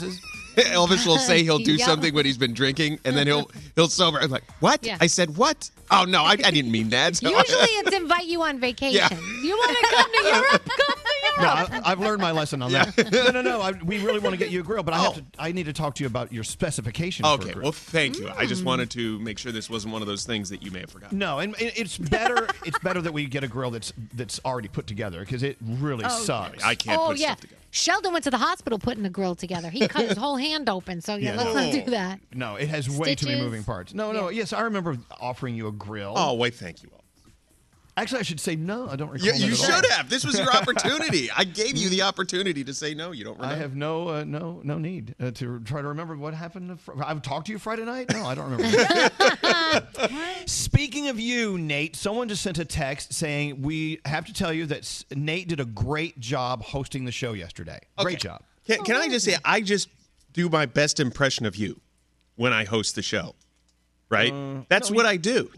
Elvis 0.72 1.06
will 1.06 1.18
say 1.18 1.42
he'll 1.42 1.58
do 1.58 1.74
Yeah. 1.76 1.86
something 1.86 2.14
when 2.14 2.24
he's 2.26 2.38
been 2.38 2.52
drinking, 2.54 2.98
and 3.04 3.16
then 3.16 3.26
he'll 3.26 3.50
he'll 3.74 3.88
sober. 3.88 4.18
I'm 4.20 4.30
like, 4.30 4.44
what? 4.60 4.84
Yeah. 4.84 4.98
I 5.00 5.06
said 5.06 5.36
what? 5.36 5.70
Oh 5.90 6.04
no, 6.04 6.22
I, 6.22 6.32
I 6.32 6.50
didn't 6.50 6.70
mean 6.72 6.90
that. 6.90 7.16
So- 7.16 7.28
Usually 7.28 7.44
it's 7.64 7.94
invite 7.96 8.26
you 8.26 8.42
on 8.42 8.60
vacation. 8.60 8.96
Yeah. 9.10 9.18
You 9.42 9.56
want 9.56 9.76
to 9.78 9.86
come 9.94 10.12
to 10.12 10.28
Europe? 10.28 10.70
Come 11.34 11.36
to 11.36 11.42
No, 11.42 11.54
Europe. 11.54 11.70
I, 11.86 11.92
I've 11.92 12.00
learned 12.00 12.20
my 12.20 12.30
lesson 12.30 12.60
on 12.60 12.72
that. 12.72 13.10
No, 13.10 13.30
no, 13.30 13.40
no. 13.42 13.60
I, 13.62 13.72
we 13.72 14.04
really 14.04 14.18
want 14.18 14.34
to 14.34 14.38
get 14.38 14.50
you 14.50 14.60
a 14.60 14.62
grill, 14.62 14.82
but 14.82 14.92
I 14.92 14.98
have 14.98 15.14
to. 15.14 15.24
I 15.38 15.50
need 15.52 15.64
to 15.64 15.72
talk 15.72 15.94
to 15.94 16.04
you 16.04 16.06
about 16.06 16.30
your 16.32 16.44
specifications. 16.44 17.26
for 17.26 17.32
a 17.32 17.34
Okay, 17.36 17.52
grill. 17.52 17.62
well, 17.62 17.72
thank 17.72 18.18
you. 18.18 18.28
I 18.28 18.44
Mm. 18.44 18.48
just 18.48 18.64
wanted 18.64 18.90
to 18.90 19.18
make 19.20 19.38
sure 19.38 19.50
this 19.50 19.70
wasn't 19.70 19.92
one 19.94 20.02
of 20.02 20.08
those 20.08 20.24
things 20.24 20.50
that 20.50 20.62
you 20.62 20.70
may 20.70 20.80
have 20.80 20.90
forgotten. 20.90 21.16
No, 21.18 21.38
and 21.38 21.54
and 21.60 21.72
it's 21.74 21.96
better. 21.96 22.48
it's 22.66 22.78
better 22.80 23.00
that 23.00 23.12
we 23.14 23.24
get 23.26 23.44
a 23.44 23.48
grill 23.48 23.70
that's 23.70 23.92
that's 24.14 24.40
already 24.44 24.68
put 24.68 24.86
together 24.86 25.20
because 25.20 25.42
it 25.42 25.56
really 25.62 26.04
Oh, 26.04 26.08
sucks. 26.10 26.62
I 26.62 26.74
can't 26.74 27.00
oh 27.00 27.06
put 27.08 27.18
yeah. 27.18 27.28
stuff 27.28 27.40
together. 27.40 27.61
Sheldon 27.74 28.12
went 28.12 28.22
to 28.24 28.30
the 28.30 28.36
hospital 28.38 28.78
putting 28.78 29.02
the 29.02 29.08
grill 29.10 29.34
together. 29.34 29.70
He 29.70 29.88
cut 29.88 30.06
his 30.06 30.18
whole 30.18 30.36
hand 30.36 30.68
open. 30.68 31.00
So 31.00 31.16
yeah, 31.16 31.30
Yeah, 31.34 31.42
let's 31.42 31.54
no. 31.54 31.64
not 31.64 31.72
do 31.86 31.90
that. 31.92 32.20
No, 32.34 32.56
it 32.56 32.68
has 32.68 32.88
way 32.88 33.14
too 33.14 33.26
many 33.26 33.36
Stitches. 33.38 33.40
moving 33.42 33.64
parts. 33.64 33.94
No, 33.94 34.12
no. 34.12 34.28
Yes, 34.28 34.52
I 34.52 34.60
remember 34.60 34.98
offering 35.18 35.54
you 35.56 35.66
a 35.68 35.72
grill. 35.72 36.12
Oh 36.14 36.34
wait, 36.34 36.54
thank 36.54 36.82
you. 36.82 36.90
Actually, 37.94 38.20
I 38.20 38.22
should 38.22 38.40
say 38.40 38.56
no. 38.56 38.88
I 38.88 38.96
don't 38.96 39.10
recall. 39.10 39.26
You, 39.26 39.32
that 39.32 39.38
you 39.40 39.52
at 39.52 39.58
all. 39.60 39.66
should 39.82 39.90
have. 39.92 40.08
This 40.08 40.24
was 40.24 40.38
your 40.38 40.50
opportunity. 40.56 41.30
I 41.30 41.44
gave 41.44 41.76
you 41.76 41.90
the 41.90 42.02
opportunity 42.02 42.64
to 42.64 42.72
say 42.72 42.94
no. 42.94 43.12
You 43.12 43.24
don't 43.24 43.34
remember. 43.36 43.54
I 43.54 43.58
have 43.58 43.74
no 43.76 44.08
uh, 44.08 44.24
no 44.24 44.60
no 44.64 44.78
need 44.78 45.14
uh, 45.20 45.30
to 45.32 45.60
try 45.60 45.82
to 45.82 45.88
remember 45.88 46.16
what 46.16 46.32
happened. 46.34 46.70
to 46.70 46.76
Fr- 46.76 47.02
I've 47.04 47.20
talked 47.20 47.46
to 47.48 47.52
you 47.52 47.58
Friday 47.58 47.84
night. 47.84 48.10
No, 48.10 48.24
I 48.24 48.34
don't 48.34 48.50
remember. 48.50 48.78
Speaking 50.46 51.08
of 51.08 51.18
you, 51.20 51.58
Nate, 51.58 51.96
someone 51.96 52.28
just 52.28 52.42
sent 52.42 52.58
a 52.58 52.64
text 52.64 53.12
saying 53.12 53.62
we 53.62 54.00
have 54.04 54.24
to 54.26 54.32
tell 54.32 54.52
you 54.52 54.66
that 54.66 55.04
Nate 55.14 55.48
did 55.48 55.60
a 55.60 55.64
great 55.64 56.18
job 56.20 56.62
hosting 56.62 57.04
the 57.04 57.12
show 57.12 57.32
yesterday. 57.32 57.78
Great 57.98 58.18
job. 58.18 58.42
Can, 58.66 58.82
can 58.84 58.96
I 58.96 59.08
just 59.08 59.24
say, 59.24 59.36
I 59.44 59.60
just 59.60 59.88
do 60.32 60.48
my 60.48 60.66
best 60.66 61.00
impression 61.00 61.46
of 61.46 61.56
you 61.56 61.80
when 62.36 62.52
I 62.52 62.64
host 62.64 62.94
the 62.94 63.02
show, 63.02 63.34
right? 64.08 64.32
Uh, 64.32 64.62
That's 64.68 64.90
no, 64.90 64.96
what 64.96 65.02
you- 65.04 65.10
I 65.10 65.16
do. 65.16 65.50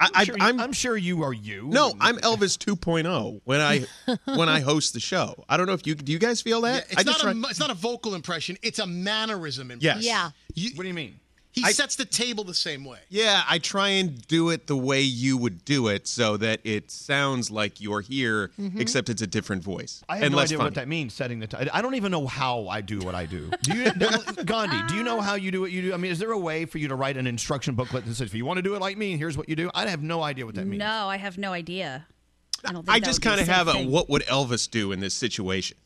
I, 0.00 0.08
I'm 0.12 0.24
sure, 0.26 0.36
I, 0.40 0.48
I'm, 0.48 0.72
sure 0.72 0.96
you 0.96 1.22
are 1.22 1.32
you. 1.32 1.68
no, 1.68 1.92
I'm 2.00 2.16
Elvis 2.16 2.58
2.0 2.58 3.40
when 3.44 3.60
I 3.60 3.86
when 4.36 4.48
I 4.48 4.58
host 4.58 4.92
the 4.92 4.98
show. 4.98 5.44
I 5.48 5.56
don't 5.56 5.66
know 5.66 5.72
if 5.72 5.86
you 5.86 5.94
do. 5.94 6.10
You 6.12 6.18
guys 6.18 6.42
feel 6.42 6.62
that? 6.62 6.86
It's 6.90 6.96
I 6.98 7.02
not 7.04 7.12
just 7.12 7.20
a 7.20 7.32
try- 7.32 7.50
it's 7.50 7.60
not 7.60 7.70
a 7.70 7.74
vocal 7.74 8.16
impression. 8.16 8.58
It's 8.60 8.80
a 8.80 8.86
mannerism 8.88 9.70
Yes. 9.78 9.98
impression. 10.04 10.32
Yeah. 10.56 10.70
what 10.74 10.82
do 10.82 10.88
you 10.88 10.94
mean? 10.94 11.14
He 11.54 11.62
I- 11.62 11.70
sets 11.70 11.94
the 11.94 12.04
table 12.04 12.42
the 12.42 12.52
same 12.52 12.84
way. 12.84 12.98
Yeah, 13.08 13.44
I 13.48 13.58
try 13.60 13.88
and 13.90 14.20
do 14.26 14.50
it 14.50 14.66
the 14.66 14.76
way 14.76 15.02
you 15.02 15.36
would 15.36 15.64
do 15.64 15.86
it, 15.86 16.08
so 16.08 16.36
that 16.38 16.60
it 16.64 16.90
sounds 16.90 17.48
like 17.48 17.80
you're 17.80 18.00
here, 18.00 18.50
Mhm. 18.60 18.80
except 18.80 19.08
it's 19.08 19.22
a 19.22 19.26
different 19.28 19.62
voice 19.62 20.02
I 20.08 20.16
have 20.16 20.24
and 20.24 20.32
no 20.32 20.38
less 20.38 20.48
idea 20.48 20.58
funny. 20.58 20.66
what 20.66 20.74
that 20.74 20.88
means. 20.88 21.14
Setting 21.14 21.38
the 21.38 21.46
time. 21.46 21.68
I 21.72 21.80
don't 21.80 21.94
even 21.94 22.10
know 22.10 22.26
how 22.26 22.66
I 22.66 22.80
do 22.80 22.98
what 22.98 23.14
I 23.14 23.26
do. 23.26 23.50
Do 23.62 23.76
you, 23.76 23.84
Gandhi? 24.44 24.82
Do 24.88 24.96
you 24.96 25.04
know 25.04 25.20
how 25.20 25.36
you 25.36 25.52
do 25.52 25.60
what 25.60 25.70
you 25.70 25.82
do? 25.82 25.94
I 25.94 25.96
mean, 25.96 26.10
is 26.10 26.18
there 26.18 26.32
a 26.32 26.38
way 26.38 26.64
for 26.64 26.78
you 26.78 26.88
to 26.88 26.96
write 26.96 27.16
an 27.16 27.28
instruction 27.28 27.76
booklet 27.76 28.04
that 28.04 28.14
says, 28.16 28.26
"If 28.26 28.34
you 28.34 28.44
want 28.44 28.58
to 28.58 28.62
do 28.62 28.74
it 28.74 28.80
like 28.80 28.98
me, 28.98 29.16
here's 29.16 29.36
what 29.36 29.48
you 29.48 29.54
do"? 29.54 29.70
I 29.76 29.86
have 29.88 30.02
no 30.02 30.22
idea 30.24 30.44
what 30.46 30.56
that 30.56 30.66
means. 30.66 30.80
No, 30.80 31.08
I 31.08 31.18
have 31.18 31.38
no 31.38 31.52
idea. 31.52 32.06
I 32.64 32.80
I 32.88 32.98
just 33.00 33.22
kind 33.22 33.38
of 33.40 33.46
the 33.46 33.52
same 33.52 33.66
have 33.66 33.68
a 33.68 33.86
what 33.86 34.08
would 34.10 34.22
Elvis 34.22 34.68
do 34.68 34.90
in 34.90 34.98
this 34.98 35.14
situation? 35.14 35.76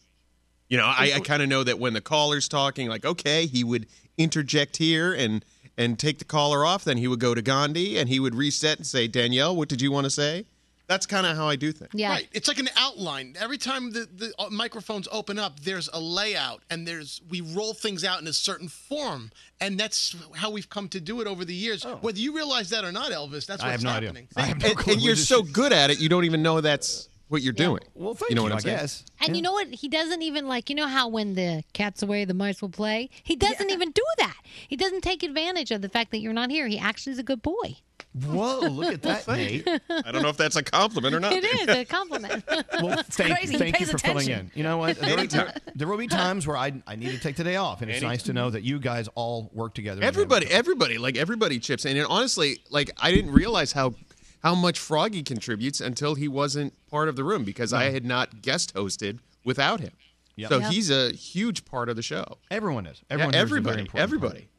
You 0.71 0.77
know, 0.79 0.85
I, 0.87 1.13
I 1.17 1.21
kind 1.21 1.43
of 1.43 1.49
know 1.49 1.65
that 1.65 1.79
when 1.79 1.93
the 1.95 2.01
caller's 2.01 2.47
talking, 2.47 2.89
like, 2.89 3.05
okay, 3.05 3.47
he 3.47 3.65
would 3.65 3.87
interject 4.19 4.77
here 4.77 5.13
and 5.15 5.45
and 5.79 5.99
take 5.99 6.19
the 6.19 6.25
caller 6.25 6.67
off, 6.67 6.85
then 6.85 6.99
he 6.99 7.09
would 7.09 7.21
go 7.21 7.35
to 7.35 7.41
Gandhi 7.41 7.97
and 7.99 8.09
he 8.09 8.21
would 8.21 8.35
reset 8.35 8.77
and 8.77 8.87
say, 8.87 9.07
Danielle, 9.07 9.57
what 9.57 9.69
did 9.69 9.81
you 9.81 9.91
want 9.91 10.05
to 10.05 10.11
say? 10.11 10.45
That's 10.89 11.05
kind 11.05 11.27
of 11.27 11.37
how 11.37 11.47
I 11.47 11.57
do 11.57 11.71
things. 11.71 11.91
Yeah. 11.93 12.09
Right. 12.09 12.29
It's 12.33 12.49
like 12.49 12.59
an 12.59 12.71
outline. 12.77 13.37
Every 13.39 13.59
time 13.59 13.93
the, 13.93 14.09
the 14.17 14.33
uh, 14.39 14.49
microphones 14.51 15.07
open 15.13 15.39
up, 15.39 15.61
there's 15.61 15.91
a 15.93 16.01
layout 16.01 16.63
and 16.71 16.89
there's 16.89 17.21
we 17.29 17.43
roll 17.43 17.75
things 17.75 18.05
out 18.05 18.23
in 18.23 18.27
a 18.27 18.33
certain 18.33 18.69
form. 18.69 19.31
And 19.61 19.79
that's 19.79 20.17
how 20.35 20.51
we've 20.51 20.71
come 20.71 20.89
to 20.89 21.01
do 21.01 21.21
it 21.21 21.27
over 21.27 21.45
the 21.45 21.55
years. 21.55 21.85
Whether 22.01 22.19
you 22.21 22.35
realize 22.35 22.71
that 22.71 22.85
or 22.85 22.93
not, 22.93 23.13
Elvis, 23.13 23.45
that's 23.47 23.63
what's 23.63 23.65
I 23.65 23.71
have 23.73 23.83
no 23.83 23.91
happening. 23.91 24.29
idea. 24.37 24.71
and, 24.71 24.89
and 24.89 25.03
you're 25.03 25.17
so 25.17 25.43
good 25.43 25.73
at 25.75 25.91
it, 25.91 26.01
you 26.01 26.09
don't 26.09 26.25
even 26.25 26.43
know 26.43 26.63
that's 26.63 27.11
what 27.29 27.43
you're 27.43 27.53
doing. 27.53 27.81
Well, 27.95 28.15
thank 28.15 28.31
you 28.31 28.37
know 28.37 28.43
you, 28.43 28.45
what 28.47 28.53
I'm 28.53 28.59
I 28.59 28.61
saying? 28.61 28.77
guess. 28.79 29.05
And 29.21 29.37
you 29.37 29.43
know 29.43 29.53
what? 29.53 29.69
He 29.69 29.89
doesn't 29.89 30.23
even 30.23 30.47
like, 30.49 30.69
you 30.71 30.77
know 30.77 30.87
how 30.89 31.09
when 31.09 31.35
the 31.35 31.63
cat's 31.73 32.03
away, 32.03 32.25
the 32.25 32.35
mice 32.35 32.61
will 32.63 32.69
play? 32.71 33.11
He 33.23 33.37
doesn't 33.37 33.71
even 33.71 33.91
do 33.91 34.03
that. 34.19 34.37
He 34.69 34.77
doesn't 34.77 35.03
take 35.03 35.23
advantage 35.23 35.71
of 35.71 35.83
the 35.83 35.89
fact 35.89 36.11
that 36.13 36.19
you're 36.19 36.33
not 36.33 36.51
here. 36.51 36.67
He 36.67 36.79
actually 36.79 37.13
is 37.13 37.19
a 37.19 37.23
good 37.23 37.43
boy. 37.43 37.77
Whoa, 38.25 38.61
look 38.61 38.95
at 38.95 39.03
that, 39.03 39.29
Nate. 39.37 39.69
I 39.91 40.11
don't 40.13 40.23
know 40.23 40.29
if 40.29 40.37
that's 40.37 40.57
a 40.57 40.63
compliment 40.63 41.15
or 41.15 41.21
not. 41.21 41.33
It 41.33 41.45
is 41.45 41.69
a 41.69 41.85
compliment. 41.85 42.45
Well, 42.81 43.03
thank, 43.09 43.35
crazy. 43.35 43.57
Thank 43.59 43.81
you 43.81 43.87
pays 43.87 43.91
for 43.91 43.99
filling 43.99 44.29
in. 44.29 44.53
You 44.55 44.63
know 44.63 44.79
what? 44.79 44.97
There, 44.99 45.27
there- 45.27 45.55
there 45.75 45.89
will 45.89 45.97
be 45.97 46.07
times 46.07 46.47
where 46.47 46.57
I, 46.57 46.81
I 46.87 46.95
need 46.95 47.11
to 47.11 47.19
take 47.19 47.35
the 47.35 47.43
day 47.43 47.57
off, 47.57 47.83
and 47.83 47.91
it's 47.91 47.97
Anytime. 47.97 48.11
nice 48.13 48.23
to 48.25 48.33
know 48.33 48.51
that 48.51 48.63
you 48.63 48.79
guys 48.79 49.09
all 49.17 49.51
work 49.53 49.75
together. 49.75 50.01
Everybody, 50.03 50.47
everybody, 50.47 50.97
like 50.97 51.17
everybody 51.17 51.59
chips 51.59 51.85
in. 51.85 51.97
And 51.97 52.07
honestly, 52.07 52.61
like 52.71 52.91
I 52.99 53.11
didn't 53.11 53.33
realize 53.33 53.73
how 53.73 53.95
how 54.43 54.55
much 54.55 54.79
Froggy 54.79 55.23
contributes 55.23 55.81
until 55.81 56.15
he 56.15 56.29
wasn't 56.29 56.73
part 56.89 57.09
of 57.09 57.17
the 57.17 57.25
room 57.25 57.45
because 57.45 57.73
I 57.73 57.91
had 57.91 58.05
not 58.05 58.43
guest 58.43 58.75
hosted 58.75 59.19
without 59.45 59.81
him. 59.81 59.93
Yep. 60.37 60.49
So 60.51 60.59
Yep. 60.59 60.71
he's 60.73 60.91
a 60.91 61.11
huge 61.13 61.65
part 61.65 61.89
of 61.89 61.97
the 61.97 62.03
show. 62.03 62.39
Everyone 62.51 62.87
is. 62.87 63.03
Everyone 63.11 63.35
here 63.35 63.43
is 63.43 63.51
a 63.51 63.55
very 63.55 63.59
everybody, 63.59 63.81
important 63.83 64.03
everybody. 64.03 64.41
part. 64.41 64.51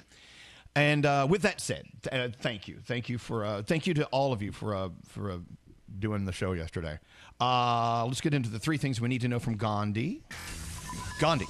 And 0.75 1.05
uh, 1.05 1.25
with 1.29 1.41
that 1.43 1.61
said, 1.61 1.85
th- 2.03 2.13
uh, 2.31 2.35
thank 2.41 2.67
you, 2.67 2.77
thank 2.85 3.09
you 3.09 3.17
for 3.17 3.45
uh, 3.45 3.63
thank 3.63 3.87
you 3.87 3.93
to 3.95 4.05
all 4.07 4.33
of 4.33 4.41
you 4.41 4.51
for 4.51 4.75
uh, 4.75 4.89
for 5.07 5.31
uh, 5.31 5.37
doing 5.97 6.25
the 6.25 6.31
show 6.33 6.51
yesterday. 6.53 6.99
Uh, 7.41 8.05
let's 8.05 8.21
get 8.21 8.33
into 8.33 8.49
the 8.49 8.59
three 8.59 8.77
things 8.77 8.99
we 9.01 9.07
need 9.07 9.21
to 9.21 9.27
know 9.27 9.39
from 9.39 9.55
Gandhi. 9.55 10.21
Gandhi. 11.19 11.47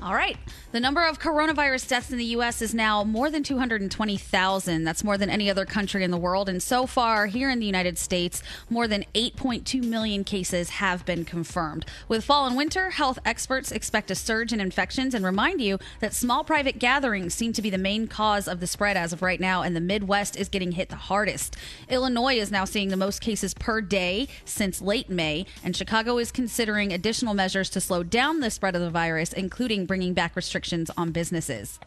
All 0.00 0.14
right. 0.14 0.36
The 0.70 0.78
number 0.78 1.02
of 1.04 1.18
coronavirus 1.18 1.88
deaths 1.88 2.12
in 2.12 2.18
the 2.18 2.24
U.S. 2.26 2.62
is 2.62 2.72
now 2.72 3.02
more 3.02 3.30
than 3.30 3.42
220,000. 3.42 4.84
That's 4.84 5.02
more 5.02 5.18
than 5.18 5.28
any 5.28 5.50
other 5.50 5.64
country 5.64 6.04
in 6.04 6.12
the 6.12 6.16
world. 6.16 6.48
And 6.48 6.62
so 6.62 6.86
far, 6.86 7.26
here 7.26 7.50
in 7.50 7.58
the 7.58 7.66
United 7.66 7.98
States, 7.98 8.42
more 8.70 8.86
than 8.86 9.04
8.2 9.14 9.82
million 9.82 10.22
cases 10.22 10.70
have 10.70 11.04
been 11.04 11.24
confirmed. 11.24 11.84
With 12.06 12.24
fall 12.24 12.46
and 12.46 12.56
winter, 12.56 12.90
health 12.90 13.18
experts 13.24 13.72
expect 13.72 14.10
a 14.12 14.14
surge 14.14 14.52
in 14.52 14.60
infections 14.60 15.14
and 15.14 15.24
remind 15.24 15.60
you 15.60 15.78
that 15.98 16.14
small 16.14 16.44
private 16.44 16.78
gatherings 16.78 17.34
seem 17.34 17.52
to 17.54 17.62
be 17.62 17.70
the 17.70 17.78
main 17.78 18.06
cause 18.06 18.46
of 18.46 18.60
the 18.60 18.66
spread 18.68 18.96
as 18.96 19.12
of 19.12 19.20
right 19.20 19.40
now, 19.40 19.62
and 19.62 19.74
the 19.74 19.80
Midwest 19.80 20.36
is 20.36 20.48
getting 20.48 20.72
hit 20.72 20.90
the 20.90 20.96
hardest. 20.96 21.56
Illinois 21.88 22.36
is 22.36 22.52
now 22.52 22.64
seeing 22.64 22.90
the 22.90 22.96
most 22.96 23.20
cases 23.20 23.52
per 23.52 23.80
day 23.80 24.28
since 24.44 24.80
late 24.80 25.10
May, 25.10 25.44
and 25.64 25.74
Chicago 25.74 26.18
is 26.18 26.30
considering 26.30 26.92
additional 26.92 27.34
measures 27.34 27.68
to 27.70 27.80
slow 27.80 28.04
down 28.04 28.40
the 28.40 28.50
spread 28.50 28.76
of 28.76 28.82
the 28.82 28.90
virus, 28.90 29.32
including 29.32 29.87
bringing 29.88 30.14
back 30.14 30.36
restrictions 30.36 30.88
on 30.96 31.10
businesses. 31.10 31.80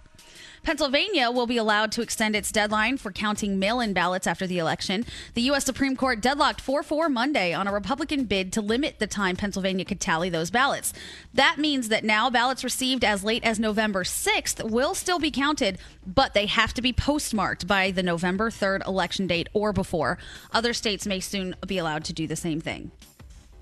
Pennsylvania 0.63 1.31
will 1.31 1.47
be 1.47 1.57
allowed 1.57 1.91
to 1.93 2.03
extend 2.03 2.35
its 2.35 2.51
deadline 2.51 2.95
for 2.97 3.11
counting 3.11 3.57
mail 3.57 3.79
in 3.79 3.93
ballots 3.93 4.27
after 4.27 4.45
the 4.45 4.59
election. 4.59 5.05
The 5.33 5.41
U.S. 5.43 5.65
Supreme 5.65 5.95
Court 5.95 6.21
deadlocked 6.21 6.61
4 6.61 6.83
4 6.83 7.09
Monday 7.09 7.51
on 7.51 7.67
a 7.67 7.73
Republican 7.73 8.25
bid 8.25 8.53
to 8.53 8.61
limit 8.61 8.99
the 8.99 9.07
time 9.07 9.35
Pennsylvania 9.35 9.85
could 9.85 9.99
tally 9.99 10.29
those 10.29 10.51
ballots. 10.51 10.93
That 11.33 11.57
means 11.57 11.89
that 11.89 12.03
now 12.03 12.29
ballots 12.29 12.63
received 12.63 13.03
as 13.03 13.23
late 13.23 13.43
as 13.43 13.59
November 13.59 14.03
6th 14.03 14.69
will 14.69 14.93
still 14.93 15.17
be 15.17 15.31
counted, 15.31 15.79
but 16.05 16.35
they 16.35 16.45
have 16.45 16.75
to 16.75 16.81
be 16.81 16.93
postmarked 16.93 17.65
by 17.65 17.89
the 17.89 18.03
November 18.03 18.51
3rd 18.51 18.85
election 18.85 19.25
date 19.25 19.49
or 19.53 19.73
before. 19.73 20.19
Other 20.53 20.73
states 20.73 21.07
may 21.07 21.19
soon 21.19 21.55
be 21.65 21.79
allowed 21.79 22.03
to 22.05 22.13
do 22.13 22.27
the 22.27 22.35
same 22.35 22.61
thing. 22.61 22.91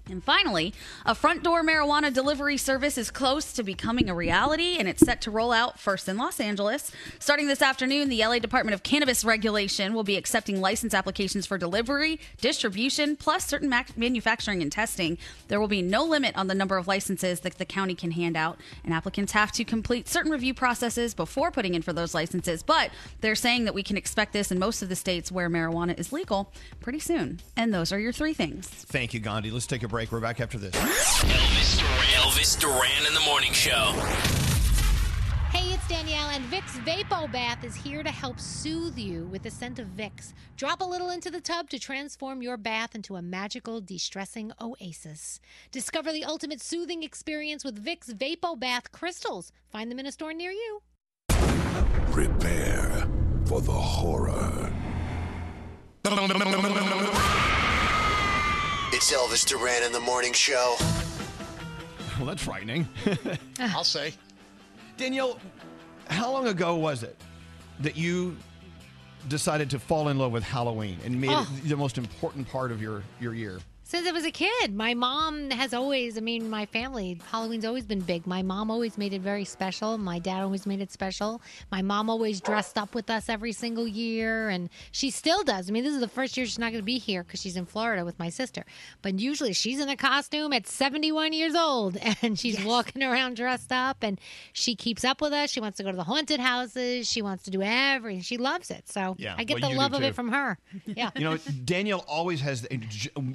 And 0.09 0.23
finally, 0.23 0.73
a 1.05 1.13
front 1.13 1.43
door 1.43 1.63
marijuana 1.63 2.11
delivery 2.11 2.57
service 2.57 2.97
is 2.97 3.11
close 3.11 3.53
to 3.53 3.63
becoming 3.63 4.09
a 4.09 4.15
reality, 4.15 4.77
and 4.77 4.87
it's 4.87 5.05
set 5.05 5.21
to 5.21 5.31
roll 5.31 5.51
out 5.51 5.79
first 5.79 6.09
in 6.09 6.17
Los 6.17 6.39
Angeles. 6.39 6.91
Starting 7.19 7.47
this 7.47 7.61
afternoon, 7.61 8.09
the 8.09 8.25
LA 8.25 8.39
Department 8.39 8.73
of 8.73 8.83
Cannabis 8.83 9.23
Regulation 9.23 9.93
will 9.93 10.03
be 10.03 10.17
accepting 10.17 10.59
license 10.61 10.93
applications 10.93 11.45
for 11.45 11.57
delivery, 11.57 12.19
distribution, 12.41 13.15
plus 13.15 13.45
certain 13.45 13.69
mac- 13.69 13.95
manufacturing 13.97 14.61
and 14.61 14.71
testing. 14.71 15.17
There 15.47 15.59
will 15.59 15.67
be 15.67 15.81
no 15.81 16.03
limit 16.03 16.35
on 16.35 16.47
the 16.47 16.55
number 16.55 16.77
of 16.77 16.87
licenses 16.87 17.41
that 17.41 17.57
the 17.57 17.65
county 17.65 17.95
can 17.95 18.11
hand 18.11 18.35
out, 18.35 18.57
and 18.83 18.93
applicants 18.93 19.33
have 19.33 19.51
to 19.53 19.63
complete 19.63 20.07
certain 20.07 20.31
review 20.31 20.53
processes 20.53 21.13
before 21.13 21.51
putting 21.51 21.75
in 21.75 21.81
for 21.81 21.93
those 21.93 22.13
licenses. 22.15 22.63
But 22.63 22.89
they're 23.21 23.35
saying 23.35 23.65
that 23.65 23.73
we 23.73 23.83
can 23.83 23.97
expect 23.97 24.33
this 24.33 24.51
in 24.51 24.57
most 24.57 24.81
of 24.81 24.89
the 24.89 24.95
states 24.95 25.31
where 25.31 25.49
marijuana 25.49 25.97
is 25.99 26.11
legal 26.11 26.51
pretty 26.79 26.99
soon. 26.99 27.39
And 27.55 27.73
those 27.73 27.91
are 27.91 27.99
your 27.99 28.11
three 28.11 28.33
things. 28.33 28.67
Thank 28.67 29.13
you, 29.13 29.19
Gandhi. 29.19 29.51
Let's 29.51 29.67
take 29.67 29.83
a 29.83 29.87
break. 29.87 29.98
We're 30.07 30.21
back 30.21 30.39
after 30.39 30.57
this. 30.57 30.73
Elvis 30.75 31.77
Duran, 31.77 32.23
Elvis 32.23 32.57
Duran 32.57 33.05
in 33.05 33.13
the 33.13 33.19
morning 33.19 33.51
show. 33.51 33.91
Hey, 35.51 35.73
it's 35.73 35.85
Danielle, 35.89 36.29
and 36.29 36.45
Vicks 36.45 36.79
Vapo 36.85 37.29
Bath 37.29 37.65
is 37.65 37.75
here 37.75 38.01
to 38.01 38.09
help 38.09 38.39
soothe 38.39 38.97
you 38.97 39.25
with 39.25 39.43
the 39.43 39.51
scent 39.51 39.77
of 39.77 39.87
Vicks. 39.87 40.31
Drop 40.55 40.79
a 40.79 40.85
little 40.85 41.09
into 41.09 41.29
the 41.29 41.41
tub 41.41 41.69
to 41.71 41.79
transform 41.79 42.41
your 42.41 42.55
bath 42.55 42.95
into 42.95 43.17
a 43.17 43.21
magical, 43.21 43.81
de 43.81 43.97
stressing 43.97 44.53
oasis. 44.61 45.41
Discover 45.69 46.13
the 46.13 46.23
ultimate 46.23 46.61
soothing 46.61 47.03
experience 47.03 47.65
with 47.65 47.83
Vicks 47.83 48.13
Vapo 48.13 48.57
Bath 48.57 48.93
crystals. 48.93 49.51
Find 49.69 49.91
them 49.91 49.99
in 49.99 50.05
a 50.05 50.13
store 50.13 50.31
near 50.31 50.51
you. 50.51 50.81
Prepare 52.11 53.05
for 53.45 53.59
the 53.59 53.71
horror. 53.73 54.71
It's 58.91 59.13
Elvis 59.13 59.45
Duran 59.47 59.83
in 59.83 59.91
the 59.91 59.99
morning 59.99 60.33
show. 60.33 60.75
Well, 62.17 62.25
that's 62.25 62.43
frightening. 62.43 62.87
I'll 63.59 63.83
say. 63.83 64.13
Danielle, 64.97 65.39
how 66.09 66.31
long 66.31 66.47
ago 66.47 66.75
was 66.75 67.03
it 67.03 67.15
that 67.81 67.95
you 67.95 68.35
decided 69.27 69.69
to 69.69 69.79
fall 69.79 70.09
in 70.09 70.17
love 70.17 70.31
with 70.31 70.43
Halloween 70.43 70.97
and 71.05 71.19
made 71.19 71.29
Oh. 71.31 71.47
it 71.63 71.69
the 71.69 71.77
most 71.77 71.97
important 71.97 72.47
part 72.49 72.71
of 72.71 72.81
your, 72.81 73.03
your 73.21 73.33
year? 73.33 73.59
Since 73.89 74.07
I 74.07 74.11
was 74.11 74.23
a 74.23 74.29
kid, 74.29 74.75
my 74.75 74.93
mom 74.93 75.49
has 75.49 75.73
always, 75.73 76.15
I 76.15 76.21
mean, 76.21 76.47
my 76.47 76.67
family, 76.67 77.19
Halloween's 77.31 77.65
always 77.65 77.87
been 77.87 78.01
big. 78.01 78.27
My 78.27 78.43
mom 78.43 78.69
always 78.69 78.99
made 78.99 79.13
it 79.13 79.21
very 79.21 79.45
special. 79.45 79.97
My 79.97 80.19
dad 80.19 80.43
always 80.43 80.67
made 80.67 80.79
it 80.79 80.91
special. 80.91 81.41
My 81.71 81.81
mom 81.81 82.07
always 82.07 82.39
dressed 82.39 82.77
up 82.77 82.93
with 82.93 83.09
us 83.09 83.29
every 83.29 83.51
single 83.51 83.87
year, 83.87 84.49
and 84.49 84.69
she 84.91 85.09
still 85.09 85.43
does. 85.43 85.67
I 85.67 85.73
mean, 85.73 85.83
this 85.83 85.95
is 85.95 86.01
the 86.01 86.07
first 86.07 86.37
year 86.37 86.45
she's 86.45 86.59
not 86.59 86.71
going 86.71 86.83
to 86.83 86.85
be 86.85 86.99
here 86.99 87.23
because 87.23 87.41
she's 87.41 87.55
in 87.57 87.65
Florida 87.65 88.05
with 88.05 88.19
my 88.19 88.29
sister. 88.29 88.63
But 89.01 89.17
usually 89.17 89.53
she's 89.53 89.79
in 89.79 89.89
a 89.89 89.97
costume 89.97 90.53
at 90.53 90.67
71 90.67 91.33
years 91.33 91.55
old, 91.55 91.97
and 92.21 92.37
she's 92.37 92.63
walking 92.63 93.01
around 93.01 93.37
dressed 93.37 93.71
up, 93.71 94.03
and 94.03 94.21
she 94.53 94.75
keeps 94.75 95.03
up 95.03 95.19
with 95.19 95.33
us. 95.33 95.49
She 95.49 95.61
wants 95.61 95.77
to 95.77 95.83
go 95.83 95.89
to 95.89 95.97
the 95.97 96.03
haunted 96.03 96.39
houses. 96.39 97.09
She 97.09 97.23
wants 97.23 97.45
to 97.45 97.49
do 97.49 97.63
everything. 97.63 98.21
She 98.21 98.37
loves 98.37 98.69
it. 98.69 98.87
So 98.87 99.15
Yeah, 99.17 99.33
I 99.35 99.45
get 99.45 99.59
well, 99.59 99.71
the 99.71 99.75
love 99.75 99.93
of 99.93 100.01
too. 100.01 100.05
it 100.05 100.13
from 100.13 100.29
her. 100.31 100.59
Yeah. 100.85 101.09
You 101.15 101.23
know, 101.23 101.37
Danielle 101.65 102.03
always 102.07 102.41
has, 102.41 102.67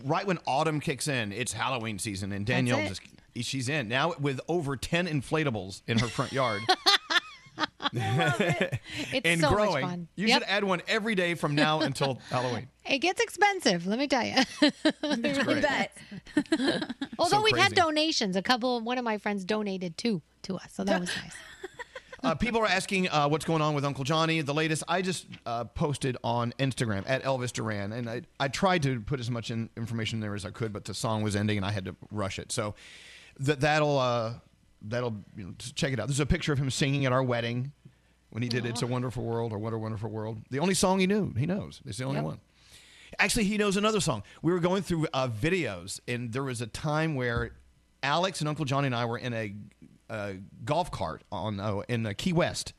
right 0.05 0.25
when 0.25 0.39
autumn 0.47 0.81
kicks 0.81 1.09
in, 1.09 1.33
it's 1.33 1.53
Halloween 1.53 1.99
season, 1.99 2.33
and 2.33 2.45
Danielle 2.47 2.87
just, 2.89 3.01
she's 3.37 3.69
in. 3.69 3.89
Now 3.89 4.15
with 4.21 4.41
over 4.49 4.77
10 4.77 5.07
inflatables 5.07 5.83
in 5.87 5.99
her 5.99 6.07
front 6.09 6.33
yard. 6.33 6.63
It's 7.93 9.25
and 9.25 9.41
so 9.41 9.51
much 9.51 9.57
growing. 9.57 9.85
fun. 9.87 10.09
You 10.17 10.27
Yep. 10.27 10.41
should 10.43 10.49
add 10.49 10.65
one 10.65 10.83
every 10.89 11.15
day 11.15 11.35
from 11.35 11.55
now 11.55 11.81
until 11.83 12.19
Halloween. 12.31 12.69
It 12.85 12.99
gets 12.99 13.21
expensive, 13.21 13.87
let 13.87 13.99
me 13.99 14.09
tell 14.09 14.25
you. 14.25 14.35
That's 15.03 15.39
great. 15.45 15.63
bet. 15.63 15.97
Although 17.19 17.37
So 17.39 17.43
we've 17.43 17.57
had 17.57 17.69
crazy. 17.73 17.75
donations, 17.77 18.37
a 18.37 18.43
couple. 18.43 18.79
Of 18.79 18.85
one 18.85 18.99
of 18.99 19.05
my 19.05 19.19
friends 19.19 19.45
donated 19.45 19.97
two 19.97 20.21
to 20.43 20.57
us, 20.57 20.73
so 20.73 20.83
that 20.85 21.01
was 21.01 21.11
nice. 21.17 21.35
Uh, 22.25 22.35
people 22.35 22.61
are 22.61 22.67
asking 22.67 23.09
uh, 23.11 23.29
what's 23.29 23.45
going 23.45 23.61
on 23.61 23.75
with 23.75 23.85
Uncle 23.85 24.03
Johnny. 24.03 24.41
The 24.41 24.55
latest, 24.55 24.83
I 24.89 25.03
just 25.03 25.27
uh, 25.45 25.65
posted 25.65 26.17
on 26.25 26.55
Instagram 26.59 27.05
at 27.07 27.23
Elvis 27.23 27.53
Duran, 27.53 27.93
and 27.93 28.09
I, 28.09 28.23
I 28.41 28.49
tried 28.49 28.83
to 28.85 29.01
put 29.01 29.21
as 29.21 29.31
much 29.31 29.51
in, 29.51 29.69
information 29.77 30.21
there 30.21 30.35
as 30.35 30.45
I 30.47 30.51
could, 30.51 30.73
but 30.73 30.85
the 30.87 30.95
song 30.95 31.23
was 31.23 31.37
ending 31.37 31.59
and 31.59 31.67
I 31.67 31.71
had 31.71 31.85
to 31.85 31.95
rush 32.11 32.39
it. 32.39 32.51
So 32.51 32.75
that 33.41 33.61
that'll 33.61 33.99
uh, 33.99 34.35
that'll 34.83 35.15
you 35.37 35.45
know, 35.45 35.55
check 35.75 35.93
it 35.93 36.01
out. 36.01 36.07
There's 36.07 36.21
a 36.21 36.27
picture 36.27 36.53
of 36.53 36.59
him 36.59 36.71
singing 36.71 37.05
at 37.05 37.13
our 37.13 37.23
wedding 37.23 37.73
when 38.31 38.43
he 38.43 38.49
did 38.49 38.65
"It's 38.65 38.83
a 38.83 38.87
Wonderful 38.87 39.23
World" 39.23 39.53
or 39.53 39.59
"What 39.59 39.73
a 39.75 39.79
Wonderful 39.79 40.09
World." 40.09 40.39
The 40.51 40.61
only 40.61 40.75
song 40.75 41.01
he 41.01 41.07
knew, 41.07 41.35
he 41.37 41.45
knows. 41.47 41.83
It's 41.85 41.99
the 41.99 42.05
only 42.05 42.17
Yep. 42.17 42.25
one. 42.25 42.41
Actually, 43.19 43.45
he 43.45 43.59
knows 43.59 43.77
another 43.77 44.01
song. 44.01 44.23
We 44.43 44.51
were 44.51 44.61
going 44.61 44.83
through 44.83 45.07
uh, 45.13 45.29
videos, 45.29 46.01
and 46.09 46.33
there 46.33 46.43
was 46.43 46.61
a 46.61 46.67
time 46.67 47.15
where 47.15 47.53
Alex 48.03 48.41
and 48.41 48.49
Uncle 48.49 48.65
Johnny 48.65 48.87
and 48.87 48.95
I 48.95 49.05
were 49.05 49.19
in 49.19 49.33
a, 49.33 49.55
a 50.11 50.35
golf 50.65 50.91
cart 50.91 51.23
on 51.33 51.61
uh, 51.61 51.81
in 51.89 52.07
uh, 52.07 52.13
Key 52.17 52.33
West, 52.33 52.73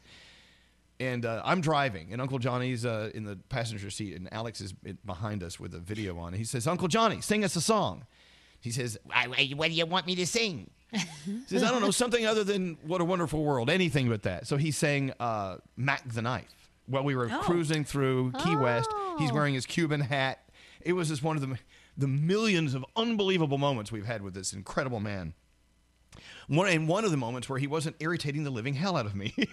and 1.00 1.26
uh, 1.26 1.42
I'm 1.44 1.62
driving, 1.62 2.14
and 2.14 2.22
Uncle 2.22 2.40
Johnny's 2.40 2.86
uh, 2.86 3.10
in 3.14 3.24
the 3.26 3.36
passenger 3.50 3.90
seat, 3.90 4.16
and 4.16 4.32
Alex 4.34 4.62
is 4.62 4.74
behind 5.06 5.44
us 5.44 5.60
with 5.60 5.74
a 5.74 5.80
video 5.80 6.18
on. 6.20 6.34
He 6.34 6.44
says, 6.44 6.68
"Uncle 6.68 6.88
Johnny, 6.88 7.22
sing 7.22 7.44
us 7.44 7.56
a 7.56 7.62
song." 7.62 8.06
He 8.62 8.72
says, 8.72 8.98
"I- 9.12 9.28
I- 9.52 9.54
"What 9.56 9.68
do 9.70 9.74
you 9.76 9.86
want 9.86 10.08
me 10.08 10.16
to 10.16 10.26
sing?" 10.26 10.70
He 10.92 11.00
says, 11.48 11.64
"I 11.64 11.72
don't 11.72 11.82
know, 11.82 11.92
something 12.04 12.26
other 12.26 12.44
than 12.44 12.78
What 12.84 13.02
a 13.02 13.06
Wonderful 13.06 13.44
World, 13.44 13.70
anything 13.70 14.08
but 14.10 14.24
that." 14.24 14.48
So 14.48 14.56
he 14.58 14.72
sang 14.72 15.12
uh, 15.20 15.58
"Mack 15.76 16.08
the 16.12 16.22
Knife" 16.22 16.72
while 16.88 17.04
we 17.04 17.16
were 17.16 17.30
Oh. 17.32 17.40
cruising 17.42 17.84
through 17.84 18.32
Key 18.44 18.56
West. 18.56 18.90
He's 19.20 19.32
wearing 19.34 19.54
his 19.54 19.66
Cuban 19.66 20.00
hat. 20.02 20.40
It 20.82 20.94
was 20.94 21.10
just 21.10 21.24
one 21.24 21.36
of 21.36 21.42
the 21.48 21.58
the 21.98 22.08
millions 22.08 22.74
of 22.74 22.86
unbelievable 22.96 23.58
moments 23.58 23.92
we've 23.92 24.06
had 24.06 24.22
with 24.22 24.34
this 24.34 24.54
incredible 24.54 25.00
man. 25.00 25.34
One 26.48 26.68
and 26.68 26.88
one 26.88 27.06
of 27.06 27.12
the 27.12 27.18
moments 27.18 27.50
where 27.50 27.60
he 27.60 27.68
wasn't 27.68 27.96
irritating 28.00 28.44
the 28.44 28.50
living 28.50 28.74
hell 28.74 28.98
out 28.98 29.06
of 29.06 29.16
me. 29.16 29.34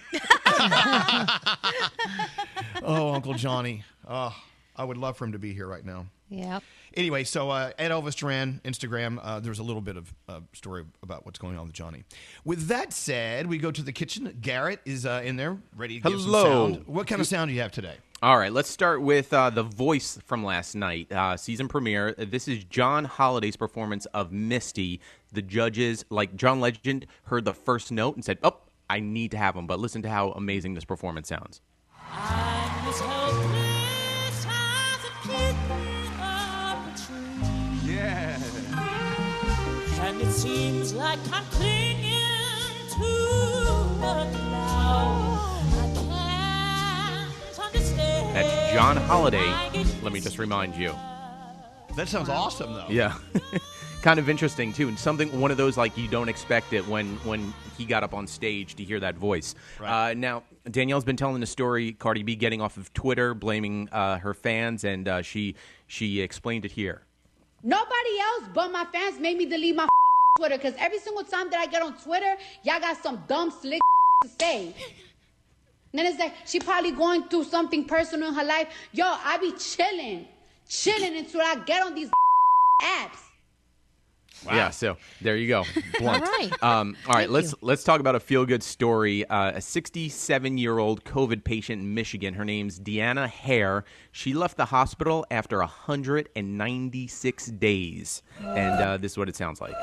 oh, 2.82 3.12
Uncle 3.14 3.34
Johnny. 3.34 3.84
Oh, 4.06 4.36
I 4.76 4.84
would 4.84 4.96
love 4.96 5.16
for 5.16 5.24
him 5.24 5.32
to 5.32 5.38
be 5.38 5.54
here 5.54 5.66
right 5.66 5.84
now. 5.84 6.06
Yeah. 6.28 6.60
Anyway, 6.94 7.24
so 7.24 7.50
uh, 7.50 7.72
at 7.78 7.90
Elvis 7.90 8.14
Duran 8.14 8.60
Instagram, 8.64 9.18
uh, 9.22 9.40
there's 9.40 9.58
a 9.58 9.62
little 9.62 9.82
bit 9.82 9.96
of 9.96 10.14
uh, 10.28 10.40
story 10.52 10.84
about 11.02 11.24
what's 11.24 11.38
going 11.38 11.58
on 11.58 11.66
with 11.66 11.74
Johnny. 11.74 12.04
With 12.44 12.68
that 12.68 12.92
said, 12.92 13.46
we 13.46 13.58
go 13.58 13.70
to 13.70 13.82
the 13.82 13.92
kitchen. 13.92 14.36
Garrett 14.40 14.80
is 14.84 15.04
uh, 15.06 15.22
in 15.24 15.36
there, 15.36 15.58
ready 15.76 16.00
to 16.00 16.08
give 16.08 16.20
Hello. 16.20 16.42
some 16.42 16.74
sound. 16.74 16.86
What 16.86 17.06
kind 17.06 17.20
of 17.20 17.26
sound 17.26 17.48
do 17.48 17.54
you 17.54 17.60
have 17.60 17.72
today? 17.72 17.96
All 18.22 18.38
right, 18.38 18.52
let's 18.52 18.70
start 18.70 19.02
with 19.02 19.32
uh, 19.32 19.50
the 19.50 19.64
voice 19.64 20.16
from 20.26 20.44
last 20.44 20.76
night, 20.76 21.10
uh, 21.10 21.36
season 21.36 21.66
premiere. 21.66 22.14
This 22.14 22.46
is 22.46 22.62
John 22.64 23.04
Holiday's 23.04 23.56
performance 23.56 24.06
of 24.06 24.30
Misty. 24.30 25.00
The 25.32 25.42
judges, 25.42 26.04
like 26.10 26.36
John 26.36 26.60
Legend, 26.60 27.06
heard 27.24 27.46
the 27.46 27.54
first 27.54 27.90
note 27.90 28.16
and 28.16 28.24
said, 28.24 28.38
"Oh, 28.42 28.58
I 28.90 29.00
need 29.00 29.30
to 29.30 29.38
have 29.38 29.56
him." 29.56 29.66
But 29.66 29.80
listen 29.80 30.02
to 30.02 30.10
how 30.10 30.32
amazing 30.32 30.74
this 30.74 30.84
performance 30.84 31.28
sounds. 31.28 31.62
Yeah. 37.84 38.38
And 40.00 40.20
it 40.20 40.32
seems 40.32 40.92
like 40.92 41.18
I'm 41.32 41.44
clinging 41.46 42.88
to 42.90 43.04
a 44.02 44.28
cloud. 44.34 45.64
I 45.72 47.56
can't 47.56 47.74
understand. 47.74 48.36
That's 48.36 48.72
John 48.72 48.96
Holiday. 48.98 49.48
Let 50.02 50.12
me 50.12 50.20
just 50.20 50.38
remind 50.38 50.74
you. 50.74 50.94
That 51.96 52.08
sounds 52.08 52.28
awesome, 52.28 52.74
though. 52.74 52.86
Yeah. 52.88 53.16
kind 54.02 54.18
of 54.18 54.28
interesting 54.28 54.72
too, 54.72 54.88
and 54.88 54.98
something 54.98 55.40
one 55.40 55.50
of 55.50 55.56
those 55.56 55.78
like 55.78 55.96
you 55.96 56.08
don't 56.08 56.28
expect 56.28 56.72
it 56.72 56.86
when 56.86 57.16
when 57.18 57.54
he 57.78 57.84
got 57.84 58.02
up 58.02 58.12
on 58.12 58.26
stage 58.26 58.74
to 58.74 58.84
hear 58.84 59.00
that 59.00 59.14
voice. 59.14 59.54
Uh, 59.80 60.12
now 60.16 60.42
Danielle's 60.70 61.04
been 61.04 61.16
telling 61.16 61.40
the 61.40 61.46
story. 61.46 61.92
Cardi 61.92 62.22
B 62.22 62.34
getting 62.34 62.60
off 62.60 62.76
of 62.76 62.92
Twitter, 62.92 63.32
blaming 63.32 63.88
uh, 63.90 64.18
her 64.18 64.34
fans, 64.34 64.84
and 64.84 65.08
uh, 65.08 65.22
she 65.22 65.54
she 65.86 66.20
explained 66.20 66.64
it 66.64 66.72
here. 66.72 67.02
Nobody 67.62 68.18
else 68.20 68.50
but 68.52 68.72
my 68.72 68.84
fans 68.92 69.20
made 69.20 69.38
me 69.38 69.46
delete 69.46 69.76
my 69.76 69.86
Twitter 70.38 70.56
because 70.56 70.74
every 70.78 70.98
single 70.98 71.24
time 71.24 71.48
that 71.50 71.60
I 71.60 71.66
get 71.66 71.80
on 71.82 71.96
Twitter, 71.96 72.34
y'all 72.64 72.80
got 72.80 73.00
some 73.02 73.22
dumb 73.28 73.50
slick 73.50 73.80
to 74.24 74.28
say. 74.40 74.74
And 75.92 75.98
then 75.98 76.06
it's 76.06 76.18
like 76.18 76.34
she 76.46 76.58
probably 76.58 76.90
going 76.90 77.28
through 77.28 77.44
something 77.44 77.84
personal 77.84 78.28
in 78.28 78.34
her 78.34 78.44
life. 78.44 78.68
Yo, 78.92 79.04
I 79.06 79.38
be 79.38 79.52
chilling, 79.52 80.26
chilling 80.68 81.16
until 81.16 81.42
I 81.42 81.56
get 81.64 81.84
on 81.84 81.94
these 81.94 82.10
apps. 82.82 83.31
Yeah, 84.46 84.70
so 84.70 84.96
there 85.20 85.36
you 85.36 85.48
go. 85.48 85.64
Blunt. 85.98 86.24
All 86.24 86.30
right. 86.30 86.50
Um, 86.62 86.96
all 87.06 87.14
right, 87.14 87.20
Thank 87.22 87.30
let's 87.30 87.52
you. 87.52 87.58
let's 87.60 87.84
talk 87.84 88.00
about 88.00 88.14
a 88.14 88.20
feel 88.20 88.44
good 88.44 88.62
story. 88.62 89.24
Uh, 89.28 89.52
a 89.52 89.60
67 89.60 90.58
year 90.58 90.78
old 90.78 91.04
COVID 91.04 91.44
patient 91.44 91.80
in 91.82 91.94
Michigan. 91.94 92.34
Her 92.34 92.44
name's 92.44 92.80
Deanna 92.80 93.28
Hare. 93.28 93.84
She 94.10 94.34
left 94.34 94.56
the 94.56 94.66
hospital 94.66 95.24
after 95.30 95.58
196 95.58 97.46
days, 97.46 98.22
and 98.40 98.80
uh, 98.82 98.96
this 98.96 99.12
is 99.12 99.18
what 99.18 99.28
it 99.28 99.36
sounds 99.36 99.60
like. 99.60 99.74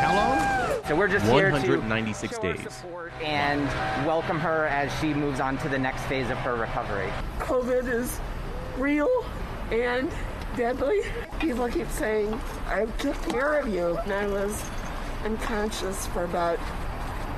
How 0.00 0.14
long? 0.14 0.38
So 0.88 0.96
we're 0.96 1.06
just 1.08 1.24
here 1.26 1.46
to 1.46 1.52
196 1.52 2.34
show 2.34 2.42
our 2.42 2.54
days. 2.54 2.74
support 2.74 3.12
and 3.22 3.66
welcome 4.04 4.38
her 4.40 4.66
as 4.66 4.92
she 5.00 5.14
moves 5.14 5.38
on 5.38 5.56
to 5.58 5.68
the 5.68 5.78
next 5.78 6.02
phase 6.04 6.28
of 6.30 6.36
her 6.38 6.56
recovery. 6.56 7.08
COVID 7.38 7.88
is 7.88 8.18
real 8.78 9.08
and 9.70 10.10
deadly. 10.56 11.02
People 11.38 11.68
keep 11.68 11.88
saying, 11.90 12.38
I 12.66 12.86
took 12.98 13.20
care 13.28 13.58
of 13.58 13.68
you. 13.68 13.96
And 13.98 14.12
I 14.12 14.26
was 14.26 14.62
unconscious 15.24 16.06
for 16.08 16.24
about 16.24 16.58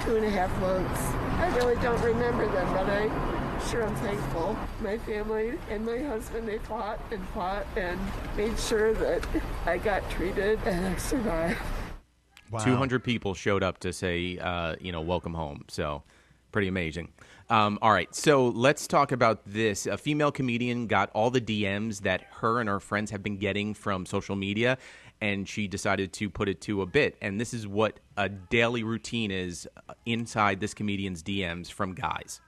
two 0.05 0.17
and 0.17 0.25
a 0.25 0.31
half 0.31 0.51
months. 0.61 1.01
I 1.41 1.55
really 1.57 1.77
don't 1.77 2.01
remember 2.03 2.47
them, 2.47 2.73
but 2.73 2.89
I 2.89 3.09
sure 3.71 3.83
am 3.83 3.95
thankful. 3.97 4.57
My 4.81 4.99
family 4.99 5.59
and 5.71 5.85
my 5.85 5.99
husband, 5.99 6.49
they 6.49 6.59
fought 6.59 7.01
and 7.11 7.27
fought 7.29 7.67
and 7.77 7.99
made 8.37 8.59
sure 8.59 8.95
that 8.95 9.27
I 9.67 9.79
got 9.79 10.09
treated 10.11 10.59
and 10.67 10.87
I 10.87 10.97
survived. 10.97 11.59
Wow. 12.51 12.65
200 12.65 13.03
people 13.03 13.35
showed 13.35 13.63
up 13.63 13.79
to 13.79 13.93
say, 13.93 14.39
uh, 14.39 14.77
you 14.81 14.93
know, 14.93 15.01
welcome 15.01 15.35
home. 15.35 15.65
So, 15.69 16.03
pretty 16.55 16.69
amazing. 16.69 17.09
Um, 17.51 17.81
all 17.83 17.91
right, 17.91 18.15
so 18.15 18.47
let's 18.47 18.87
talk 18.87 19.11
about 19.11 19.41
this. 19.45 19.87
A 19.87 19.99
female 19.99 20.31
comedian 20.31 20.87
got 20.87 21.11
all 21.11 21.29
the 21.29 21.41
DMs 21.41 22.03
that 22.03 22.23
her 22.37 22.61
and 22.61 22.69
her 22.69 22.79
friends 22.79 23.11
have 23.11 23.25
been 23.25 23.39
getting 23.39 23.75
from 23.75 24.07
social 24.07 24.37
media, 24.37 24.79
and 25.21 25.49
she 25.49 25.67
decided 25.67 26.13
to 26.13 26.31
put 26.31 26.49
it 26.49 26.61
to 26.61 26.83
a 26.83 26.87
bit. 26.87 27.17
And 27.21 27.41
this 27.41 27.53
is 27.55 27.67
what 27.67 27.99
a 28.17 28.29
daily 28.29 28.85
routine 28.85 29.33
is 29.33 29.67
uh, 29.89 29.95
inside 30.07 30.61
this 30.61 30.75
comedian's 30.75 31.25
DMs 31.25 31.73
from 31.73 31.93
guys. 31.93 32.41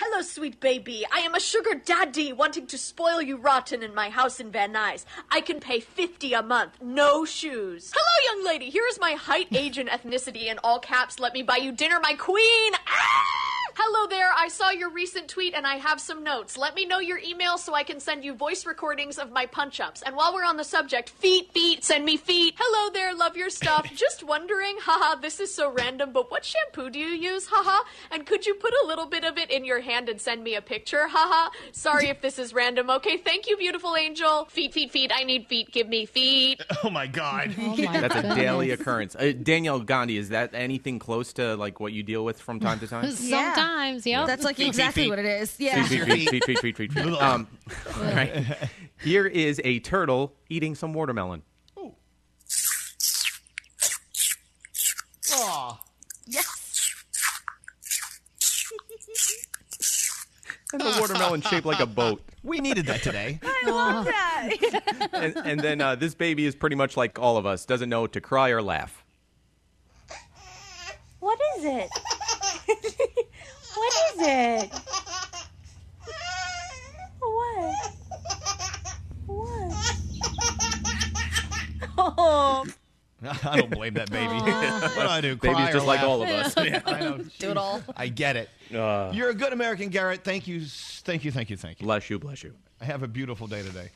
Hello, 0.00 0.22
sweet 0.22 0.60
baby. 0.60 1.04
I 1.12 1.22
am 1.22 1.34
a 1.34 1.40
sugar 1.40 1.74
daddy 1.74 2.32
wanting 2.32 2.68
to 2.68 2.78
spoil 2.78 3.20
you 3.20 3.36
rotten 3.36 3.82
in 3.82 3.96
my 3.96 4.10
house 4.10 4.38
in 4.38 4.52
Van 4.52 4.72
Nuys. 4.72 5.04
I 5.28 5.40
can 5.40 5.58
pay 5.58 5.80
50 5.80 6.34
a 6.34 6.42
month, 6.44 6.80
no 6.80 7.24
shoes. 7.24 7.92
Hello, 7.92 8.36
young 8.36 8.46
lady. 8.46 8.70
Here 8.70 8.86
is 8.88 9.00
my 9.00 9.14
height, 9.14 9.48
age, 9.50 9.76
and 9.76 9.88
ethnicity 9.88 10.46
in 10.46 10.60
all 10.62 10.78
caps. 10.78 11.18
Let 11.18 11.34
me 11.34 11.42
buy 11.42 11.56
you 11.56 11.72
dinner, 11.72 11.98
my 12.00 12.14
queen. 12.14 12.74
Ah! 12.86 13.57
Hello 13.80 14.08
there. 14.08 14.32
I 14.36 14.48
saw 14.48 14.70
your 14.70 14.90
recent 14.90 15.28
tweet 15.28 15.54
and 15.54 15.64
I 15.64 15.76
have 15.76 16.00
some 16.00 16.24
notes. 16.24 16.58
Let 16.58 16.74
me 16.74 16.84
know 16.84 16.98
your 16.98 17.18
email 17.18 17.56
so 17.58 17.74
I 17.74 17.84
can 17.84 18.00
send 18.00 18.24
you 18.24 18.34
voice 18.34 18.66
recordings 18.66 19.18
of 19.18 19.30
my 19.30 19.46
punch 19.46 19.78
ups. 19.78 20.02
And 20.02 20.16
while 20.16 20.34
we're 20.34 20.44
on 20.44 20.56
the 20.56 20.64
subject, 20.64 21.10
feet, 21.10 21.52
feet, 21.52 21.84
send 21.84 22.04
me 22.04 22.16
feet. 22.16 22.54
Hello 22.58 22.92
there. 22.92 23.14
Love 23.14 23.36
your 23.36 23.50
stuff. 23.50 23.88
Just 23.94 24.24
wondering, 24.24 24.78
haha, 24.80 25.20
this 25.20 25.38
is 25.38 25.54
so 25.54 25.70
random, 25.70 26.10
but 26.12 26.28
what 26.28 26.44
shampoo 26.44 26.90
do 26.90 26.98
you 26.98 27.06
use? 27.06 27.46
Haha. 27.46 27.84
And 28.10 28.26
could 28.26 28.46
you 28.46 28.54
put 28.54 28.74
a 28.82 28.86
little 28.88 29.06
bit 29.06 29.22
of 29.22 29.38
it 29.38 29.48
in 29.48 29.64
your 29.64 29.80
hand 29.80 30.08
and 30.08 30.20
send 30.20 30.42
me 30.42 30.56
a 30.56 30.60
picture? 30.60 31.06
Haha. 31.06 31.50
Sorry 31.70 32.08
if 32.08 32.20
this 32.20 32.40
is 32.40 32.52
random. 32.52 32.90
Okay, 32.90 33.16
thank 33.16 33.46
you, 33.46 33.56
beautiful 33.56 33.94
angel. 33.94 34.46
Feet, 34.46 34.74
feet, 34.74 34.90
feet. 34.90 35.12
I 35.14 35.22
need 35.22 35.46
feet. 35.46 35.70
Give 35.70 35.88
me 35.88 36.04
feet. 36.04 36.60
Oh 36.84 36.90
my 36.90 37.08
God. 37.08 37.50
That's 37.76 38.14
a 38.14 38.34
daily 38.34 38.70
occurrence. 38.70 39.14
Uh, 39.16 39.32
Danielle 39.42 39.80
Gandhi, 39.80 40.16
is 40.16 40.28
that 40.28 40.54
anything 40.54 40.98
close 40.98 41.32
to 41.34 41.56
like 41.56 41.80
what 41.80 41.92
you 41.92 42.02
deal 42.02 42.24
with 42.24 42.40
from 42.40 42.60
time 42.60 42.78
to 42.80 42.86
time? 42.86 43.10
Sometimes, 43.10 43.67
yep. 44.04 44.26
That's 44.26 44.44
like 44.44 44.58
exactly 44.60 45.08
what 45.08 45.18
it 45.18 45.24
is. 45.24 45.54
Yeah. 45.58 45.84
Feet, 45.84 46.04
feet, 46.04 46.30
feet, 46.30 46.44
feet, 46.44 46.58
feet, 46.58 46.76
feet, 46.76 46.92
feet. 46.92 47.06
Um, 47.18 47.48
all 47.96 48.02
right. 48.04 48.44
Here 49.00 49.26
is 49.26 49.60
a 49.64 49.80
turtle 49.80 50.34
eating 50.48 50.74
some 50.74 50.92
watermelon. 50.92 51.42
Aw. 55.32 55.80
Yes. 56.26 56.94
And 60.70 60.82
the 60.82 60.96
watermelon 61.00 61.40
shaped 61.40 61.64
like 61.64 61.80
a 61.80 61.86
boat. 61.86 62.22
We 62.42 62.60
needed 62.60 62.84
that 62.86 63.02
today. 63.02 63.40
I 63.42 63.70
love 63.70 64.04
that. 64.04 65.08
And, 65.14 65.36
and 65.38 65.60
then 65.60 65.80
uh, 65.80 65.94
this 65.94 66.14
baby 66.14 66.44
is 66.44 66.54
pretty 66.54 66.76
much 66.76 66.94
like 66.94 67.18
all 67.18 67.38
of 67.38 67.46
us, 67.46 67.64
doesn't 67.64 67.88
know 67.88 68.06
to 68.06 68.20
cry 68.20 68.50
or 68.50 68.60
laugh. 68.60 69.02
What 71.20 71.38
is 71.56 71.64
it? 71.64 71.88
What 73.78 73.94
is 73.94 74.20
it? 74.20 74.72
What? 77.20 77.92
What? 79.26 79.98
Oh. 82.00 82.64
I 83.42 83.56
don't 83.56 83.70
blame 83.70 83.94
that 83.94 84.10
baby. 84.10 84.26
what 84.34 84.94
do 84.94 85.08
I 85.08 85.20
do? 85.20 85.36
Baby's 85.36 85.56
Cry 85.56 85.68
or 85.68 85.72
just 85.72 85.86
like 85.86 86.00
laugh? 86.00 86.08
all 86.08 86.22
of 86.22 86.28
us. 86.28 86.54
Yeah, 86.64 86.82
I 86.86 87.00
know. 87.00 87.18
Do 87.38 87.50
it 87.50 87.56
all. 87.56 87.82
I 87.96 88.08
get 88.08 88.36
it. 88.36 88.48
Uh, 88.74 89.10
You're 89.14 89.30
a 89.30 89.34
good 89.34 89.52
American, 89.52 89.88
Garrett. 89.88 90.22
Thank 90.24 90.46
you, 90.46 90.60
thank 90.60 91.24
you, 91.24 91.32
thank 91.32 91.50
you, 91.50 91.56
thank 91.56 91.80
you. 91.80 91.86
Bless 91.86 92.10
you, 92.10 92.18
bless 92.18 92.42
you. 92.42 92.54
I 92.80 92.84
have 92.84 93.02
a 93.02 93.08
beautiful 93.08 93.46
day 93.46 93.62
today. 93.62 93.90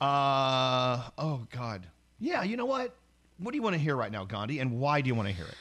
Uh, 0.00 1.02
oh 1.18 1.46
God. 1.50 1.86
Yeah, 2.18 2.42
you 2.42 2.56
know 2.56 2.66
what? 2.66 2.94
What 3.38 3.52
do 3.52 3.56
you 3.56 3.62
want 3.62 3.74
to 3.74 3.80
hear 3.80 3.96
right 3.96 4.12
now, 4.12 4.24
Gandhi, 4.24 4.58
and 4.58 4.78
why 4.78 5.00
do 5.00 5.08
you 5.08 5.14
want 5.14 5.28
to 5.28 5.34
hear 5.34 5.46
it? 5.46 5.54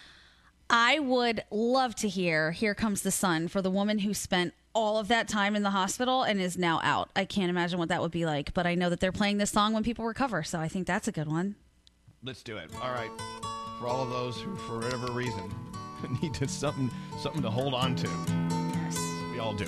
I 0.70 1.00
would 1.00 1.44
love 1.50 1.96
to 1.96 2.08
hear 2.08 2.52
Here 2.52 2.76
Comes 2.76 3.02
the 3.02 3.10
Sun 3.10 3.48
for 3.48 3.62
the 3.62 3.72
woman 3.72 4.00
who 4.00 4.14
spent 4.14 4.54
all 4.76 5.00
of 5.00 5.08
that 5.08 5.28
time 5.28 5.56
in 5.56 5.64
the 5.64 5.72
hospital 5.72 6.22
and 6.22 6.40
is 6.40 6.60
now 6.60 6.80
out. 6.84 7.10
I 7.16 7.26
can't 7.26 7.50
imagine 7.50 7.80
what 7.80 7.90
that 7.90 8.02
would 8.02 8.12
be 8.12 8.26
like, 8.26 8.54
but 8.54 8.68
I 8.68 8.76
know 8.76 8.90
that 8.92 9.00
they're 9.00 9.12
playing 9.12 9.40
this 9.40 9.50
song 9.50 9.74
when 9.74 9.84
people 9.84 10.06
recover, 10.06 10.44
so 10.44 10.60
I 10.60 10.68
think 10.68 10.86
that's 10.86 11.08
a 11.08 11.12
good 11.12 11.28
one. 11.28 11.56
Let's 12.24 12.44
do 12.44 12.58
it. 12.58 12.70
All 12.84 12.92
right. 12.92 13.10
For 13.80 13.88
all 13.88 14.04
of 14.04 14.12
those 14.12 14.40
who, 14.40 14.56
for 14.56 14.78
whatever 14.78 15.12
reason, 15.12 15.52
need 16.22 16.36
to, 16.36 16.48
something 16.48 16.92
something 17.20 17.42
to 17.42 17.50
hold 17.50 17.74
on 17.74 17.96
to. 17.96 18.10
Yes. 18.74 19.00
We 19.32 19.40
all 19.40 19.54
do. 19.54 19.66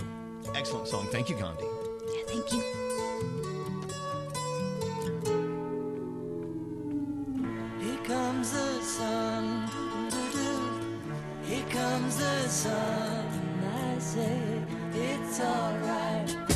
Excellent 0.53 0.87
song. 0.87 1.07
Thank 1.07 1.29
you, 1.29 1.35
Gandhi. 1.35 1.65
Yeah, 2.13 2.23
thank 2.27 2.51
you. 2.53 2.61
Here 7.79 8.03
comes 8.03 8.51
the 8.51 8.81
sun. 8.83 9.50
Here 11.51 11.65
comes 11.69 12.15
the 12.15 12.47
sun. 12.47 13.25
and 13.61 13.97
I 13.97 13.99
say 13.99 14.39
it's 14.93 15.41
alright. 15.41 16.50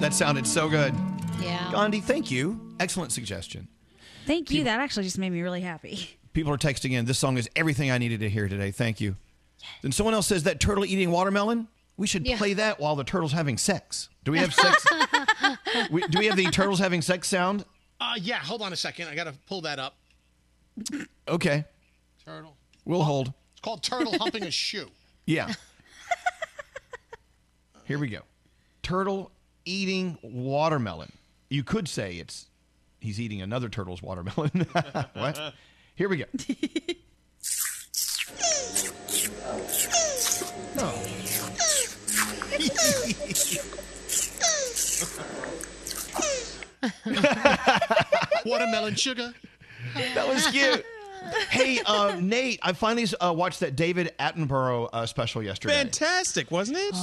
That 0.00 0.14
sounded 0.14 0.46
so 0.46 0.68
good. 0.68 0.94
Yeah. 1.40 1.70
Gandhi, 1.72 2.00
thank 2.00 2.30
you. 2.30 2.60
Excellent 2.80 3.12
suggestion. 3.12 3.68
Thank 4.26 4.50
you. 4.50 4.64
That 4.64 4.80
actually 4.80 5.04
just 5.04 5.18
made 5.18 5.30
me 5.30 5.42
really 5.42 5.60
happy. 5.60 6.16
People 6.32 6.52
are 6.52 6.58
texting 6.58 6.92
in. 6.92 7.04
This 7.06 7.18
song 7.18 7.36
is 7.36 7.48
everything 7.56 7.90
I 7.90 7.98
needed 7.98 8.20
to 8.20 8.30
hear 8.30 8.48
today. 8.48 8.70
Thank 8.70 9.00
you. 9.00 9.16
Then 9.82 9.92
someone 9.92 10.14
else 10.14 10.26
says 10.26 10.44
that 10.44 10.60
turtle 10.60 10.84
eating 10.84 11.10
watermelon. 11.10 11.68
We 11.96 12.06
should 12.06 12.26
Yeah. 12.26 12.38
play 12.38 12.54
that 12.54 12.80
while 12.80 12.96
the 12.96 13.04
turtle's 13.04 13.32
having 13.32 13.58
sex. 13.58 14.08
Do 14.24 14.32
we 14.32 14.38
have 14.38 14.54
sex? 14.54 14.86
we, 15.90 16.02
do 16.08 16.18
we 16.18 16.26
have 16.26 16.36
the 16.36 16.46
turtles 16.46 16.78
having 16.78 17.02
sex 17.02 17.28
sound? 17.28 17.64
Uh, 18.00 18.14
yeah, 18.18 18.38
hold 18.38 18.62
on 18.62 18.72
a 18.72 18.76
second. 18.76 19.08
I 19.08 19.14
got 19.14 19.24
to 19.24 19.34
pull 19.46 19.60
that 19.62 19.78
up. 19.78 19.96
Okay, 21.28 21.64
Turtle. 22.24 22.56
we'll 22.86 23.02
hold. 23.02 23.34
It's 23.52 23.60
called 23.60 23.82
turtle 23.82 24.16
humping 24.18 24.44
a 24.44 24.50
shoe. 24.50 24.88
Yeah. 25.26 25.52
Here 27.84 27.98
we 27.98 28.08
go. 28.08 28.20
Turtle 28.82 29.30
eating 29.64 30.18
watermelon. 30.22 31.12
You 31.48 31.64
could 31.64 31.88
say 31.88 32.14
it's 32.14 32.46
he's 33.00 33.20
eating 33.20 33.42
another 33.42 33.68
turtle's 33.68 34.02
watermelon. 34.02 34.66
what? 35.14 35.54
Here 35.94 36.08
we 36.08 36.18
go. 36.18 36.24
Oh. 40.78 41.06
Watermelon 48.46 48.94
sugar. 48.94 49.34
That 50.14 50.28
was 50.28 50.46
cute. 50.48 50.84
Hey, 51.50 51.80
uh, 51.84 52.16
Nate, 52.20 52.58
I 52.62 52.72
finally 52.72 53.06
uh, 53.20 53.32
watched 53.32 53.60
that 53.60 53.76
David 53.76 54.12
Attenborough 54.18 54.88
uh, 54.92 55.06
special 55.06 55.42
yesterday. 55.42 55.74
Fantastic, 55.74 56.50
wasn't 56.50 56.78
it? 56.78 56.94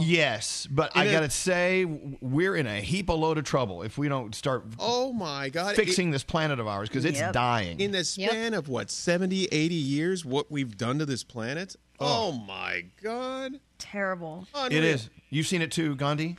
Yes, 0.00 0.66
but 0.70 0.92
I 0.94 1.04
In 1.04 1.08
a- 1.08 1.12
gotta 1.12 1.30
say, 1.30 1.84
we're 1.84 2.56
in 2.56 2.66
a 2.66 2.80
heap 2.80 3.08
of 3.08 3.18
load 3.18 3.38
of 3.38 3.44
trouble 3.44 3.82
if 3.82 3.96
we 3.98 4.08
don't 4.08 4.34
start 4.34 4.64
Oh 4.78 5.12
my 5.12 5.48
God! 5.48 5.76
fixing 5.76 6.10
this 6.10 6.24
planet 6.24 6.60
of 6.60 6.66
ours 6.66 6.88
because 6.88 7.04
it's 7.04 7.18
Yep. 7.18 7.32
dying. 7.32 7.80
In 7.80 7.92
the 7.92 8.04
span 8.04 8.54
of 8.54 8.68
what 8.68 8.90
70, 8.90 9.46
80 9.46 9.74
years, 9.74 10.24
what 10.24 10.50
we've 10.50 10.76
done 10.76 10.98
to 10.98 11.06
this 11.06 11.24
planet. 11.24 11.76
Oh, 11.98 12.32
my 12.32 12.84
God! 13.02 13.60
Terrible. 13.78 14.46
It 14.70 14.84
is. 14.84 15.08
You've 15.30 15.46
seen 15.46 15.62
it 15.62 15.70
too, 15.72 15.96
Gandhi. 15.96 16.36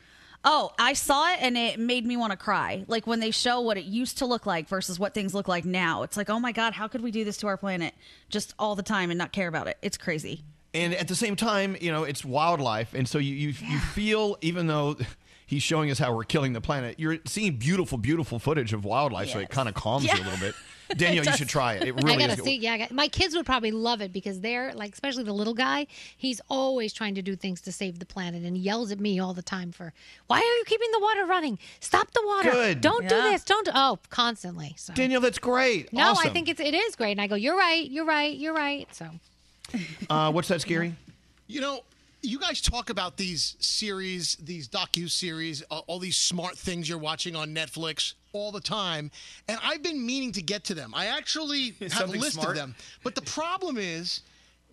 Oh, 0.50 0.72
I 0.80 0.94
saw 0.94 1.30
it 1.34 1.40
and 1.42 1.58
it 1.58 1.78
made 1.78 2.06
me 2.06 2.16
want 2.16 2.32
to 2.32 2.38
cry. 2.38 2.86
Like 2.88 3.06
when 3.06 3.20
they 3.20 3.32
show 3.32 3.60
what 3.60 3.78
it 3.78 3.84
used 3.84 4.20
to 4.20 4.26
look 4.26 4.46
like 4.46 4.70
versus 4.70 4.98
what 4.98 5.14
things 5.14 5.34
look 5.34 5.50
like 5.50 5.66
now. 5.66 6.04
It's 6.04 6.16
like, 6.16 6.30
oh 6.30 6.40
my 6.40 6.54
God, 6.54 6.72
how 6.72 6.88
could 6.88 7.02
we 7.02 7.12
do 7.12 7.26
this 7.26 7.36
to 7.38 7.48
our 7.48 7.58
planet 7.58 7.94
just 8.30 8.54
all 8.58 8.74
the 8.74 8.82
time 8.82 9.12
and 9.12 9.18
not 9.18 9.34
care 9.34 9.50
about 9.50 9.68
it? 9.68 9.78
It's 9.82 9.98
crazy. 9.98 10.46
And 10.74 10.94
at 10.94 11.10
the 11.10 11.16
same 11.16 11.36
time, 11.36 11.76
you 11.82 11.92
know, 11.92 12.04
it's 12.06 12.24
wildlife, 12.24 12.94
and 12.94 13.10
so 13.10 13.18
you 13.18 13.36
you, 13.36 13.48
you 13.68 13.80
feel 13.80 14.38
even 14.42 14.68
though 14.68 14.96
he's 15.46 15.64
showing 15.64 15.92
us 15.92 16.00
how 16.00 16.16
we're 16.16 16.24
killing 16.24 16.54
the 16.54 16.62
planet, 16.62 16.98
you're 16.98 17.18
seeing 17.26 17.58
beautiful, 17.58 17.98
beautiful 17.98 18.40
footage 18.40 18.72
of 18.72 18.86
wildlife, 18.86 19.30
so 19.30 19.40
it 19.40 19.50
kind 19.50 19.68
of 19.68 19.76
calms 19.76 20.06
you 20.06 20.14
a 20.14 20.24
little 20.24 20.40
bit. 20.40 20.56
Danielle, 20.98 21.26
you 21.26 21.34
should 21.34 21.50
try 21.50 21.74
it. 21.74 21.88
It 21.88 21.96
really 21.96 22.14
I 22.14 22.18
gotta 22.18 22.34
is. 22.34 22.44
see. 22.44 22.58
Yeah, 22.58 22.74
I 22.74 22.78
got, 22.78 22.92
my 22.92 23.08
kids 23.08 23.36
would 23.36 23.46
probably 23.46 23.72
love 23.72 24.02
it 24.02 24.14
because 24.14 24.40
they're 24.40 24.74
like, 24.74 24.94
especially 24.94 25.24
the 25.24 25.34
little 25.34 25.54
guy. 25.54 25.88
He's 26.16 26.42
always 26.50 26.94
trying 26.94 27.16
to 27.16 27.22
do 27.22 27.36
things 27.36 27.62
to 27.62 27.72
save 27.72 28.00
the 28.00 28.06
planet, 28.06 28.44
and 28.44 28.56
he 28.56 28.64
yells 28.64 28.92
at 28.92 29.00
me 29.00 29.20
all 29.20 29.34
the 29.34 29.42
time 29.42 29.72
for, 29.72 29.94
"Why 30.28 30.38
are 30.38 30.42
you 30.42 30.64
keeping 30.66 30.90
the 30.92 31.00
water 31.00 31.26
running? 31.26 31.60
Stop 31.80 32.12
the 32.12 32.22
water! 32.26 32.52
Good. 32.52 32.82
Don't 32.82 33.08
do 33.08 33.16
this! 33.16 33.44
Don't!" 33.44 33.66
Do-. 33.66 33.72
Oh, 33.74 34.00
constantly. 34.10 34.74
So. 34.78 34.94
Danielle, 34.94 35.22
that's 35.22 35.40
great. 35.40 35.92
No, 35.92 36.12
awesome. 36.12 36.30
I 36.30 36.34
think 36.34 36.48
it's 36.50 36.60
it 36.60 36.74
is 36.74 36.96
great, 36.96 37.12
and 37.12 37.22
I 37.22 37.28
go, 37.28 37.36
"You're 37.36 37.58
right. 37.58 37.90
You're 37.90 38.06
right. 38.06 38.36
You're 38.36 38.54
right." 38.54 38.88
So. 38.94 39.10
Uh, 40.10 40.32
what's 40.32 40.48
that, 40.48 40.62
scary? 40.62 40.96
You 41.48 41.60
know, 41.60 41.82
you 42.22 42.40
guys 42.40 42.62
talk 42.62 42.90
about 42.90 43.18
these 43.18 43.56
series, 43.60 44.36
these 44.36 44.68
docu 44.68 45.10
series, 45.10 45.64
uh, 45.70 45.80
all 45.88 46.00
these 46.00 46.18
smart 46.18 46.58
things 46.58 46.88
you're 46.90 46.98
watching 46.98 47.36
on 47.36 47.54
Netflix 47.54 48.14
all 48.38 48.52
the 48.52 48.62
time, 48.62 49.12
and 49.48 49.60
I've 49.64 49.84
been 49.84 50.06
meaning 50.06 50.32
to 50.34 50.42
get 50.42 50.64
to 50.66 50.74
them. 50.74 50.94
I 50.96 51.08
actually 51.08 51.72
have 51.82 51.92
Something 51.94 52.22
listed 52.22 52.42
smart? 52.42 52.56
them, 52.56 52.76
but 53.04 53.16
the 53.16 53.22
problem 53.24 53.78
is. 53.78 54.22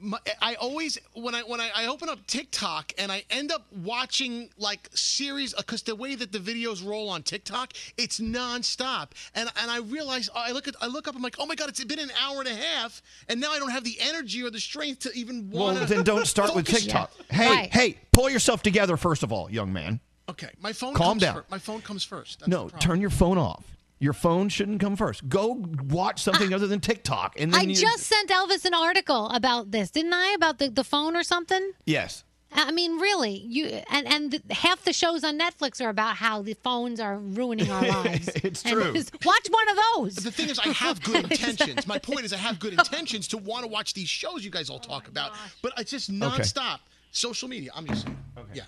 My, 0.00 0.18
I 0.42 0.56
always 0.56 0.98
when 1.14 1.36
I 1.36 1.42
when 1.42 1.60
I, 1.60 1.70
I 1.72 1.86
open 1.86 2.08
up 2.08 2.18
TikTok 2.26 2.92
and 2.98 3.12
I 3.12 3.22
end 3.30 3.52
up 3.52 3.64
watching 3.84 4.50
like 4.58 4.88
series 4.92 5.54
uh, 5.54 5.58
because 5.58 5.82
the 5.82 5.94
way 5.94 6.16
that 6.16 6.32
the 6.32 6.40
videos 6.40 6.84
roll 6.84 7.08
on 7.08 7.22
TikTok 7.22 7.72
it's 7.96 8.18
nonstop 8.18 9.10
and 9.36 9.48
and 9.62 9.70
I 9.70 9.78
realize 9.78 10.28
I 10.34 10.50
look 10.50 10.66
at 10.66 10.74
I 10.82 10.88
look 10.88 11.06
up 11.06 11.14
I'm 11.14 11.22
like 11.22 11.36
oh 11.38 11.46
my 11.46 11.54
god 11.54 11.68
it's 11.68 11.82
been 11.84 12.00
an 12.00 12.10
hour 12.20 12.40
and 12.40 12.48
a 12.48 12.54
half 12.56 13.02
and 13.28 13.40
now 13.40 13.52
I 13.52 13.60
don't 13.60 13.70
have 13.70 13.84
the 13.84 13.96
energy 14.00 14.42
or 14.42 14.50
the 14.50 14.58
strength 14.60 14.98
to 15.02 15.12
even 15.16 15.48
Well, 15.52 15.72
then 15.86 16.02
don't 16.02 16.26
start 16.26 16.56
with 16.56 16.66
TikTok. 16.76 17.12
Hey, 17.30 17.48
Right. 17.48 17.72
hey, 17.72 17.96
pull 18.12 18.28
yourself 18.28 18.64
together 18.64 18.96
first 18.96 19.22
of 19.22 19.32
all, 19.32 19.48
young 19.48 19.72
man. 19.72 20.00
Okay, 20.28 20.50
my 20.60 20.72
phone. 20.72 20.94
Calm 20.94 21.08
comes 21.12 21.22
down. 21.22 21.34
fir- 21.34 21.44
my 21.50 21.58
phone 21.58 21.80
comes 21.82 22.04
first. 22.04 22.40
That's 22.40 22.48
no, 22.48 22.68
the 22.68 22.78
turn 22.78 23.00
your 23.00 23.10
phone 23.10 23.38
off. 23.38 23.64
Your 24.00 24.12
phone 24.12 24.48
shouldn't 24.48 24.80
come 24.80 24.96
first. 24.96 25.28
Go 25.28 25.64
watch 25.88 26.22
something 26.22 26.52
ah. 26.52 26.56
other 26.56 26.66
than 26.66 26.80
TikTok, 26.80 27.38
and 27.38 27.52
then 27.52 27.60
I 27.60 27.64
you, 27.64 27.74
just 27.74 28.02
sent 28.04 28.28
Elvis 28.30 28.64
an 28.64 28.74
article 28.74 29.28
about 29.30 29.70
this, 29.70 29.90
didn't 29.90 30.12
I? 30.14 30.32
About 30.34 30.58
the, 30.58 30.68
the 30.68 30.84
phone 30.84 31.16
or 31.16 31.22
something. 31.22 31.72
yes. 31.86 32.24
I 32.56 32.70
mean, 32.70 33.00
really, 33.00 33.32
you 33.48 33.66
and 33.90 34.06
and 34.06 34.30
the, 34.30 34.54
half 34.54 34.84
the 34.84 34.92
shows 34.92 35.24
on 35.24 35.36
Netflix 35.36 35.84
are 35.84 35.88
about 35.88 36.14
how 36.14 36.40
the 36.40 36.54
phones 36.54 37.00
are 37.00 37.18
ruining 37.18 37.68
our 37.68 37.82
lives. 37.88 38.28
It's 38.44 38.62
And 38.62 38.74
true. 38.74 38.92
just 38.92 39.12
watch 39.24 39.48
one 39.50 39.68
of 39.70 39.76
those. 39.96 40.14
The 40.14 40.30
thing 40.30 40.48
is, 40.48 40.60
I 40.60 40.68
have 40.68 41.02
good 41.02 41.24
intentions. 41.32 41.84
My 41.88 41.98
point 41.98 42.20
is, 42.24 42.32
I 42.32 42.36
have 42.36 42.60
good 42.60 42.74
intentions 42.74 43.26
to 43.28 43.38
want 43.38 43.64
to 43.64 43.68
watch 43.68 43.92
these 43.94 44.08
shows 44.08 44.44
you 44.44 44.52
guys 44.52 44.70
all 44.70 44.78
talk 44.78 45.02
oh 45.06 45.10
about, 45.10 45.32
but 45.62 45.72
it's 45.78 45.90
just 45.90 46.12
nonstop. 46.12 46.78
Social 47.14 47.48
media. 47.48 47.70
I'm 47.76 47.86
used 47.86 48.06
to. 48.06 48.12
it. 48.12 48.16
Yeah. 48.54 48.64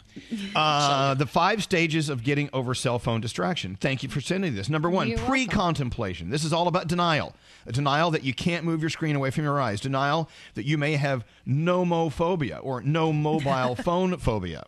Uh, 0.55 1.15
the 1.15 1.27
five 1.27 1.65
stages 1.65 2.09
of 2.09 2.23
getting 2.23 2.49
over 2.53 2.75
cell 2.75 3.01
phone 3.01 3.21
distraction. 3.21 3.77
Thank 3.81 4.05
you 4.05 4.09
for 4.09 4.21
sending 4.21 4.55
this. 4.55 4.69
Number 4.69 4.89
one, 4.89 5.09
You're 5.09 5.19
pre 5.19 5.47
contemplation. 5.49 6.31
This 6.31 6.45
is 6.45 6.53
all 6.53 6.69
about 6.69 6.87
denial. 6.87 7.35
A 7.67 7.73
denial 7.73 8.13
that 8.13 8.23
you 8.23 8.33
can't 8.33 8.65
move 8.65 8.81
your 8.81 8.91
screen 8.91 9.17
away 9.17 9.33
from 9.33 9.43
your 9.43 9.61
eyes. 9.61 9.81
Denial 9.81 10.29
that 10.55 10.65
you 10.65 10.79
may 10.79 10.93
have 10.95 11.25
nomophobia 11.47 12.61
or 12.63 12.81
no 12.83 13.13
mobile 13.13 13.75
phone 13.85 14.17
phobia. 14.17 14.65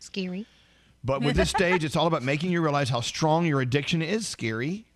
Scary. 0.00 0.44
But 1.04 1.22
with 1.22 1.36
this 1.36 1.50
stage, 1.50 1.84
it's 1.84 1.94
all 1.94 2.08
about 2.08 2.24
making 2.24 2.50
you 2.50 2.60
realize 2.60 2.88
how 2.88 3.00
strong 3.00 3.46
your 3.46 3.60
addiction 3.60 4.02
is 4.02 4.26
scary. 4.26 4.86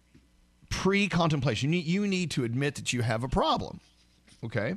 Pre 0.70 1.06
contemplation. 1.08 1.72
You, 1.72 1.78
you 1.78 2.06
need 2.08 2.32
to 2.32 2.42
admit 2.42 2.74
that 2.74 2.92
you 2.92 3.02
have 3.02 3.22
a 3.22 3.28
problem. 3.28 3.80
Okay? 4.44 4.74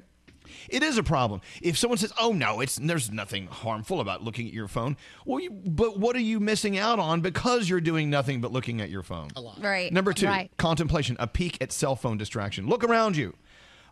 It 0.69 0.83
is 0.83 0.97
a 0.97 1.03
problem. 1.03 1.41
If 1.61 1.77
someone 1.77 1.97
says, 1.97 2.13
"Oh 2.19 2.31
no, 2.31 2.59
it's 2.59 2.75
there's 2.77 3.11
nothing 3.11 3.47
harmful 3.47 3.99
about 3.99 4.23
looking 4.23 4.47
at 4.47 4.53
your 4.53 4.67
phone," 4.67 4.97
well, 5.25 5.39
you, 5.39 5.51
but 5.51 5.99
what 5.99 6.15
are 6.15 6.19
you 6.21 6.39
missing 6.39 6.77
out 6.77 6.99
on 6.99 7.21
because 7.21 7.69
you're 7.69 7.81
doing 7.81 8.09
nothing 8.09 8.41
but 8.41 8.51
looking 8.51 8.81
at 8.81 8.89
your 8.89 9.03
phone? 9.03 9.29
A 9.35 9.41
lot. 9.41 9.61
Right. 9.61 9.91
Number 9.91 10.13
two, 10.13 10.27
Right. 10.27 10.51
contemplation, 10.57 11.15
a 11.19 11.27
peek 11.27 11.57
at 11.61 11.71
cell 11.71 11.95
phone 11.95 12.17
distraction. 12.17 12.67
Look 12.67 12.83
around 12.83 13.17
you. 13.17 13.35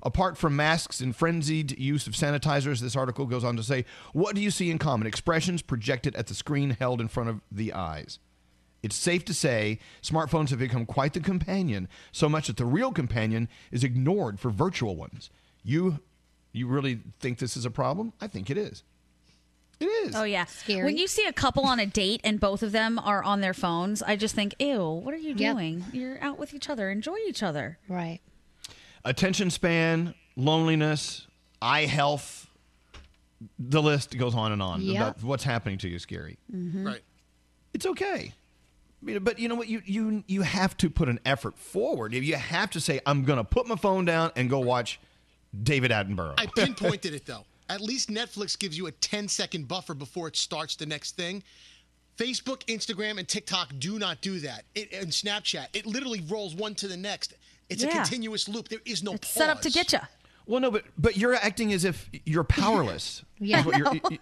Apart 0.03 0.38
from 0.38 0.56
masks 0.56 0.99
and 1.02 1.15
frenzied 1.15 1.80
use 1.80 2.06
of 2.06 2.14
sanitizers, 2.14 2.80
this 2.80 2.95
article 2.95 3.26
goes 3.26 3.44
on 3.44 3.57
to 3.57 3.64
say, 3.64 3.86
what 4.14 4.36
do 4.36 4.41
you 4.41 4.52
see 4.52 4.69
in 4.69 4.77
common? 4.77 5.07
Expressions 5.07 5.64
projected 5.64 6.15
at 6.15 6.27
the 6.27 6.36
screen 6.36 6.72
held 6.72 7.02
in 7.02 7.07
front 7.07 7.30
of 7.30 7.41
the 7.52 7.73
eyes. 7.73 8.19
It's 8.84 8.95
safe 8.95 9.26
to 9.26 9.34
say 9.34 9.80
smartphones 10.03 10.49
have 10.52 10.60
become 10.60 10.86
quite 10.86 11.14
the 11.14 11.19
companion, 11.19 11.88
so 12.11 12.30
much 12.30 12.45
that 12.45 12.57
the 12.57 12.65
real 12.68 12.91
companion 12.91 13.49
is 13.72 13.84
ignored 13.84 14.40
for 14.40 14.52
virtual 14.52 14.95
ones. 14.95 15.32
You 15.64 16.02
you 16.57 16.68
really 16.68 16.99
think 17.19 17.38
this 17.40 17.56
is 17.57 17.65
a 17.65 17.72
problem? 17.72 18.14
I 18.22 18.27
think 18.27 18.49
it 18.49 18.57
is. 18.57 18.84
It 19.80 19.86
is. 19.86 20.15
Oh 20.15 20.23
yeah. 20.23 20.45
Scary. 20.45 20.86
When 20.86 20.98
you 20.98 21.07
see 21.07 21.26
a 21.26 21.34
couple 21.34 21.65
on 21.65 21.80
a 21.80 21.86
date 21.86 22.22
and 22.23 22.40
both 22.40 22.64
of 22.64 22.72
them 22.72 22.98
are 22.98 23.22
on 23.23 23.41
their 23.41 23.53
phones, 23.53 24.02
I 24.02 24.15
just 24.15 24.34
think, 24.34 24.56
ew, 24.60 24.82
what 24.90 25.14
are 25.14 25.18
you 25.18 25.36
Yep. 25.36 25.38
doing? 25.56 25.86
You're 25.91 26.22
out 26.23 26.40
with 26.40 26.53
each 26.53 26.69
other. 26.69 26.90
Enjoy 26.90 27.18
each 27.27 27.44
other. 27.44 27.77
Right. 27.90 28.19
attention 29.03 29.52
span, 29.52 30.15
loneliness, 30.36 31.27
eye 31.61 31.86
health. 31.86 32.48
The 33.60 33.82
list 33.82 34.18
goes 34.18 34.34
on 34.34 34.52
and 34.52 34.61
on 34.64 34.82
Yep. 34.82 34.95
about 34.95 35.23
what's 35.23 35.44
happening 35.44 35.77
to 35.80 35.90
you, 35.90 35.99
scary. 35.99 36.38
Mm-hmm. 36.52 36.88
Right. 36.88 37.02
It's 37.73 37.86
okay. 37.86 38.34
But 39.03 39.38
you 39.38 39.48
know 39.49 39.53
what? 39.56 39.68
You 39.68 39.82
you 39.86 40.23
you 40.26 40.41
have 40.41 40.76
to 40.77 40.90
put 40.90 41.10
an 41.10 41.19
effort 41.26 41.56
forward. 41.60 42.15
If 42.15 42.23
you 42.23 42.36
have 42.38 42.72
to 42.72 42.80
say, 42.82 42.99
"I'm 43.06 43.23
going 43.26 43.38
to 43.38 43.44
put 43.44 43.68
my 43.68 43.76
phone 43.76 44.06
down 44.06 44.32
and 44.36 44.49
go 44.49 44.57
watch 44.60 44.99
David 45.64 45.91
Attenborough." 45.91 46.36
I 46.38 46.45
pinpointed 46.48 47.14
it 47.14 47.26
though. 47.26 47.45
At 47.69 47.82
least 47.82 48.10
Netflix 48.10 48.57
gives 48.57 48.77
you 48.77 48.88
a 48.88 48.91
10 48.91 49.27
second 49.27 49.68
buffer 49.68 49.94
before 49.95 50.27
it 50.27 50.36
starts 50.38 50.76
the 50.76 50.86
next 50.86 51.15
thing. 51.15 51.41
Facebook, 52.18 52.64
Instagram, 52.65 53.18
and 53.18 53.27
TikTok 53.27 53.73
do 53.80 53.99
not 53.99 54.22
do 54.22 54.40
that. 54.40 54.64
It, 54.73 54.94
and 54.94 55.07
Snapchat, 55.07 55.68
it 55.73 55.86
literally 55.86 56.22
rolls 56.30 56.56
one 56.56 56.73
to 56.76 56.88
the 56.88 56.95
next. 56.95 57.34
It's 57.69 57.84
a 57.84 57.88
continuous 57.88 58.48
loop. 58.48 58.69
There 58.69 58.80
is 58.86 59.03
no 59.03 59.14
pause. 59.14 59.30
set 59.32 59.49
up 59.49 59.61
to 59.61 59.69
get 59.72 59.91
you. 59.91 59.99
Well, 60.45 60.61
no, 60.61 60.69
but 60.69 60.84
but 60.98 61.18
you're 61.18 61.34
acting 61.34 61.73
as 61.73 61.84
if 61.86 62.07
you're 62.26 62.44
powerless. 62.44 63.23
Yeah. 63.38 63.60
Is 63.60 63.65
you're- 63.65 63.82
No. 63.82 63.91
you, 64.11 64.18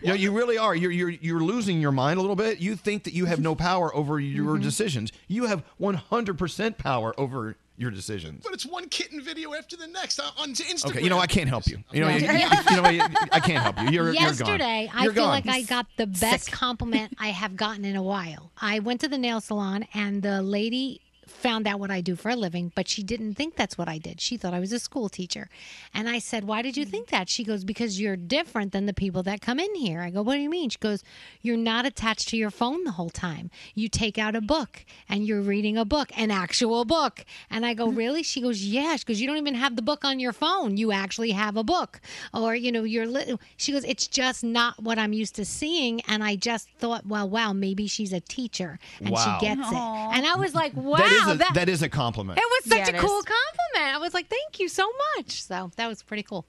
you 0.00 0.08
know, 0.08 0.14
you 0.14 0.32
really 0.32 0.56
are. 0.56 0.74
You're 0.74 0.90
you're 0.92 1.10
you're 1.10 1.40
losing 1.42 1.80
your 1.82 1.92
mind 1.92 2.16
a 2.18 2.22
little 2.22 2.36
bit. 2.36 2.60
You 2.60 2.76
think 2.76 3.04
that 3.04 3.12
you 3.12 3.26
have 3.26 3.40
no 3.40 3.54
power 3.54 3.94
over 3.94 4.18
your 4.20 4.54
Mm-hmm. 4.54 4.62
decisions. 4.62 5.12
You 5.28 5.44
have 5.46 5.62
100% 5.78 6.78
power 6.78 7.12
over 7.20 7.56
your 7.76 7.90
decisions. 7.90 8.42
But 8.44 8.52
it's 8.52 8.64
one 8.66 8.88
kitten 8.88 9.20
video 9.22 9.54
after 9.54 9.76
the 9.76 9.86
next 9.86 10.20
on 10.20 10.26
on 10.38 10.50
Instagram. 10.54 10.90
Okay, 10.90 11.02
you 11.02 11.10
know 11.10 11.18
I 11.18 11.26
can't 11.26 11.48
help 11.48 11.66
you. 11.66 11.78
You 11.92 12.00
know, 12.02 12.08
Yeah. 12.08 12.16
you, 12.16 12.76
you 12.76 12.82
know 12.82 13.06
I 13.32 13.40
can't 13.40 13.62
help 13.62 13.80
you. 13.82 13.88
You're 13.90 14.12
Yesterday, 14.12 14.82
you're 14.82 14.88
gone. 14.92 15.00
I 15.00 15.04
You're 15.04 15.12
feel 15.12 15.24
gone. 15.24 15.30
like 15.30 15.48
I 15.48 15.62
got 15.62 15.86
the 15.96 16.06
best 16.06 16.52
compliment 16.52 17.14
I 17.18 17.28
have 17.28 17.56
gotten 17.56 17.84
in 17.84 17.96
a 17.96 18.02
while. 18.02 18.52
I 18.60 18.78
went 18.78 19.00
to 19.02 19.08
the 19.08 19.18
nail 19.18 19.40
salon, 19.40 19.86
and 19.94 20.22
the 20.22 20.42
lady 20.42 21.00
found 21.44 21.66
out 21.66 21.78
what 21.78 21.90
I 21.90 22.00
do 22.00 22.16
for 22.16 22.30
a 22.30 22.36
living, 22.36 22.72
but 22.74 22.88
she 22.88 23.02
didn't 23.02 23.34
think 23.34 23.54
that's 23.54 23.76
what 23.76 23.86
I 23.86 23.98
did. 23.98 24.18
She 24.18 24.38
thought 24.38 24.54
I 24.54 24.60
was 24.60 24.72
a 24.72 24.78
school 24.78 25.10
teacher. 25.10 25.50
And 25.92 26.08
I 26.08 26.18
said, 26.18 26.44
Why 26.44 26.62
did 26.62 26.74
you 26.78 26.86
think 26.86 27.08
that? 27.08 27.28
She 27.28 27.44
goes, 27.44 27.64
Because 27.64 28.00
you're 28.00 28.16
different 28.16 28.72
than 28.72 28.86
the 28.86 28.94
people 28.94 29.22
that 29.24 29.42
come 29.42 29.60
in 29.60 29.74
here. 29.74 30.00
I 30.00 30.08
go, 30.08 30.22
What 30.22 30.36
do 30.36 30.40
you 30.40 30.48
mean? 30.48 30.70
She 30.70 30.78
goes, 30.78 31.04
You're 31.42 31.58
not 31.58 31.84
attached 31.84 32.28
to 32.30 32.38
your 32.38 32.50
phone 32.50 32.84
the 32.84 32.92
whole 32.92 33.10
time. 33.10 33.50
You 33.74 33.90
take 33.90 34.16
out 34.16 34.34
a 34.34 34.40
book 34.40 34.86
and 35.06 35.26
you're 35.26 35.42
reading 35.42 35.76
a 35.76 35.84
book, 35.84 36.08
an 36.16 36.30
actual 36.30 36.86
book. 36.86 37.26
And 37.50 37.66
I 37.66 37.74
go, 37.74 37.88
Really? 37.90 38.22
She 38.22 38.40
goes, 38.40 38.64
Yeah. 38.64 38.96
She 38.96 39.04
goes, 39.04 39.20
You 39.20 39.26
don't 39.26 39.36
even 39.36 39.54
have 39.54 39.76
the 39.76 39.82
book 39.82 40.02
on 40.02 40.18
your 40.20 40.32
phone. 40.32 40.78
You 40.78 40.92
actually 40.92 41.32
have 41.32 41.58
a 41.58 41.64
book. 41.64 42.00
Or, 42.32 42.54
you 42.54 42.72
know, 42.72 42.84
you're, 42.84 43.06
li-. 43.06 43.36
she 43.58 43.70
goes, 43.72 43.84
It's 43.84 44.06
just 44.06 44.42
not 44.42 44.82
what 44.82 44.98
I'm 44.98 45.12
used 45.12 45.34
to 45.34 45.44
seeing. 45.44 46.00
And 46.08 46.24
I 46.24 46.36
just 46.36 46.70
thought, 46.78 47.04
Well, 47.06 47.28
wow, 47.28 47.52
maybe 47.52 47.86
she's 47.86 48.14
a 48.14 48.20
teacher 48.20 48.78
and 49.00 49.10
Wow. 49.10 49.38
she 49.40 49.46
gets 49.46 49.60
it. 49.70 49.76
And 49.76 50.24
I 50.26 50.36
was 50.36 50.54
like, 50.54 50.72
Wow. 50.74 51.33
That 51.38 51.44
is 51.44 51.50
a, 51.50 51.52
that- 51.52 51.54
that 51.54 51.68
is 51.68 51.82
a 51.82 51.88
compliment. 51.88 52.38
it 52.38 52.44
was 52.44 52.64
such 52.70 52.88
Yeah, 52.92 52.96
a 52.96 53.00
cool 53.00 53.18
is. 53.18 53.24
compliment. 53.24 53.94
I 53.96 53.98
was 53.98 54.14
like, 54.14 54.28
thank 54.28 54.60
you 54.60 54.68
so 54.68 54.88
much. 55.16 55.42
So 55.44 55.70
that 55.76 55.86
was 55.86 56.02
pretty 56.02 56.22
cool. 56.22 56.46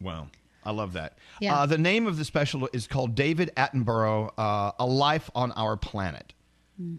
Wow. 0.00 0.28
I 0.64 0.70
love 0.72 0.92
that. 0.94 1.16
Yeah. 1.40 1.56
Uh, 1.60 1.66
the 1.66 1.78
name 1.78 2.06
of 2.06 2.16
the 2.18 2.24
special 2.24 2.68
is 2.72 2.86
called 2.86 3.14
David 3.14 3.50
Attenborough, 3.56 4.32
uh, 4.36 4.72
A 4.78 4.86
Life 4.86 5.30
on 5.34 5.52
Our 5.52 5.76
Planet. 5.76 6.32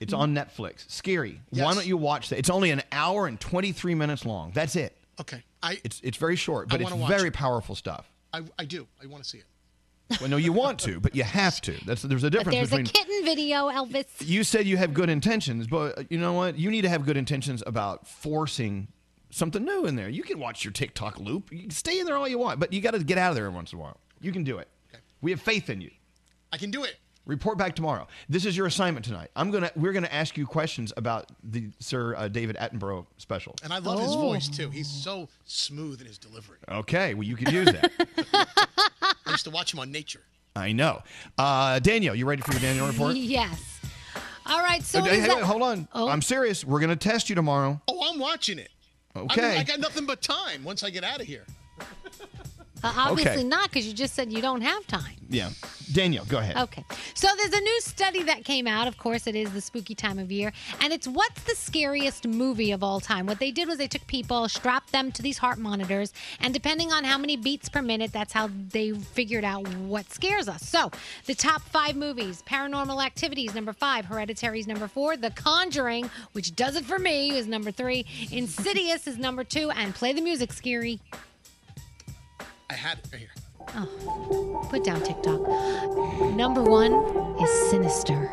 It's 0.01 0.11
Mm-hmm. 0.13 0.21
on 0.21 0.33
Netflix. 0.35 0.89
Scary. 0.91 1.39
Why 1.51 1.73
don't 1.73 1.85
you 1.85 1.95
watch 1.95 2.29
that? 2.29 2.39
It's 2.39 2.49
only 2.49 2.71
an 2.71 2.81
hour 2.91 3.27
and 3.27 3.39
23 3.39 3.95
minutes 3.95 4.25
long. 4.25 4.51
That's 4.53 4.75
it. 4.75 4.97
Okay. 5.21 5.41
I 5.63 5.77
It's 5.85 6.01
it's 6.03 6.17
very 6.17 6.35
short, 6.35 6.67
but 6.69 6.81
it's 6.81 6.91
very 6.91 7.29
it. 7.29 7.33
powerful 7.33 7.75
stuff. 7.75 8.09
I, 8.33 8.41
I 8.57 8.65
do. 8.65 8.87
I 9.01 9.05
want 9.07 9.23
to 9.23 9.29
see 9.29 9.37
it. 9.37 9.45
Well, 10.19 10.29
no, 10.29 10.37
you 10.37 10.51
want 10.51 10.79
to, 10.81 10.99
but 10.99 11.15
you 11.15 11.23
have 11.23 11.61
to. 11.61 11.73
That's 11.85 12.01
there's 12.01 12.23
a 12.23 12.27
But 12.31 12.37
difference 12.37 12.55
there's 12.55 12.69
between. 12.69 12.85
a 12.87 12.89
kitten 12.89 13.25
video, 13.25 13.69
Elvis. 13.69 14.05
you 14.19 14.43
said 14.43 14.65
you 14.65 14.77
have 14.77 14.93
good 14.93 15.09
intentions, 15.09 15.67
but 15.67 15.97
uh, 15.99 16.03
you 16.09 16.17
know 16.17 16.33
what? 16.33 16.57
You 16.57 16.71
need 16.71 16.81
to 16.81 16.89
have 16.89 17.05
good 17.05 17.17
intentions 17.17 17.61
about 17.67 18.07
forcing 18.07 18.87
something 19.29 19.63
new 19.63 19.85
in 19.85 19.95
there. 19.95 20.09
You 20.09 20.23
can 20.23 20.39
watch 20.39 20.65
your 20.65 20.71
TikTok 20.73 21.19
loop. 21.19 21.51
You 21.51 21.61
can 21.61 21.69
stay 21.71 21.99
in 21.99 22.05
there 22.07 22.17
all 22.17 22.27
you 22.27 22.39
want, 22.39 22.59
but 22.59 22.73
you 22.73 22.81
got 22.81 22.91
to 22.95 23.03
get 23.03 23.17
out 23.19 23.29
of 23.29 23.35
there 23.35 23.45
every 23.45 23.55
once 23.55 23.71
in 23.71 23.77
a 23.77 23.81
while. 23.81 23.97
You 24.19 24.31
can 24.31 24.43
do 24.43 24.57
it. 24.57 24.67
We 25.21 25.31
have 25.31 25.41
faith 25.41 25.69
in 25.69 25.79
you. 25.81 25.91
I 26.51 26.57
can 26.57 26.71
do 26.71 26.83
it. 26.83 26.95
Report 27.25 27.59
back 27.59 27.75
tomorrow. 27.75 28.07
This 28.27 28.43
is 28.45 28.57
your 28.57 28.65
assignment 28.65 29.05
tonight. 29.05 29.29
I'm 29.35 29.51
gonna 29.51 29.69
we're 29.75 29.91
gonna 29.91 30.07
ask 30.11 30.35
you 30.35 30.47
questions 30.47 30.91
about 30.97 31.31
the 31.43 31.69
Sir 31.79 32.15
uh, 32.15 32.27
David 32.27 32.55
Attenborough 32.57 33.05
special. 33.17 33.53
And 33.63 33.71
I 33.71 33.77
love 33.77 33.99
his 33.99 34.15
voice 34.15 34.47
too. 34.47 34.71
He's 34.71 34.87
so 34.89 35.29
smooth 35.45 36.01
in 36.01 36.07
his 36.07 36.17
delivery. 36.17 36.57
Okay, 36.67 37.13
well 37.13 37.25
you 37.25 37.35
could 37.35 37.51
use 37.51 37.67
that. 37.71 37.91
I 39.39 39.41
used 39.41 39.45
to 39.45 39.51
watch 39.51 39.73
him 39.73 39.79
on 39.79 39.89
Nature. 39.89 40.19
I 40.57 40.73
know. 40.73 41.01
Uh, 41.37 41.79
Danielle, 41.79 42.13
you 42.13 42.25
ready 42.25 42.41
for 42.41 42.51
your 42.51 42.59
Daniel 42.59 42.87
report? 42.87 43.15
Yes. 43.15 43.79
All 44.45 44.59
right. 44.59 44.83
So 44.83 44.99
Uh, 44.99 45.05
is 45.05 45.11
hey, 45.21 45.27
that- 45.27 45.43
hold 45.43 45.61
on. 45.61 45.87
I'm 45.93 46.21
serious. 46.21 46.65
We're 46.65 46.81
gonna 46.81 46.97
test 46.97 47.29
you 47.29 47.35
tomorrow. 47.35 47.79
Oh, 47.87 48.11
I'm 48.11 48.19
watching 48.19 48.59
it. 48.59 48.67
I, 49.15 49.19
mean, 49.19 49.29
Okay. 49.31 49.57
I 49.57 49.63
got 49.63 49.79
nothing 49.79 50.05
but 50.05 50.21
time 50.21 50.65
once 50.65 50.83
I 50.83 50.89
get 50.89 51.05
out 51.05 51.21
of 51.21 51.27
here. 51.27 51.45
Uh, 52.83 52.93
obviously 52.95 53.39
Okay. 53.39 53.43
not, 53.43 53.69
because 53.69 53.85
you 53.87 53.93
just 53.93 54.13
said 54.15 54.31
you 54.31 54.41
don't 54.41 54.61
have 54.61 54.85
time. 54.87 55.15
Yeah. 55.29 55.49
Danielle, 55.91 56.25
go 56.25 56.37
ahead. 56.37 56.55
Okay. 56.57 56.83
So 57.13 57.27
there's 57.37 57.53
a 57.53 57.59
new 57.59 57.81
study 57.81 58.23
that 58.23 58.45
came 58.45 58.67
out. 58.67 58.87
Of 58.87 58.97
course, 58.97 59.27
it 59.27 59.35
is 59.35 59.51
the 59.51 59.61
spooky 59.61 59.95
time 59.95 60.17
of 60.19 60.31
year. 60.31 60.51
And 60.81 60.93
it's 60.93 61.07
what's 61.07 61.43
the 61.43 61.55
scariest 61.55 62.27
movie 62.27 62.71
of 62.71 62.83
all 62.83 62.99
time? 62.99 63.25
What 63.25 63.39
they 63.39 63.51
did 63.51 63.67
was 63.67 63.77
they 63.77 63.87
took 63.87 64.05
people, 64.07 64.47
strapped 64.49 64.91
them 64.91 65.11
to 65.13 65.21
these 65.21 65.37
heart 65.37 65.57
monitors, 65.57 66.13
and 66.39 66.53
depending 66.53 66.91
on 66.91 67.03
how 67.03 67.17
many 67.17 67.37
beats 67.37 67.69
per 67.69 67.81
minute, 67.81 68.11
that's 68.11 68.33
how 68.33 68.49
they 68.71 68.91
figured 68.91 69.43
out 69.43 69.67
what 69.67 70.11
scares 70.11 70.47
us. 70.47 70.67
So 70.67 70.91
the 71.25 71.35
top 71.35 71.61
five 71.61 71.95
movies 71.95 72.43
Paranormal 72.47 73.03
Activities, 73.03 73.53
number 73.55 73.73
five. 73.73 74.05
Hereditary 74.05 74.59
is 74.59 74.67
number 74.67 74.87
four. 74.87 75.17
The 75.17 75.31
Conjuring, 75.31 76.09
which 76.33 76.55
does 76.55 76.75
it 76.75 76.85
for 76.85 76.99
me, 76.99 77.31
is 77.31 77.47
number 77.47 77.71
three. 77.71 78.05
Insidious 78.31 79.07
is 79.07 79.17
number 79.17 79.43
two. 79.43 79.69
And 79.71 79.93
play 79.93 80.13
the 80.13 80.21
music, 80.21 80.53
Scary. 80.53 80.99
I 82.69 82.75
had 82.75 82.99
it 82.99 83.07
right 83.11 83.21
here. 83.21 83.29
Oh, 83.75 84.67
put 84.69 84.83
down 84.83 85.01
TikTok. 85.01 85.41
Number 86.35 86.61
one 86.61 86.93
is 87.41 87.69
Sinister. 87.69 88.29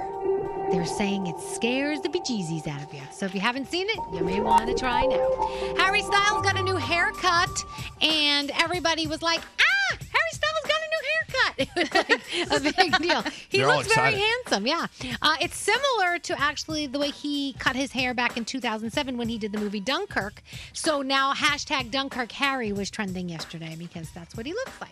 They're 0.71 0.85
saying 0.85 1.27
it 1.27 1.39
scares 1.41 2.01
the 2.01 2.09
bejesus 2.09 2.67
out 2.67 2.83
of 2.83 2.93
you. 2.93 3.03
So 3.13 3.25
if 3.27 3.35
you 3.35 3.41
haven't 3.41 3.69
seen 3.69 3.87
it, 3.89 3.99
you 4.13 4.25
may 4.25 4.41
want 4.41 4.67
to 4.67 4.75
try 4.75 5.07
now. 5.07 5.75
Harry 5.79 6.03
Styles 6.03 6.43
got 6.43 6.59
a 6.59 6.63
new 6.63 6.77
haircut, 6.77 7.65
and 8.03 8.51
everybody 8.57 9.07
was 9.07 9.23
like, 9.23 9.41
ah, 9.41 9.76
Harry 10.13 10.33
Styles 10.33 10.65
got 10.65 10.81
a 10.81 10.89
new 10.91 11.03
haircut. 11.11 12.23
It 12.37 12.51
was 12.51 12.65
like 12.65 12.77
a 12.77 12.83
big 12.83 12.99
deal. 12.99 13.23
He 13.49 13.59
They're 13.59 13.67
looks 13.67 13.95
very 13.95 14.15
handsome, 14.15 14.67
yeah. 14.67 14.87
Uh, 15.23 15.37
it's 15.41 15.57
similar 15.57 16.19
to 16.19 16.39
actually 16.39 16.87
the 16.87 16.99
way 16.99 17.11
he 17.11 17.55
cut 17.55 17.75
his 17.77 17.93
hair 17.93 18.13
back 18.13 18.37
in 18.37 18.45
2007 18.45 19.17
when 19.17 19.29
he 19.29 19.39
did 19.39 19.53
the 19.53 19.59
movie 19.59 19.81
Dunkirk. 19.81 20.43
So 20.75 21.01
now 21.01 21.33
hashtag 21.33 21.91
Dunkirk 21.91 22.33
Harry 22.33 22.73
was 22.73 22.91
trending 22.91 23.29
yesterday 23.29 23.75
because 23.79 24.11
that's 24.11 24.37
what 24.37 24.45
he 24.45 24.53
looks 24.53 24.79
like. 24.81 24.91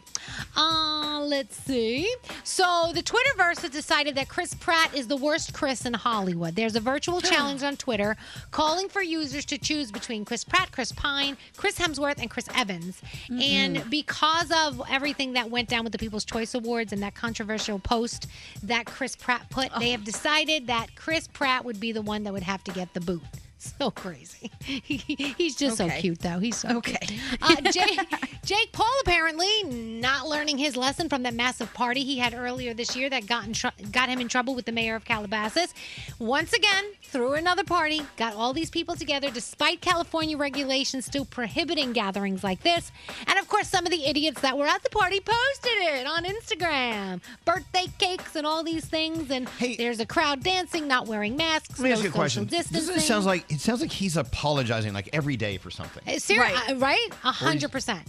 Uh, 0.56 1.20
let's 1.22 1.56
see. 1.56 2.14
So 2.44 2.92
the 2.94 3.02
Twitterverse 3.02 3.60
has 3.60 3.70
decided 3.70 4.14
that 4.14 4.28
Chris 4.28 4.54
Pratt 4.54 4.94
is 4.94 5.06
the 5.06 5.16
worst 5.16 5.52
Chris 5.52 5.84
in 5.84 5.92
Hollywood. 5.94 6.54
There's 6.54 6.76
a 6.76 6.80
virtual 6.80 7.20
challenge 7.20 7.62
on 7.62 7.76
Twitter 7.76 8.16
calling 8.52 8.88
for 8.88 9.02
users 9.02 9.44
to 9.46 9.58
choose 9.58 9.90
between 9.92 10.24
Chris 10.24 10.44
Pratt, 10.44 10.72
Chris 10.72 10.92
Pine, 10.92 11.36
Chris 11.56 11.78
Hemsworth, 11.78 12.18
and 12.18 12.30
Chris 12.30 12.46
Evans. 12.54 13.02
And 13.30 13.88
because 13.90 14.50
of 14.50 14.80
everything 14.90 15.32
that 15.34 15.50
went 15.50 15.68
down 15.68 15.84
with 15.84 15.92
the 15.92 15.98
People's 15.98 16.24
Choice 16.24 16.54
Awards 16.54 16.92
and 16.92 17.02
that 17.02 17.14
controversial 17.14 17.78
post 17.78 18.26
that 18.62 18.86
Chris 18.86 19.16
Pratt 19.16 19.48
put, 19.50 19.70
they 19.78 19.90
have 19.90 20.04
decided 20.04 20.66
that 20.66 20.94
Chris 20.96 21.28
Pratt 21.28 21.64
would 21.64 21.80
be 21.80 21.92
the 21.92 22.02
one 22.02 22.24
that 22.24 22.32
would 22.32 22.42
have 22.42 22.62
to 22.64 22.72
get 22.72 22.92
the 22.94 23.00
boot. 23.00 23.22
So 23.78 23.90
crazy. 23.90 24.50
He's 24.62 25.56
just 25.56 25.78
so 25.78 25.88
cute, 25.88 26.18
though. 26.18 26.38
He's 26.38 26.56
so 26.56 26.68
okay. 26.76 26.98
Cute. 27.00 27.20
Uh, 27.40 27.70
Jake, 27.70 27.98
Jake 28.44 28.72
Paul 28.72 28.92
apparently 29.00 29.48
not 29.64 30.28
learning 30.28 30.58
his 30.58 30.76
lesson 30.76 31.08
from 31.08 31.22
that 31.22 31.32
massive 31.32 31.72
party 31.72 32.04
he 32.04 32.18
had 32.18 32.34
earlier 32.34 32.74
this 32.74 32.94
year 32.94 33.08
that 33.08 33.26
got 33.26 33.46
in 33.46 33.54
tr- 33.54 33.68
got 33.90 34.10
him 34.10 34.20
in 34.20 34.28
trouble 34.28 34.54
with 34.54 34.66
the 34.66 34.72
mayor 34.72 34.96
of 34.96 35.06
Calabasas. 35.06 35.72
Once 36.18 36.52
again, 36.52 36.84
threw 37.14 37.34
another 37.34 37.62
party, 37.62 38.02
got 38.16 38.34
all 38.34 38.52
these 38.52 38.70
people 38.70 38.96
together, 38.96 39.30
despite 39.30 39.80
California 39.80 40.36
regulations 40.36 41.06
still 41.06 41.24
prohibiting 41.24 41.92
gatherings 41.92 42.42
like 42.42 42.60
this. 42.64 42.90
And 43.28 43.38
of 43.38 43.46
course, 43.46 43.68
some 43.68 43.86
of 43.86 43.92
the 43.92 44.04
idiots 44.04 44.40
that 44.40 44.58
were 44.58 44.66
at 44.66 44.82
the 44.82 44.90
party 44.90 45.20
posted 45.20 45.72
it 45.78 46.06
on 46.08 46.24
Instagram, 46.24 47.20
birthday 47.44 47.86
cakes 48.00 48.34
and 48.34 48.44
all 48.44 48.64
these 48.64 48.84
things. 48.84 49.30
And 49.30 49.46
there's 49.78 50.00
a 50.00 50.06
crowd 50.06 50.42
dancing, 50.42 50.88
not 50.88 51.06
wearing 51.06 51.36
masks, 51.36 51.78
Let 51.78 51.84
me 51.84 51.88
no 51.90 51.94
ask 51.94 52.02
you 52.02 52.08
a 52.08 52.12
social 52.12 52.20
question. 52.20 52.44
distancing. 52.46 52.94
This 52.96 53.06
sounds 53.06 53.26
like 53.26 53.44
it 53.48 53.60
sounds 53.60 53.80
like 53.80 53.92
he's 53.92 54.16
apologizing 54.16 54.92
like 54.92 55.08
every 55.12 55.36
day 55.36 55.56
for 55.56 55.70
something. 55.70 56.02
Uh, 56.12 56.18
Ser- 56.18 56.42
uh, 56.42 56.74
right? 56.78 57.08
A 57.22 57.30
hundred 57.30 57.70
percent. 57.70 58.02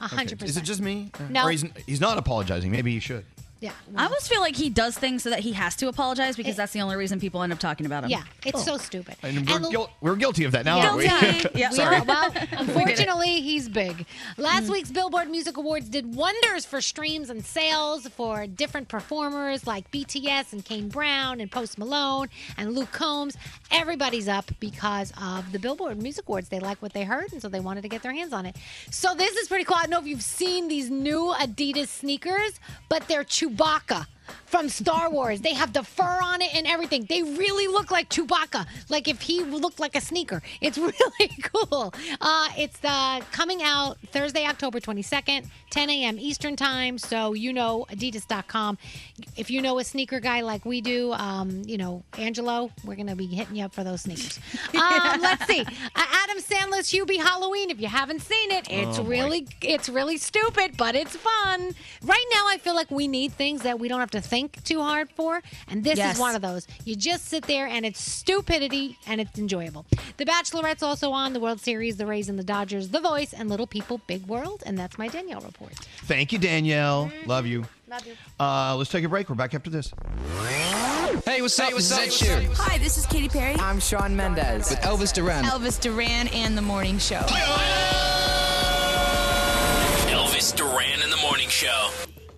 A 0.00 0.04
Okay. 0.04 0.14
hundred 0.16 0.40
Is 0.44 0.56
it 0.56 0.62
just 0.62 0.80
me? 0.80 1.10
No. 1.28 1.46
Or 1.46 1.50
he's 1.50 1.64
he's 1.84 2.00
not 2.00 2.16
apologizing. 2.16 2.70
Maybe 2.70 2.92
he 2.92 3.00
should. 3.00 3.24
Yeah. 3.62 3.70
I 3.96 4.04
almost 4.06 4.28
feel 4.28 4.40
like 4.40 4.56
he 4.56 4.70
does 4.70 4.98
things 4.98 5.22
so 5.22 5.30
that 5.30 5.38
he 5.38 5.52
has 5.52 5.76
to 5.76 5.86
apologize 5.86 6.36
because 6.36 6.56
that's 6.56 6.72
the 6.72 6.80
only 6.80 6.96
reason 6.96 7.20
people 7.20 7.44
end 7.44 7.52
up 7.52 7.60
talking 7.60 7.86
about 7.86 8.02
him. 8.02 8.10
Yeah, 8.10 8.24
it's 8.44 8.64
so 8.64 8.76
stupid. 8.76 9.14
And 9.22 9.48
we're, 9.48 9.56
And- 9.56 9.64
guil- 9.66 9.88
we're 10.00 10.16
guilty 10.16 10.42
of 10.42 10.50
that 10.50 10.64
now, 10.64 10.80
aren't 10.80 10.96
we? 10.96 11.04
We 11.54 11.70
Sorry. 11.70 11.96
are- 11.96 12.04
well, 12.04 12.32
unfortunately, 12.52 13.40
he's 13.40 13.68
big. 13.68 14.04
Last 14.36 14.64
mm. 14.64 14.70
week's 14.72 14.90
Billboard 14.90 15.30
Music 15.30 15.56
Awards 15.56 15.88
did 15.88 16.12
wonders 16.16 16.64
for 16.64 16.80
streams 16.80 17.30
and 17.30 17.44
sales 17.44 18.08
for 18.08 18.48
different 18.48 18.88
performers 18.88 19.64
like 19.64 19.88
BTS 19.92 20.52
and 20.52 20.64
Kane 20.64 20.88
Brown 20.88 21.40
and 21.40 21.48
Post 21.48 21.78
Malone 21.78 22.28
and 22.56 22.74
Luke 22.74 22.90
Combs. 22.90 23.36
Everybody's 23.70 24.26
up 24.26 24.50
because 24.58 25.12
of 25.22 25.52
the 25.52 25.60
Billboard 25.60 26.02
Music 26.02 26.26
Awards. 26.26 26.48
They 26.48 26.58
like 26.58 26.82
what 26.82 26.94
they 26.94 27.04
heard, 27.04 27.32
and 27.32 27.40
so 27.40 27.48
they 27.48 27.60
wanted 27.60 27.82
to 27.82 27.88
get 27.88 28.02
their 28.02 28.12
hands 28.12 28.32
on 28.32 28.44
it. 28.44 28.56
So 28.90 29.14
this 29.14 29.36
is 29.36 29.46
pretty 29.46 29.64
cool. 29.64 29.76
I 29.76 29.82
don't 29.82 29.90
know 29.90 30.00
if 30.00 30.06
you've 30.06 30.20
seen 30.20 30.66
these 30.66 30.90
new 30.90 31.32
Adidas 31.38 31.88
sneakers, 31.88 32.58
but 32.88 33.06
they're 33.06 33.24
Chewbacca 33.52 34.06
from 34.46 34.68
Star 34.68 35.10
Wars. 35.10 35.40
They 35.40 35.54
have 35.54 35.72
the 35.72 35.82
fur 35.82 36.20
on 36.22 36.42
it 36.42 36.54
and 36.54 36.66
everything. 36.66 37.04
They 37.08 37.22
really 37.22 37.66
look 37.66 37.90
like 37.90 38.08
Chewbacca, 38.10 38.66
like 38.88 39.08
if 39.08 39.20
he 39.22 39.42
looked 39.42 39.80
like 39.80 39.96
a 39.96 40.00
sneaker. 40.00 40.42
It's 40.60 40.78
really 40.88 41.30
cool. 41.42 41.94
Uh, 42.20 42.48
it's 42.56 42.78
uh, 42.84 43.20
coming 43.32 43.62
out 43.62 43.98
Thursday, 44.12 44.46
October 44.46 44.80
22nd, 44.80 45.46
10 45.70 45.90
a.m. 45.90 46.18
Eastern 46.18 46.56
Time. 46.56 46.98
So 46.98 47.32
you 47.34 47.52
know 47.52 47.86
Adidas.com. 47.90 48.78
If 49.36 49.50
you 49.50 49.62
know 49.62 49.78
a 49.78 49.84
sneaker 49.84 50.20
guy 50.20 50.40
like 50.42 50.64
we 50.64 50.80
do, 50.80 51.12
um, 51.12 51.62
you 51.66 51.78
know, 51.78 52.02
Angelo, 52.18 52.70
we're 52.84 52.96
going 52.96 53.06
to 53.06 53.16
be 53.16 53.26
hitting 53.26 53.56
you 53.56 53.64
up 53.64 53.72
for 53.74 53.84
those 53.84 54.02
sneakers. 54.02 54.38
Um, 54.74 55.20
let's 55.20 55.46
see. 55.46 55.60
Uh, 55.60 55.64
Adam 55.96 56.38
Sandler's 56.38 56.90
Hubie 56.90 57.18
Halloween. 57.18 57.70
If 57.70 57.80
you 57.80 57.88
haven't 57.88 58.20
seen 58.20 58.50
it, 58.50 58.66
it's 58.70 58.98
Oh, 58.98 59.02
boy. 59.04 59.10
really 59.10 59.48
it's 59.60 59.88
really 59.88 60.16
stupid, 60.16 60.76
but 60.76 60.94
it's 60.94 61.14
fun. 61.16 61.74
Right 62.02 62.24
now, 62.32 62.46
I 62.48 62.58
feel 62.58 62.74
like 62.74 62.90
we 62.90 63.06
need 63.06 63.32
things 63.32 63.62
that 63.62 63.78
we 63.78 63.88
don't 63.88 64.00
have 64.00 64.10
to 64.12 64.21
think 64.22 64.62
too 64.64 64.80
hard 64.80 65.10
for, 65.10 65.42
and 65.68 65.84
this 65.84 65.96
Yes. 65.98 66.14
is 66.14 66.20
one 66.20 66.34
of 66.34 66.42
those. 66.42 66.66
You 66.84 66.96
just 66.96 67.26
sit 67.26 67.46
there, 67.46 67.66
and 67.66 67.84
it's 67.84 68.00
stupidity, 68.00 68.96
and 69.06 69.20
it's 69.20 69.38
enjoyable. 69.38 69.84
The 70.16 70.24
Bachelorette's 70.24 70.82
also 70.82 71.10
on 71.12 71.32
the 71.32 71.40
World 71.40 71.60
Series, 71.60 71.96
the 71.96 72.06
Rays 72.06 72.28
and 72.28 72.38
the 72.38 72.44
Dodgers, 72.44 72.88
The 72.88 73.00
Voice, 73.00 73.32
and 73.32 73.48
Little 73.50 73.66
People, 73.66 74.00
Big 74.06 74.26
World, 74.26 74.62
and 74.66 74.78
that's 74.78 74.96
my 74.98 75.08
Danielle 75.08 75.40
report. 75.40 75.74
Thank 76.04 76.32
you, 76.32 76.38
Danielle. 76.38 77.10
Love 77.26 77.46
you. 77.46 77.64
Love 77.88 78.06
you. 78.06 78.14
Uh, 78.40 78.74
let's 78.76 78.90
take 78.90 79.04
a 79.04 79.08
break. 79.08 79.28
We're 79.28 79.34
back 79.34 79.54
after 79.54 79.68
this. 79.70 79.92
Hey, 81.26 81.42
what's 81.42 81.58
up? 81.60 81.72
what's 81.72 81.90
this 81.90 81.98
up? 81.98 82.06
is 82.06 82.22
Ed 82.22 82.26
Sheeran. 82.48 82.54
Hi, 82.56 82.78
this 82.78 82.96
is 82.96 83.04
Katy 83.06 83.28
Perry. 83.28 83.54
I'm 83.56 83.78
Shawn 83.80 84.16
Mendes 84.16 84.70
with 84.70 84.78
Elvis 84.80 85.12
Duran. 85.12 85.44
Elvis 85.44 85.78
Duran 85.78 86.28
and 86.28 86.56
the 86.56 86.62
Morning 86.62 86.98
Show. 86.98 87.20
Elvis 90.08 90.54
Duran 90.56 91.02
in 91.02 91.10
the 91.10 91.16
Morning 91.18 91.48
Show. 91.48 91.90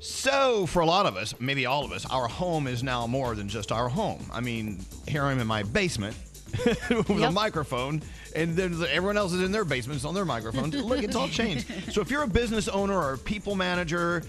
So, 0.05 0.67
for 0.67 0.81
a 0.81 0.87
lot 0.87 1.07
of 1.07 1.17
us, 1.17 1.35
maybe 1.41 1.65
all 1.65 1.83
of 1.83 1.91
us, 1.91 2.05
our 2.05 2.29
home 2.29 2.67
is 2.67 2.83
now 2.83 3.07
more 3.07 3.35
than 3.35 3.49
just 3.49 3.73
our 3.73 3.89
home. 3.89 4.23
I 4.31 4.43
mean, 4.43 4.85
here 5.09 5.23
I'm 5.23 5.41
in 5.41 5.47
my 5.47 5.63
basement 5.63 6.15
with 6.91 7.09
a 7.09 7.31
microphone, 7.31 8.03
and 8.37 8.55
then 8.55 8.75
everyone 8.91 9.17
else 9.17 9.33
is 9.33 9.41
in 9.41 9.51
their 9.51 9.65
basements 9.65 10.05
on 10.05 10.13
their 10.13 10.27
microphones. 10.27 10.75
Look, 10.85 11.03
it's 11.03 11.17
all 11.17 11.29
changed. 11.29 11.67
So, 11.91 12.03
if 12.03 12.11
you're 12.11 12.25
a 12.25 12.29
business 12.29 12.69
owner 12.69 12.95
or 12.95 13.15
a 13.15 13.19
people 13.19 13.55
manager, 13.55 14.23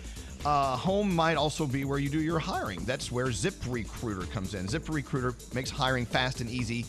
uh, 0.46 0.78
home 0.78 1.14
might 1.14 1.36
also 1.36 1.68
be 1.68 1.84
where 1.84 2.00
you 2.00 2.08
do 2.08 2.22
your 2.22 2.40
hiring. 2.40 2.86
That's 2.86 3.12
where 3.12 3.26
ZipRecruiter 3.26 4.32
comes 4.32 4.54
in. 4.54 4.68
ZipRecruiter 4.68 5.54
makes 5.54 5.70
hiring 5.70 6.06
fast 6.06 6.40
and 6.40 6.50
easy 6.50 6.86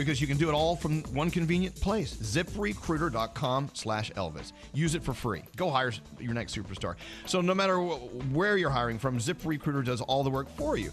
because 0.00 0.20
you 0.20 0.26
can 0.26 0.36
do 0.36 0.48
it 0.48 0.52
all 0.52 0.76
from 0.76 1.02
one 1.14 1.30
convenient 1.30 1.74
place. 1.80 2.14
ZipRecruiter.com 2.16 3.70
slash 3.74 4.10
Elvis. 4.12 4.52
Use 4.72 4.94
it 4.94 5.02
for 5.02 5.12
free. 5.14 5.42
Go 5.56 5.70
hire 5.70 5.92
your 6.18 6.34
next 6.34 6.56
superstar. 6.56 6.94
So 7.26 7.40
no 7.40 7.54
matter 7.54 7.76
wh- 7.76 8.34
where 8.34 8.56
you're 8.56 8.70
hiring 8.70 8.98
from, 8.98 9.18
ZipRecruiter 9.18 9.84
does 9.84 10.00
all 10.00 10.24
the 10.24 10.30
work 10.30 10.48
for 10.56 10.76
you. 10.76 10.90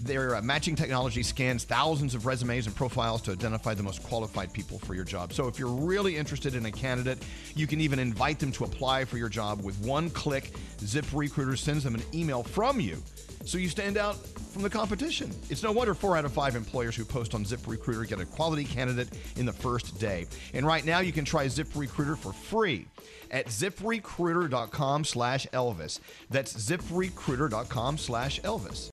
Their 0.00 0.36
uh, 0.36 0.42
matching 0.42 0.74
technology 0.74 1.22
scans 1.22 1.64
thousands 1.64 2.14
of 2.14 2.26
resumes 2.26 2.66
and 2.66 2.74
profiles 2.74 3.22
to 3.22 3.32
identify 3.32 3.74
the 3.74 3.82
most 3.82 4.02
qualified 4.02 4.52
people 4.52 4.78
for 4.80 4.94
your 4.94 5.04
job. 5.04 5.32
So 5.32 5.46
if 5.46 5.58
you're 5.58 5.68
really 5.68 6.16
interested 6.16 6.54
in 6.54 6.66
a 6.66 6.72
candidate, 6.72 7.24
you 7.54 7.66
can 7.66 7.80
even 7.80 7.98
invite 7.98 8.38
them 8.38 8.52
to 8.52 8.64
apply 8.64 9.04
for 9.04 9.18
your 9.18 9.28
job 9.28 9.62
with 9.62 9.78
one 9.80 10.10
click. 10.10 10.52
ZipRecruiter 10.78 11.56
sends 11.56 11.84
them 11.84 11.94
an 11.94 12.02
email 12.12 12.42
from 12.42 12.80
you 12.80 13.02
so 13.44 13.58
you 13.58 13.68
stand 13.68 13.96
out 13.96 14.16
from 14.52 14.62
the 14.62 14.70
competition. 14.70 15.30
It's 15.50 15.62
no 15.62 15.72
wonder 15.72 15.94
four 15.94 16.16
out 16.16 16.24
of 16.24 16.32
five 16.32 16.54
employers 16.56 16.94
who 16.94 17.04
post 17.04 17.34
on 17.34 17.44
ZipRecruiter 17.44 18.06
get 18.06 18.20
a 18.20 18.26
quality 18.26 18.64
candidate 18.64 19.08
in 19.36 19.46
the 19.46 19.52
first 19.52 19.98
day. 19.98 20.26
And 20.54 20.66
right 20.66 20.84
now, 20.84 21.00
you 21.00 21.12
can 21.12 21.24
try 21.24 21.46
ZipRecruiter 21.46 22.16
for 22.18 22.32
free 22.32 22.86
at 23.32 23.46
ZipRecruiter.com 23.46 25.04
slash 25.04 25.46
Elvis. 25.52 25.98
That's 26.30 26.52
ZipRecruiter.com 26.52 27.98
slash 27.98 28.40
Elvis. 28.42 28.90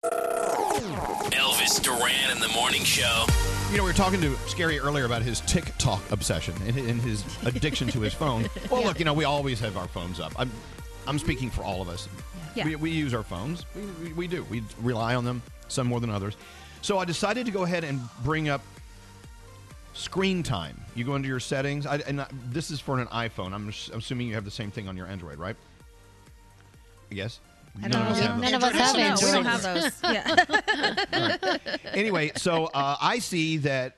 Elvis 1.32 1.82
Duran 1.84 2.32
in 2.32 2.40
the 2.40 2.48
morning 2.49 2.84
show. 2.84 3.26
You 3.70 3.78
know, 3.78 3.84
we 3.84 3.90
were 3.90 3.95
talking 3.95 4.22
to 4.22 4.36
Scary 4.48 4.80
earlier 4.80 5.06
about 5.06 5.22
his 5.22 5.41
TikTok 5.41 6.02
obsession 6.11 6.56
and, 6.66 6.78
and 6.78 7.02
his 7.02 7.24
addiction 7.45 7.88
to 7.90 7.99
his 7.99 8.14
phone. 8.14 8.49
Well, 8.72 8.84
look, 8.84 8.99
you 8.99 9.06
know, 9.06 9.14
we 9.14 9.26
always 9.26 9.60
have 9.60 9.78
our 9.78 9.88
phones 9.88 10.20
up. 10.20 10.32
I'm, 10.38 10.52
I'm 11.07 11.18
speaking 11.18 11.49
for 11.49 11.64
all 11.64 11.82
of 11.82 11.90
us. 11.90 12.07
Yeah. 12.56 12.66
We, 12.66 12.76
we 12.76 12.91
use 12.91 13.14
our 13.14 13.24
phones. 13.24 13.66
We, 13.76 13.82
we, 14.10 14.14
we 14.14 14.28
do. 14.28 14.44
We 14.44 14.64
rely 14.82 15.16
on 15.16 15.26
them, 15.26 15.41
some 15.68 15.88
more 15.88 15.99
than 15.99 16.10
others. 16.11 16.38
So 16.82 16.99
I 16.99 17.06
decided 17.06 17.45
to 17.48 17.52
go 17.52 17.64
ahead 17.64 17.84
and 17.84 17.99
bring 18.24 18.48
up 18.48 18.61
screen 19.94 20.44
time. 20.44 20.80
You 20.95 21.03
go 21.03 21.16
into 21.16 21.28
your 21.28 21.40
settings, 21.40 21.86
I, 21.86 21.98
and 21.98 22.22
I, 22.22 22.28
this 22.49 22.72
is 22.72 22.80
for 22.80 22.99
an 22.99 23.07
iPhone. 23.07 23.53
I'm 23.53 23.68
ass- 23.70 23.90
assuming 23.94 24.28
you 24.28 24.36
have 24.36 24.45
the 24.45 24.52
same 24.52 24.72
thing 24.72 24.88
on 24.88 24.95
your 24.95 25.07
Android, 25.07 25.40
right? 25.40 25.56
Yes. 27.10 27.40
I 27.82 27.88
don't 27.88 28.02
know. 28.02 28.38
None 28.38 28.53
of 28.56 28.64
us 28.64 28.74
have 28.74 28.95
No, 28.95 29.16
we 29.26 29.32
don't 29.32 29.45
have 29.45 29.61
those. 29.64 29.91
Yeah. 30.03 31.57
anyway, 31.94 32.32
so 32.36 32.66
uh, 32.66 32.98
I 32.99 33.20
see 33.20 33.57
that 33.57 33.98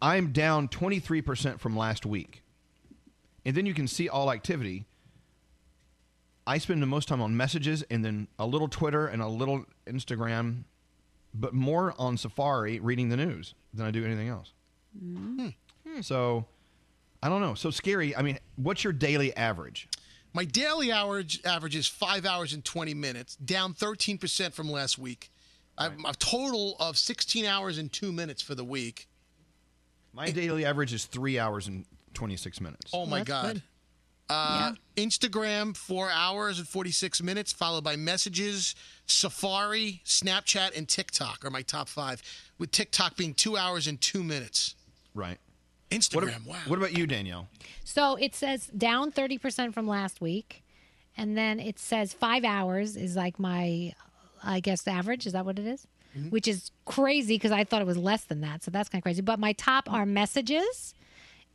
I'm 0.00 0.32
down 0.32 0.68
23% 0.68 1.58
from 1.58 1.76
last 1.76 2.06
week. 2.06 2.42
And 3.44 3.56
then 3.56 3.66
you 3.66 3.74
can 3.74 3.88
see 3.88 4.08
all 4.08 4.30
activity. 4.30 4.86
I 6.46 6.58
spend 6.58 6.80
the 6.80 6.86
most 6.86 7.08
time 7.08 7.20
on 7.20 7.36
messages 7.36 7.82
and 7.90 8.04
then 8.04 8.28
a 8.38 8.46
little 8.46 8.68
Twitter 8.68 9.06
and 9.06 9.20
a 9.20 9.28
little 9.28 9.66
Instagram, 9.86 10.64
but 11.34 11.52
more 11.52 11.94
on 11.98 12.16
Safari 12.16 12.80
reading 12.80 13.10
the 13.10 13.16
news 13.16 13.54
than 13.74 13.84
I 13.84 13.90
do 13.90 14.04
anything 14.04 14.28
else. 14.28 14.52
Hmm. 14.96 15.48
So 16.00 16.44
I 17.22 17.28
don't 17.28 17.40
know. 17.40 17.54
So 17.54 17.70
scary. 17.70 18.14
I 18.14 18.22
mean, 18.22 18.38
what's 18.56 18.84
your 18.84 18.92
daily 18.92 19.36
average? 19.36 19.88
My 20.34 20.44
daily 20.44 20.92
average 20.92 21.40
average 21.44 21.74
is 21.74 21.86
five 21.86 22.24
hours 22.26 22.52
and 22.52 22.64
20 22.64 22.94
minutes, 22.94 23.36
down 23.36 23.74
13% 23.74 24.52
from 24.52 24.70
last 24.70 24.98
week. 24.98 25.30
I've 25.76 25.92
a 26.04 26.12
total 26.14 26.76
of 26.80 26.98
16 26.98 27.44
hours 27.44 27.78
and 27.78 27.92
two 27.92 28.12
minutes 28.12 28.42
for 28.42 28.54
the 28.54 28.64
week. 28.64 29.08
My 30.12 30.30
daily 30.30 30.64
average 30.64 30.92
is 30.92 31.04
three 31.04 31.38
hours 31.38 31.68
and 31.68 31.84
26 32.14 32.60
minutes. 32.60 32.90
Oh 32.92 33.06
my 33.06 33.18
that's 33.18 33.28
God. 33.28 33.52
good. 33.54 33.62
Uh, 34.30 34.72
Instagram, 34.96 35.74
four 35.74 36.10
hours 36.10 36.58
and 36.58 36.68
46 36.68 37.22
minutes, 37.22 37.50
followed 37.52 37.84
by 37.84 37.96
messages, 37.96 38.74
Safari, 39.06 40.02
Snapchat, 40.04 40.76
and 40.76 40.86
TikTok 40.86 41.44
are 41.44 41.50
my 41.50 41.62
top 41.62 41.88
five, 41.88 42.22
with 42.58 42.70
TikTok 42.70 43.16
being 43.16 43.32
two 43.32 43.56
hours 43.56 43.86
and 43.86 43.98
two 44.00 44.22
minutes. 44.22 44.74
Right. 45.18 45.38
Instagram, 45.90 46.44
What, 46.46 46.56
wow. 46.56 46.56
what 46.68 46.78
about 46.78 46.96
you, 46.96 47.06
Danielle? 47.06 47.48
So 47.84 48.14
it 48.16 48.34
says 48.34 48.66
down 48.68 49.10
30% 49.10 49.72
from 49.74 49.88
last 49.88 50.20
week. 50.20 50.62
And 51.16 51.36
then 51.36 51.58
it 51.58 51.78
says 51.78 52.12
five 52.12 52.44
hours 52.44 52.94
is 52.94 53.16
like 53.16 53.38
my, 53.40 53.94
I 54.44 54.60
guess, 54.60 54.86
average. 54.86 55.26
Is 55.26 55.32
that 55.32 55.44
what 55.44 55.58
it 55.58 55.66
is? 55.66 55.86
Mm-hmm. 56.16 56.28
Which 56.28 56.46
is 56.46 56.70
crazy 56.84 57.34
because 57.34 57.50
I 57.52 57.64
thought 57.64 57.80
it 57.82 57.86
was 57.86 57.96
less 57.96 58.24
than 58.24 58.42
that. 58.42 58.62
So 58.62 58.70
that's 58.70 58.88
kind 58.88 59.00
of 59.00 59.02
crazy. 59.02 59.22
But 59.22 59.38
my 59.40 59.52
top 59.54 59.90
are 59.92 60.06
messages, 60.06 60.94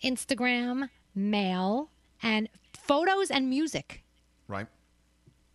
Instagram, 0.04 0.90
mail, 1.16 1.90
and 2.22 2.50
photos 2.74 3.30
and 3.32 3.50
music, 3.50 4.04
Right. 4.48 4.68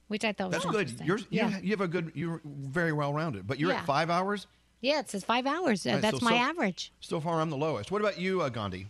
which 0.08 0.24
I 0.24 0.32
thought 0.32 0.50
That's 0.52 0.64
was 0.64 0.72
good. 0.72 0.80
interesting. 0.88 1.06
You're, 1.06 1.18
you, 1.18 1.26
yeah. 1.30 1.58
you 1.62 1.70
have 1.70 1.80
a 1.82 1.88
good. 1.88 2.12
You're 2.14 2.40
very 2.44 2.92
well 2.92 3.12
rounded. 3.12 3.46
But 3.46 3.58
you're 3.58 3.70
Yeah. 3.72 3.78
at 3.80 3.86
five 3.86 4.08
hours. 4.08 4.46
Yeah, 4.80 5.00
it 5.00 5.10
says 5.10 5.24
five 5.24 5.46
hours. 5.46 5.84
Right, 5.86 6.00
that's 6.00 6.18
so- 6.20 6.24
my 6.24 6.32
so- 6.32 6.36
average. 6.36 6.92
So 7.00 7.20
far, 7.20 7.40
I'm 7.40 7.50
the 7.50 7.56
lowest. 7.56 7.90
What 7.90 8.00
about 8.00 8.18
you, 8.18 8.42
uh, 8.42 8.48
Gandhi? 8.48 8.86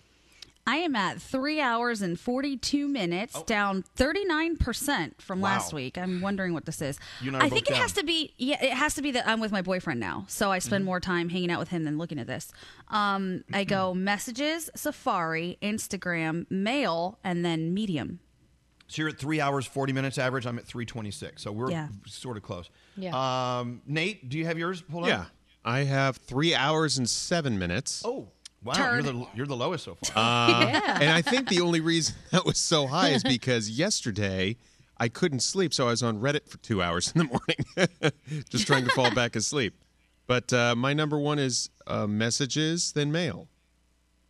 I 0.66 0.77
am 0.77 0.94
at 0.97 1.19
three 1.23 1.62
hours 1.62 2.02
and 2.02 2.20
42 2.20 2.89
minutes, 2.89 3.43
down 3.44 3.85
39% 3.97 5.20
from 5.20 5.40
last 5.40 5.73
week. 5.73 5.97
I'm 5.97 6.20
wondering 6.20 6.52
what 6.52 6.66
this 6.66 6.82
is. 6.82 6.98
I 7.23 7.28
are 7.28 7.36
I 7.36 7.40
both 7.40 7.52
think 7.55 7.69
it 7.69 7.73
down. 7.73 7.81
has 7.81 7.93
to 7.93 8.05
be, 8.05 8.35
yeah, 8.36 8.62
it 8.62 8.73
has 8.73 8.94
to 8.97 9.02
be 9.02 9.10
that 9.12 9.27
I'm 9.27 9.40
with 9.40 9.51
my 9.51 9.62
boyfriend 9.62 9.98
now. 9.98 10.27
So 10.28 10.51
I 10.52 10.59
Mm-hmm. 10.59 10.66
spend 10.66 10.85
more 10.85 11.01
time 11.01 11.31
hanging 11.31 11.51
out 11.51 11.59
with 11.59 11.69
him 11.70 11.85
than 11.85 11.97
looking 11.97 12.19
at 12.19 12.27
this. 12.27 12.52
Um, 12.89 13.44
I 13.51 13.65
go 13.65 13.94
messages, 13.94 14.69
Safari, 14.74 15.56
Instagram, 15.62 16.44
mail, 16.51 17.19
and 17.24 17.43
then 17.44 17.73
Medium. 17.73 18.20
So 18.89 19.01
you're 19.02 19.09
at 19.09 19.19
three 19.19 19.40
hours, 19.40 19.65
40 19.66 19.94
minutes 19.94 20.19
average. 20.19 20.47
I'm 20.47 20.59
at 20.59 20.66
326. 20.66 21.43
So 21.43 21.51
we're 21.52 21.70
Yeah. 21.70 21.89
sort 22.06 22.36
of 22.36 22.43
close. 22.43 22.69
Yeah. 22.97 23.59
Um, 23.59 23.81
Nate, 23.86 24.28
do 24.28 24.36
you 24.36 24.44
have 24.44 24.59
yours 24.59 24.82
pulled 24.82 25.05
up? 25.05 25.09
Yeah. 25.09 25.20
up? 25.20 25.27
I 25.69 25.85
have 25.85 26.16
three 26.16 26.55
hours 26.55 26.97
and 26.97 27.09
seven 27.09 27.59
minutes. 27.59 28.03
Oh, 28.05 28.28
wow. 28.65 28.73
Turd. 28.73 29.05
You're 29.05 29.12
the, 29.12 29.27
you're 29.35 29.47
the 29.47 29.57
lowest 29.57 29.85
so 29.85 29.97
far. 29.97 30.12
Uh, 30.16 30.66
Yeah. 30.69 30.99
And 31.03 31.11
I 31.11 31.20
think 31.23 31.49
the 31.49 31.61
only 31.61 31.81
reason 31.81 32.15
that 32.32 32.45
was 32.47 32.57
so 32.59 32.86
high 32.86 33.11
is 33.11 33.23
because 33.23 33.69
yesterday 33.70 34.57
I 34.97 35.09
couldn't 35.09 35.40
sleep, 35.40 35.74
so 35.74 35.86
I 35.86 35.90
was 35.90 36.03
on 36.03 36.20
Reddit 36.20 36.49
for 36.49 36.57
two 36.59 36.82
hours 36.82 37.12
in 37.15 37.19
the 37.19 37.24
morning, 37.24 38.12
just 38.49 38.66
trying 38.66 38.85
to 38.85 38.90
fall 38.95 39.15
back 39.15 39.36
asleep. 39.36 39.74
But 40.27 40.53
uh, 40.53 40.74
my 40.74 40.93
number 40.95 41.19
one 41.19 41.39
is 41.39 41.70
uh, 41.86 42.07
messages, 42.07 42.93
then 42.93 43.12
mail. 43.12 43.49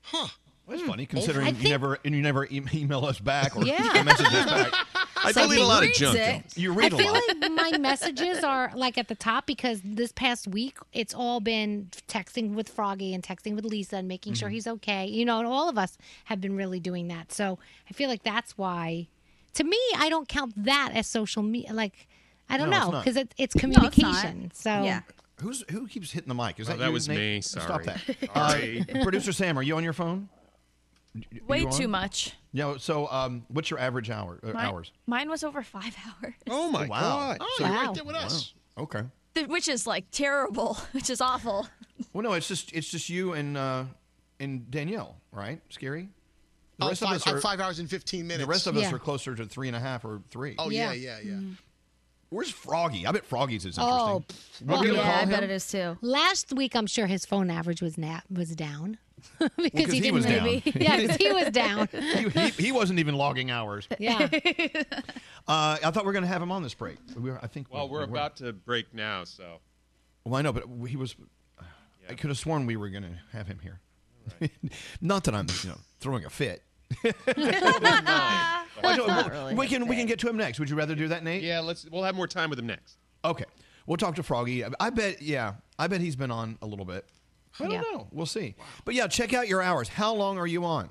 Huh. 0.03 0.29
That's 0.69 0.83
funny, 0.83 1.07
considering 1.07 1.47
I 1.47 1.51
you 1.51 1.55
think- 1.57 1.69
never 1.71 1.99
and 2.05 2.15
you 2.15 2.23
never 2.23 2.45
e- 2.47 2.63
email 2.75 3.05
us 3.05 3.19
back 3.19 3.57
or 3.57 3.65
Yeah. 3.65 4.03
message 4.05 4.27
us 4.27 4.45
back. 4.47 4.73
I 5.25 5.33
So 5.33 5.43
delete 5.43 5.59
he 5.59 5.65
a 5.65 5.67
lot 5.67 5.79
of 5.83 5.89
reads 5.89 5.99
junk. 5.99 6.17
it. 6.19 6.45
though. 6.55 6.61
You 6.63 6.73
read 6.73 6.93
I 6.93 6.97
a 6.97 7.01
feel 7.01 7.13
lot. 7.13 7.23
like 7.41 7.53
my 7.73 7.79
messages 7.79 8.45
are 8.45 8.71
like 8.77 8.97
at 8.99 9.09
the 9.09 9.15
top 9.17 9.47
because 9.47 9.81
this 9.83 10.13
past 10.13 10.47
week 10.47 10.77
it's 10.93 11.13
all 11.13 11.41
been 11.41 11.89
texting 12.07 12.55
with 12.55 12.69
Froggy 12.69 13.15
and 13.15 13.23
texting 13.23 13.57
with 13.57 13.65
Lisa 13.65 13.97
and 13.97 14.07
making 14.07 14.35
Mm-hmm. 14.35 14.39
sure 14.41 14.49
he's 14.49 14.67
okay. 14.69 15.07
You 15.07 15.25
know, 15.25 15.39
and 15.39 15.49
all 15.49 15.69
of 15.69 15.77
us 15.79 15.99
have 16.27 16.41
been 16.41 16.55
really 16.57 16.79
doing 16.81 17.09
that. 17.09 17.33
So 17.33 17.59
I 17.91 17.95
feel 17.95 18.09
like 18.09 18.23
that's 18.23 18.57
why, 18.57 19.09
to 19.55 19.65
me, 19.65 19.79
I 19.97 20.09
don't 20.09 20.29
count 20.29 20.53
that 20.65 20.93
as 20.95 21.07
social 21.09 21.43
media. 21.43 21.73
Like 21.73 22.07
I 22.49 22.57
don't 22.57 22.71
No, 22.71 22.77
it's 22.77 22.87
know 22.87 22.93
not. 22.93 23.05
because 23.05 23.17
it, 23.17 23.35
it's 23.39 23.57
No, 23.57 23.69
it's 23.69 23.77
not. 23.77 23.93
communication. 23.93 24.51
So 24.55 24.71
Yeah. 24.85 25.01
Who's 25.41 25.65
who 25.71 25.87
keeps 25.89 26.11
hitting 26.13 26.29
the 26.29 26.35
mic? 26.35 26.59
Is 26.61 26.69
Oh, 26.69 26.73
that 26.73 26.79
that 26.81 26.87
you, 26.89 26.93
was 26.93 27.09
Nate? 27.09 27.19
me. 27.19 27.41
Stop 27.41 27.63
Sorry. 27.67 27.85
that. 27.87 28.01
Sorry. 28.35 28.85
Uh, 28.95 29.03
Producer 29.03 29.33
Sam, 29.33 29.59
are 29.59 29.63
you 29.63 29.77
on 29.77 29.85
your 29.85 29.93
phone? 29.93 30.29
You 31.31 31.41
Way 31.47 31.65
on? 31.65 31.73
too 31.73 31.89
much. 31.89 32.35
Yeah. 32.53 32.77
So, 32.79 33.09
um, 33.11 33.45
what's 33.49 33.71
your 33.71 33.79
average 33.79 34.11
hour 34.11 34.39
uh, 34.43 34.53
Mine- 34.53 34.67
hours? 34.67 34.93
Mine 35.07 35.29
was 35.31 35.45
over 35.45 35.63
five 35.63 35.97
hours. 36.23 36.35
Oh 36.49 36.71
my 36.71 36.87
wow. 36.87 37.01
god! 37.01 37.39
Oh, 37.41 37.55
So 37.59 37.65
you're 37.65 37.73
Wow. 37.75 37.85
right 37.87 37.95
there 37.95 38.05
with 38.05 38.17
us. 38.17 38.55
Okay. 38.79 39.03
Th- 39.35 39.47
Which 39.49 39.69
is 39.69 39.87
like 39.87 40.07
terrible, 40.11 40.75
which 40.93 41.11
is 41.11 41.21
awful. 41.21 41.69
Well, 42.13 42.23
no, 42.23 42.33
it's 42.33 42.49
just 42.49 42.73
it's 42.73 42.89
just 42.91 43.09
you 43.09 43.33
and 43.35 43.57
uh, 43.57 43.85
and 44.41 44.71
Danielle, 44.71 45.17
right? 45.33 45.61
Scary. 45.71 46.09
The 46.79 46.85
Oh, 46.85 46.89
rest 46.91 47.01
five, 47.03 47.11
of 47.11 47.17
us 47.17 47.27
are 47.27 47.35
I'm 47.37 47.41
five 47.41 47.59
hours 47.61 47.81
and 47.81 47.91
15 47.91 48.25
minutes. 48.27 48.45
the 48.45 48.49
rest 48.49 48.67
of 48.69 48.77
us 48.77 48.83
Yeah. 48.85 48.95
are 48.95 48.99
closer 49.01 49.35
to 49.35 49.45
three 49.47 49.67
and 49.67 49.77
a 49.77 49.81
half 49.81 50.05
or 50.05 50.23
three. 50.31 50.55
Oh, 50.59 50.71
yeah, 50.71 50.93
Yeah. 50.93 51.19
yeah, 51.19 51.31
yeah. 51.33 51.41
Where's 52.31 52.51
Froggy? 52.51 53.05
I 53.05 53.11
bet 53.11 53.25
Froggy's 53.25 53.65
is 53.65 53.79
interesting. 53.79 53.83
Oh, 53.99 54.23
We're 54.65 54.75
Oh, 54.75 54.83
gonna 54.83 54.93
yeah, 54.95 55.03
call 55.03 55.13
I 55.15 55.23
him? 55.23 55.29
bet 55.31 55.43
it 55.43 55.51
is 55.51 55.67
too. 55.69 55.97
last 56.03 56.53
week 56.53 56.77
I'm 56.77 56.87
sure 56.87 57.07
his 57.09 57.25
phone 57.27 57.51
average 57.51 57.83
was 57.83 57.99
na- 57.99 58.21
was 58.31 58.55
down 58.55 58.99
because 59.39 59.71
'cause 59.73 59.87
he 59.87 59.93
he 59.97 60.01
didn't 60.01 60.15
was 60.15 60.27
down. 60.27 60.45
maybe. 60.45 60.73
yeah, 60.81 60.97
because 60.99 61.17
he 61.17 61.33
was 61.33 61.51
down. 61.53 61.89
he, 61.93 62.29
he, 62.29 62.49
he 62.65 62.73
wasn't 62.73 62.99
even 62.99 63.15
logging 63.17 63.51
hours. 63.51 63.89
Yeah. 63.99 64.29
Uh, 65.47 65.79
I 65.83 65.91
thought 65.91 66.03
we 66.03 66.07
were 66.07 66.13
going 66.13 66.25
to 66.25 66.29
have 66.29 66.43
him 66.43 66.53
on 66.53 66.63
this 66.63 66.75
break. 66.75 66.99
We 67.17 67.31
were, 67.31 67.39
I 67.43 67.47
think. 67.47 67.73
Well, 67.73 67.89
we're 67.89 68.03
about 68.03 68.37
to 68.37 68.53
break 68.53 68.93
now, 68.95 69.25
so 69.25 69.59
Well, 70.25 70.37
I 70.37 70.43
know, 70.43 70.53
but 70.53 70.65
he 70.89 70.97
was. 70.97 71.17
I 72.09 72.15
could 72.15 72.31
have 72.31 72.39
sworn 72.39 72.67
we 72.67 72.77
were 72.77 72.89
going 72.89 73.03
to 73.05 73.37
have 73.37 73.47
him 73.47 73.59
here. 73.63 73.81
Not 75.01 75.25
that 75.25 75.35
I'm, 75.35 75.47
you 75.63 75.71
know, 75.71 75.79
throwing 76.01 76.25
a 76.25 76.31
fit. 76.31 76.63
Well, 77.05 77.13
we- 78.83 79.31
really 79.31 79.55
we 79.55 79.67
a 79.67 79.69
can 79.69 79.87
we 79.89 79.97
can 79.97 80.07
get 80.07 80.19
to 80.21 80.29
him 80.29 80.37
next. 80.37 80.59
Would 80.61 80.71
you 80.71 80.77
rather 80.77 80.95
do 80.95 81.09
that, 81.09 81.25
Nate? 81.25 81.43
yeah, 81.43 81.61
let's. 81.61 81.87
We'll 81.91 82.05
have 82.05 82.15
more 82.15 82.27
time 82.27 82.51
with 82.51 82.59
him 82.59 82.67
next. 82.67 82.99
Okay. 83.25 83.45
We'll 83.87 83.97
talk 83.97 84.15
to 84.17 84.23
Froggy. 84.23 84.65
I 84.79 84.91
bet. 84.91 85.23
Yeah, 85.23 85.55
I 85.79 85.87
bet 85.87 86.01
he's 86.01 86.17
been 86.17 86.31
on 86.31 86.59
a 86.63 86.67
little 86.67 86.85
bit. 86.85 87.07
I 87.61 87.65
don't 87.65 87.73
Yeah. 87.73 87.81
know. 87.81 88.07
We'll 88.13 88.27
see. 88.27 88.55
But 88.85 88.95
yeah, 88.95 89.07
check 89.09 89.35
out 89.35 89.49
your 89.49 89.63
hours. 89.63 89.89
How 89.89 90.15
long 90.15 90.39
are 90.39 90.47
you 90.47 90.65
on? 90.65 90.91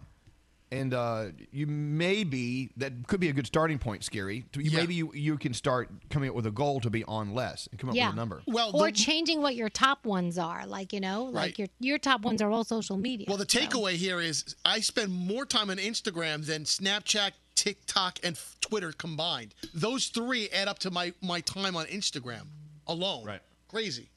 And 0.69 0.93
uh, 0.93 1.27
you 1.53 1.65
may 1.65 2.25
be 2.25 2.71
that 2.75 2.91
could 3.07 3.21
be 3.21 3.29
a 3.29 3.33
good 3.33 3.47
starting 3.47 3.79
point. 3.79 4.03
Scary. 4.03 4.43
You, 4.53 4.63
Yeah. 4.63 4.79
Maybe 4.79 4.95
you 4.95 5.13
you 5.13 5.37
can 5.37 5.53
start 5.53 5.89
coming 6.09 6.27
up 6.29 6.35
with 6.35 6.45
a 6.45 6.51
goal 6.51 6.81
to 6.81 6.89
be 6.89 7.05
on 7.05 7.33
less 7.33 7.67
and 7.71 7.79
come 7.79 7.89
up 7.89 7.95
Yeah. 7.95 8.07
with 8.07 8.15
a 8.15 8.17
number. 8.17 8.41
Well, 8.47 8.71
or 8.75 8.87
the, 8.87 8.91
changing 8.91 9.41
what 9.41 9.55
your 9.55 9.69
top 9.69 10.05
ones 10.05 10.37
are. 10.37 10.65
Like, 10.67 10.91
you 10.91 10.99
know, 10.99 11.23
like 11.23 11.33
Right. 11.51 11.59
your 11.59 11.67
your 11.79 11.97
top 11.99 12.21
ones 12.23 12.41
are 12.41 12.51
all 12.51 12.65
social 12.65 12.97
media. 12.97 13.27
well, 13.29 13.37
the 13.37 13.45
so. 13.47 13.59
takeaway 13.59 13.93
here 13.93 14.19
is 14.19 14.55
I 14.65 14.81
spend 14.81 15.13
more 15.13 15.45
time 15.45 15.69
on 15.69 15.77
Instagram 15.77 16.45
than 16.45 16.65
Snapchat, 16.65 17.31
TikTok, 17.55 18.19
and 18.23 18.35
f- 18.35 18.57
Twitter 18.59 18.91
combined. 18.91 19.55
Those 19.73 20.07
three 20.07 20.49
add 20.49 20.67
up 20.67 20.79
to 20.79 20.91
my, 20.91 21.13
my 21.21 21.39
time 21.39 21.77
on 21.77 21.85
Instagram 21.85 22.47
alone. 22.87 23.23
Right. 23.23 23.41
Crazy. 23.69 24.09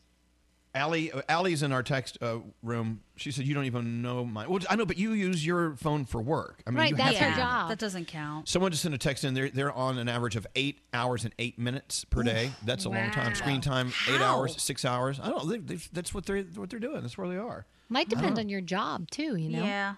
Allie, 0.75 1.11
uh, 1.11 1.23
Allie's 1.29 1.63
in 1.65 1.73
our 1.73 1.83
text 1.83 2.17
uh, 2.23 2.39
room. 2.63 3.01
She 3.17 3.33
said 3.33 3.45
you 3.45 3.55
don't 3.55 3.65
even 3.65 4.03
know 4.03 4.25
my. 4.25 4.47
Well, 4.47 4.61
I 4.71 4.77
know, 4.77 4.87
but 4.87 4.97
you 4.99 5.13
use 5.13 5.45
your 5.45 5.75
phone 5.77 6.05
for 6.05 6.23
work. 6.23 6.63
I 6.67 6.71
mean, 6.71 6.79
Right, 6.79 6.91
you 6.91 6.97
that's 6.97 7.17
have 7.17 7.31
her 7.31 7.35
to. 7.35 7.41
job. 7.41 7.69
That 7.71 7.79
doesn't 7.79 8.07
count. 8.07 8.49
Someone 8.49 8.71
just 8.71 8.83
sent 8.83 8.95
a 8.95 8.99
text 8.99 9.25
in. 9.25 9.35
They're 9.35 9.51
they're 9.51 9.73
on 9.73 9.99
an 9.99 10.09
average 10.09 10.37
of 10.37 10.47
eight 10.55 10.79
hours 10.95 11.25
and 11.25 11.35
eight 11.39 11.59
minutes 11.59 12.05
per 12.05 12.23
day. 12.23 12.53
That's 12.65 12.85
a 12.85 12.89
long 12.89 13.11
time. 13.11 13.35
Screen 13.35 13.61
time 13.61 13.89
eight 14.09 14.21
How? 14.21 14.37
hours, 14.39 14.63
six 14.63 14.85
hours. 14.85 15.19
I 15.21 15.29
don't. 15.29 15.45
know. 15.45 15.51
They, 15.57 15.59
they, 15.59 15.83
that's 15.93 16.15
what 16.15 16.25
they're 16.27 16.43
what 16.43 16.71
they're 16.71 16.79
doing. 16.79 17.01
That's 17.03 17.19
where 17.19 17.29
they 17.29 17.37
are. 17.37 17.67
Might 17.89 18.09
depend 18.09 18.39
on 18.39 18.49
your 18.49 18.61
job 18.61 19.11
too, 19.11 19.35
you 19.37 19.49
know. 19.51 19.65
Yeah. 19.65 19.95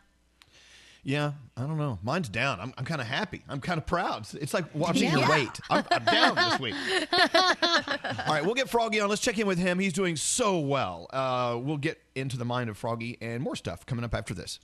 Yeah, 1.04 1.32
I 1.56 1.62
don't 1.62 1.78
know. 1.78 1.98
Mine's 2.04 2.28
down. 2.28 2.60
I'm, 2.60 2.72
I'm 2.78 2.84
kind 2.84 3.00
of 3.00 3.08
happy. 3.08 3.42
I'm 3.48 3.60
kind 3.60 3.76
of 3.76 3.86
proud. 3.86 4.20
It's, 4.20 4.34
it's 4.34 4.54
like 4.54 4.72
watching 4.72 5.10
your 5.10 5.28
weight. 5.28 5.60
I'm, 5.68 5.84
I'm 5.90 6.04
down 6.04 6.34
this 6.36 6.60
week. 6.60 6.74
All 7.12 8.34
right, 8.34 8.42
we'll 8.44 8.54
get 8.54 8.68
Froggy 8.68 9.00
on. 9.00 9.08
Let's 9.08 9.20
check 9.20 9.36
in 9.38 9.46
with 9.48 9.58
him. 9.58 9.80
He's 9.80 9.92
doing 9.92 10.14
so 10.14 10.60
well. 10.60 11.08
Uh, 11.12 11.58
we'll 11.60 11.76
get 11.76 12.00
into 12.14 12.36
the 12.36 12.44
mind 12.44 12.70
of 12.70 12.76
Froggy 12.78 13.18
and 13.20 13.42
more 13.42 13.56
stuff 13.56 13.84
coming 13.84 14.04
up 14.04 14.14
after 14.14 14.32
this. 14.32 14.60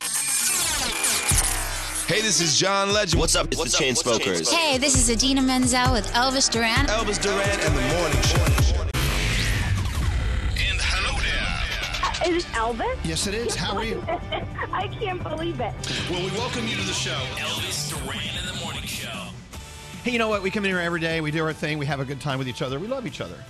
Hey, 2.06 2.22
this 2.22 2.40
is 2.40 2.56
John 2.56 2.92
Legend. 2.92 3.18
What's 3.20 3.34
up? 3.34 3.48
It's 3.50 3.56
the 3.56 3.84
Chainsmokers. 3.84 4.48
Hey, 4.50 4.78
this 4.78 4.96
is 4.96 5.10
Idina 5.10 5.42
Menzel 5.42 5.92
with 5.92 6.06
Elvis 6.12 6.48
Duran. 6.50 6.86
Elvis 6.86 7.20
Duran 7.20 7.60
and 7.60 7.76
the 7.76 7.82
Morning 7.96 8.22
Show. 8.22 8.67
Is 12.28 12.44
it 12.44 12.50
Elvis? 12.52 12.98
Yes, 13.04 13.26
it 13.26 13.32
is. 13.32 13.54
How 13.54 13.74
are 13.74 13.84
you? 13.84 14.04
I 14.06 14.86
can't 15.00 15.22
believe 15.22 15.60
it. 15.60 15.72
Well, 16.10 16.22
we 16.22 16.30
welcome 16.32 16.68
you 16.68 16.76
to 16.76 16.82
the 16.82 16.92
show. 16.92 17.18
Elvis 17.36 17.88
Duran 17.88 18.18
in 18.18 18.54
the 18.54 18.62
morning 18.62 18.82
show. 18.82 19.28
Hey, 20.04 20.10
you 20.10 20.18
know 20.18 20.28
what? 20.28 20.42
We 20.42 20.50
come 20.50 20.66
in 20.66 20.70
here 20.70 20.78
every 20.78 21.00
day. 21.00 21.22
We 21.22 21.30
do 21.30 21.42
our 21.42 21.54
thing. 21.54 21.78
We 21.78 21.86
have 21.86 22.00
a 22.00 22.04
good 22.04 22.20
time 22.20 22.38
with 22.38 22.46
each 22.46 22.60
other. 22.60 22.78
We 22.78 22.86
love 22.86 23.06
each 23.06 23.22
other. 23.22 23.42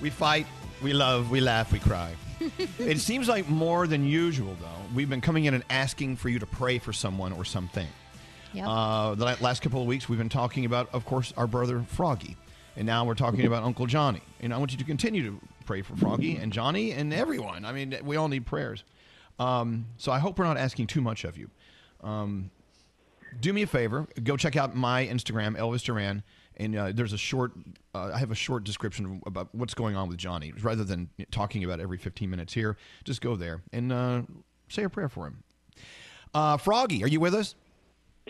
We 0.00 0.10
fight. 0.10 0.48
We 0.82 0.94
love. 0.94 1.30
We 1.30 1.40
laugh. 1.40 1.70
We 1.70 1.78
cry. 1.78 2.10
it 2.80 2.98
seems 2.98 3.28
like 3.28 3.48
more 3.48 3.86
than 3.86 4.04
usual, 4.04 4.56
though. 4.60 4.92
We've 4.92 5.08
been 5.08 5.20
coming 5.20 5.44
in 5.44 5.54
and 5.54 5.62
asking 5.70 6.16
for 6.16 6.28
you 6.28 6.40
to 6.40 6.46
pray 6.46 6.80
for 6.80 6.92
someone 6.92 7.32
or 7.34 7.44
something. 7.44 7.86
Yep. 8.52 8.66
Uh, 8.66 9.14
the 9.14 9.24
last 9.40 9.62
couple 9.62 9.80
of 9.80 9.86
weeks, 9.86 10.08
we've 10.08 10.18
been 10.18 10.28
talking 10.28 10.64
about, 10.64 10.92
of 10.92 11.04
course, 11.04 11.32
our 11.36 11.46
brother 11.46 11.84
Froggy, 11.86 12.36
and 12.74 12.84
now 12.84 13.04
we're 13.04 13.14
talking 13.14 13.46
about 13.46 13.62
Uncle 13.62 13.86
Johnny. 13.86 14.22
And 14.40 14.52
I 14.52 14.58
want 14.58 14.72
you 14.72 14.78
to 14.78 14.84
continue 14.84 15.22
to 15.22 15.40
pray 15.66 15.82
for 15.82 15.96
Froggy 15.96 16.36
and 16.36 16.52
Johnny 16.52 16.92
and 16.92 17.12
everyone. 17.12 17.64
I 17.64 17.72
mean, 17.72 17.96
we 18.04 18.16
all 18.16 18.28
need 18.28 18.46
prayers. 18.46 18.84
Um, 19.38 19.86
so 19.98 20.12
I 20.12 20.18
hope 20.18 20.38
we're 20.38 20.46
not 20.46 20.56
asking 20.56 20.86
too 20.86 21.00
much 21.00 21.24
of 21.24 21.36
you. 21.36 21.50
Um, 22.02 22.50
do 23.40 23.52
me 23.52 23.62
a 23.62 23.66
favor, 23.66 24.06
go 24.22 24.36
check 24.36 24.56
out 24.56 24.74
my 24.74 25.06
Instagram, 25.06 25.58
Elvis 25.58 25.82
Duran, 25.82 26.22
and 26.56 26.74
uh, 26.74 26.92
there's 26.94 27.12
a 27.12 27.18
short. 27.18 27.52
Uh, 27.94 28.12
I 28.14 28.18
have 28.18 28.30
a 28.30 28.36
short 28.36 28.64
description 28.64 29.20
about 29.26 29.48
what's 29.52 29.74
going 29.74 29.94
on 29.94 30.08
with 30.08 30.16
Johnny, 30.16 30.54
rather 30.62 30.84
than 30.84 31.10
talking 31.30 31.64
about 31.64 31.80
every 31.80 31.98
15 31.98 32.30
minutes 32.30 32.54
here. 32.54 32.78
Just 33.04 33.20
go 33.20 33.36
there 33.36 33.60
and 33.72 33.92
uh, 33.92 34.22
say 34.68 34.84
a 34.84 34.88
prayer 34.88 35.10
for 35.10 35.26
him. 35.26 35.42
Uh, 36.32 36.56
Froggy, 36.56 37.04
are 37.04 37.08
you 37.08 37.20
with 37.20 37.34
us? 37.34 37.56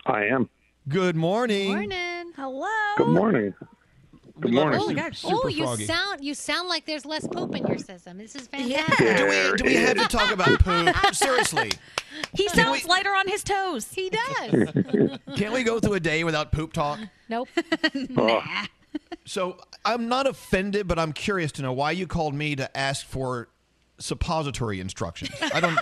I 0.06 0.24
am. 0.24 0.48
Good 0.88 1.14
morning. 1.14 1.68
Morning. 1.68 2.32
Hello. 2.34 2.68
Good 2.96 3.08
morning. 3.08 3.54
Good 4.38 4.52
morning. 4.52 4.80
Oh, 4.82 4.92
oh 4.92 5.10
Super 5.12 5.40
oh, 5.44 5.48
you 5.48 5.64
froggy. 5.64 5.86
sound 5.86 6.22
you 6.22 6.34
sound 6.34 6.68
like 6.68 6.84
there's 6.84 7.06
less 7.06 7.26
poop 7.26 7.54
in 7.54 7.66
your 7.66 7.78
system. 7.78 8.18
This 8.18 8.34
is 8.34 8.46
fantastic. 8.46 9.16
Do 9.16 9.26
we, 9.26 9.56
do 9.56 9.64
we 9.64 9.74
have 9.76 9.96
to 9.96 10.08
talk 10.08 10.30
about 10.30 10.60
poop? 10.60 10.94
Seriously. 11.14 11.72
He 12.34 12.48
sounds 12.50 12.84
lighter 12.84 13.14
on 13.14 13.28
his 13.28 13.42
toes. 13.42 13.92
He 13.92 14.10
does. 14.10 14.68
Can't 15.36 15.54
we 15.54 15.62
go 15.62 15.80
through 15.80 15.94
a 15.94 16.00
day 16.00 16.22
without 16.24 16.52
poop 16.52 16.72
talk? 16.72 16.98
nope. 17.28 17.48
So 19.26 19.58
I'm 19.84 20.08
not 20.08 20.26
offended, 20.26 20.86
but 20.88 20.98
I'm 20.98 21.12
curious 21.12 21.52
to 21.52 21.62
know 21.62 21.72
why 21.72 21.90
you 21.90 22.06
called 22.06 22.32
me 22.32 22.56
to 22.56 22.74
ask 22.76 23.04
for 23.04 23.48
suppository 23.98 24.80
instructions. 24.80 25.32
I 25.52 25.60
don't. 25.60 25.78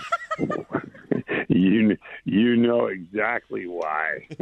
You 1.55 1.97
you 2.25 2.57
know 2.57 2.87
exactly 2.87 3.65
why. 3.65 4.27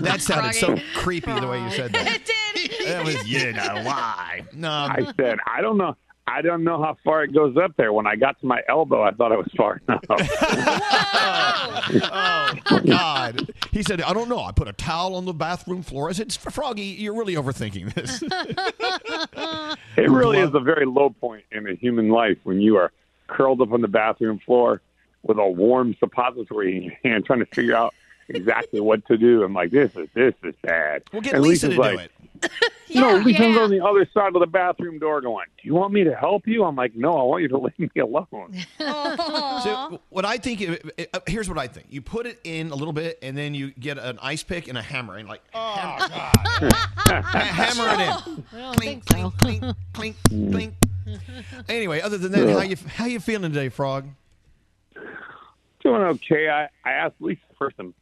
that 0.00 0.18
sounded 0.18 0.54
so 0.54 0.76
creepy 0.94 1.32
the 1.38 1.46
way 1.46 1.62
you 1.62 1.70
said 1.70 1.92
that. 1.92 2.20
It 2.52 2.68
did. 2.76 2.88
That 2.88 3.04
was 3.04 3.28
you 3.28 3.52
know 3.52 3.82
why. 3.84 4.42
No, 4.52 4.68
I 4.68 5.04
um, 5.06 5.14
said 5.16 5.38
I 5.46 5.60
don't 5.60 5.78
know. 5.78 5.96
I 6.26 6.42
don't 6.42 6.64
know 6.64 6.82
how 6.82 6.96
far 7.04 7.22
it 7.24 7.32
goes 7.32 7.56
up 7.56 7.76
there. 7.76 7.92
When 7.92 8.06
I 8.06 8.16
got 8.16 8.38
to 8.40 8.46
my 8.46 8.60
elbow, 8.68 9.02
I 9.02 9.12
thought 9.12 9.32
it 9.32 9.38
was 9.38 9.50
far 9.56 9.80
enough. 9.88 10.04
oh 12.70 12.80
God! 12.86 13.52
He 13.72 13.82
said, 13.82 14.02
"I 14.02 14.12
don't 14.12 14.28
know. 14.28 14.40
I 14.40 14.52
put 14.52 14.68
a 14.68 14.72
towel 14.72 15.14
on 15.14 15.24
the 15.24 15.32
bathroom 15.32 15.82
floor." 15.82 16.08
I 16.08 16.12
said, 16.12 16.32
"Froggy, 16.32 16.82
you're 16.82 17.14
really 17.14 17.34
overthinking 17.34 17.94
this." 17.94 18.22
it 19.96 20.10
really 20.10 20.38
is 20.38 20.50
a 20.54 20.60
very 20.60 20.86
low 20.86 21.10
point 21.10 21.44
in 21.52 21.66
a 21.68 21.74
human 21.74 22.08
life 22.10 22.38
when 22.42 22.60
you 22.60 22.76
are 22.76 22.92
curled 23.30 23.60
up 23.62 23.72
on 23.72 23.80
the 23.80 23.88
bathroom 23.88 24.38
floor 24.38 24.82
with 25.22 25.38
a 25.38 25.46
warm 25.48 25.94
suppository 25.98 26.76
in 26.76 26.82
your 26.84 26.94
hand, 27.04 27.24
trying 27.24 27.40
to 27.40 27.46
figure 27.46 27.74
out 27.76 27.94
exactly 28.28 28.80
what 28.88 29.06
to 29.06 29.16
do. 29.16 29.42
I'm 29.42 29.54
like, 29.54 29.70
this 29.70 29.94
is 29.96 30.08
this 30.14 30.34
is 30.42 30.54
bad. 30.62 31.02
We'll 31.12 31.22
get 31.22 31.34
And 31.34 31.42
Lisa 31.42 31.68
Lisa's 31.68 31.74
to 31.76 31.80
like, 31.80 31.96
do 31.96 32.48
it. 32.48 32.60
No, 32.92 33.18
Lisa's 33.18 33.56
on 33.56 33.70
the 33.70 33.84
other 33.84 34.04
side 34.12 34.34
of 34.34 34.40
the 34.40 34.48
bathroom 34.48 34.98
door 34.98 35.20
going, 35.20 35.46
Do 35.62 35.68
you 35.68 35.74
want 35.74 35.92
me 35.92 36.02
to 36.02 36.12
help 36.16 36.48
you? 36.48 36.64
I'm 36.64 36.74
like, 36.74 36.96
No, 36.96 37.16
I 37.16 37.22
want 37.22 37.42
you 37.42 37.48
to 37.48 37.58
leave 37.78 37.78
me 37.94 38.00
alone. 38.00 38.56
So 38.78 40.00
what 40.08 40.24
I 40.24 40.38
think, 40.38 40.80
uh, 41.14 41.20
here's 41.28 41.48
what 41.48 41.56
I 41.56 41.68
think: 41.68 41.86
you 41.90 42.02
put 42.02 42.26
it 42.26 42.40
in 42.42 42.70
a 42.70 42.74
little 42.74 42.92
bit, 42.92 43.20
and 43.22 43.38
then 43.38 43.54
you 43.54 43.70
get 43.72 43.96
an 43.96 44.18
ice 44.20 44.42
pick 44.42 44.66
and 44.66 44.76
a 44.76 44.82
hammer, 44.82 45.16
and 45.18 45.28
like, 45.28 45.42
oh 45.54 45.98
God, 46.00 46.72
hammer 47.22 47.88
it 47.90 48.00
in. 48.00 48.44
I 48.52 48.60
don't 48.60 48.76
think 48.80 49.06
clink, 49.06 50.16
clink. 50.50 50.74
Anyway, 51.68 52.00
other 52.00 52.18
than 52.18 52.32
that, 52.32 52.48
how 52.48 52.62
you 52.62 52.76
how 52.88 53.06
you 53.06 53.20
feeling 53.20 53.52
today, 53.52 53.68
Frog? 53.68 54.08
Doing 55.82 56.02
okay. 56.02 56.48
I, 56.48 56.68
I 56.84 56.92
asked 56.92 57.16
Lisa 57.20 57.40
for 57.56 57.72
some 57.76 57.94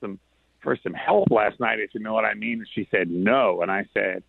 some 0.00 0.18
for 0.60 0.76
some 0.82 0.94
help 0.94 1.30
last 1.30 1.60
night, 1.60 1.78
if 1.80 1.94
you 1.94 2.00
know 2.00 2.12
what 2.12 2.24
I 2.24 2.34
mean. 2.34 2.58
And 2.58 2.68
she 2.74 2.88
said 2.90 3.10
no. 3.10 3.62
And 3.62 3.70
I 3.70 3.86
said, 3.94 4.22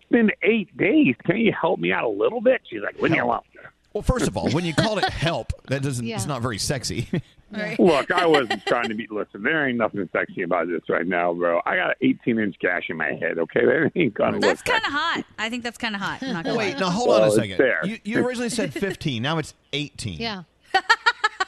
It's 0.00 0.10
been 0.10 0.30
eight 0.42 0.76
days. 0.76 1.14
Can 1.24 1.36
you 1.36 1.52
help 1.52 1.78
me 1.78 1.92
out 1.92 2.04
a 2.04 2.08
little 2.08 2.40
bit? 2.40 2.62
She's 2.68 2.82
like, 2.82 3.00
Leave 3.00 3.12
me 3.12 3.18
alone. 3.18 3.40
Well, 3.92 4.02
first 4.02 4.26
of 4.26 4.36
all, 4.36 4.50
when 4.50 4.64
you 4.64 4.74
call 4.74 4.98
it 4.98 5.04
help, 5.04 5.52
that 5.68 5.82
doesn't 5.82 6.06
it's 6.06 6.26
not 6.26 6.42
very 6.42 6.58
sexy. 6.58 7.08
Look, 7.78 8.10
I 8.10 8.26
wasn't 8.26 8.64
trying 8.66 8.88
to 8.88 8.94
be. 8.94 9.06
Listen, 9.10 9.42
there 9.42 9.68
ain't 9.68 9.78
nothing 9.78 10.08
sexy 10.12 10.42
about 10.42 10.68
this 10.68 10.82
right 10.88 11.06
now, 11.06 11.32
bro. 11.32 11.60
I 11.66 11.76
got 11.76 11.90
an 11.90 11.96
18 12.02 12.38
inch 12.38 12.56
gash 12.60 12.84
in 12.88 12.96
my 12.96 13.12
head. 13.12 13.38
Okay, 13.38 13.64
that 13.64 13.92
ain't 13.94 14.14
gonna 14.14 14.40
That's 14.40 14.62
kind 14.62 14.84
of 14.84 14.92
hot. 14.92 15.24
I 15.38 15.50
think 15.50 15.62
that's 15.62 15.78
kind 15.78 15.94
of 15.94 16.00
hot. 16.00 16.22
I'm 16.22 16.32
not 16.32 16.44
gonna 16.44 16.58
Wait, 16.58 16.74
lie. 16.74 16.80
now 16.80 16.90
hold 16.90 17.10
on 17.10 17.22
a 17.22 17.26
it's 17.26 17.36
second. 17.36 17.58
there. 17.58 17.80
You, 17.84 17.98
you 18.04 18.26
originally 18.26 18.50
said 18.50 18.72
15. 18.72 19.22
Now 19.22 19.38
it's 19.38 19.54
18. 19.72 20.18
Yeah. 20.18 20.42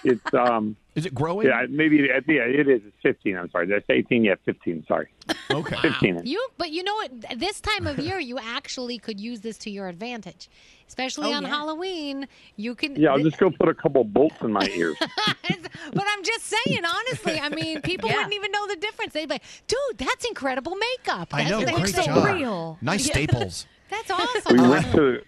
It's 0.04 0.34
um. 0.34 0.76
Is 0.94 1.04
it 1.04 1.14
growing? 1.14 1.48
Yeah, 1.48 1.66
maybe. 1.68 1.96
Yeah, 1.96 2.42
it 2.44 2.68
is. 2.68 2.80
It's 2.86 2.96
15. 3.02 3.36
I'm 3.36 3.50
sorry. 3.50 3.66
That's 3.66 3.84
18? 3.90 4.24
Yeah, 4.24 4.34
15. 4.44 4.84
Sorry. 4.86 5.08
Okay. 5.50 5.76
15. 5.76 6.22
You, 6.24 6.46
but 6.56 6.70
you 6.70 6.82
know 6.84 6.94
what? 6.94 7.10
This 7.38 7.60
time 7.60 7.86
of 7.86 7.98
year, 7.98 8.18
you 8.18 8.38
actually 8.38 8.98
could 8.98 9.20
use 9.20 9.40
this 9.40 9.58
to 9.58 9.70
your 9.70 9.88
advantage, 9.88 10.48
especially 10.88 11.28
Oh, 11.32 11.36
on 11.36 11.42
yeah. 11.42 11.48
Halloween. 11.48 12.26
You 12.56 12.74
can. 12.74 12.96
Yeah, 12.96 13.10
I'll 13.10 13.18
just 13.22 13.38
go 13.38 13.50
put 13.50 13.68
a 13.68 13.74
couple 13.74 14.04
bolts 14.04 14.36
in 14.42 14.52
my 14.52 14.66
ears. 14.74 14.96
But 15.92 16.04
I'm 16.08 16.24
just 16.24 16.44
saying, 16.46 16.80
honestly. 16.84 17.38
I 17.38 17.48
mean, 17.48 17.80
people 17.82 18.08
wouldn't 18.08 18.32
even 18.34 18.50
know 18.50 18.66
the 18.66 18.76
difference. 18.76 19.12
They'd 19.12 19.26
be 19.28 19.34
like, 19.34 19.42
"Dude, 19.68 19.98
that's 19.98 20.24
incredible 20.24 20.74
makeup." 20.74 21.28
I 21.32 21.44
That's 21.44 21.50
know. 21.50 21.60
Great 21.64 21.76
makes 21.76 21.96
it 21.98 22.04
job. 22.06 22.24
real." 22.26 22.78
Nice 22.82 23.06
Yeah. 23.06 23.12
staples. 23.12 23.66
That's 23.88 24.10
awesome. 24.10 24.56
we 24.60 24.68
went 24.68 24.92
to 24.92 25.22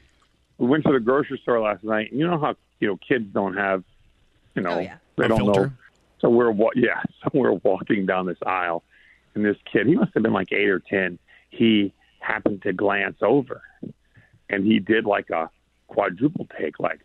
we 0.58 0.66
went 0.66 0.84
to 0.84 0.92
the 0.92 0.98
grocery 0.98 1.38
store 1.42 1.60
last 1.60 1.84
night. 1.84 2.12
You 2.12 2.26
know 2.26 2.38
how 2.38 2.56
you 2.80 2.88
know 2.88 2.96
kids 2.96 3.26
don't 3.32 3.54
have, 3.56 3.84
you 4.56 4.62
know, 4.62 4.70
oh, 4.80 4.90
they 5.16 5.24
A 5.24 5.28
don't 5.28 5.38
know. 5.46 5.52
filter? 5.54 5.72
So 6.20 6.28
we're 6.28 6.50
wa- 6.50 6.70
yeah, 6.74 7.00
so 7.22 7.30
we're 7.34 7.52
walking 7.52 8.04
down 8.04 8.26
this 8.26 8.38
aisle, 8.44 8.82
and 9.36 9.44
this 9.44 9.56
kid, 9.72 9.86
he 9.86 9.94
must 9.94 10.12
have 10.14 10.24
been 10.24 10.32
like 10.32 10.50
eight 10.52 10.68
or 10.68 10.80
ten. 10.80 11.20
He 11.50 11.92
happened 12.18 12.62
to 12.62 12.72
glance 12.72 13.18
over, 13.22 13.62
and 14.50 14.64
he 14.64 14.78
did 14.78 15.04
like 15.04 15.30
a 15.30 15.50
quadruple 15.88 16.46
take, 16.58 16.78
like, 16.78 17.00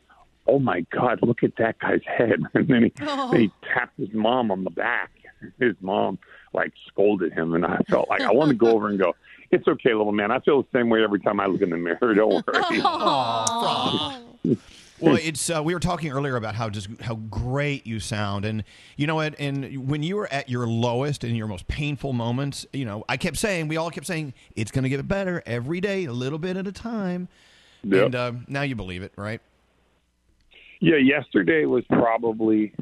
"Oh 0.47 0.59
my 0.59 0.81
God, 0.91 1.19
look 1.21 1.43
at 1.43 1.55
that 1.57 1.79
guy's 1.79 2.01
head!" 2.05 2.41
And 2.53 2.67
then 2.67 2.83
he, 2.83 2.93
Oh. 3.01 3.31
then 3.31 3.41
he 3.41 3.51
oh. 3.51 3.67
tapped 3.73 3.97
his 3.97 4.13
mom 4.13 4.51
on 4.51 4.63
the 4.63 4.69
back. 4.69 5.11
His 5.59 5.75
mom 5.81 6.19
like 6.53 6.71
scolded 6.87 7.33
him, 7.33 7.53
and 7.53 7.65
I 7.65 7.77
felt 7.89 8.09
like 8.09 8.21
I 8.21 8.31
want 8.31 8.49
to 8.49 8.55
go 8.55 8.67
over 8.67 8.87
and 8.87 8.97
go. 8.97 9.13
It's 9.51 9.67
okay, 9.67 9.93
little 9.93 10.13
man. 10.13 10.31
I 10.31 10.39
feel 10.39 10.63
the 10.63 10.67
same 10.73 10.89
way 10.89 11.03
every 11.03 11.19
time 11.19 11.39
I 11.39 11.47
look 11.47 11.61
in 11.61 11.69
the 11.69 11.77
mirror. 11.77 12.15
Don't 12.15 12.47
worry. 12.47 14.17
Well, 15.03 15.19
it's 15.21 15.49
uh, 15.49 15.61
we 15.63 15.73
were 15.73 15.79
talking 15.79 16.11
earlier 16.11 16.37
about 16.37 16.55
how 16.55 16.69
just 16.69 16.87
how 17.01 17.15
great 17.15 17.85
you 17.85 17.99
sound, 17.99 18.45
and 18.45 18.63
you 18.95 19.05
know 19.05 19.15
what? 19.15 19.35
And 19.37 19.89
when 19.89 20.01
you 20.01 20.15
were 20.15 20.31
at 20.31 20.49
your 20.49 20.65
lowest 20.65 21.23
and 21.23 21.35
your 21.35 21.47
most 21.47 21.67
painful 21.67 22.13
moments, 22.13 22.65
you 22.71 22.85
know, 22.85 23.03
I 23.09 23.17
kept 23.17 23.37
saying, 23.37 23.67
we 23.67 23.75
all 23.75 23.91
kept 23.91 24.07
saying, 24.07 24.33
it's 24.55 24.71
going 24.71 24.83
to 24.83 24.89
get 24.89 25.05
better 25.07 25.43
every 25.45 25.81
day, 25.81 26.05
a 26.05 26.13
little 26.13 26.39
bit 26.39 26.55
at 26.55 26.67
a 26.67 26.71
time. 26.71 27.27
Yep. 27.83 28.05
And 28.05 28.15
uh, 28.15 28.31
now 28.47 28.61
you 28.61 28.75
believe 28.75 29.03
it, 29.03 29.11
right? 29.17 29.41
Yeah, 30.79 30.97
yesterday 30.97 31.65
was 31.65 31.83
probably 31.89 32.73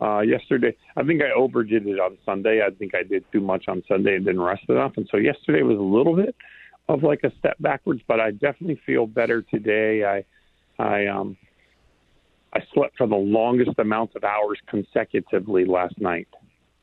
uh 0.00 0.20
yesterday. 0.20 0.76
I 0.96 1.04
think 1.04 1.22
I 1.22 1.30
overdid 1.30 1.86
it 1.86 2.00
on 2.00 2.18
Sunday. 2.26 2.62
I 2.66 2.70
think 2.70 2.96
I 2.96 3.04
did 3.04 3.24
too 3.30 3.40
much 3.40 3.68
on 3.68 3.84
Sunday 3.86 4.16
and 4.16 4.24
didn't 4.24 4.42
rest 4.42 4.64
enough, 4.68 4.94
and 4.96 5.08
so 5.08 5.18
yesterday 5.18 5.62
was 5.62 5.78
a 5.78 5.80
little 5.80 6.16
bit 6.16 6.34
of 6.88 7.04
like 7.04 7.20
a 7.22 7.32
step 7.38 7.56
backwards. 7.60 8.02
But 8.08 8.18
I 8.18 8.32
definitely 8.32 8.80
feel 8.84 9.06
better 9.06 9.42
today. 9.42 10.04
I 10.04 10.24
I 10.78 11.06
um 11.06 11.36
I 12.52 12.60
slept 12.72 12.96
for 12.96 13.06
the 13.06 13.16
longest 13.16 13.78
amount 13.78 14.14
of 14.14 14.24
hours 14.24 14.58
consecutively 14.68 15.64
last 15.64 16.00
night. 16.00 16.28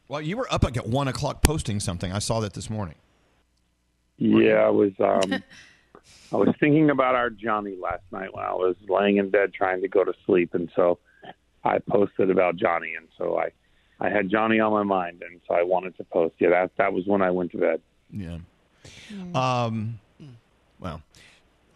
Well, 0.07 0.21
you 0.21 0.35
were 0.35 0.51
up 0.51 0.63
like 0.63 0.77
at 0.77 0.87
one 0.87 1.07
o'clock 1.07 1.41
posting 1.41 1.79
something. 1.79 2.11
I 2.11 2.19
saw 2.19 2.39
that 2.41 2.53
this 2.53 2.69
morning. 2.69 2.95
Yeah, 4.17 4.55
I 4.55 4.69
was 4.69 4.91
um 4.99 5.43
I 6.33 6.35
was 6.35 6.55
thinking 6.59 6.89
about 6.89 7.15
our 7.15 7.29
Johnny 7.29 7.75
last 7.81 8.03
night 8.11 8.33
when 8.33 8.43
I 8.43 8.53
was 8.53 8.75
laying 8.87 9.17
in 9.17 9.29
bed 9.29 9.53
trying 9.53 9.81
to 9.81 9.87
go 9.87 10.03
to 10.03 10.13
sleep 10.25 10.53
and 10.53 10.69
so 10.75 10.99
I 11.63 11.79
posted 11.79 12.29
about 12.29 12.55
Johnny, 12.55 12.93
and 12.95 13.07
so 13.17 13.37
I 13.37 13.51
I 13.99 14.09
had 14.09 14.29
Johnny 14.29 14.59
on 14.59 14.71
my 14.71 14.83
mind, 14.83 15.21
and 15.21 15.39
so 15.47 15.53
I 15.53 15.63
wanted 15.63 15.95
to 15.97 16.03
post. 16.05 16.35
Yeah, 16.39 16.49
that 16.49 16.71
that 16.77 16.93
was 16.93 17.05
when 17.05 17.21
I 17.21 17.29
went 17.31 17.51
to 17.51 17.57
bed. 17.57 17.81
Yeah. 18.11 18.39
Um, 19.35 19.99
well, 20.79 21.01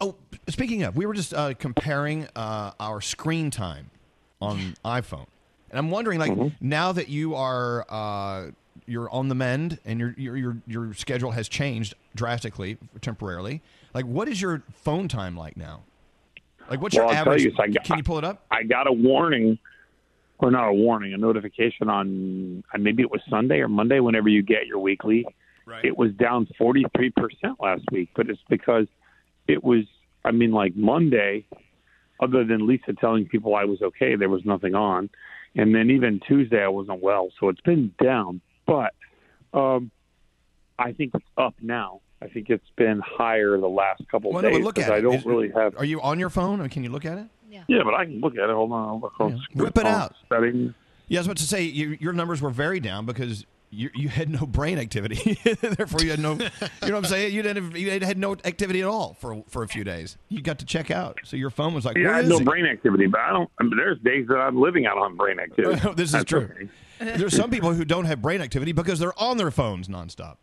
oh, 0.01 0.15
speaking 0.47 0.83
of, 0.83 0.95
we 0.95 1.05
were 1.05 1.13
just 1.13 1.33
uh, 1.33 1.53
comparing 1.55 2.27
uh, 2.35 2.71
our 2.79 3.01
screen 3.01 3.51
time 3.51 3.89
on 4.41 4.75
iPhone, 4.83 5.25
and 5.69 5.77
I'm 5.79 5.89
wondering, 5.91 6.19
like, 6.19 6.51
now 6.61 6.91
that 6.91 7.09
you 7.09 7.35
are 7.35 7.85
uh, 7.89 8.51
you're 8.85 9.09
on 9.09 9.29
the 9.29 9.35
mend 9.35 9.79
and 9.85 9.99
your 9.99 10.13
your 10.17 10.57
your 10.67 10.93
schedule 10.93 11.31
has 11.31 11.47
changed 11.47 11.93
drastically 12.15 12.77
temporarily, 13.01 13.61
like, 13.93 14.05
what 14.05 14.27
is 14.27 14.41
your 14.41 14.61
phone 14.73 15.07
time 15.07 15.35
like 15.37 15.57
now? 15.57 15.81
Like, 16.69 16.81
what's 16.81 16.95
Well, 16.95 17.05
your 17.05 17.13
I'll 17.13 17.21
average? 17.21 17.43
you, 17.43 17.51
so 17.55 17.63
I 17.63 17.67
got- 17.67 17.83
Can 17.83 17.97
you 17.97 18.03
pull 18.03 18.17
it 18.17 18.23
up? 18.23 18.43
I 18.49 18.63
got 18.63 18.87
a 18.87 18.91
warning, 18.91 19.59
or 20.39 20.49
not 20.51 20.67
a 20.67 20.73
warning, 20.73 21.13
a 21.13 21.17
notification 21.17 21.89
on 21.89 22.63
uh, 22.73 22.77
maybe 22.77 23.01
it 23.03 23.11
was 23.11 23.21
Sunday 23.29 23.59
or 23.59 23.67
Monday. 23.69 23.99
Whenever 23.99 24.29
you 24.29 24.41
get 24.41 24.65
your 24.67 24.79
weekly, 24.79 25.25
it 25.83 25.97
was 25.97 26.11
down 26.13 26.47
forty 26.57 26.83
three 26.95 27.11
percent 27.11 27.59
last 27.59 27.83
week. 27.91 28.09
But 28.15 28.29
it's 28.29 28.41
because 28.49 28.87
it 29.47 29.63
was. 29.63 29.85
I 30.23 30.31
mean, 30.31 30.51
like 30.51 30.75
Monday, 30.75 31.45
other 32.19 32.43
than 32.43 32.65
Lisa 32.65 32.93
telling 32.93 33.27
people 33.27 33.55
I 33.55 33.65
was 33.65 33.81
okay, 33.81 34.15
there 34.15 34.29
was 34.29 34.43
nothing 34.45 34.73
on, 34.75 35.09
and 35.55 35.73
then 35.75 35.91
even 35.91 36.19
Tuesday 36.27 36.63
I 36.63 36.67
wasn't 36.67 37.01
well, 37.03 37.29
so 37.39 37.49
it's 37.49 37.61
been 37.61 37.93
down. 38.03 38.41
But 38.65 38.93
um, 39.53 39.91
I 40.79 40.93
think 40.93 41.11
it's 41.13 41.25
up 41.37 41.53
now. 41.61 42.01
I 42.21 42.27
think 42.27 42.49
it's 42.49 42.65
been 42.75 43.01
higher 43.05 43.57
the 43.59 43.67
last 43.67 44.01
couple 44.09 44.31
Well, 44.31 44.41
no, 44.41 44.49
days 44.49 44.57
but 44.59 44.63
look 44.65 44.79
at 44.79 44.89
I 44.91 45.01
don't 45.01 45.15
Is- 45.15 45.25
really 45.25 45.51
have. 45.51 45.77
Are 45.77 45.85
you 45.85 46.01
on 46.01 46.17
your 46.19 46.29
phone? 46.31 46.59
Or 46.59 46.67
can 46.69 46.83
you 46.83 46.89
look 46.89 47.05
at 47.05 47.17
it? 47.19 47.27
Yeah, 47.49 47.63
yeah, 47.67 47.83
but 47.83 47.93
I 47.93 48.05
can 48.05 48.19
look 48.19 48.33
at 48.33 48.49
it. 48.49 48.53
Hold 48.53 48.71
on, 48.71 48.87
I'll 48.89 48.99
look 48.99 49.13
on 49.19 49.41
Whip 49.53 49.77
it 49.77 49.85
out. 49.85 50.15
Settings. 50.27 50.73
Yeah, 51.07 51.19
I 51.19 51.21
was 51.21 51.27
about 51.27 51.37
to 51.37 51.43
say 51.43 51.61
you, 51.61 51.97
your 51.99 52.13
numbers 52.13 52.41
were 52.41 52.49
very 52.49 52.79
down 52.79 53.05
because 53.05 53.45
you, 53.69 53.89
you 53.93 54.09
had 54.09 54.29
no 54.29 54.45
brain 54.45 54.79
activity. 54.79 55.37
Therefore, 55.61 56.01
you 56.01 56.11
had 56.11 56.19
no. 56.19 56.33
You 56.33 56.37
know 56.39 56.49
what 56.79 56.95
I'm 56.95 57.05
saying? 57.05 57.33
You 57.33 57.41
didn't. 57.41 57.63
Have, 57.63 57.77
you 57.77 57.89
had 57.89 58.17
no 58.17 58.33
activity 58.45 58.81
at 58.81 58.87
all 58.87 59.15
for 59.19 59.43
for 59.47 59.63
a 59.63 59.67
few 59.67 59.83
days. 59.83 60.17
You 60.29 60.41
got 60.41 60.59
to 60.59 60.65
check 60.65 60.91
out. 60.91 61.19
So 61.23 61.35
your 61.37 61.49
phone 61.49 61.73
was 61.73 61.85
like, 61.85 61.97
yeah, 61.97 62.03
I 62.03 62.05
"Where 62.05 62.15
have 62.15 62.23
is 62.25 62.29
no 62.29 62.37
it?" 62.37 62.45
brain 62.45 62.65
activity, 62.65 63.07
but 63.07 63.19
I 63.19 63.31
don't. 63.31 63.49
I 63.59 63.63
mean, 63.63 63.75
there's 63.77 63.99
days 63.99 64.27
that 64.27 64.37
I'm 64.37 64.59
living 64.59 64.85
out 64.85 64.97
on 64.97 65.15
brain 65.17 65.39
activity. 65.43 65.79
this 65.95 66.05
is 66.07 66.11
That's 66.11 66.25
true. 66.25 66.49
okay. 66.51 66.69
There's 67.17 67.35
some 67.35 67.49
people 67.49 67.73
who 67.73 67.83
don't 67.85 68.05
have 68.05 68.21
brain 68.21 68.41
activity 68.41 68.71
because 68.71 68.99
they're 68.99 69.19
on 69.19 69.37
their 69.37 69.51
phones 69.51 69.87
nonstop. 69.87 70.37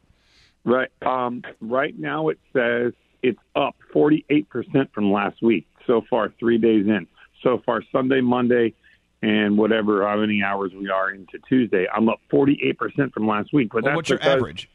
Right. 0.65 0.90
Um, 1.01 1.43
right 1.61 1.99
now 1.99 2.28
it 2.28 2.39
says 2.53 2.93
it's 3.23 3.39
up 3.57 3.74
48% 3.94 4.47
from 4.93 5.11
last 5.11 5.43
week 5.43 5.66
so 5.86 6.03
far, 6.11 6.32
three 6.39 6.59
days 6.59 6.86
in. 6.86 7.07
So 7.43 7.62
far, 7.65 7.82
Sunday, 7.90 8.20
Monday, 8.20 8.74
and 9.23 9.57
whatever, 9.57 10.07
how 10.07 10.16
many 10.19 10.43
hours 10.43 10.73
we 10.77 10.90
are 10.90 11.11
into 11.11 11.39
Tuesday, 11.49 11.86
I'm 11.94 12.09
up 12.09 12.20
48% 12.32 13.12
from 13.12 13.27
last 13.27 13.53
week. 13.53 13.69
But 13.73 13.85
Well, 13.85 13.90
that's 13.93 13.97
what's 13.97 14.09
your 14.11 14.19
because, 14.19 14.35
average? 14.35 14.69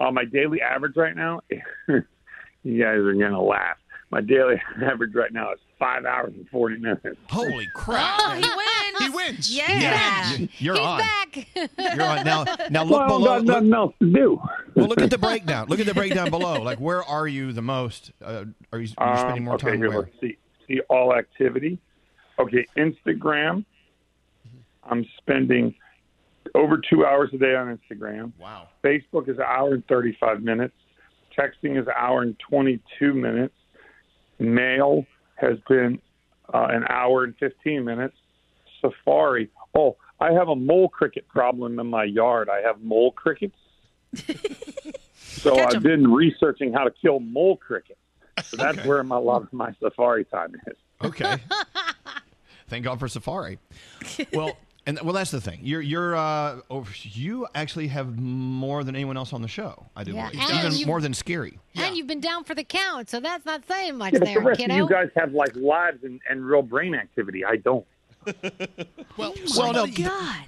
Uh, 0.00 0.10
my 0.10 0.24
daily 0.24 0.60
average 0.60 0.96
right 0.96 1.14
now, 1.16 1.40
you 1.88 2.82
guys 2.82 2.96
are 2.98 3.14
going 3.14 3.32
to 3.32 3.40
laugh. 3.40 3.76
My 4.10 4.20
daily 4.20 4.60
average 4.82 5.14
right 5.14 5.32
now 5.32 5.52
is 5.52 5.58
five 5.78 6.04
hours 6.04 6.32
and 6.36 6.48
40 6.50 6.78
minutes. 6.78 7.16
Holy 7.30 7.66
crap! 7.74 8.16
Oh, 8.20 8.30
he 8.34 8.42
wins. 8.42 8.98
he 9.04 9.10
wins. 9.10 9.56
Yeah. 9.56 9.80
Yeah, 9.80 10.46
you're 10.58 10.74
He's 10.74 10.82
on. 10.82 10.98
back. 11.00 11.48
You're 11.56 12.02
on 12.06 12.24
now. 12.24 12.44
Now 12.70 12.84
look 12.84 13.08
Well, 13.08 13.18
below. 13.18 13.34
I've 13.36 13.46
got 13.46 13.64
nothing 13.64 13.74
else 13.74 13.94
to 14.00 14.12
do. 14.12 14.40
well, 14.76 14.86
look 14.86 15.00
at 15.00 15.10
the 15.10 15.18
breakdown. 15.18 15.66
Look 15.68 15.80
at 15.80 15.86
the 15.86 15.94
breakdown 15.94 16.30
below. 16.30 16.62
Like, 16.62 16.78
where 16.78 17.02
are 17.02 17.26
you 17.26 17.52
the 17.52 17.62
most? 17.62 18.12
Uh, 18.22 18.44
are 18.72 18.78
you, 18.78 18.88
are 18.98 19.10
you 19.14 19.18
spending 19.18 19.38
Um, 19.38 19.44
more 19.44 19.54
okay, 19.54 19.70
time 19.70 19.78
here, 19.78 19.88
where? 19.90 19.98
let's 20.00 20.12
see. 20.20 20.36
See 20.68 20.80
all 20.88 21.14
activity. 21.14 21.78
Okay, 22.38 22.66
Instagram. 22.76 23.64
I'm 24.82 25.06
spending 25.18 25.74
over 26.54 26.78
two 26.78 27.04
hours 27.06 27.30
a 27.32 27.38
day 27.38 27.54
on 27.54 27.78
Instagram. 27.78 28.32
Wow. 28.38 28.68
Facebook 28.82 29.28
is 29.28 29.38
an 29.38 29.44
hour 29.46 29.74
and 29.74 29.86
35 29.86 30.42
minutes. 30.42 30.74
Texting 31.36 31.80
is 31.80 31.86
an 31.86 31.94
hour 31.96 32.22
and 32.22 32.36
22 32.48 33.14
minutes. 33.14 33.54
Mail 34.38 35.06
has 35.36 35.58
been 35.68 36.00
uh, 36.52 36.68
an 36.70 36.84
hour 36.88 37.24
and 37.24 37.34
15 37.38 37.84
minutes. 37.84 38.16
Safari. 38.80 39.50
Oh, 39.74 39.96
I 40.20 40.32
have 40.32 40.48
a 40.48 40.56
mole 40.56 40.88
cricket 40.88 41.26
problem 41.28 41.78
in 41.80 41.86
my 41.86 42.04
yard. 42.04 42.48
I 42.48 42.60
have 42.60 42.80
mole 42.82 43.12
crickets. 43.12 43.56
so 45.14 45.58
I've 45.58 45.82
been 45.82 46.12
researching 46.12 46.72
how 46.72 46.84
to 46.84 46.90
kill 46.90 47.20
mole 47.20 47.56
crickets. 47.56 47.98
So 48.42 48.56
that's 48.56 48.84
where 48.84 49.02
my, 49.02 49.16
a 49.16 49.20
lot 49.20 49.42
of 49.42 49.52
my 49.52 49.74
safari 49.80 50.24
time 50.24 50.54
is. 50.66 50.76
Okay. 51.02 51.36
Thank 52.68 52.84
God 52.84 52.98
for 52.98 53.08
Safari. 53.08 53.58
Well, 54.32 54.56
and 54.86 55.00
well, 55.02 55.14
that's 55.14 55.30
the 55.30 55.40
thing. 55.40 55.60
You're 55.62 55.80
you're 55.80 56.14
uh, 56.14 56.60
over, 56.68 56.90
you 57.02 57.46
actually 57.54 57.88
have 57.88 58.18
more 58.18 58.84
than 58.84 58.94
anyone 58.94 59.16
else 59.16 59.32
on 59.32 59.40
the 59.40 59.48
show. 59.48 59.86
I 59.96 60.04
do 60.04 60.12
Yeah, 60.12 60.28
believe, 60.30 60.50
and 60.50 60.58
even 60.66 60.78
you- 60.78 60.86
more 60.86 61.00
than 61.00 61.14
Scary. 61.14 61.58
And 61.74 61.96
you've 61.96 62.06
been 62.06 62.20
down 62.20 62.44
for 62.44 62.54
the 62.54 62.64
count, 62.64 63.08
so 63.08 63.18
that's 63.18 63.46
not 63.46 63.66
saying 63.66 63.96
much 63.96 64.12
Yeah, 64.12 64.18
there, 64.20 64.34
the 64.34 64.40
rest 64.40 64.60
kiddo. 64.60 64.74
of 64.74 64.78
you 64.78 64.88
guys 64.88 65.08
have 65.16 65.32
like 65.32 65.56
lives 65.56 66.04
and, 66.04 66.20
and 66.28 66.44
real 66.44 66.60
brain 66.60 66.94
activity. 66.94 67.44
I 67.46 67.56
don't. 67.56 67.86
Well, 69.16 69.32
Well, 69.56 69.72
no. 69.72 69.86
somebody- 69.86 70.02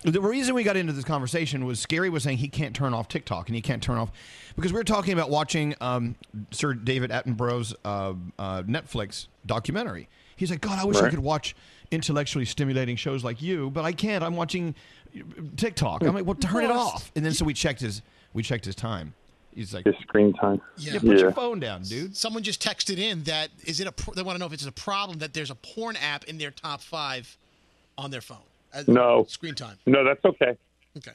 The, 0.05 0.11
the 0.11 0.21
reason 0.21 0.55
we 0.55 0.65
got 0.65 0.77
into 0.77 0.93
this 0.93 1.05
conversation 1.05 1.65
was 1.65 1.79
Scary 1.79 2.11
was 2.11 2.25
saying 2.25 2.39
he 2.39 2.49
can't 2.49 2.75
turn 2.75 2.93
off 2.95 3.07
TikTok 3.09 3.49
and 3.49 3.55
he 3.55 3.63
can't 3.63 3.83
turn 3.83 3.97
off 3.97 4.11
because 4.57 4.73
we 4.73 4.79
were 4.79 4.85
talking 4.85 5.13
about 5.15 5.31
watching 5.31 5.75
um, 5.81 6.17
Sir 6.51 6.75
David 6.75 7.11
Attenborough's 7.11 7.75
uh, 7.85 8.15
uh, 8.39 8.63
Netflix 8.65 9.29
documentary. 9.47 10.09
He's 10.35 10.51
like, 10.51 10.61
God, 10.61 10.79
I 10.81 10.85
wish 10.85 10.97
I 10.99 11.09
could 11.11 11.21
watch 11.21 11.55
intellectually 11.91 12.45
stimulating 12.45 12.97
shows 12.97 13.25
like 13.25 13.41
you, 13.43 13.71
but 13.71 13.85
I 13.85 13.93
can't. 13.93 14.23
I'm 14.25 14.37
watching 14.37 14.75
TikTok. 15.57 16.03
I'm 16.03 16.15
like, 16.15 16.25
well, 16.27 16.35
turn 16.35 16.65
it 16.65 16.71
off. 16.71 17.11
And 17.17 17.25
then 17.25 17.33
so 17.33 17.45
we 17.45 17.55
checked 17.55 17.81
his 17.81 18.03
we 18.35 18.43
checked 18.43 18.65
his 18.65 18.75
time. 18.75 19.15
He's 19.55 19.73
like, 19.73 19.87
His 19.87 19.95
screen 20.03 20.35
time. 20.35 20.61
yeah, 20.77 20.93
yeah 20.95 20.99
put 20.99 21.19
your 21.19 21.33
phone 21.33 21.61
down, 21.61 21.83
dude. 21.83 22.15
Someone 22.15 22.43
just 22.43 22.63
texted 22.63 22.99
in 22.99 23.23
that 23.25 23.49
is 23.65 23.81
it 23.81 23.87
a 23.87 23.93
pro- 23.93 24.13
they 24.13 24.23
want 24.23 24.37
to 24.37 24.41
know 24.41 24.45
if 24.47 24.53
it's 24.53 24.67
a 24.67 24.73
problem 24.73 25.19
that 25.21 25.33
there's 25.33 25.51
a 25.51 25.55
porn 25.55 25.97
app 25.97 26.25
in 26.25 26.37
their 26.37 26.51
top 26.51 26.83
five 26.83 27.35
on 27.97 28.11
their 28.11 28.21
phone. 28.21 28.37
No. 28.87 29.25
screen 29.29 29.55
time. 29.55 29.79
No, 29.87 30.05
that's 30.05 30.23
okay. 30.23 30.57
Okay. 30.99 31.13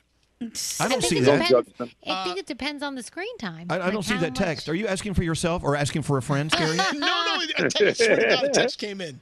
I 0.79 0.87
don't 0.87 1.01
think 1.01 1.03
see 1.03 1.17
it 1.19 1.25
that. 1.25 1.47
depends- 1.47 1.69
uh, 1.79 1.85
I 2.11 2.23
think 2.23 2.39
it 2.39 2.47
depends 2.47 2.81
on 2.81 2.95
the 2.95 3.03
screen 3.03 3.37
time. 3.37 3.67
I, 3.69 3.75
I 3.75 3.77
Like 3.77 3.93
don't 3.93 4.01
see 4.01 4.15
how 4.15 4.21
that 4.21 4.31
much- 4.31 4.39
text. 4.39 4.67
Are 4.69 4.73
you 4.73 4.87
asking 4.87 5.13
for 5.13 5.21
yourself 5.21 5.63
or 5.63 5.75
asking 5.75 6.01
for 6.01 6.17
a 6.17 6.21
friend, 6.23 6.51
Scary? 6.55 6.77
no, 6.77 6.83
no, 6.99 7.41
a 7.59 7.69
text, 7.69 8.03
swear 8.03 8.15
to 8.15 8.27
God, 8.27 8.43
a 8.45 8.49
text 8.49 8.79
came 8.79 9.01
in. 9.01 9.21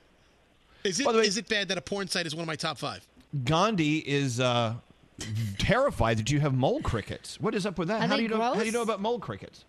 Is 0.84 1.00
it 1.00 1.08
is 1.08 1.38
it 1.38 1.48
bad 1.50 1.68
that 1.70 1.78
a 1.78 1.82
porn 1.82 2.08
site 2.08 2.26
is 2.26 2.34
one 2.36 2.44
of 2.44 2.48
my 2.48 2.56
top 2.56 2.78
five? 2.78 3.06
Gandhi 3.44 3.98
is 4.00 4.40
uh, 4.40 4.76
terrified 5.58 6.18
that 6.18 6.32
you 6.32 6.40
have 6.40 6.54
mole 6.54 6.82
crickets. 6.82 7.40
What 7.40 7.54
is 7.56 7.66
up 7.66 7.78
with 7.78 7.88
that? 7.90 8.02
Are 8.02 8.08
how 8.08 8.16
they 8.16 8.18
do 8.18 8.24
you 8.24 8.30
know? 8.30 8.42
How 8.42 8.56
do 8.56 8.66
you 8.66 8.72
know 8.72 8.82
about 8.82 9.02
mole 9.02 9.20
crickets? 9.20 9.66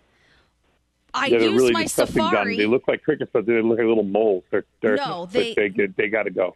I 1.13 1.27
yeah, 1.27 1.39
they're 1.39 1.49
use 1.49 1.61
really 1.61 1.73
my 1.73 1.83
disgusting 1.85 2.19
guns. 2.19 2.31
Safari. 2.31 2.57
They 2.57 2.67
look 2.67 2.87
like 2.87 3.03
crickets, 3.03 3.31
but 3.33 3.45
they 3.45 3.61
look 3.61 3.79
like 3.79 3.87
little 3.87 4.05
moles. 4.05 4.45
They're, 4.51 4.65
they're 4.81 4.97
No, 4.97 5.27
they- 5.27 5.55
they 5.55 5.69
they, 5.69 5.87
they 5.87 6.09
got 6.09 6.23
to 6.25 6.31
go. 6.31 6.55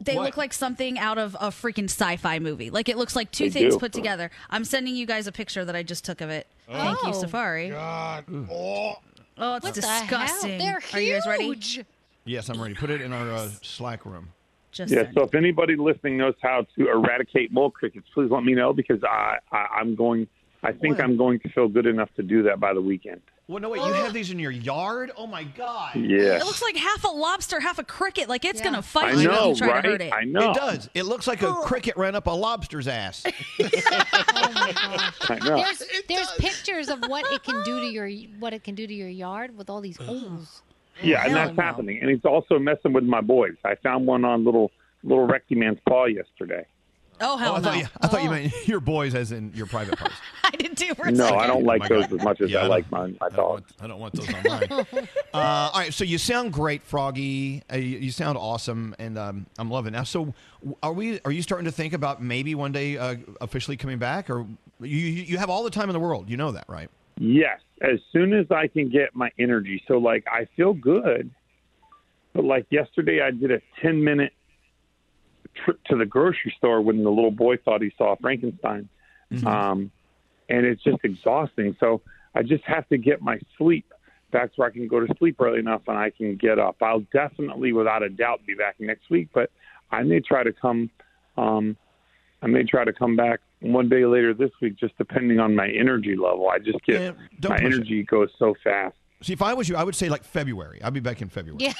They 0.00 0.16
look 0.16 0.36
like 0.36 0.52
something 0.54 0.98
out 0.98 1.18
of 1.18 1.34
a 1.40 1.48
freaking 1.48 1.84
sci-fi 1.84 2.38
movie. 2.38 2.70
Like 2.70 2.88
it 2.88 2.96
looks 2.96 3.14
like 3.16 3.30
two 3.32 3.50
They 3.50 3.60
things 3.60 3.74
do. 3.74 3.80
put 3.80 3.92
together. 3.92 4.30
I'm 4.48 4.64
sending 4.64 4.94
you 4.96 5.04
guys 5.04 5.26
a 5.26 5.32
picture 5.32 5.64
that 5.64 5.74
I 5.76 5.82
just 5.82 6.04
took 6.04 6.20
of 6.20 6.30
it. 6.30 6.46
Thank 6.68 7.02
you, 7.02 7.08
Oh. 7.08 7.12
Safari. 7.12 7.70
God. 7.70 8.24
Oh. 8.50 8.94
Oh, 9.36 9.56
it's 9.56 9.64
What 9.64 9.74
the 9.74 9.80
hell? 9.82 10.00
disgusting. 10.00 10.58
They're 10.58 10.80
Are 10.94 11.00
you 11.00 11.14
guys 11.14 11.26
ready? 11.26 11.84
Huge. 12.24 12.34
Yes, 12.34 12.48
I'm 12.48 12.60
ready. 12.60 12.74
Put 12.74 12.90
it 12.90 13.00
in 13.00 13.12
our 13.12 13.30
uh, 13.30 13.48
Slack 13.62 14.04
room. 14.06 14.28
Just 14.72 14.92
Yeah. 14.92 15.02
sent. 15.04 15.14
So 15.14 15.22
if 15.24 15.34
anybody 15.34 15.76
listening 15.76 16.16
knows 16.16 16.34
how 16.42 16.66
to 16.76 16.88
eradicate 16.90 17.52
mole 17.52 17.70
crickets, 17.70 18.06
please 18.14 18.30
let 18.30 18.44
me 18.44 18.54
know 18.54 18.72
because 18.72 19.02
I, 19.04 19.38
I 19.50 19.66
I'm 19.80 19.94
going. 19.96 20.26
I 20.62 20.72
think 20.72 20.98
What? 20.98 21.04
I'm 21.04 21.16
going 21.16 21.40
to 21.40 21.48
feel 21.48 21.68
good 21.68 21.86
enough 21.86 22.10
to 22.16 22.22
do 22.22 22.42
that 22.44 22.60
by 22.60 22.74
the 22.74 22.82
weekend. 22.82 23.22
Well, 23.48 23.60
no, 23.60 23.70
wait. 23.70 23.78
You 23.84 23.92
have 23.94 24.12
these 24.12 24.30
in 24.30 24.38
your 24.38 24.52
yard? 24.52 25.10
Oh 25.16 25.26
my 25.26 25.42
God! 25.42 25.96
Yeah. 25.96 26.36
It 26.36 26.44
looks 26.44 26.62
like 26.62 26.76
half 26.76 27.02
a 27.02 27.08
lobster, 27.08 27.58
half 27.58 27.80
a 27.80 27.82
cricket. 27.82 28.28
Like 28.28 28.44
it's 28.44 28.60
gonna 28.60 28.80
fight 28.80 29.16
I 29.16 29.20
you 29.22 29.26
know, 29.28 29.50
if 29.50 29.56
you 29.60 29.66
try 29.66 29.68
right? 29.74 29.82
to 29.82 29.88
hurt 29.88 30.00
it. 30.02 30.12
I 30.12 30.22
know. 30.22 30.52
It 30.52 30.54
does. 30.54 30.88
It 30.94 31.02
looks 31.02 31.26
like 31.26 31.42
a 31.42 31.52
cricket 31.64 31.96
ran 31.96 32.14
up 32.14 32.28
a 32.28 32.30
lobster's 32.30 32.86
ass. 32.86 33.24
I 33.58 35.38
know. 35.42 35.56
There's 35.56 35.82
there's 36.08 36.30
pictures 36.38 36.88
of 36.88 37.00
what 37.08 37.24
it 37.32 37.42
can 37.42 37.60
do 37.64 37.80
to 37.80 37.86
your 37.86 38.08
what 38.38 38.52
it 38.52 38.62
can 38.62 38.76
do 38.76 38.86
to 38.86 38.94
your 38.94 39.08
yard 39.08 39.56
with 39.56 39.68
all 39.68 39.80
these 39.80 39.96
holes. 39.96 40.62
Yeah, 41.02 41.24
and 41.24 41.34
that's 41.34 41.56
no. 41.56 41.62
happening, 41.62 41.98
and 42.00 42.10
he's 42.10 42.24
also 42.24 42.58
messing 42.58 42.92
with 42.92 43.04
my 43.04 43.20
boys. 43.20 43.54
I 43.64 43.74
found 43.76 44.06
one 44.06 44.24
on 44.24 44.44
little 44.44 44.70
little 45.02 45.26
Recty 45.26 45.56
man's 45.56 45.78
paw 45.88 46.04
yesterday. 46.06 46.66
Oh 47.22 47.36
hell 47.36 47.52
oh, 47.52 47.54
I 47.56 47.58
no! 47.58 47.64
thought 47.64 47.76
you, 47.78 47.86
I 48.00 48.06
thought 48.08 48.22
you 48.22 48.30
meant 48.30 48.52
your 48.68 48.80
boys, 48.80 49.14
as 49.14 49.30
in 49.30 49.52
your 49.54 49.66
private 49.66 49.98
parts. 49.98 50.14
I 50.44 50.50
did 50.56 50.74
too. 50.76 50.94
For 50.94 51.06
a 51.08 51.12
No, 51.12 51.24
second. 51.24 51.38
I 51.40 51.46
don't 51.46 51.64
like 51.64 51.80
my 51.80 51.88
those 51.88 52.06
God. 52.06 52.18
as 52.18 52.24
much 52.24 52.40
as 52.40 52.50
Yeah, 52.50 52.58
I 52.58 52.60
I 52.60 52.62
don't- 52.62 52.70
like 52.70 52.90
my 52.90 53.06
my 53.20 53.28
dogs. 53.36 53.72
I 53.80 53.86
don't 53.86 54.00
want 54.00 54.14
those 54.14 54.32
on 54.34 54.42
mine. 54.42 54.86
uh, 55.34 55.36
all 55.36 55.72
right, 55.80 55.92
so 55.92 56.02
you 56.04 56.16
sound 56.18 56.52
great, 56.52 56.82
Froggy. 56.82 57.62
Uh, 57.70 57.76
you, 57.76 57.98
you 57.98 58.10
sound 58.10 58.38
awesome, 58.38 58.94
and 58.98 59.18
um, 59.18 59.46
I'm 59.58 59.70
loving 59.70 59.92
it. 59.94 59.98
Now, 59.98 60.04
so 60.04 60.32
are 60.82 60.92
we? 60.94 61.20
Are 61.26 61.30
you 61.32 61.42
starting 61.42 61.66
to 61.66 61.72
think 61.72 61.92
about 61.92 62.22
maybe 62.22 62.54
one 62.54 62.72
day 62.72 62.96
uh, 62.96 63.16
officially 63.42 63.76
coming 63.76 63.98
back, 63.98 64.30
or 64.30 64.46
you 64.80 64.86
you 64.96 65.22
you 65.24 65.38
have 65.38 65.50
all 65.50 65.62
the 65.62 65.70
time 65.70 65.90
in 65.90 65.92
the 65.92 66.00
world? 66.00 66.30
You 66.30 66.38
know 66.38 66.52
that, 66.52 66.64
right? 66.68 66.88
Yes, 67.18 67.60
as 67.80 67.98
soon 68.12 68.32
as 68.32 68.46
I 68.50 68.66
can 68.66 68.90
get 68.90 69.14
my 69.14 69.30
energy. 69.38 69.82
So 69.88 69.98
like 69.98 70.24
I 70.30 70.46
feel 70.56 70.74
good, 70.74 71.30
but 72.34 72.44
like 72.44 72.66
yesterday 72.70 73.20
I 73.22 73.30
did 73.30 73.50
a 73.50 73.60
10 73.82 74.02
minute 74.02 74.32
trip 75.64 75.82
to 75.86 75.96
the 75.96 76.06
grocery 76.06 76.54
store 76.56 76.80
when 76.80 77.02
the 77.02 77.10
little 77.10 77.30
boy 77.30 77.56
thought 77.56 77.82
he 77.82 77.92
saw 77.96 78.16
Frankenstein, 78.20 78.88
um, 79.46 79.90
and 80.48 80.66
it's 80.66 80.82
just 80.82 80.98
exhausting. 81.04 81.76
So 81.80 82.02
I 82.34 82.42
just 82.42 82.64
have 82.64 82.88
to 82.88 82.98
get 82.98 83.22
my 83.22 83.38
sleep 83.58 83.86
back 84.30 84.50
where 84.56 84.68
I 84.68 84.70
can 84.70 84.86
go 84.86 85.00
to 85.00 85.12
sleep 85.18 85.40
early 85.40 85.58
enough 85.58 85.82
and 85.88 85.98
I 85.98 86.10
can 86.10 86.36
get 86.36 86.58
up. 86.58 86.76
I'll 86.80 87.04
definitely, 87.12 87.72
without 87.72 88.02
a 88.02 88.08
doubt, 88.08 88.46
be 88.46 88.54
back 88.54 88.76
next 88.78 89.10
week, 89.10 89.28
but 89.34 89.50
I 89.90 90.02
may 90.02 90.20
try 90.20 90.44
to 90.44 90.52
come. 90.52 90.90
Um, 91.36 91.76
I 92.42 92.46
may 92.46 92.62
try 92.62 92.84
to 92.84 92.92
come 92.92 93.16
back 93.16 93.40
one 93.60 93.88
day 93.88 94.04
later 94.06 94.32
this 94.34 94.50
week, 94.60 94.76
just 94.76 94.96
depending 94.98 95.38
on 95.40 95.54
my 95.54 95.68
energy 95.68 96.16
level. 96.16 96.48
I 96.48 96.58
just 96.58 96.84
get 96.84 97.00
Yeah, 97.00 97.12
don't 97.40 97.50
my 97.50 97.56
push 97.58 97.64
it. 97.64 97.74
energy 97.74 98.02
goes 98.04 98.30
so 98.38 98.54
fast. 98.64 98.96
See, 99.22 99.34
if 99.34 99.42
I 99.42 99.52
was 99.52 99.68
you, 99.68 99.76
I 99.76 99.84
would 99.84 99.94
say 99.94 100.08
like 100.08 100.24
February. 100.24 100.80
I'll 100.82 100.90
be 100.90 101.00
back 101.00 101.20
in 101.20 101.28
February. 101.28 101.58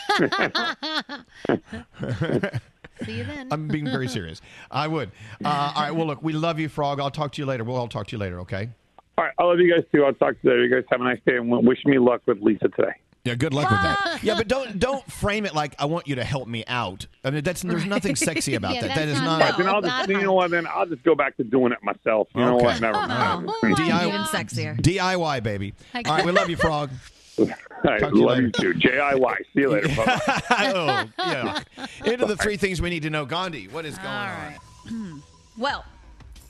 See 3.04 3.12
you 3.16 3.24
then. 3.24 3.48
I'm 3.50 3.66
being 3.68 3.86
very 3.86 4.08
serious. 4.08 4.42
I 4.70 4.86
would. 4.86 5.10
Uh, 5.42 5.72
all 5.74 5.82
right. 5.82 5.90
Well, 5.90 6.06
look, 6.06 6.22
we 6.22 6.34
love 6.34 6.58
you, 6.58 6.68
Frog. 6.68 7.00
I'll 7.00 7.10
talk 7.10 7.32
to 7.32 7.40
you 7.40 7.46
later. 7.46 7.64
We'll 7.64 7.76
all 7.76 7.88
talk 7.88 8.08
to 8.08 8.12
you 8.12 8.18
later. 8.18 8.40
Okay. 8.40 8.68
All 9.16 9.24
right, 9.24 9.32
I 9.38 9.44
love 9.44 9.58
you 9.58 9.72
guys 9.74 9.84
too. 9.92 10.04
I'll 10.04 10.12
talk 10.14 10.32
to 10.32 10.38
you 10.42 10.50
later. 10.50 10.64
You 10.66 10.74
guys 10.74 10.84
have 10.90 11.00
a 11.00 11.04
nice 11.04 11.18
day, 11.26 11.36
and 11.36 11.50
wish 11.66 11.78
me 11.86 11.98
luck 11.98 12.20
with 12.26 12.40
Lisa 12.42 12.68
today. 12.68 12.92
Yeah. 13.24 13.34
Good 13.34 13.52
luck 13.54 13.70
with 13.70 13.80
that. 13.82 14.20
Yeah, 14.22 14.34
but 14.36 14.48
don't 14.48 14.78
don't 14.78 15.04
frame 15.10 15.44
it 15.46 15.54
like 15.54 15.74
I 15.78 15.84
want 15.86 16.08
you 16.08 16.14
to 16.16 16.24
help 16.24 16.48
me 16.48 16.64
out. 16.66 17.06
I 17.24 17.30
mean, 17.30 17.42
that's 17.44 17.62
there's 17.62 17.84
nothing 17.86 18.16
sexy 18.30 18.54
about 18.54 18.80
that. 18.80 18.94
That 18.94 19.08
is 19.08 19.20
not. 19.20 19.40
Right, 19.40 19.56
then 19.58 19.68
I'll 19.68 19.82
just, 19.82 20.08
you 20.08 20.22
know 20.22 20.32
what? 20.32 20.50
Then 20.50 20.66
I'll 20.66 20.86
just 20.86 21.02
go 21.02 21.14
back 21.14 21.36
to 21.36 21.44
doing 21.44 21.72
it 21.72 21.78
myself. 21.82 22.28
You 22.34 22.40
know 22.42 22.56
Okay. 22.56 22.64
what? 22.64 22.80
Never 22.80 23.06
mind. 23.06 23.50
Even 23.62 23.80
sexier. 24.24 24.80
DIY, 24.80 25.42
baby. 25.42 25.74
All 25.94 26.02
right. 26.02 26.24
We 26.24 26.32
love 26.32 26.48
you, 26.50 26.56
Frog. 26.56 26.90
All 27.38 27.46
right, 27.84 28.00
Talk 28.00 28.10
to 28.12 28.18
you 28.18 28.26
love 28.26 28.38
you 28.40 28.50
too. 28.50 28.74
J 28.74 28.98
I 28.98 29.14
Y. 29.14 29.34
See 29.54 29.60
you 29.62 29.70
later. 29.70 29.88
Bye. 29.96 30.72
oh, 30.74 31.04
yeah. 31.18 31.62
Into 32.04 32.26
the 32.26 32.36
three 32.36 32.58
things 32.58 32.82
we 32.82 32.90
need 32.90 33.02
to 33.04 33.10
know. 33.10 33.24
Gandhi, 33.24 33.68
what 33.68 33.86
is 33.86 33.96
going 33.96 34.08
on? 34.08 35.22
Well, 35.58 35.84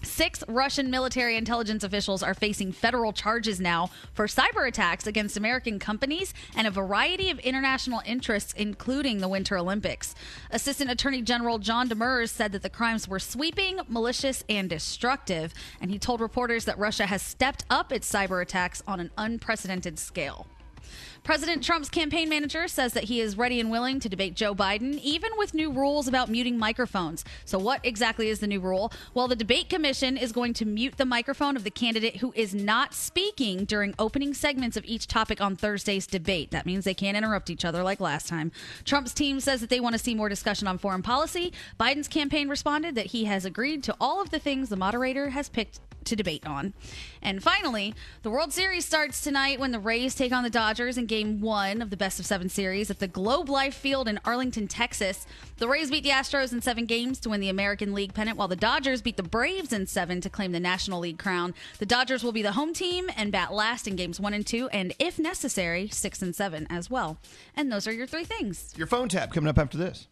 six 0.02 0.42
Russian 0.48 0.90
military 0.90 1.36
intelligence 1.36 1.84
officials 1.84 2.22
are 2.22 2.34
facing 2.34 2.72
federal 2.72 3.12
charges 3.12 3.60
now 3.60 3.90
for 4.12 4.26
cyber 4.26 4.66
attacks 4.66 5.06
against 5.06 5.36
American 5.36 5.78
companies 5.78 6.34
and 6.56 6.66
a 6.66 6.70
variety 6.70 7.30
of 7.30 7.38
international 7.40 8.02
interests, 8.04 8.52
including 8.56 9.18
the 9.18 9.28
Winter 9.28 9.58
Olympics. 9.58 10.14
Assistant 10.50 10.90
Attorney 10.90 11.22
General 11.22 11.58
John 11.58 11.88
Demers 11.88 12.30
said 12.30 12.52
that 12.52 12.62
the 12.62 12.70
crimes 12.70 13.08
were 13.08 13.18
sweeping, 13.18 13.80
malicious, 13.88 14.44
and 14.48 14.68
destructive, 14.68 15.52
and 15.80 15.90
he 15.90 15.98
told 15.98 16.20
reporters 16.20 16.64
that 16.64 16.78
Russia 16.78 17.06
has 17.06 17.22
stepped 17.22 17.64
up 17.70 17.92
its 17.92 18.10
cyber 18.10 18.42
attacks 18.42 18.82
on 18.86 19.00
an 19.00 19.10
unprecedented 19.16 19.98
scale. 19.98 20.46
President 21.22 21.62
Trump's 21.62 21.88
campaign 21.88 22.28
manager 22.28 22.66
says 22.66 22.94
that 22.94 23.04
he 23.04 23.20
is 23.20 23.36
ready 23.36 23.60
and 23.60 23.70
willing 23.70 24.00
to 24.00 24.08
debate 24.08 24.34
Joe 24.34 24.54
Biden, 24.54 24.98
even 25.00 25.30
with 25.36 25.54
new 25.54 25.70
rules 25.70 26.08
about 26.08 26.28
muting 26.28 26.58
microphones. 26.58 27.24
So, 27.44 27.58
what 27.58 27.84
exactly 27.84 28.28
is 28.28 28.40
the 28.40 28.46
new 28.46 28.60
rule? 28.60 28.92
Well, 29.12 29.28
the 29.28 29.36
debate 29.36 29.68
commission 29.68 30.16
is 30.16 30.32
going 30.32 30.54
to 30.54 30.64
mute 30.64 30.96
the 30.96 31.04
microphone 31.04 31.56
of 31.56 31.64
the 31.64 31.70
candidate 31.70 32.16
who 32.16 32.32
is 32.34 32.54
not 32.54 32.94
speaking 32.94 33.64
during 33.64 33.94
opening 33.98 34.34
segments 34.34 34.76
of 34.76 34.84
each 34.86 35.06
topic 35.06 35.40
on 35.40 35.56
Thursday's 35.56 36.06
debate. 36.06 36.50
That 36.50 36.66
means 36.66 36.84
they 36.84 36.94
can't 36.94 37.16
interrupt 37.16 37.50
each 37.50 37.64
other 37.64 37.82
like 37.82 38.00
last 38.00 38.28
time. 38.28 38.50
Trump's 38.84 39.12
team 39.12 39.40
says 39.40 39.60
that 39.60 39.70
they 39.70 39.80
want 39.80 39.94
to 39.94 39.98
see 39.98 40.14
more 40.14 40.28
discussion 40.28 40.66
on 40.66 40.78
foreign 40.78 41.02
policy. 41.02 41.52
Biden's 41.78 42.08
campaign 42.08 42.48
responded 42.48 42.94
that 42.94 43.06
he 43.06 43.24
has 43.24 43.44
agreed 43.44 43.82
to 43.84 43.96
all 44.00 44.22
of 44.22 44.30
the 44.30 44.38
things 44.38 44.68
the 44.68 44.76
moderator 44.76 45.30
has 45.30 45.48
picked 45.48 45.80
to 46.04 46.16
debate 46.16 46.46
on. 46.46 46.74
And 47.22 47.42
finally, 47.42 47.94
the 48.22 48.30
World 48.30 48.52
Series 48.52 48.84
starts 48.84 49.20
tonight 49.20 49.60
when 49.60 49.70
the 49.70 49.78
Rays 49.78 50.14
take 50.14 50.32
on 50.32 50.42
the 50.42 50.50
Dodgers 50.50 50.96
in 50.96 51.06
game 51.10 51.40
one 51.40 51.82
of 51.82 51.90
the 51.90 51.96
best 51.96 52.20
of 52.20 52.24
seven 52.24 52.48
series 52.48 52.88
at 52.88 53.00
the 53.00 53.08
Globe 53.08 53.48
Life 53.48 53.74
Field 53.74 54.06
in 54.06 54.20
Arlington, 54.24 54.68
Texas. 54.68 55.26
The 55.56 55.66
Rays 55.66 55.90
beat 55.90 56.04
the 56.04 56.10
Astros 56.10 56.52
in 56.52 56.62
seven 56.62 56.86
games 56.86 57.18
to 57.20 57.30
win 57.30 57.40
the 57.40 57.48
American 57.48 57.92
League 57.92 58.14
pennant, 58.14 58.38
while 58.38 58.46
the 58.46 58.54
Dodgers 58.54 59.02
beat 59.02 59.16
the 59.16 59.24
Braves 59.24 59.72
in 59.72 59.88
seven 59.88 60.20
to 60.20 60.30
claim 60.30 60.52
the 60.52 60.60
National 60.60 61.00
League 61.00 61.18
crown. 61.18 61.52
The 61.80 61.84
Dodgers 61.84 62.22
will 62.22 62.30
be 62.30 62.42
the 62.42 62.52
home 62.52 62.72
team 62.72 63.10
and 63.16 63.32
bat 63.32 63.52
last 63.52 63.88
in 63.88 63.96
games 63.96 64.20
one 64.20 64.34
and 64.34 64.46
two, 64.46 64.68
and 64.68 64.94
if 65.00 65.18
necessary, 65.18 65.88
six 65.88 66.22
and 66.22 66.32
seven 66.32 66.68
as 66.70 66.88
well. 66.88 67.18
And 67.56 67.72
those 67.72 67.88
are 67.88 67.92
your 67.92 68.06
three 68.06 68.24
things. 68.24 68.72
Your 68.76 68.86
phone 68.86 69.08
tap 69.08 69.32
coming 69.32 69.48
up 69.48 69.58
after 69.58 69.76
this. 69.76 70.06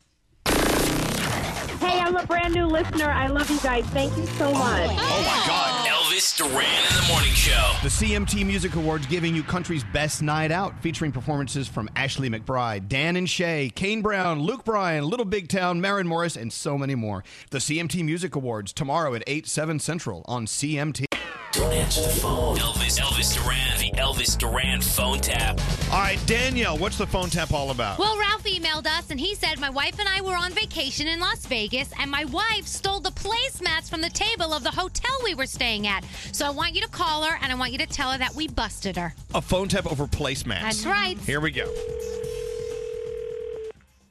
Hey, 1.80 2.00
I'm 2.00 2.16
a 2.16 2.26
brand 2.26 2.55
new 2.55 2.66
listener. 2.66 3.10
I 3.10 3.28
love 3.28 3.50
you 3.50 3.59
guys. 3.60 3.84
Thank 3.86 4.16
you 4.16 4.26
so 4.26 4.52
much. 4.52 4.90
Oh 4.90 5.22
my 5.22 5.44
God. 5.46 5.86
Elvis 5.86 6.36
Duran 6.36 6.50
in 6.50 6.96
the 6.96 7.06
morning 7.09 7.32
show. 7.32 7.72
The 7.82 7.88
CMT 7.88 8.44
Music 8.46 8.74
Awards 8.74 9.06
giving 9.06 9.34
you 9.34 9.42
country's 9.42 9.84
best 9.84 10.22
night 10.22 10.50
out, 10.50 10.80
featuring 10.82 11.12
performances 11.12 11.68
from 11.68 11.88
Ashley 11.94 12.28
McBryde, 12.28 12.88
Dan 12.88 13.16
and 13.16 13.28
Shay, 13.28 13.70
Kane 13.74 14.02
Brown, 14.02 14.40
Luke 14.40 14.64
Bryan, 14.64 15.05
Little 15.05 15.24
Big 15.26 15.48
Town, 15.48 15.80
Maren 15.80 16.06
Morris, 16.06 16.36
and 16.36 16.52
so 16.52 16.76
many 16.76 16.94
more. 16.94 17.22
The 17.50 17.59
CMT 17.59 18.05
Music 18.05 18.34
Awards 18.34 18.72
tomorrow 18.72 19.14
at 19.14 19.22
8, 19.26 19.46
7 19.46 19.78
Central 19.78 20.24
on 20.26 20.46
CMT. 20.46 21.07
Don't 21.52 21.72
answer 21.72 22.02
the 22.02 22.08
phone. 22.08 22.56
Elvis, 22.58 23.00
Elvis 23.00 23.34
Duran, 23.34 23.78
the 23.78 23.90
Elvis 23.98 24.36
Duran 24.36 24.82
phone 24.82 25.18
tap. 25.18 25.58
All 25.90 26.00
right, 26.00 26.22
Danielle, 26.26 26.76
what's 26.76 26.98
the 26.98 27.06
phone 27.06 27.30
tap 27.30 27.52
all 27.54 27.70
about? 27.70 27.98
Well, 27.98 28.18
Ralph 28.18 28.44
emailed 28.44 28.86
us 28.86 29.10
and 29.10 29.18
he 29.18 29.34
said, 29.34 29.58
My 29.58 29.70
wife 29.70 29.98
and 29.98 30.06
I 30.06 30.20
were 30.20 30.36
on 30.36 30.52
vacation 30.52 31.08
in 31.08 31.20
Las 31.20 31.46
Vegas 31.46 31.90
and 31.98 32.10
my 32.10 32.26
wife 32.26 32.66
stole 32.66 33.00
the 33.00 33.12
placemats 33.12 33.88
from 33.88 34.02
the 34.02 34.10
table 34.10 34.52
of 34.52 34.62
the 34.62 34.70
hotel 34.70 35.10
we 35.24 35.34
were 35.34 35.46
staying 35.46 35.86
at. 35.86 36.04
So 36.32 36.44
I 36.46 36.50
want 36.50 36.74
you 36.74 36.82
to 36.82 36.88
call 36.88 37.24
her 37.24 37.38
and 37.40 37.50
I 37.50 37.54
want 37.54 37.72
you 37.72 37.78
to 37.78 37.86
tell 37.86 38.12
her 38.12 38.18
that 38.18 38.34
we 38.34 38.48
busted 38.48 38.98
her. 38.98 39.14
A 39.34 39.40
phone 39.40 39.68
tap 39.68 39.90
over 39.90 40.06
placemats. 40.06 40.60
That's 40.60 40.86
right. 40.86 41.16
Here 41.20 41.40
we 41.40 41.50
go. 41.50 41.64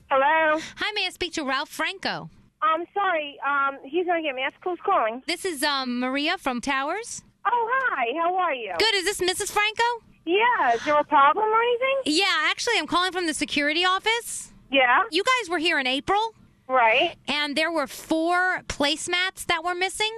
Hello. 0.09 0.59
Hi, 0.77 0.91
may 0.93 1.05
I 1.05 1.09
speak 1.11 1.33
to 1.33 1.43
Ralph 1.43 1.69
Franco? 1.69 2.31
I'm 2.61 2.85
sorry. 2.93 3.37
Um, 3.45 3.77
he's 3.83 4.05
gonna 4.05 4.21
get 4.21 4.35
me. 4.35 4.41
Ask 4.41 4.55
who's 4.63 4.79
calling. 4.85 5.21
This 5.27 5.45
is 5.45 5.63
um, 5.63 5.99
Maria 5.99 6.37
from 6.37 6.61
Towers. 6.61 7.21
Oh, 7.45 7.69
hi. 7.71 8.07
How 8.19 8.35
are 8.35 8.53
you? 8.53 8.73
Good. 8.77 8.95
Is 8.95 9.05
this 9.05 9.21
Mrs. 9.21 9.51
Franco? 9.51 9.83
Yeah. 10.25 10.73
Is 10.75 10.83
there 10.83 10.97
a 10.97 11.03
problem 11.03 11.45
or 11.45 11.61
anything? 11.61 12.17
Yeah, 12.17 12.25
actually, 12.49 12.77
I'm 12.77 12.87
calling 12.87 13.11
from 13.13 13.27
the 13.27 13.33
security 13.33 13.85
office. 13.85 14.51
Yeah. 14.71 15.03
You 15.11 15.23
guys 15.23 15.49
were 15.49 15.59
here 15.59 15.79
in 15.79 15.87
April. 15.87 16.33
Right. 16.67 17.15
And 17.27 17.55
there 17.55 17.71
were 17.71 17.87
four 17.87 18.61
placemats 18.67 19.45
that 19.45 19.63
were 19.63 19.75
missing. 19.75 20.11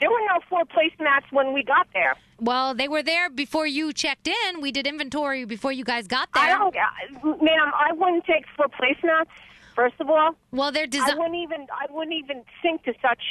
There 0.00 0.10
were 0.10 0.20
no 0.20 0.40
four 0.48 0.64
placemats 0.64 1.30
when 1.30 1.52
we 1.52 1.62
got 1.62 1.86
there. 1.92 2.16
Well, 2.40 2.74
they 2.74 2.88
were 2.88 3.02
there 3.02 3.28
before 3.28 3.66
you 3.66 3.92
checked 3.92 4.26
in. 4.26 4.62
We 4.62 4.72
did 4.72 4.86
inventory 4.86 5.44
before 5.44 5.72
you 5.72 5.84
guys 5.84 6.06
got 6.06 6.30
there. 6.32 6.42
I 6.42 6.48
don't, 6.48 6.74
uh, 6.74 7.44
ma'am. 7.44 7.70
I 7.78 7.92
wouldn't 7.92 8.24
take 8.24 8.46
four 8.56 8.68
placemats. 8.68 9.26
First 9.80 9.98
of 9.98 10.10
all, 10.10 10.32
well, 10.52 10.70
they're 10.72 10.86
I 10.92 11.14
wouldn't 11.14 11.36
even. 11.36 11.66
I 11.72 11.90
wouldn't 11.90 12.14
even 12.14 12.42
think 12.60 12.82
to 12.84 12.92
such 13.00 13.22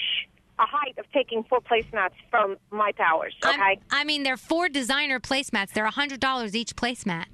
a 0.57 0.65
height 0.65 0.97
of 0.97 1.05
taking 1.13 1.43
four 1.43 1.61
placemats 1.61 2.17
from 2.31 2.57
my 2.71 2.91
powers. 2.93 3.35
Okay. 3.45 3.55
I'm- 3.61 3.77
I 3.91 4.03
mean, 4.03 4.23
they're 4.23 4.35
four 4.35 4.67
designer 4.67 5.19
placemats. 5.19 5.73
They're 5.73 5.85
hundred 5.85 6.19
dollars 6.19 6.55
each 6.55 6.76
placemat. 6.76 7.26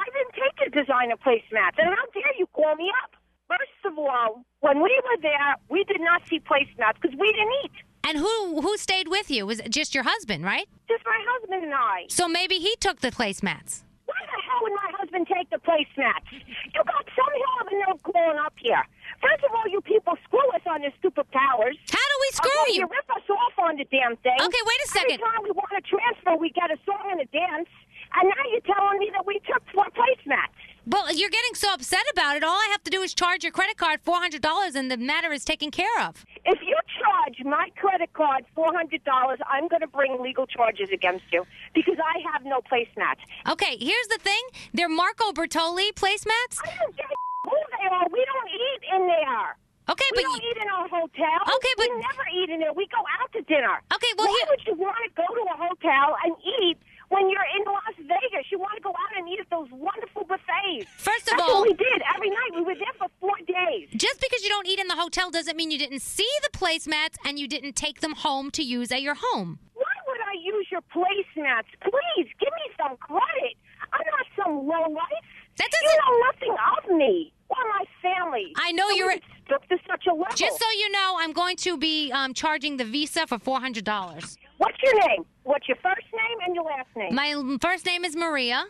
I 0.00 0.04
didn't 0.06 0.34
take 0.34 0.66
a 0.66 0.70
designer 0.70 1.14
placemats, 1.24 1.78
and 1.78 1.86
how 1.86 2.04
dare 2.12 2.34
you 2.36 2.46
call 2.48 2.74
me 2.74 2.90
up? 3.04 3.12
First 3.46 3.92
of 3.92 3.96
all, 3.96 4.44
when 4.58 4.82
we 4.82 4.90
were 5.04 5.22
there, 5.22 5.54
we 5.68 5.84
did 5.84 6.00
not 6.00 6.22
see 6.28 6.40
placemats 6.40 6.94
because 7.00 7.16
we 7.16 7.30
didn't 7.30 7.52
eat. 7.64 7.72
And 8.02 8.18
who 8.18 8.60
who 8.60 8.76
stayed 8.76 9.06
with 9.06 9.30
you? 9.30 9.46
Was 9.46 9.60
it 9.60 9.70
just 9.70 9.94
your 9.94 10.02
husband, 10.02 10.44
right? 10.44 10.66
Just 10.88 11.04
my 11.06 11.24
husband 11.28 11.62
and 11.62 11.74
I. 11.74 12.06
So 12.08 12.26
maybe 12.26 12.56
he 12.56 12.74
took 12.80 13.02
the 13.02 13.12
placemats. 13.12 13.84
Why 14.06 14.16
the 14.26 14.42
hell 14.50 14.58
would 14.62 14.72
my 14.72 14.90
husband 14.98 15.28
take 15.32 15.48
the 15.50 15.53
placemats? 15.64 16.28
You 16.30 16.80
got 16.84 17.04
some 17.16 17.32
hell 17.32 17.56
of 17.60 17.66
a 17.68 17.74
nerve 17.74 18.00
calling 18.04 18.38
up 18.38 18.54
here. 18.60 18.84
First 19.20 19.42
of 19.44 19.50
all, 19.56 19.66
you 19.66 19.80
people 19.80 20.14
screw 20.28 20.44
us 20.52 20.64
on 20.68 20.82
your 20.84 20.92
stupid 21.00 21.24
powers. 21.32 21.76
How 21.90 22.04
do 22.04 22.16
we 22.20 22.28
uh, 22.30 22.38
screw 22.38 22.60
okay, 22.62 22.76
you? 22.76 22.84
You 22.84 22.92
rip 22.92 23.08
us 23.10 23.26
off 23.26 23.56
on 23.58 23.76
the 23.80 23.88
damn 23.88 24.16
thing. 24.20 24.36
Okay, 24.36 24.62
wait 24.68 24.80
a 24.84 24.88
second. 24.88 25.18
Every 25.18 25.24
time 25.24 25.42
we 25.42 25.52
want 25.56 25.72
to 25.72 25.82
transfer, 25.82 26.36
we 26.36 26.50
get 26.52 26.70
a 26.70 26.78
song 26.84 27.08
and 27.10 27.20
a 27.20 27.28
dance, 27.32 27.72
and 28.20 28.24
now 28.28 28.42
you're 28.52 28.66
telling 28.68 29.00
me 29.00 29.08
that 29.16 29.24
we 29.24 29.40
took 29.48 29.64
four 29.72 29.88
placemats. 29.96 30.54
Well, 30.86 31.12
you're 31.14 31.30
getting 31.30 31.54
so 31.54 31.72
upset 31.72 32.04
about 32.12 32.36
it. 32.36 32.44
All 32.44 32.56
I 32.56 32.68
have 32.70 32.82
to 32.84 32.90
do 32.90 33.00
is 33.00 33.14
charge 33.14 33.42
your 33.42 33.52
credit 33.52 33.78
card 33.78 34.00
four 34.02 34.18
hundred 34.18 34.42
dollars, 34.42 34.74
and 34.74 34.90
the 34.90 34.96
matter 34.98 35.32
is 35.32 35.44
taken 35.44 35.70
care 35.70 35.98
of. 36.02 36.24
If 36.44 36.60
you 36.60 36.76
charge 37.00 37.42
my 37.44 37.70
credit 37.76 38.12
card 38.12 38.44
four 38.54 38.72
hundred 38.74 39.02
dollars, 39.04 39.38
I'm 39.50 39.66
going 39.68 39.80
to 39.80 39.86
bring 39.86 40.22
legal 40.22 40.46
charges 40.46 40.90
against 40.92 41.24
you 41.32 41.44
because 41.74 41.96
I 41.98 42.20
have 42.32 42.44
no 42.44 42.60
placemats. 42.60 43.24
Okay, 43.50 43.78
here's 43.80 44.08
the 44.08 44.18
thing: 44.20 44.42
they're 44.74 44.90
Marco 44.90 45.32
Bertoli 45.32 45.92
placemats. 45.94 46.60
I 46.62 46.76
don't 46.78 46.94
give 46.96 47.06
a 47.06 47.48
who 47.48 47.56
they 47.80 47.88
are. 47.88 48.06
We 48.12 48.24
don't 48.24 48.50
eat 48.50 48.82
in 48.94 49.06
there. 49.06 49.56
Okay, 49.88 50.04
we 50.16 50.22
but 50.22 50.28
don't 50.32 50.42
eat 50.44 50.56
in 50.60 50.68
our 50.68 50.88
hotel. 50.88 51.38
Okay, 51.56 51.74
but 51.76 51.88
we 51.88 51.96
never 52.00 52.24
eat 52.40 52.48
in 52.50 52.60
there. 52.60 52.72
We 52.72 52.86
go 52.88 53.00
out 53.20 53.32
to 53.32 53.42
dinner. 53.42 53.80
Okay, 53.92 54.12
well, 54.16 54.28
why 54.28 54.36
here- 54.40 54.48
would 54.50 54.66
you 54.66 54.74
want 54.82 54.96
to 55.04 55.10
go 55.16 55.28
to 55.28 55.42
a 55.48 55.56
hotel 55.56 56.16
and 56.24 56.34
eat 56.60 56.78
when 57.08 57.28
you're 57.30 57.48
in 57.56 57.64
Las 57.64 57.94
Vegas? 57.98 58.46
You 58.50 58.58
want 58.58 58.76
to 58.76 58.82
go 58.82 58.90
out 58.90 59.16
and 59.16 59.28
eat 59.28 59.40
at 59.40 59.50
those 59.50 59.68
wonderful 59.70 60.24
buffets. 60.24 60.88
First 60.98 61.30
of 61.30 61.36
That's 61.38 61.42
all- 61.42 61.60
what 61.60 61.68
we 61.68 61.74
did 61.74 62.02
every 62.14 62.30
night. 62.30 62.50
We 62.54 62.62
were 62.62 62.74
there 62.74 62.94
for 62.98 63.08
four 63.20 63.36
days. 63.46 63.88
Just 63.96 64.20
because 64.20 64.42
you 64.42 64.48
don't 64.48 64.66
eat 64.66 64.78
in 64.78 64.88
the 64.88 64.96
hotel 64.96 65.30
doesn't 65.30 65.56
mean 65.56 65.70
you 65.70 65.78
didn't 65.78 66.02
see 66.02 66.28
the 66.42 66.50
placemats 66.58 67.16
and 67.24 67.38
you 67.38 67.48
didn't 67.48 67.74
take 67.76 68.00
them 68.00 68.12
home 68.14 68.50
to 68.52 68.62
use 68.62 68.90
at 68.92 69.02
your 69.02 69.14
home. 69.18 69.58
Why 69.74 69.94
would 70.08 70.20
I 70.20 70.34
use 70.42 70.66
your 70.70 70.82
placemats? 70.94 71.68
Please 71.82 72.28
give 72.40 72.52
me 72.52 72.66
some 72.76 72.96
credit. 72.98 73.56
I'm 73.92 74.06
not 74.06 74.26
some 74.36 74.66
low 74.66 74.88
life. 74.92 75.24
That 75.56 75.68
You 75.82 75.98
know 76.00 76.18
nothing 76.32 76.56
of 76.76 76.96
me 76.98 77.32
or 77.48 77.56
my 77.68 77.84
family. 78.02 78.52
I 78.56 78.72
know 78.72 78.88
So 78.88 78.96
you're 78.96 79.14
to 79.48 79.76
such 79.88 80.06
a 80.06 80.14
level. 80.14 80.34
Just 80.34 80.58
so 80.58 80.66
you 80.78 80.90
know, 80.90 81.16
I'm 81.20 81.32
going 81.32 81.56
to 81.58 81.76
be 81.76 82.10
um, 82.12 82.34
charging 82.34 82.76
the 82.76 82.84
Visa 82.84 83.26
for 83.26 83.38
four 83.38 83.60
hundred 83.60 83.84
dollars. 83.84 84.36
What's 84.58 84.78
your 84.82 84.94
name? 85.08 85.24
What's 85.44 85.66
your 85.68 85.76
first 85.82 86.06
name 86.12 86.38
and 86.46 86.54
your 86.54 86.64
last 86.64 86.88
name? 86.96 87.14
My 87.14 87.58
first 87.60 87.84
name 87.86 88.04
is 88.04 88.16
Maria 88.16 88.64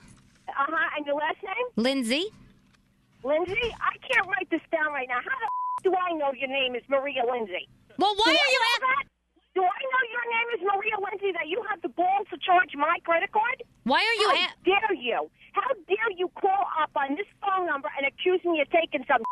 Uh 0.49 0.53
huh. 0.57 0.89
And 0.97 1.07
your 1.07 1.17
last 1.17 1.39
name? 1.43 1.67
Lindsay. 1.77 2.25
Lindsay. 3.23 3.69
I 3.81 3.95
can't 4.09 4.27
write 4.27 4.49
this 4.51 4.61
down 4.73 4.93
right 4.93 5.09
now. 5.09 5.21
How 5.23 5.37
the 5.39 5.49
f- 5.49 5.85
do 5.85 5.93
I 5.95 6.13
know 6.17 6.33
your 6.33 6.49
name 6.49 6.75
is 6.75 6.83
Maria 6.89 7.23
Lindsay? 7.31 7.69
Well, 7.99 8.15
why 8.17 8.25
do 8.27 8.33
are 8.33 8.49
I 8.49 8.53
you 8.53 8.61
that? 8.81 9.05
Do 9.55 9.63
I 9.63 9.81
know 9.87 10.03
your 10.11 10.27
name 10.35 10.49
is 10.59 10.61
Maria 10.67 10.97
Lindsay? 10.99 11.31
That 11.33 11.47
you 11.49 11.63
have 11.71 11.81
the 11.81 11.89
balls 11.89 12.27
to 12.31 12.39
charge 12.43 12.75
my 12.75 12.99
credit 13.05 13.31
card? 13.31 13.63
Why 13.85 14.03
are 14.03 14.17
you? 14.21 14.29
How 14.35 14.49
dare 14.65 14.95
you? 14.99 15.31
How 15.53 15.71
dare 15.87 16.11
you 16.17 16.29
call 16.41 16.67
up 16.83 16.91
on 16.97 17.15
this 17.15 17.29
phone 17.41 17.67
number 17.67 17.89
and 17.97 18.07
accuse 18.07 18.43
me 18.45 18.61
of 18.61 18.69
taking 18.71 19.05
some 19.07 19.23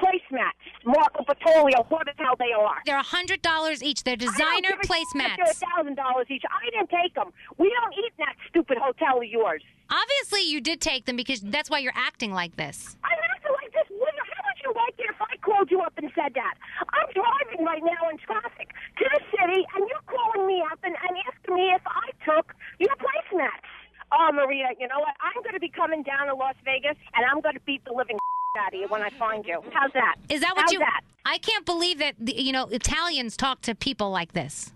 placemats, 0.00 0.56
Marco 0.84 1.24
Petrolio, 1.24 1.84
what 1.90 2.06
the 2.06 2.12
hell 2.16 2.34
they 2.38 2.52
are? 2.56 2.80
They're 2.86 3.02
hundred 3.02 3.42
dollars 3.42 3.82
each. 3.82 4.02
They're 4.04 4.16
designer 4.16 4.74
placemats. 4.84 5.36
They're 5.36 5.52
a 5.52 5.54
thousand 5.76 5.96
dollars 5.96 6.26
each. 6.30 6.42
I 6.48 6.70
didn't 6.70 6.90
take 6.90 7.14
them. 7.14 7.32
We 7.58 7.68
don't 7.70 7.92
eat 7.92 8.12
in 8.16 8.24
that 8.24 8.36
stupid 8.48 8.78
hotel 8.78 9.18
of 9.18 9.24
yours. 9.24 9.62
Obviously, 9.90 10.42
you 10.48 10.60
did 10.60 10.80
take 10.80 11.04
them 11.04 11.16
because 11.16 11.40
that's 11.40 11.68
why 11.68 11.78
you're 11.80 11.96
acting 11.96 12.32
like 12.32 12.56
this. 12.56 12.96
I'm 13.04 13.18
acting 13.34 13.52
like 13.52 13.72
this. 13.72 13.86
How 13.90 14.42
would 14.46 14.58
you 14.64 14.72
like 14.74 14.94
it 14.98 15.10
if 15.10 15.20
I 15.20 15.36
called 15.42 15.70
you 15.70 15.80
up 15.80 15.92
and 15.98 16.10
said 16.14 16.32
that? 16.34 16.54
I'm 16.94 17.08
driving 17.12 17.66
right 17.66 17.82
now 17.82 18.08
in 18.10 18.16
traffic 18.18 18.70
to 18.98 19.04
the 19.04 19.20
city, 19.34 19.66
and 19.74 19.84
you're 19.88 20.06
calling 20.06 20.46
me 20.46 20.62
up 20.70 20.78
and, 20.82 20.94
and 20.94 21.16
asking 21.26 21.54
me 21.54 21.74
if 21.74 21.82
I 21.86 22.10
took 22.24 22.54
your 22.78 22.94
placemats. 22.96 23.66
Oh, 24.12 24.30
Maria, 24.32 24.68
you 24.78 24.88
know 24.88 24.98
what? 24.98 25.14
I'm 25.20 25.42
going 25.42 25.54
to 25.54 25.60
be 25.60 25.68
coming 25.68 26.02
down 26.02 26.26
to 26.26 26.34
Las 26.34 26.54
Vegas, 26.64 26.96
and 27.14 27.24
I'm 27.30 27.40
going 27.40 27.54
to 27.54 27.60
beat 27.60 27.84
the 27.84 27.92
living 27.92 28.18
out 28.58 28.74
of 28.74 28.80
you 28.80 28.88
when 28.88 29.02
I 29.02 29.10
find 29.10 29.44
you. 29.44 29.62
How's 29.72 29.92
that? 29.92 30.16
Is 30.28 30.40
that 30.40 30.56
what 30.56 30.62
How's 30.62 30.72
you? 30.72 30.78
That? 30.80 31.02
I 31.24 31.38
can't 31.38 31.64
believe 31.64 31.98
that 31.98 32.14
you 32.18 32.52
know 32.52 32.64
Italians 32.66 33.36
talk 33.36 33.60
to 33.62 33.74
people 33.74 34.10
like 34.10 34.32
this. 34.32 34.72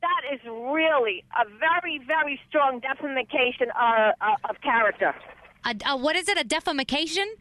That 0.00 0.34
is 0.34 0.40
really 0.44 1.22
a 1.38 1.48
very, 1.58 2.00
very 2.06 2.40
strong 2.48 2.80
defamation 2.80 3.70
uh, 3.78 4.12
uh, 4.20 4.50
of 4.50 4.60
character. 4.60 5.14
A, 5.64 5.76
a, 5.86 5.96
what 5.96 6.16
is 6.16 6.28
it? 6.28 6.38
A 6.38 6.44
defamation? 6.44 7.32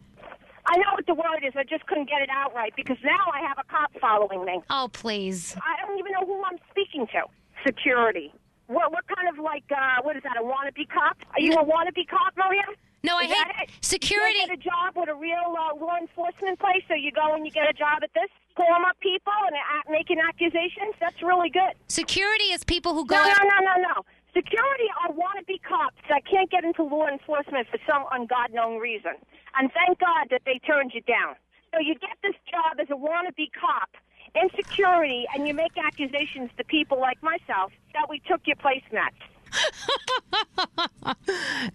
I 0.68 0.78
know 0.78 0.94
what 0.94 1.08
the 1.08 1.16
word 1.16 1.44
is. 1.44 1.53
I 1.56 1.64
just 1.64 1.88
couldn't 1.88 2.08
get 2.08 2.22
it 2.22 2.30
out 2.30 2.53
right 2.53 2.72
because 2.76 2.98
now 3.03 3.32
I 3.34 3.40
have 3.48 3.58
a 3.58 3.64
cop 3.64 3.91
following 3.99 4.45
me. 4.45 4.62
Oh, 4.70 4.90
please. 4.94 5.56
I 5.58 5.86
don't 5.86 5.98
even 5.98 6.12
know 6.12 6.26
who 6.26 6.44
I'm 6.44 6.60
speaking 6.70 7.08
to. 7.08 7.24
Security. 7.66 8.32
What, 8.72 8.91
what 8.91 9.03
kind 9.11 9.27
of 9.27 9.35
like, 9.38 9.68
uh, 9.68 10.02
what 10.02 10.15
is 10.15 10.23
that, 10.23 10.38
a 10.39 10.43
wannabe 10.43 10.88
cop? 10.88 11.18
Are 11.35 11.41
you 11.41 11.53
a 11.53 11.64
wannabe 11.64 12.07
cop, 12.07 12.31
Maria? 12.38 12.64
No, 13.03 13.18
I 13.18 13.23
Is 13.23 13.30
that 13.30 13.52
hate 13.57 13.69
it? 13.69 13.84
security. 13.84 14.39
You 14.39 14.48
get 14.48 14.57
a 14.60 14.61
job 14.61 14.95
with 14.95 15.10
a 15.10 15.15
real 15.15 15.57
uh, 15.57 15.76
law 15.76 15.98
enforcement 15.99 16.60
place, 16.60 16.84
so 16.88 16.93
you 16.93 17.11
go 17.11 17.34
and 17.35 17.43
you 17.45 17.52
get 17.52 17.68
a 17.68 17.73
job 17.73 17.99
at 18.03 18.14
this, 18.14 18.30
calling 18.56 18.85
up 18.88 18.95
people 19.02 19.34
and 19.48 19.56
uh, 19.57 19.91
making 19.91 20.19
accusations. 20.22 20.95
That's 21.02 21.22
really 21.22 21.49
good. 21.49 21.73
Security 21.89 22.53
is 22.56 22.64
people 22.64 22.93
who 22.93 23.06
go. 23.06 23.15
No, 23.15 23.26
no, 23.26 23.43
no, 23.43 23.60
no, 23.60 23.76
no. 23.81 23.95
Security 24.34 24.88
are 25.03 25.11
wannabe 25.11 25.60
cops 25.68 25.99
that 26.07 26.23
can't 26.30 26.49
get 26.49 26.64
into 26.64 26.84
law 26.84 27.07
enforcement 27.10 27.68
for 27.68 27.80
some 27.89 28.06
unknown 28.14 28.80
reason. 28.80 29.19
And 29.60 29.69
thank 29.73 29.99
God 29.99 30.31
that 30.31 30.43
they 30.45 30.61
turned 30.64 30.93
you 30.93 31.02
down. 31.02 31.35
So 31.73 31.81
you 31.81 31.95
get 31.95 32.15
this 32.23 32.35
job 32.48 32.80
as 32.80 32.88
a 32.89 32.95
wannabe 32.95 33.52
cop 33.52 33.89
in 34.36 34.49
security, 34.56 35.26
and 35.34 35.48
you 35.48 35.53
make 35.53 35.72
accusations 35.78 36.49
to 36.58 36.64
people 36.64 36.99
like 36.99 37.22
myself 37.22 37.72
that 37.94 38.10
we 38.10 38.20
took 38.28 38.41
your 38.45 38.56
placemats. 38.58 39.12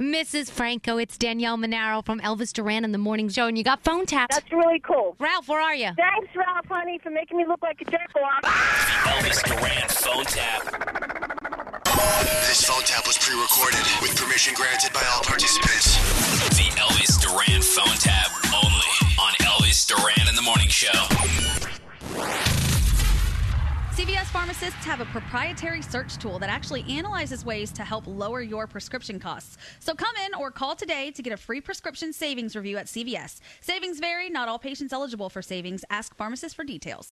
Mrs. 0.01 0.51
Franco, 0.51 0.97
it's 0.97 1.19
Danielle 1.19 1.57
Monaro 1.57 2.03
from 2.03 2.21
Elvis 2.21 2.53
Duran 2.53 2.85
in 2.85 2.93
the 2.93 2.99
Morning 2.99 3.29
Show, 3.29 3.47
and 3.47 3.59
you 3.59 3.65
got 3.65 3.83
phone 3.85 4.07
tapped. 4.07 4.33
That's 4.33 4.51
really 4.51 4.81
cool. 4.81 5.17
Ralph, 5.19 5.49
where 5.49 5.61
are 5.61 5.75
you? 5.75 5.91
Thanks, 5.97 6.35
Ralph, 6.35 6.67
honey, 6.67 6.99
for 7.03 7.11
making 7.11 7.37
me 7.37 7.45
look 7.47 7.63
like 7.63 7.81
a 7.81 7.85
jerk 7.85 8.01
off. 8.17 8.43
Elvis 8.43 9.43
Duran 9.45 9.89
phone 9.89 10.25
tap. 10.25 10.63
This 12.49 12.65
phone 12.65 12.83
tap 12.85 13.07
was 13.07 13.19
pre-recorded 13.19 13.85
with 14.01 14.17
permission 14.17 14.55
granted 14.55 14.93
by 14.93 15.03
all 15.13 15.23
participants. 15.23 15.97
The 16.57 16.71
Elvis 16.81 17.21
Duran 17.21 17.61
phone 17.63 17.97
tap 17.99 18.31
only 18.65 18.93
on 19.21 19.33
Elvis 19.43 19.87
Duran 19.87 20.29
in 20.29 20.35
the 20.35 20.43
Morning 20.43 20.69
Show. 20.69 21.76
CVS 23.97 24.27
pharmacists 24.27 24.85
have 24.85 25.01
a 25.01 25.07
proprietary 25.07 25.81
search 25.83 26.19
tool 26.19 26.39
that 26.39 26.51
actually 26.51 26.85
analyzes 26.89 27.45
ways 27.45 27.73
to 27.73 27.83
help 27.83 28.07
lower 28.07 28.43
your 28.43 28.67
prescription 28.67 29.19
costs. 29.19 29.57
So 29.81 29.95
come 29.95 30.15
in 30.27 30.35
or 30.35 30.51
call 30.51 30.77
today 30.77 31.11
to 31.13 31.23
get 31.23 31.33
a 31.33 31.37
free 31.37 31.61
prescription 31.61 32.13
savings 32.13 32.55
review 32.55 32.77
at 32.77 32.87
CVS. 32.87 33.41
Savings 33.61 33.99
vary, 33.99 34.29
not 34.29 34.49
all 34.49 34.59
patients 34.59 34.93
eligible 34.93 35.31
for 35.31 35.41
savings. 35.41 35.83
Ask 35.89 36.15
pharmacists 36.15 36.55
for 36.55 36.63
details. 36.63 37.05